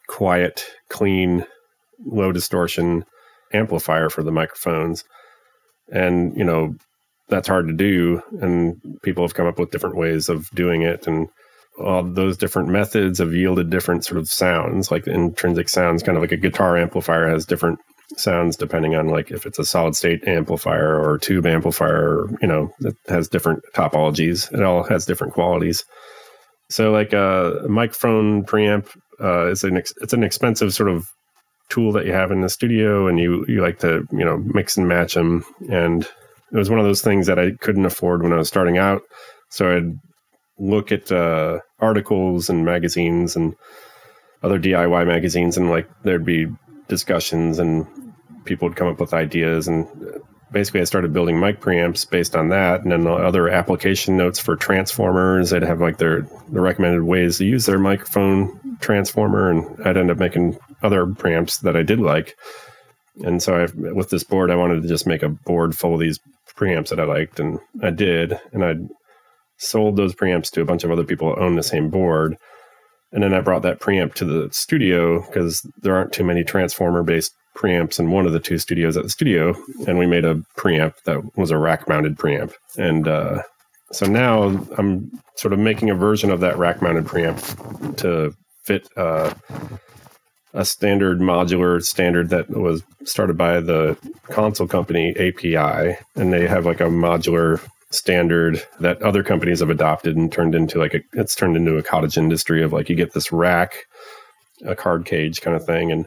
quiet, 0.08 0.66
clean, 0.88 1.46
low 2.04 2.32
distortion 2.32 3.04
amplifier 3.52 4.08
for 4.10 4.22
the 4.22 4.32
microphones. 4.32 5.04
And, 5.92 6.36
you 6.36 6.44
know, 6.44 6.74
that's 7.28 7.48
hard 7.48 7.68
to 7.68 7.74
do. 7.74 8.22
And 8.40 8.80
people 9.02 9.24
have 9.24 9.34
come 9.34 9.46
up 9.46 9.58
with 9.58 9.70
different 9.70 9.96
ways 9.96 10.28
of 10.28 10.48
doing 10.50 10.82
it. 10.82 11.06
And 11.06 11.28
all 11.78 12.02
those 12.02 12.36
different 12.36 12.68
methods 12.68 13.18
have 13.18 13.34
yielded 13.34 13.70
different 13.70 14.04
sort 14.04 14.18
of 14.18 14.28
sounds, 14.28 14.90
like 14.90 15.06
intrinsic 15.06 15.68
sounds, 15.68 16.02
kind 16.02 16.16
of 16.16 16.22
like 16.22 16.32
a 16.32 16.36
guitar 16.36 16.76
amplifier 16.76 17.28
has 17.28 17.46
different 17.46 17.78
sounds 18.16 18.56
depending 18.56 18.96
on 18.96 19.06
like 19.06 19.30
if 19.30 19.46
it's 19.46 19.58
a 19.58 19.64
solid 19.64 19.94
state 19.94 20.26
amplifier 20.26 21.00
or 21.00 21.18
tube 21.18 21.46
amplifier, 21.46 22.26
you 22.42 22.48
know, 22.48 22.72
it 22.80 22.96
has 23.08 23.28
different 23.28 23.62
topologies. 23.74 24.52
It 24.52 24.62
all 24.62 24.82
has 24.84 25.06
different 25.06 25.32
qualities. 25.32 25.84
So 26.70 26.92
like 26.92 27.14
uh, 27.14 27.52
a 27.64 27.68
microphone 27.68 28.44
preamp 28.44 28.88
uh, 29.20 29.50
is 29.50 29.64
an 29.64 29.76
ex- 29.76 29.94
it's 30.00 30.12
an 30.12 30.24
expensive 30.24 30.72
sort 30.74 30.90
of 30.90 31.06
tool 31.70 31.92
that 31.92 32.04
you 32.04 32.12
have 32.12 32.30
in 32.30 32.42
the 32.42 32.48
studio 32.48 33.06
and 33.06 33.18
you 33.18 33.44
you 33.48 33.62
like 33.62 33.78
to 33.78 34.06
you 34.12 34.24
know 34.24 34.38
mix 34.38 34.76
and 34.76 34.88
match 34.88 35.14
them 35.14 35.44
and 35.70 36.06
it 36.52 36.56
was 36.56 36.70
one 36.70 36.78
of 36.78 36.84
those 36.84 37.02
things 37.02 37.26
that 37.26 37.38
I 37.38 37.52
couldn't 37.60 37.86
afford 37.86 38.22
when 38.22 38.32
I 38.32 38.36
was 38.36 38.48
starting 38.48 38.78
out. 38.78 39.02
So 39.50 39.76
I'd 39.76 39.98
look 40.58 40.92
at 40.92 41.10
uh, 41.10 41.60
articles 41.78 42.50
and 42.50 42.64
magazines 42.64 43.36
and 43.36 43.54
other 44.42 44.58
DIY 44.58 45.06
magazines 45.06 45.56
and 45.56 45.70
like 45.70 45.88
there'd 46.02 46.24
be 46.24 46.46
discussions 46.88 47.58
and 47.58 47.86
people 48.44 48.68
would 48.68 48.76
come 48.76 48.88
up 48.88 49.00
with 49.00 49.14
ideas. 49.14 49.68
And 49.68 49.86
basically 50.50 50.80
I 50.80 50.84
started 50.84 51.12
building 51.12 51.38
mic 51.38 51.60
preamps 51.60 52.08
based 52.08 52.34
on 52.34 52.48
that 52.48 52.82
and 52.82 52.90
then 52.90 53.04
the 53.04 53.12
other 53.12 53.48
application 53.48 54.16
notes 54.16 54.38
for 54.38 54.56
transformers. 54.56 55.50
They'd 55.50 55.62
have 55.62 55.80
like 55.80 55.98
their 55.98 56.22
the 56.50 56.60
recommended 56.60 57.02
ways 57.02 57.38
to 57.38 57.44
use 57.44 57.66
their 57.66 57.78
microphone 57.78 58.59
transformer 58.80 59.50
and 59.50 59.86
I'd 59.86 59.96
end 59.96 60.10
up 60.10 60.18
making 60.18 60.58
other 60.82 61.06
preamps 61.06 61.60
that 61.60 61.76
I 61.76 61.82
did 61.82 62.00
like. 62.00 62.36
And 63.24 63.42
so 63.42 63.54
I, 63.54 63.66
with 63.92 64.10
this 64.10 64.24
board, 64.24 64.50
I 64.50 64.56
wanted 64.56 64.82
to 64.82 64.88
just 64.88 65.06
make 65.06 65.22
a 65.22 65.28
board 65.28 65.76
full 65.76 65.94
of 65.94 66.00
these 66.00 66.18
preamps 66.56 66.88
that 66.88 67.00
I 67.00 67.04
liked, 67.04 67.40
and 67.40 67.58
I 67.82 67.90
did. 67.90 68.38
And 68.52 68.64
I 68.64 68.74
sold 69.58 69.96
those 69.96 70.14
preamps 70.14 70.50
to 70.52 70.60
a 70.60 70.64
bunch 70.64 70.84
of 70.84 70.90
other 70.90 71.04
people 71.04 71.34
who 71.34 71.40
own 71.40 71.56
the 71.56 71.62
same 71.62 71.90
board. 71.90 72.36
And 73.12 73.22
then 73.22 73.34
I 73.34 73.40
brought 73.40 73.62
that 73.62 73.80
preamp 73.80 74.14
to 74.14 74.24
the 74.24 74.48
studio 74.52 75.20
because 75.26 75.66
there 75.82 75.94
aren't 75.94 76.12
too 76.12 76.24
many 76.24 76.44
transformer 76.44 77.02
based 77.02 77.34
preamps 77.56 77.98
in 77.98 78.10
one 78.10 78.26
of 78.26 78.32
the 78.32 78.40
two 78.40 78.58
studios 78.58 78.96
at 78.96 79.02
the 79.02 79.10
studio. 79.10 79.54
And 79.86 79.98
we 79.98 80.06
made 80.06 80.24
a 80.24 80.36
preamp 80.56 80.94
that 81.04 81.36
was 81.36 81.50
a 81.50 81.58
rack 81.58 81.88
mounted 81.88 82.16
preamp. 82.16 82.52
And 82.78 83.08
uh, 83.08 83.42
so 83.90 84.06
now 84.06 84.44
I'm 84.78 85.10
sort 85.34 85.52
of 85.52 85.58
making 85.58 85.90
a 85.90 85.94
version 85.94 86.30
of 86.30 86.40
that 86.40 86.56
rack 86.56 86.80
mounted 86.80 87.06
preamp 87.06 87.96
to 87.98 88.34
fit 88.70 88.88
uh, 88.96 89.34
a 90.54 90.64
standard 90.64 91.18
modular 91.18 91.82
standard 91.82 92.28
that 92.28 92.48
was 92.50 92.82
started 93.04 93.36
by 93.36 93.60
the 93.60 93.96
console 94.28 94.68
company 94.68 95.10
API, 95.16 95.96
and 96.14 96.32
they 96.32 96.46
have 96.46 96.66
like 96.66 96.80
a 96.80 96.84
modular 96.84 97.60
standard 97.90 98.62
that 98.78 99.02
other 99.02 99.24
companies 99.24 99.58
have 99.58 99.70
adopted 99.70 100.16
and 100.16 100.32
turned 100.32 100.54
into 100.54 100.78
like 100.78 100.94
a 100.94 101.00
it's 101.14 101.34
turned 101.34 101.56
into 101.56 101.76
a 101.76 101.82
cottage 101.82 102.16
industry 102.16 102.62
of 102.62 102.72
like 102.72 102.88
you 102.88 102.94
get 102.94 103.12
this 103.12 103.32
rack, 103.32 103.74
a 104.64 104.76
card 104.76 105.04
cage 105.04 105.40
kind 105.40 105.56
of 105.56 105.64
thing, 105.64 105.90
and 105.90 106.06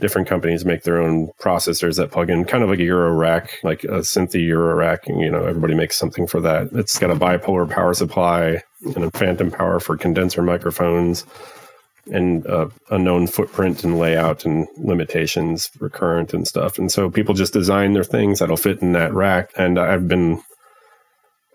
different 0.00 0.26
companies 0.26 0.64
make 0.64 0.84
their 0.84 1.02
own 1.02 1.28
processors 1.38 1.96
that 1.96 2.10
plug 2.10 2.30
in 2.30 2.46
kind 2.46 2.64
of 2.64 2.70
like 2.70 2.78
a 2.78 2.84
Euro 2.84 3.12
rack, 3.12 3.58
like 3.62 3.84
a 3.84 4.00
Synthi 4.00 4.46
Euro 4.46 4.74
rack, 4.74 5.06
and 5.06 5.20
you 5.20 5.30
know 5.30 5.44
everybody 5.44 5.74
makes 5.74 5.98
something 5.98 6.26
for 6.26 6.40
that. 6.40 6.68
It's 6.72 6.98
got 6.98 7.10
a 7.10 7.16
bipolar 7.16 7.68
power 7.70 7.92
supply 7.92 8.62
and 8.96 9.04
a 9.04 9.10
phantom 9.10 9.50
power 9.50 9.80
for 9.80 9.98
condenser 9.98 10.42
microphones 10.42 11.26
and 12.10 12.46
uh, 12.46 12.68
unknown 12.90 13.26
footprint 13.26 13.84
and 13.84 13.98
layout 13.98 14.44
and 14.44 14.66
limitations 14.76 15.68
for 15.68 15.88
current 15.88 16.34
and 16.34 16.46
stuff. 16.46 16.78
And 16.78 16.90
so 16.92 17.10
people 17.10 17.34
just 17.34 17.52
design 17.52 17.92
their 17.92 18.04
things 18.04 18.38
that'll 18.38 18.56
fit 18.56 18.82
in 18.82 18.92
that 18.92 19.14
rack. 19.14 19.50
And 19.56 19.78
I've 19.78 20.06
been 20.06 20.42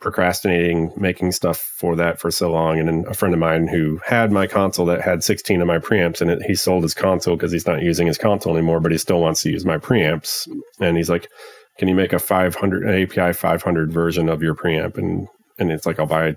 procrastinating 0.01 0.91
making 0.95 1.31
stuff 1.31 1.57
for 1.57 1.95
that 1.97 2.19
for 2.19 2.31
so 2.31 2.51
long. 2.51 2.79
And 2.79 2.87
then 2.87 3.05
a 3.07 3.13
friend 3.13 3.33
of 3.33 3.39
mine 3.39 3.67
who 3.67 3.99
had 4.05 4.31
my 4.31 4.47
console 4.47 4.85
that 4.87 5.01
had 5.01 5.23
16 5.23 5.61
of 5.61 5.67
my 5.67 5.77
preamps 5.77 6.21
and 6.21 6.41
he 6.43 6.55
sold 6.55 6.83
his 6.83 6.93
console 6.93 7.35
because 7.35 7.51
he's 7.51 7.67
not 7.67 7.81
using 7.81 8.07
his 8.07 8.17
console 8.17 8.55
anymore, 8.55 8.79
but 8.79 8.91
he 8.91 8.97
still 8.97 9.19
wants 9.19 9.41
to 9.43 9.51
use 9.51 9.65
my 9.65 9.77
preamps. 9.77 10.47
And 10.79 10.97
he's 10.97 11.09
like, 11.09 11.29
can 11.77 11.87
you 11.87 11.95
make 11.95 12.13
a 12.13 12.19
500 12.19 12.83
an 12.83 13.03
API 13.03 13.33
500 13.33 13.91
version 13.91 14.29
of 14.29 14.41
your 14.41 14.55
preamp? 14.55 14.97
And, 14.97 15.27
and 15.57 15.71
it's 15.71 15.85
like, 15.85 15.99
I'll 15.99 16.05
buy 16.05 16.35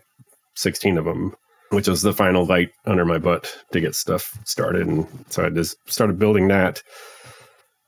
16 0.54 0.98
of 0.98 1.04
them 1.04 1.34
which 1.72 1.88
was 1.88 2.02
the 2.02 2.12
final 2.12 2.44
light 2.44 2.70
under 2.86 3.04
my 3.04 3.18
butt 3.18 3.56
to 3.72 3.80
get 3.80 3.94
stuff 3.94 4.38
started. 4.44 4.86
And 4.86 5.06
so 5.30 5.44
I 5.44 5.50
just 5.50 5.76
started 5.90 6.18
building 6.18 6.48
that. 6.48 6.82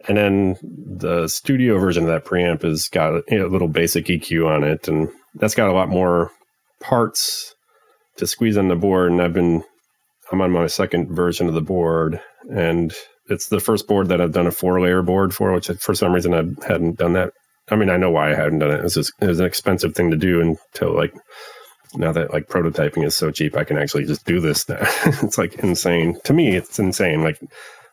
And 0.09 0.17
then 0.17 0.57
the 0.63 1.29
studio 1.29 1.79
version 1.79 2.05
of 2.05 2.09
that 2.09 2.25
preamp 2.25 2.63
has 2.63 2.89
got 2.89 3.23
a, 3.31 3.47
little 3.47 3.69
basic 3.69 4.07
EQ 4.07 4.47
on 4.47 4.65
it, 4.65 4.87
and 4.87 5.09
that's 5.37 5.55
got 5.55 5.71
a 5.71 5.73
lot 5.73 5.89
more 5.89 6.31
parts 6.81 7.55
to 8.17 8.27
squeeze 8.27 8.59
on 8.59 8.69
the 8.69 8.77
board. 8.77 9.11
And 9.11 9.23
I've 9.23 9.33
been, 9.33 9.65
I'm 10.31 10.43
on 10.43 10.51
my 10.51 10.67
second 10.67 11.15
version 11.15 11.49
of 11.49 11.55
the 11.55 11.63
board, 11.63 12.21
and 12.51 12.93
it's 13.31 13.49
the 13.49 13.61
first 13.61 13.89
board 13.89 14.09
that 14.09 14.21
I've 14.21 14.33
done 14.33 14.47
a 14.47 14.53
four 14.53 14.81
layer 14.81 15.01
board 15.01 15.35
for, 15.35 15.53
which 15.53 15.71
for 15.81 15.95
some 15.95 16.13
reason 16.13 16.35
I 16.35 16.67
hadn't 16.67 16.99
done 16.99 17.15
that 17.15 17.33
I 17.71 17.77
mean, 17.77 17.89
I 17.89 17.97
know 17.97 18.11
why 18.11 18.33
I 18.33 18.35
hadn't 18.35 18.59
done 18.59 18.71
it. 18.71 18.81
It 18.81 18.83
was, 18.83 18.95
just, 18.95 19.13
it 19.21 19.27
was 19.27 19.41
an 19.41 19.47
expensive 19.47 19.95
thing 19.95 20.11
to 20.11 20.17
do 20.17 20.41
until 20.41 20.95
like 20.95 21.15
now 21.97 22.13
that 22.13 22.33
like 22.33 22.49
prototyping 22.49 23.05
is 23.05 23.17
so 23.17 23.31
cheap, 23.31 23.57
I 23.57 23.65
can 23.65 23.79
actually 23.79 24.05
just 24.05 24.25
do 24.25 24.41
this 24.41 24.69
now. 24.69 24.79
it's 25.07 25.39
like 25.39 25.55
insane 25.57 26.19
to 26.25 26.33
me. 26.33 26.57
It's 26.57 26.79
insane. 26.79 27.23
Like 27.23 27.41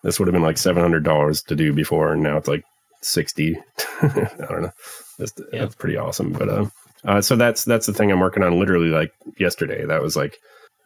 this 0.03 0.19
would 0.19 0.27
have 0.27 0.33
been 0.33 0.41
like 0.41 0.57
seven 0.57 0.81
hundred 0.81 1.03
dollars 1.03 1.41
to 1.43 1.55
do 1.55 1.73
before, 1.73 2.13
and 2.13 2.23
now 2.23 2.37
it's 2.37 2.47
like 2.47 2.63
sixty. 3.01 3.57
I 4.01 4.29
don't 4.49 4.63
know. 4.63 4.71
That's, 5.19 5.33
yeah. 5.53 5.61
that's 5.61 5.75
pretty 5.75 5.97
awesome. 5.97 6.33
But 6.33 6.49
uh, 6.49 6.65
uh, 7.05 7.21
so 7.21 7.35
that's 7.35 7.65
that's 7.65 7.87
the 7.87 7.93
thing 7.93 8.11
I'm 8.11 8.19
working 8.19 8.43
on. 8.43 8.59
Literally 8.59 8.89
like 8.89 9.13
yesterday. 9.39 9.85
That 9.85 10.01
was 10.01 10.15
like 10.15 10.37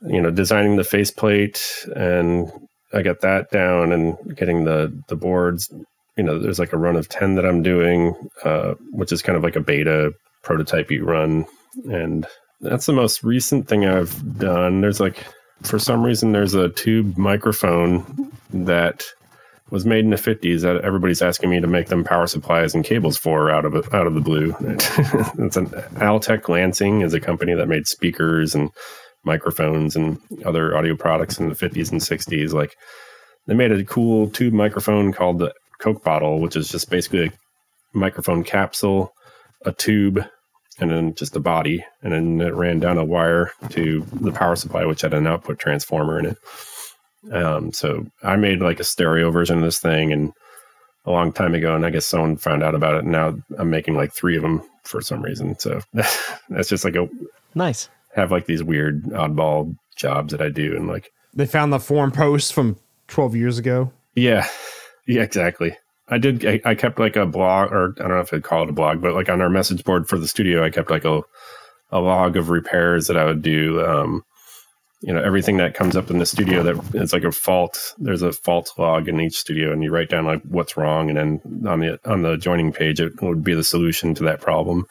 you 0.01 0.21
know 0.21 0.31
designing 0.31 0.75
the 0.75 0.83
faceplate, 0.83 1.61
and 1.95 2.51
I 2.93 3.01
got 3.01 3.21
that 3.21 3.51
down, 3.51 3.91
and 3.91 4.17
getting 4.35 4.65
the 4.65 4.91
the 5.07 5.15
boards. 5.15 5.71
You 6.17 6.23
know, 6.23 6.39
there's 6.39 6.59
like 6.59 6.73
a 6.73 6.77
run 6.77 6.95
of 6.95 7.09
ten 7.09 7.35
that 7.35 7.45
I'm 7.45 7.61
doing, 7.61 8.15
uh, 8.43 8.75
which 8.91 9.11
is 9.11 9.21
kind 9.21 9.37
of 9.37 9.43
like 9.43 9.55
a 9.55 9.61
beta 9.61 10.13
prototype 10.43 10.89
run, 11.01 11.45
and 11.85 12.25
that's 12.69 12.85
the 12.85 12.93
most 12.93 13.23
recent 13.23 13.67
thing 13.67 13.85
I've 13.85 14.37
done. 14.37 14.81
There's 14.81 14.99
like, 14.99 15.25
for 15.63 15.79
some 15.79 16.03
reason, 16.03 16.31
there's 16.31 16.53
a 16.53 16.69
tube 16.69 17.17
microphone 17.17 18.31
that 18.51 19.03
was 19.71 19.85
made 19.85 20.03
in 20.03 20.11
the 20.11 20.17
50s 20.17 20.61
that 20.61 20.83
everybody's 20.83 21.21
asking 21.21 21.49
me 21.49 21.59
to 21.59 21.67
make 21.67 21.87
them 21.87 22.03
power 22.03 22.27
supplies 22.27 22.75
and 22.75 22.85
cables 22.85 23.17
for 23.17 23.49
out 23.49 23.65
of 23.65 23.75
out 23.93 24.05
of 24.05 24.13
the 24.13 24.21
blue. 24.21 24.55
it's 24.59 25.57
an 25.57 25.67
Altec 25.97 26.47
Lansing 26.49 27.01
is 27.01 27.13
a 27.13 27.19
company 27.19 27.53
that 27.55 27.67
made 27.67 27.87
speakers 27.87 28.53
and 28.53 28.69
microphones 29.23 29.95
and 29.95 30.19
other 30.45 30.77
audio 30.77 30.95
products 30.95 31.39
in 31.39 31.49
the 31.49 31.55
50s 31.55 31.91
and 31.91 31.99
60s. 31.99 32.53
Like 32.53 32.75
they 33.47 33.55
made 33.55 33.71
a 33.71 33.83
cool 33.83 34.29
tube 34.29 34.53
microphone 34.53 35.11
called 35.11 35.39
the 35.39 35.53
Coke 35.79 36.03
bottle, 36.03 36.39
which 36.39 36.55
is 36.55 36.69
just 36.69 36.89
basically 36.89 37.27
a 37.27 37.31
microphone 37.93 38.43
capsule, 38.43 39.13
a 39.65 39.71
tube, 39.71 40.23
and 40.79 40.91
then 40.91 41.15
just 41.15 41.35
a 41.35 41.39
body, 41.39 41.85
and 42.01 42.13
then 42.13 42.41
it 42.41 42.53
ran 42.53 42.79
down 42.79 42.97
a 42.97 43.05
wire 43.05 43.51
to 43.69 44.05
the 44.13 44.31
power 44.31 44.55
supply, 44.55 44.85
which 44.85 45.01
had 45.01 45.13
an 45.13 45.27
output 45.27 45.59
transformer 45.59 46.19
in 46.19 46.25
it. 46.25 46.37
Um, 47.31 47.71
so 47.73 48.05
I 48.23 48.35
made 48.35 48.61
like 48.61 48.79
a 48.79 48.83
stereo 48.83 49.31
version 49.31 49.57
of 49.57 49.63
this 49.63 49.79
thing, 49.79 50.11
and 50.11 50.33
a 51.05 51.11
long 51.11 51.31
time 51.31 51.53
ago, 51.53 51.75
and 51.75 51.85
I 51.85 51.89
guess 51.89 52.05
someone 52.05 52.37
found 52.37 52.63
out 52.63 52.75
about 52.75 52.95
it. 52.95 53.03
And 53.03 53.11
now 53.11 53.37
I'm 53.57 53.69
making 53.69 53.95
like 53.95 54.13
three 54.13 54.35
of 54.35 54.41
them 54.41 54.61
for 54.83 55.01
some 55.01 55.21
reason. 55.21 55.57
So 55.59 55.81
that's 55.93 56.69
just 56.69 56.83
like 56.83 56.95
a 56.95 57.07
nice 57.53 57.89
have 58.15 58.31
like 58.31 58.45
these 58.45 58.63
weird 58.63 59.03
oddball 59.05 59.75
jobs 59.95 60.31
that 60.31 60.41
I 60.41 60.49
do, 60.49 60.75
and 60.75 60.87
like 60.87 61.11
they 61.33 61.45
found 61.45 61.71
the 61.71 61.79
forum 61.79 62.11
post 62.11 62.53
from 62.53 62.77
12 63.07 63.35
years 63.35 63.57
ago. 63.57 63.91
Yeah, 64.15 64.47
yeah, 65.07 65.21
exactly. 65.21 65.77
I 66.07 66.17
did. 66.17 66.45
I, 66.45 66.61
I, 66.63 66.75
kept 66.75 66.99
like 66.99 67.15
a 67.15 67.25
blog, 67.25 67.71
or 67.71 67.93
I 67.97 68.01
don't 68.01 68.09
know 68.09 68.19
if 68.19 68.33
I'd 68.33 68.43
call 68.43 68.63
it 68.63 68.69
a 68.69 68.73
blog, 68.73 69.01
but 69.01 69.13
like 69.13 69.29
on 69.29 69.41
our 69.41 69.49
message 69.49 69.83
board 69.83 70.07
for 70.07 70.19
the 70.19 70.27
studio, 70.27 70.63
I 70.63 70.69
kept 70.69 70.91
like 70.91 71.05
a 71.05 71.23
a 71.91 71.99
log 71.99 72.37
of 72.37 72.49
repairs 72.49 73.07
that 73.07 73.17
I 73.17 73.25
would 73.25 73.41
do. 73.41 73.83
Um, 73.83 74.23
you 75.01 75.13
know, 75.13 75.21
everything 75.21 75.57
that 75.57 75.73
comes 75.75 75.95
up 75.95 76.09
in 76.09 76.19
the 76.19 76.25
studio 76.25 76.63
that 76.63 76.95
it's 76.95 77.13
like 77.13 77.23
a 77.23 77.31
fault. 77.31 77.93
There's 77.97 78.21
a 78.21 78.31
fault 78.31 78.71
log 78.77 79.07
in 79.07 79.19
each 79.19 79.37
studio, 79.37 79.71
and 79.71 79.83
you 79.83 79.91
write 79.91 80.09
down 80.09 80.25
like 80.25 80.41
what's 80.43 80.77
wrong, 80.77 81.09
and 81.09 81.17
then 81.17 81.67
on 81.67 81.79
the 81.79 81.99
on 82.05 82.21
the 82.21 82.37
joining 82.37 82.71
page, 82.71 82.99
it 82.99 83.21
would 83.21 83.43
be 83.43 83.53
the 83.53 83.63
solution 83.63 84.13
to 84.15 84.23
that 84.23 84.41
problem. 84.41 84.85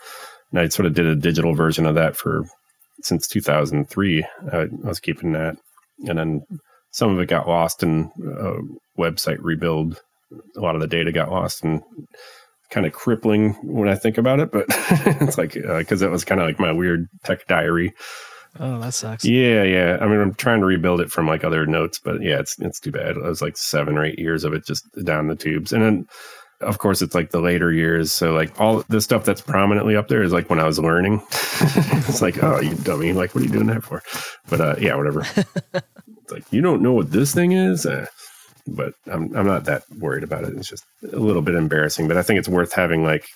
And 0.50 0.60
I 0.60 0.68
sort 0.68 0.86
of 0.86 0.94
did 0.94 1.06
a 1.06 1.16
digital 1.16 1.54
version 1.54 1.86
of 1.86 1.94
that 1.94 2.16
for 2.16 2.44
since 3.02 3.26
2003. 3.28 4.26
I 4.52 4.68
was 4.82 5.00
keeping 5.00 5.32
that, 5.32 5.56
and 6.06 6.18
then 6.18 6.46
some 6.90 7.10
of 7.10 7.20
it 7.20 7.26
got 7.26 7.48
lost 7.48 7.82
in 7.82 8.10
a 8.24 9.00
website 9.00 9.38
rebuild 9.40 10.00
a 10.56 10.60
lot 10.60 10.74
of 10.74 10.80
the 10.80 10.86
data 10.86 11.12
got 11.12 11.30
lost 11.30 11.64
and 11.64 11.82
kind 12.70 12.86
of 12.86 12.92
crippling 12.92 13.52
when 13.62 13.88
I 13.88 13.94
think 13.94 14.18
about 14.18 14.40
it. 14.40 14.50
But 14.52 14.66
it's 14.68 15.38
like 15.38 15.54
because 15.54 16.02
uh, 16.02 16.06
it 16.06 16.10
was 16.10 16.24
kind 16.24 16.40
of 16.40 16.46
like 16.46 16.58
my 16.58 16.72
weird 16.72 17.08
tech 17.24 17.46
diary. 17.46 17.94
Oh, 18.60 18.80
that 18.80 18.94
sucks. 18.94 19.24
Yeah, 19.24 19.64
yeah. 19.64 19.98
I 20.00 20.06
mean, 20.06 20.20
I'm 20.20 20.34
trying 20.34 20.60
to 20.60 20.66
rebuild 20.66 21.00
it 21.00 21.10
from 21.10 21.26
like 21.26 21.42
other 21.42 21.66
notes, 21.66 21.98
but 21.98 22.22
yeah, 22.22 22.38
it's 22.38 22.58
it's 22.60 22.80
too 22.80 22.92
bad. 22.92 23.16
It 23.16 23.22
was 23.22 23.42
like 23.42 23.56
seven 23.56 23.98
or 23.98 24.04
eight 24.04 24.18
years 24.18 24.44
of 24.44 24.52
it 24.52 24.64
just 24.64 24.86
down 25.04 25.28
the 25.28 25.34
tubes, 25.34 25.72
and 25.72 25.82
then 25.82 26.06
of 26.60 26.78
course 26.78 27.02
it's 27.02 27.14
like 27.14 27.30
the 27.30 27.40
later 27.40 27.72
years. 27.72 28.12
So 28.12 28.32
like 28.32 28.60
all 28.60 28.84
the 28.88 29.00
stuff 29.00 29.24
that's 29.24 29.40
prominently 29.40 29.96
up 29.96 30.08
there 30.08 30.22
is 30.22 30.32
like 30.32 30.50
when 30.50 30.60
I 30.60 30.64
was 30.64 30.78
learning. 30.78 31.22
it's 31.32 32.22
like, 32.22 32.42
oh, 32.42 32.60
you 32.60 32.74
dummy! 32.76 33.12
Like, 33.12 33.34
what 33.34 33.42
are 33.42 33.46
you 33.46 33.52
doing 33.52 33.66
that 33.66 33.82
for? 33.82 34.02
But 34.48 34.60
uh, 34.60 34.76
yeah, 34.78 34.94
whatever. 34.94 35.20
it's 35.74 36.32
like 36.32 36.44
you 36.52 36.60
don't 36.60 36.82
know 36.82 36.92
what 36.92 37.10
this 37.10 37.34
thing 37.34 37.52
is. 37.52 37.86
Uh, 37.86 38.06
but 38.66 38.94
I'm 39.06 39.34
I'm 39.36 39.46
not 39.46 39.64
that 39.64 39.84
worried 39.98 40.24
about 40.24 40.44
it. 40.44 40.54
It's 40.56 40.68
just 40.68 40.84
a 41.12 41.18
little 41.18 41.42
bit 41.42 41.54
embarrassing, 41.54 42.08
but 42.08 42.16
I 42.16 42.22
think 42.22 42.38
it's 42.38 42.48
worth 42.48 42.72
having 42.72 43.04
like 43.04 43.26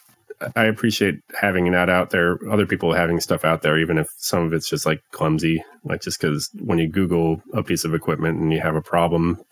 I 0.55 0.65
appreciate 0.65 1.21
having 1.41 1.71
that 1.73 1.91
out 1.91 2.11
there, 2.11 2.39
other 2.51 2.67
people 2.67 2.93
having 2.93 3.21
stuff 3.21 3.45
out 3.45 3.63
there, 3.63 3.79
even 3.79 3.99
if 3.99 4.09
some 4.19 4.45
of 4.45 4.53
it's 4.53 4.69
just 4.69 4.87
like 4.87 5.03
clumsy, 5.11 5.63
like 5.85 6.01
just 6.01 6.21
because 6.21 6.51
when 6.61 6.79
you 6.79 6.89
Google 6.89 7.43
a 7.55 7.63
piece 7.63 7.85
of 7.85 7.95
equipment 7.95 8.39
and 8.39 8.53
you 8.53 8.61
have 8.61 8.77
a 8.77 8.83
problem, 8.83 9.43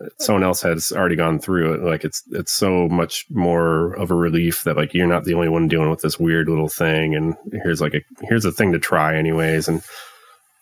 uh, 0.00 0.06
someone 0.18 0.44
else 0.44 0.62
has 0.62 0.92
already 0.92 1.16
gone 1.16 1.40
through 1.40 1.74
it. 1.74 1.82
Like 1.82 2.04
it's 2.04 2.22
it's 2.30 2.52
so 2.52 2.88
much 2.88 3.26
more 3.30 3.94
of 3.94 4.10
a 4.10 4.14
relief 4.14 4.62
that 4.62 4.76
like 4.76 4.94
you're 4.94 5.08
not 5.08 5.24
the 5.24 5.34
only 5.34 5.48
one 5.48 5.66
dealing 5.66 5.90
with 5.90 6.02
this 6.02 6.20
weird 6.20 6.48
little 6.48 6.68
thing, 6.68 7.14
and 7.16 7.34
here's 7.52 7.80
like 7.80 7.94
a 7.94 8.02
here's 8.22 8.44
a 8.44 8.52
thing 8.52 8.72
to 8.72 8.78
try 8.78 9.16
anyways, 9.16 9.66
and 9.66 9.82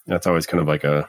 that's 0.07 0.27
always 0.27 0.47
kind 0.47 0.63
of 0.63 0.67
like 0.67 0.85
a 0.85 1.09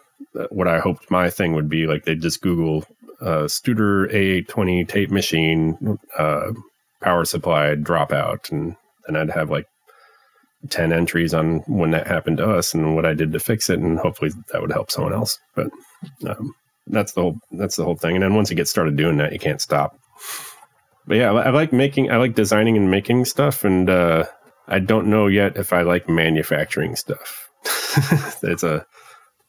what 0.50 0.68
I 0.68 0.80
hoped 0.80 1.10
my 1.10 1.30
thing 1.30 1.54
would 1.54 1.70
be. 1.70 1.88
Like 1.88 2.04
they 2.04 2.16
just 2.16 2.42
Google 2.42 2.86
uh, 3.22 3.44
Studer 3.44 4.12
A820 4.14 4.88
tape 4.88 5.12
machine, 5.12 5.98
uh, 6.18 6.52
power 7.02 7.26
supply 7.26 7.76
dropout, 7.76 8.52
and 8.52 8.76
then 9.06 9.16
I'd 9.16 9.32
have 9.32 9.50
like 9.50 9.66
10 10.70 10.92
entries 10.92 11.34
on 11.34 11.60
when 11.68 11.92
that 11.92 12.08
happened 12.08 12.38
to 12.38 12.50
us 12.50 12.74
and 12.74 12.96
what 12.96 13.06
I 13.06 13.14
did 13.14 13.32
to 13.34 13.40
fix 13.40 13.70
it. 13.70 13.80
And 13.80 13.98
hopefully 13.98 14.32
that 14.52 14.62
would 14.62 14.72
help 14.72 14.92
someone 14.92 15.14
else. 15.14 15.40
But 15.56 15.70
um, 16.28 16.54
that's 16.88 17.14
the 17.14 17.22
whole, 17.22 17.40
that's 17.52 17.78
the 17.78 17.86
whole 17.86 17.96
thing. 17.96 18.16
And 18.16 18.24
then 18.24 18.36
once 18.36 18.50
you 18.50 18.56
get 18.56 18.68
started 18.68 18.98
doing 18.98 19.18
that, 19.18 19.32
you 19.32 19.40
can't 19.40 19.62
stop. 19.62 19.98
But 21.08 21.18
yeah, 21.18 21.32
I, 21.32 21.44
I 21.44 21.50
like 21.50 21.72
making, 21.72 22.12
I 22.12 22.18
like 22.18 22.36
designing 22.36 22.76
and 22.76 22.92
making 22.92 23.26
stuff. 23.26 23.64
And 23.64 23.90
uh, 23.90 24.26
I 24.68 24.80
don't 24.80 25.08
know 25.08 25.28
yet 25.28 25.56
if 25.56 25.72
I 25.72 25.84
like 25.84 26.10
manufacturing 26.10 26.96
stuff. 26.96 27.50
it's 28.44 28.64
a, 28.64 28.86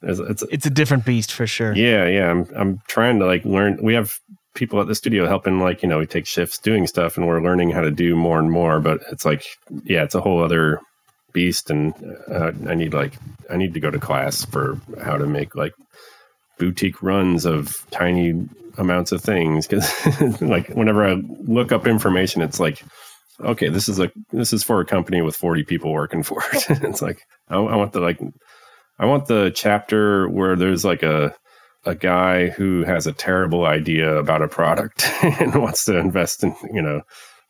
it's, 0.02 0.20
it's, 0.20 0.43
it's 0.51 0.66
a 0.66 0.70
different 0.70 1.05
beast 1.05 1.32
for 1.32 1.47
sure. 1.47 1.74
Yeah, 1.74 2.06
yeah. 2.06 2.31
I'm 2.31 2.48
I'm 2.56 2.82
trying 2.89 3.18
to 3.18 3.27
like 3.27 3.44
learn. 3.44 3.78
We 3.82 3.94
have 3.94 4.18
people 4.55 4.81
at 4.81 4.86
the 4.86 4.94
studio 4.94 5.27
helping, 5.27 5.60
like 5.60 5.82
you 5.82 5.89
know, 5.89 5.98
we 5.98 6.06
take 6.06 6.27
shifts 6.27 6.59
doing 6.59 6.86
stuff, 6.86 7.16
and 7.16 7.27
we're 7.27 7.43
learning 7.43 7.70
how 7.70 7.82
to 7.82 7.90
do 7.90 8.16
more 8.16 8.39
and 8.39 8.51
more. 8.51 8.81
But 8.81 9.01
it's 9.10 9.24
like, 9.24 9.44
yeah, 9.85 10.02
it's 10.02 10.14
a 10.14 10.20
whole 10.20 10.43
other 10.43 10.81
beast, 11.32 11.70
and 11.70 11.94
uh, 12.31 12.52
I 12.68 12.74
need 12.74 12.94
like 12.94 13.14
I 13.51 13.56
need 13.56 13.74
to 13.74 13.81
go 13.81 13.90
to 13.90 13.98
class 13.98 14.44
for 14.44 14.81
how 15.02 15.16
to 15.16 15.27
make 15.27 15.55
like 15.55 15.74
boutique 16.59 17.02
runs 17.02 17.44
of 17.44 17.86
tiny 17.90 18.48
amounts 18.78 19.12
of 19.12 19.22
things 19.22 19.66
because 19.66 20.40
like 20.40 20.68
whenever 20.68 21.05
I 21.05 21.14
look 21.14 21.72
up 21.72 21.86
information, 21.86 22.43
it's 22.43 22.60
like 22.60 22.82
okay, 23.43 23.68
this 23.68 23.89
is 23.89 23.98
a 23.98 24.10
this 24.32 24.52
is 24.52 24.62
for 24.62 24.81
a 24.81 24.86
company 24.86 25.22
with 25.22 25.36
40 25.36 25.64
people 25.64 25.93
working 25.93 26.22
for 26.22 26.43
it. 26.52 26.64
it's 26.85 27.02
like 27.02 27.27
I, 27.48 27.56
I, 27.56 27.77
want 27.77 27.93
the 27.93 28.01
like 28.01 28.20
I 29.01 29.06
want 29.06 29.27
the 29.27 29.51
chapter 29.55 30.28
where 30.28 30.55
there's 30.56 30.85
like 30.85 31.02
a 31.02 31.35
a 31.86 31.94
guy 31.94 32.48
who 32.48 32.85
has 32.85 33.06
a 33.06 33.12
terrible 33.12 33.64
idea 33.64 34.14
about 34.16 34.43
a 34.43 34.48
product 34.48 35.10
and 35.22 35.55
wants 35.55 35.86
to 35.86 35.97
invest 35.97 36.44
in 36.44 36.55
you 36.70 36.82
know 36.82 37.01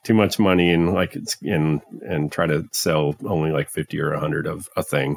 too 0.05 0.15
much 0.15 0.39
money 0.39 0.73
and 0.73 0.95
like 0.95 1.17
it's 1.17 1.37
in 1.43 1.83
and 2.03 2.31
try 2.31 2.47
to 2.47 2.67
sell 2.73 3.17
only 3.25 3.51
like 3.51 3.69
50 3.69 4.01
or 4.01 4.13
100 4.13 4.47
of 4.47 4.69
a 4.77 4.83
thing. 4.83 5.17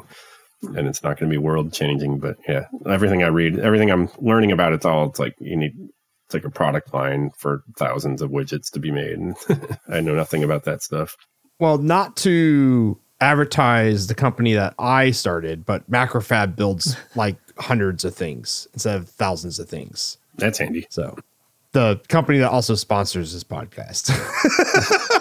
And 0.62 0.88
it's 0.88 1.02
not 1.02 1.18
going 1.18 1.30
to 1.30 1.34
be 1.34 1.38
world 1.38 1.72
changing 1.72 2.18
but 2.18 2.36
yeah 2.48 2.64
everything 2.88 3.22
i 3.22 3.26
read 3.26 3.58
everything 3.58 3.90
i'm 3.90 4.08
learning 4.18 4.50
about 4.50 4.72
it's 4.72 4.86
all 4.86 5.06
it's 5.10 5.18
like 5.18 5.34
you 5.38 5.56
need 5.56 5.74
it's 6.24 6.32
like 6.34 6.46
a 6.46 6.50
product 6.50 6.94
line 6.94 7.32
for 7.36 7.62
thousands 7.76 8.22
of 8.22 8.30
widgets 8.30 8.70
to 8.72 8.80
be 8.80 8.90
made. 8.90 9.18
And 9.18 9.36
i 9.88 10.00
know 10.00 10.14
nothing 10.14 10.42
about 10.42 10.64
that 10.64 10.82
stuff. 10.82 11.16
Well 11.60 11.78
not 11.78 12.16
to 12.18 12.98
advertise 13.24 14.06
the 14.06 14.14
company 14.14 14.54
that 14.54 14.74
I 14.78 15.10
started, 15.10 15.64
but 15.64 15.88
MacroFab 15.90 16.56
builds 16.56 16.96
like 17.16 17.36
hundreds 17.58 18.04
of 18.04 18.14
things 18.14 18.68
instead 18.72 18.96
of 18.96 19.08
thousands 19.08 19.58
of 19.58 19.68
things. 19.68 20.18
That's 20.36 20.58
handy. 20.58 20.86
So, 20.90 21.16
the 21.72 22.00
company 22.08 22.38
that 22.38 22.50
also 22.50 22.74
sponsors 22.74 23.32
this 23.32 23.44
podcast. 23.44 24.10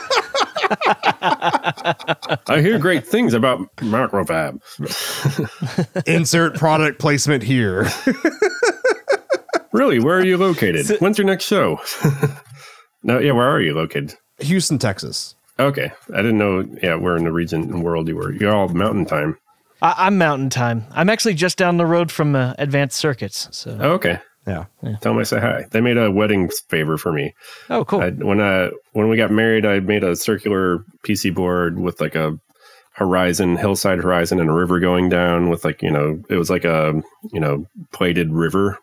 I 2.48 2.62
hear 2.62 2.80
great 2.80 3.06
things 3.06 3.34
about 3.34 3.60
MacroFab. 3.78 4.60
Insert 6.08 6.56
product 6.56 7.00
placement 7.00 7.44
here. 7.44 7.88
really? 9.72 10.00
Where 10.00 10.18
are 10.18 10.26
you 10.26 10.38
located? 10.38 10.88
When's 11.00 11.18
your 11.18 11.28
next 11.28 11.46
show? 11.46 11.80
no, 13.04 13.20
yeah, 13.20 13.32
where 13.32 13.48
are 13.48 13.62
you 13.62 13.74
located? 13.74 14.16
Houston, 14.40 14.80
Texas. 14.80 15.36
Okay, 15.60 15.92
I 16.14 16.18
didn't 16.18 16.38
know. 16.38 16.66
Yeah, 16.82 16.96
where 16.96 17.16
in 17.16 17.24
the 17.24 17.32
region 17.32 17.64
and 17.64 17.84
world 17.84 18.08
you 18.08 18.16
were. 18.16 18.32
You're 18.32 18.54
all 18.54 18.68
Mountain 18.70 19.06
Time. 19.06 19.38
I, 19.82 20.08
am 20.08 20.18
Mountain 20.18 20.50
Time. 20.50 20.86
I'm 20.92 21.10
actually 21.10 21.34
just 21.36 21.58
down 21.58 21.78
the 21.78 21.86
road 21.86 22.12
from 22.12 22.36
uh, 22.36 22.54
Advanced 22.58 22.98
Circuits. 22.98 23.50
So. 23.52 23.78
Oh, 23.80 23.92
okay. 23.92 24.20
Yeah. 24.48 24.66
Tell 25.02 25.14
them 25.14 25.20
I 25.20 25.24
say 25.24 25.40
hi. 25.40 25.66
They 25.72 25.80
made 25.80 25.98
a 25.98 26.12
wedding 26.12 26.50
favor 26.70 26.98
for 26.98 27.14
me. 27.14 27.34
Oh, 27.70 27.86
cool. 27.86 28.02
I, 28.02 28.10
when 28.10 28.42
I 28.42 28.72
when 28.92 29.08
we 29.10 29.16
got 29.16 29.32
married, 29.32 29.66
I 29.66 29.80
made 29.80 30.04
a 30.04 30.16
circular 30.16 30.84
PC 31.06 31.34
board 31.34 31.80
with 31.80 32.02
like 32.02 32.16
a 32.16 32.38
horizon, 32.92 33.56
hillside 33.56 34.00
horizon, 34.00 34.40
and 34.40 34.50
a 34.50 34.54
river 34.54 34.80
going 34.80 35.10
down 35.10 35.50
with 35.50 35.64
like 35.64 35.82
you 35.82 35.92
know 35.92 36.22
it 36.30 36.36
was 36.36 36.50
like 36.50 36.66
a 36.66 37.02
you 37.32 37.40
know 37.40 37.66
plated 37.92 38.32
river, 38.32 38.78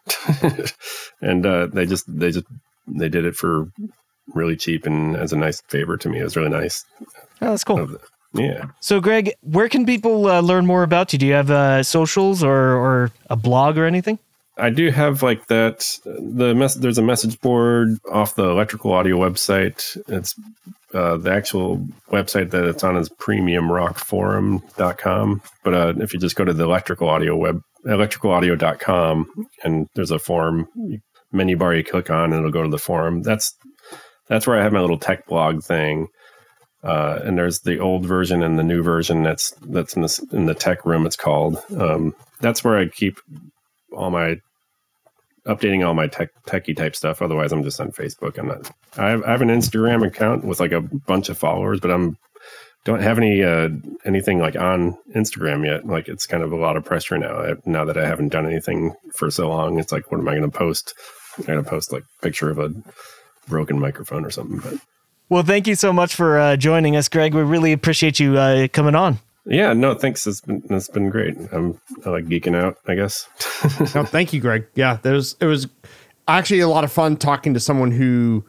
and 1.20 1.44
uh, 1.44 1.66
they 1.66 1.84
just 1.84 2.04
they 2.08 2.30
just 2.30 2.46
they 2.86 3.08
did 3.08 3.26
it 3.26 3.36
for 3.36 3.70
really 4.34 4.56
cheap 4.56 4.86
and 4.86 5.16
as 5.16 5.32
a 5.32 5.36
nice 5.36 5.60
favor 5.68 5.96
to 5.96 6.08
me. 6.08 6.20
It 6.20 6.24
was 6.24 6.36
really 6.36 6.50
nice. 6.50 6.84
oh, 7.42 7.50
that's 7.50 7.64
cool. 7.64 7.88
Yeah. 8.32 8.66
So, 8.80 9.00
Greg, 9.00 9.32
where 9.40 9.68
can 9.68 9.84
people 9.84 10.26
uh, 10.26 10.40
learn 10.40 10.66
more 10.66 10.82
about 10.82 11.12
you? 11.12 11.18
Do 11.18 11.26
you 11.26 11.32
have 11.32 11.50
uh, 11.50 11.82
socials 11.82 12.44
or, 12.44 12.76
or 12.76 13.10
a 13.28 13.36
blog 13.36 13.76
or 13.76 13.86
anything? 13.86 14.18
I 14.56 14.70
do 14.70 14.90
have 14.90 15.22
like 15.22 15.46
that. 15.48 15.98
The 16.04 16.54
mess, 16.54 16.74
there's 16.74 16.98
a 16.98 17.02
message 17.02 17.40
board 17.40 17.98
off 18.12 18.34
the 18.34 18.44
electrical 18.44 18.92
audio 18.92 19.16
website. 19.16 19.96
It's 20.08 20.34
uh, 20.92 21.16
the 21.16 21.32
actual 21.32 21.86
website 22.10 22.50
that 22.50 22.64
it's 22.64 22.84
on 22.84 22.96
is 22.96 23.08
premierrockforum.com. 23.08 25.42
But 25.64 25.74
uh, 25.74 25.94
if 25.98 26.12
you 26.12 26.20
just 26.20 26.36
go 26.36 26.44
to 26.44 26.52
the 26.52 26.64
electrical 26.64 27.08
audio 27.08 27.36
web, 27.36 27.62
electricalaudio.com, 27.86 29.46
and 29.64 29.88
there's 29.94 30.10
a 30.10 30.18
forum 30.18 30.68
menu 31.32 31.56
bar 31.56 31.74
you 31.74 31.84
click 31.84 32.10
on, 32.10 32.32
and 32.32 32.40
it'll 32.40 32.50
go 32.50 32.62
to 32.62 32.68
the 32.68 32.78
forum. 32.78 33.22
That's 33.22 33.54
that's 34.30 34.46
where 34.46 34.58
I 34.58 34.62
have 34.62 34.72
my 34.72 34.80
little 34.80 34.98
tech 34.98 35.26
blog 35.26 35.62
thing. 35.62 36.06
Uh, 36.82 37.18
and 37.24 37.36
there's 37.36 37.60
the 37.60 37.78
old 37.78 38.06
version 38.06 38.42
and 38.42 38.58
the 38.58 38.62
new 38.62 38.82
version. 38.82 39.22
That's 39.22 39.50
that's 39.60 39.94
in 39.94 40.02
the 40.02 40.28
in 40.32 40.46
the 40.46 40.54
tech 40.54 40.86
room. 40.86 41.04
It's 41.04 41.16
called. 41.16 41.62
Um, 41.76 42.14
that's 42.40 42.64
where 42.64 42.78
I 42.78 42.88
keep 42.88 43.18
all 43.94 44.10
my 44.10 44.36
updating 45.46 45.86
all 45.86 45.94
my 45.94 46.06
tech 46.06 46.30
techie 46.46 46.76
type 46.76 46.96
stuff. 46.96 47.20
Otherwise, 47.20 47.52
I'm 47.52 47.64
just 47.64 47.80
on 47.80 47.90
Facebook. 47.90 48.38
I'm 48.38 48.46
not. 48.46 48.70
I 48.96 49.10
have, 49.10 49.22
I 49.24 49.30
have 49.32 49.42
an 49.42 49.48
Instagram 49.48 50.06
account 50.06 50.44
with 50.44 50.60
like 50.60 50.72
a 50.72 50.80
bunch 50.80 51.28
of 51.28 51.36
followers, 51.36 51.80
but 51.80 51.90
I'm 51.90 52.16
don't 52.84 53.02
have 53.02 53.18
any 53.18 53.42
uh, 53.42 53.68
anything 54.06 54.38
like 54.38 54.56
on 54.56 54.96
Instagram 55.14 55.66
yet. 55.66 55.86
Like 55.86 56.08
it's 56.08 56.26
kind 56.26 56.42
of 56.42 56.52
a 56.52 56.56
lot 56.56 56.76
of 56.76 56.84
pressure 56.84 57.18
now. 57.18 57.40
I, 57.40 57.54
now 57.66 57.84
that 57.84 57.98
I 57.98 58.06
haven't 58.06 58.30
done 58.30 58.46
anything 58.46 58.94
for 59.14 59.30
so 59.30 59.50
long, 59.50 59.78
it's 59.78 59.92
like, 59.92 60.10
what 60.10 60.18
am 60.18 60.28
I 60.28 60.36
going 60.36 60.50
to 60.50 60.56
post? 60.56 60.94
I'm 61.36 61.44
going 61.44 61.62
to 61.62 61.68
post 61.68 61.92
like 61.92 62.04
picture 62.22 62.48
of 62.48 62.58
a 62.58 62.72
broken 63.50 63.78
microphone 63.78 64.24
or 64.24 64.30
something. 64.30 64.58
But 64.58 64.80
Well, 65.28 65.42
thank 65.42 65.66
you 65.66 65.74
so 65.74 65.92
much 65.92 66.14
for 66.14 66.38
uh, 66.38 66.56
joining 66.56 66.96
us, 66.96 67.08
Greg. 67.08 67.34
We 67.34 67.42
really 67.42 67.72
appreciate 67.72 68.18
you 68.18 68.38
uh, 68.38 68.68
coming 68.68 68.94
on. 68.94 69.18
yeah, 69.46 69.72
no, 69.74 69.94
thanks. 69.94 70.26
It's 70.26 70.40
been 70.40 70.62
it's 70.70 70.88
been 70.88 71.10
great. 71.10 71.36
I'm 71.52 71.78
I 72.06 72.10
like 72.10 72.26
geeking 72.26 72.56
out. 72.56 72.78
I 72.86 72.94
guess. 72.94 73.28
No, 73.94 74.04
thank 74.04 74.32
you, 74.32 74.40
Greg. 74.40 74.66
Yeah, 74.74 74.98
there's 75.02 75.36
it 75.40 75.46
was 75.46 75.66
actually 76.28 76.60
a 76.60 76.68
lot 76.68 76.84
of 76.84 76.92
fun 76.92 77.16
talking 77.16 77.52
to 77.54 77.60
someone 77.60 77.90
who 77.90 78.44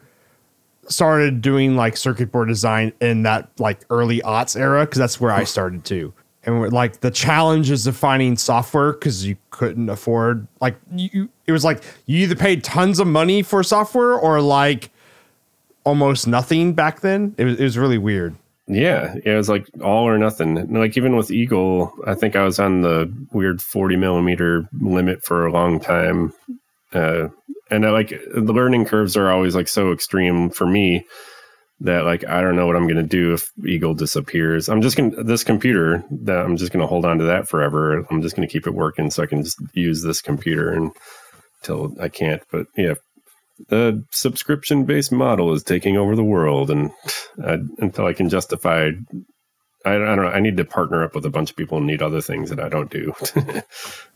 started 0.88 1.40
doing 1.40 1.76
like 1.76 1.96
circuit 1.96 2.30
board 2.32 2.48
design 2.48 2.92
in 3.00 3.22
that 3.22 3.48
like 3.58 3.80
early 3.90 4.20
aughts 4.20 4.58
era 4.58 4.84
because 4.84 4.98
that's 4.98 5.20
where 5.20 5.30
I 5.32 5.44
started 5.44 5.84
too. 5.84 6.12
And 6.44 6.72
like 6.72 7.00
the 7.00 7.10
challenges 7.10 7.86
of 7.86 7.96
finding 7.96 8.36
software 8.36 8.92
because 8.92 9.24
you 9.24 9.36
couldn't 9.50 9.88
afford 9.88 10.46
like 10.60 10.76
you. 10.94 11.28
It 11.46 11.52
was 11.52 11.64
like 11.64 11.82
you 12.06 12.18
either 12.18 12.34
paid 12.34 12.64
tons 12.64 12.98
of 12.98 13.06
money 13.06 13.42
for 13.42 13.62
software 13.62 14.14
or 14.14 14.40
like 14.40 14.90
almost 15.84 16.26
nothing 16.26 16.74
back 16.74 17.00
then. 17.00 17.34
It 17.38 17.44
was 17.44 17.60
it 17.60 17.64
was 17.64 17.78
really 17.78 17.98
weird. 17.98 18.36
Yeah, 18.68 19.14
it 19.24 19.34
was 19.34 19.48
like 19.48 19.66
all 19.82 20.04
or 20.04 20.18
nothing. 20.18 20.72
Like 20.72 20.96
even 20.96 21.16
with 21.16 21.30
Eagle, 21.30 21.92
I 22.06 22.14
think 22.14 22.36
I 22.36 22.44
was 22.44 22.58
on 22.58 22.82
the 22.82 23.12
weird 23.32 23.60
forty 23.60 23.96
millimeter 23.96 24.68
limit 24.80 25.24
for 25.24 25.46
a 25.46 25.52
long 25.52 25.80
time, 25.80 26.32
uh, 26.92 27.28
and 27.70 27.86
I, 27.86 27.90
like 27.90 28.10
the 28.34 28.52
learning 28.52 28.84
curves 28.84 29.16
are 29.16 29.30
always 29.30 29.54
like 29.54 29.68
so 29.68 29.92
extreme 29.92 30.50
for 30.50 30.66
me 30.66 31.04
that 31.80 32.04
like 32.04 32.24
I 32.28 32.40
don't 32.40 32.54
know 32.56 32.66
what 32.66 32.76
I'm 32.76 32.86
gonna 32.86 33.02
do 33.02 33.34
if 33.34 33.50
Eagle 33.66 33.94
disappears. 33.94 34.68
I'm 34.68 34.80
just 34.80 34.96
gonna 34.96 35.22
this 35.24 35.42
computer 35.42 36.04
that 36.22 36.38
I'm 36.38 36.56
just 36.56 36.72
gonna 36.72 36.86
hold 36.86 37.04
on 37.04 37.18
to 37.18 37.24
that 37.24 37.48
forever. 37.48 38.06
I'm 38.10 38.22
just 38.22 38.36
gonna 38.36 38.46
keep 38.46 38.66
it 38.66 38.74
working 38.74 39.10
so 39.10 39.22
I 39.22 39.26
can 39.26 39.42
just 39.42 39.60
use 39.74 40.02
this 40.02 40.22
computer 40.22 40.70
until 41.60 41.94
I 42.00 42.08
can't. 42.08 42.42
But 42.50 42.66
yeah, 42.76 42.94
the 43.68 44.04
subscription 44.10 44.84
based 44.84 45.12
model 45.12 45.52
is 45.52 45.62
taking 45.62 45.96
over 45.96 46.16
the 46.16 46.24
world 46.24 46.70
and 46.70 46.90
I, 47.44 47.58
until 47.78 48.06
i 48.06 48.12
can 48.12 48.28
justify 48.28 48.90
I, 49.84 49.94
I 49.94 49.98
don't 49.98 50.16
know 50.16 50.28
i 50.28 50.40
need 50.40 50.56
to 50.58 50.64
partner 50.64 51.04
up 51.04 51.14
with 51.14 51.26
a 51.26 51.30
bunch 51.30 51.50
of 51.50 51.56
people 51.56 51.78
and 51.78 51.86
need 51.86 52.02
other 52.02 52.20
things 52.20 52.50
that 52.50 52.60
i 52.60 52.68
don't 52.68 52.90
do. 52.90 53.14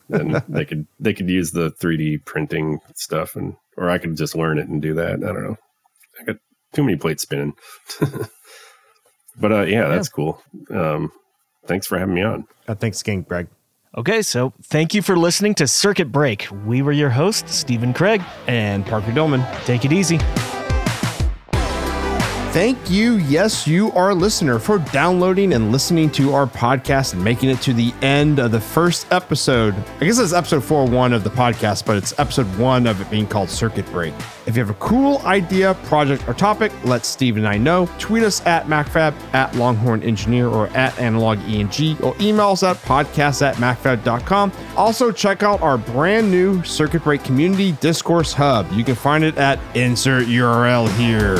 And 0.09 0.37
they 0.49 0.65
could 0.65 0.87
they 1.01 1.13
could 1.15 1.29
use 1.29 1.51
the 1.51 1.73
3d 1.73 2.25
printing 2.25 2.79
stuff 2.95 3.35
and 3.35 3.57
or 3.77 3.91
i 3.91 3.99
could 3.99 4.17
just 4.17 4.37
learn 4.37 4.59
it 4.59 4.69
and 4.69 4.81
do 4.81 4.95
that. 4.95 5.15
I 5.15 5.33
don't 5.33 5.43
know. 5.43 5.59
I 6.21 6.25
got 6.25 6.37
too 6.75 6.85
many 6.85 6.97
plates 6.97 7.23
spinning. 7.23 7.55
But 9.39 9.53
uh 9.53 9.63
yeah 9.65 9.89
that's 9.89 10.09
cool. 10.09 10.41
Um 10.71 11.13
thanks 11.67 11.87
for 11.87 11.99
having 11.99 12.15
me 12.15 12.23
on. 12.23 12.47
Uh, 12.69 12.75
thanks 12.75 13.01
again, 13.03 13.23
Greg. 13.23 13.49
Okay, 13.97 14.21
so 14.21 14.53
thank 14.65 14.93
you 14.93 15.01
for 15.01 15.17
listening 15.17 15.55
to 15.55 15.67
Circuit 15.67 16.13
Break. 16.13 16.49
We 16.67 16.83
were 16.83 16.93
your 16.93 17.09
hosts, 17.09 17.55
Stephen 17.55 17.95
Kraig. 17.95 18.23
And 18.47 18.85
Parker 18.85 19.11
Dolman. 19.11 19.43
Take 19.65 19.87
it 19.87 19.93
easy. 19.93 20.19
Thank 22.57 22.91
you, 22.91 23.17
yes, 23.17 23.67
you, 23.67 23.93
our 23.93 24.15
listener, 24.15 24.59
for 24.59 24.79
downloading 24.79 25.53
and 25.53 25.71
listening 25.71 26.09
to 26.13 26.33
our 26.33 26.47
podcast 26.47 27.13
and 27.13 27.23
making 27.23 27.51
it 27.51 27.61
to 27.61 27.75
the 27.75 27.93
end 28.01 28.39
of 28.39 28.51
the 28.51 28.63
first 28.63 29.07
episode. 29.13 29.75
I 30.01 30.07
guess 30.07 30.19
it's 30.19 30.33
episode 30.33 30.65
4 30.65 30.87
1 30.87 31.13
of 31.13 31.23
the 31.23 31.29
podcast, 31.29 31.85
but 31.85 31.99
it's 31.99 32.19
episode 32.19 32.47
1 32.57 32.87
of 32.87 32.99
it 32.99 33.11
being 33.11 33.27
called 33.27 33.51
Circuit 33.51 33.85
Break. 33.93 34.15
If 34.47 34.57
you 34.57 34.63
have 34.63 34.71
a 34.71 34.79
cool 34.79 35.19
idea, 35.27 35.75
project, 35.85 36.27
or 36.27 36.33
topic, 36.33 36.73
let 36.83 37.05
Steve 37.05 37.37
and 37.37 37.47
I 37.47 37.59
know. 37.59 37.91
Tweet 37.99 38.23
us 38.23 38.41
at 38.47 38.65
MacroFab, 38.65 39.13
at 39.35 39.55
Longhorn 39.55 40.03
Engineer, 40.03 40.49
or 40.49 40.69
at 40.69 40.95
AnalogENG, 40.95 42.03
or 42.03 42.17
email 42.23 42.53
us 42.53 42.63
at 42.63 42.77
podcast 42.77 43.43
at 43.43 43.57
MacroFab.com. 43.57 44.51
Also, 44.79 45.13
check 45.13 45.43
out 45.43 45.61
our 45.61 45.77
brand 45.77 46.31
new 46.31 46.65
Circuit 46.65 47.05
Break 47.05 47.23
Community 47.23 47.73
Discourse 47.83 48.33
Hub. 48.33 48.67
You 48.73 48.83
can 48.83 48.95
find 48.95 49.25
it 49.25 49.37
at 49.37 49.59
insert 49.77 50.25
URL 50.29 50.89
here. 50.97 51.37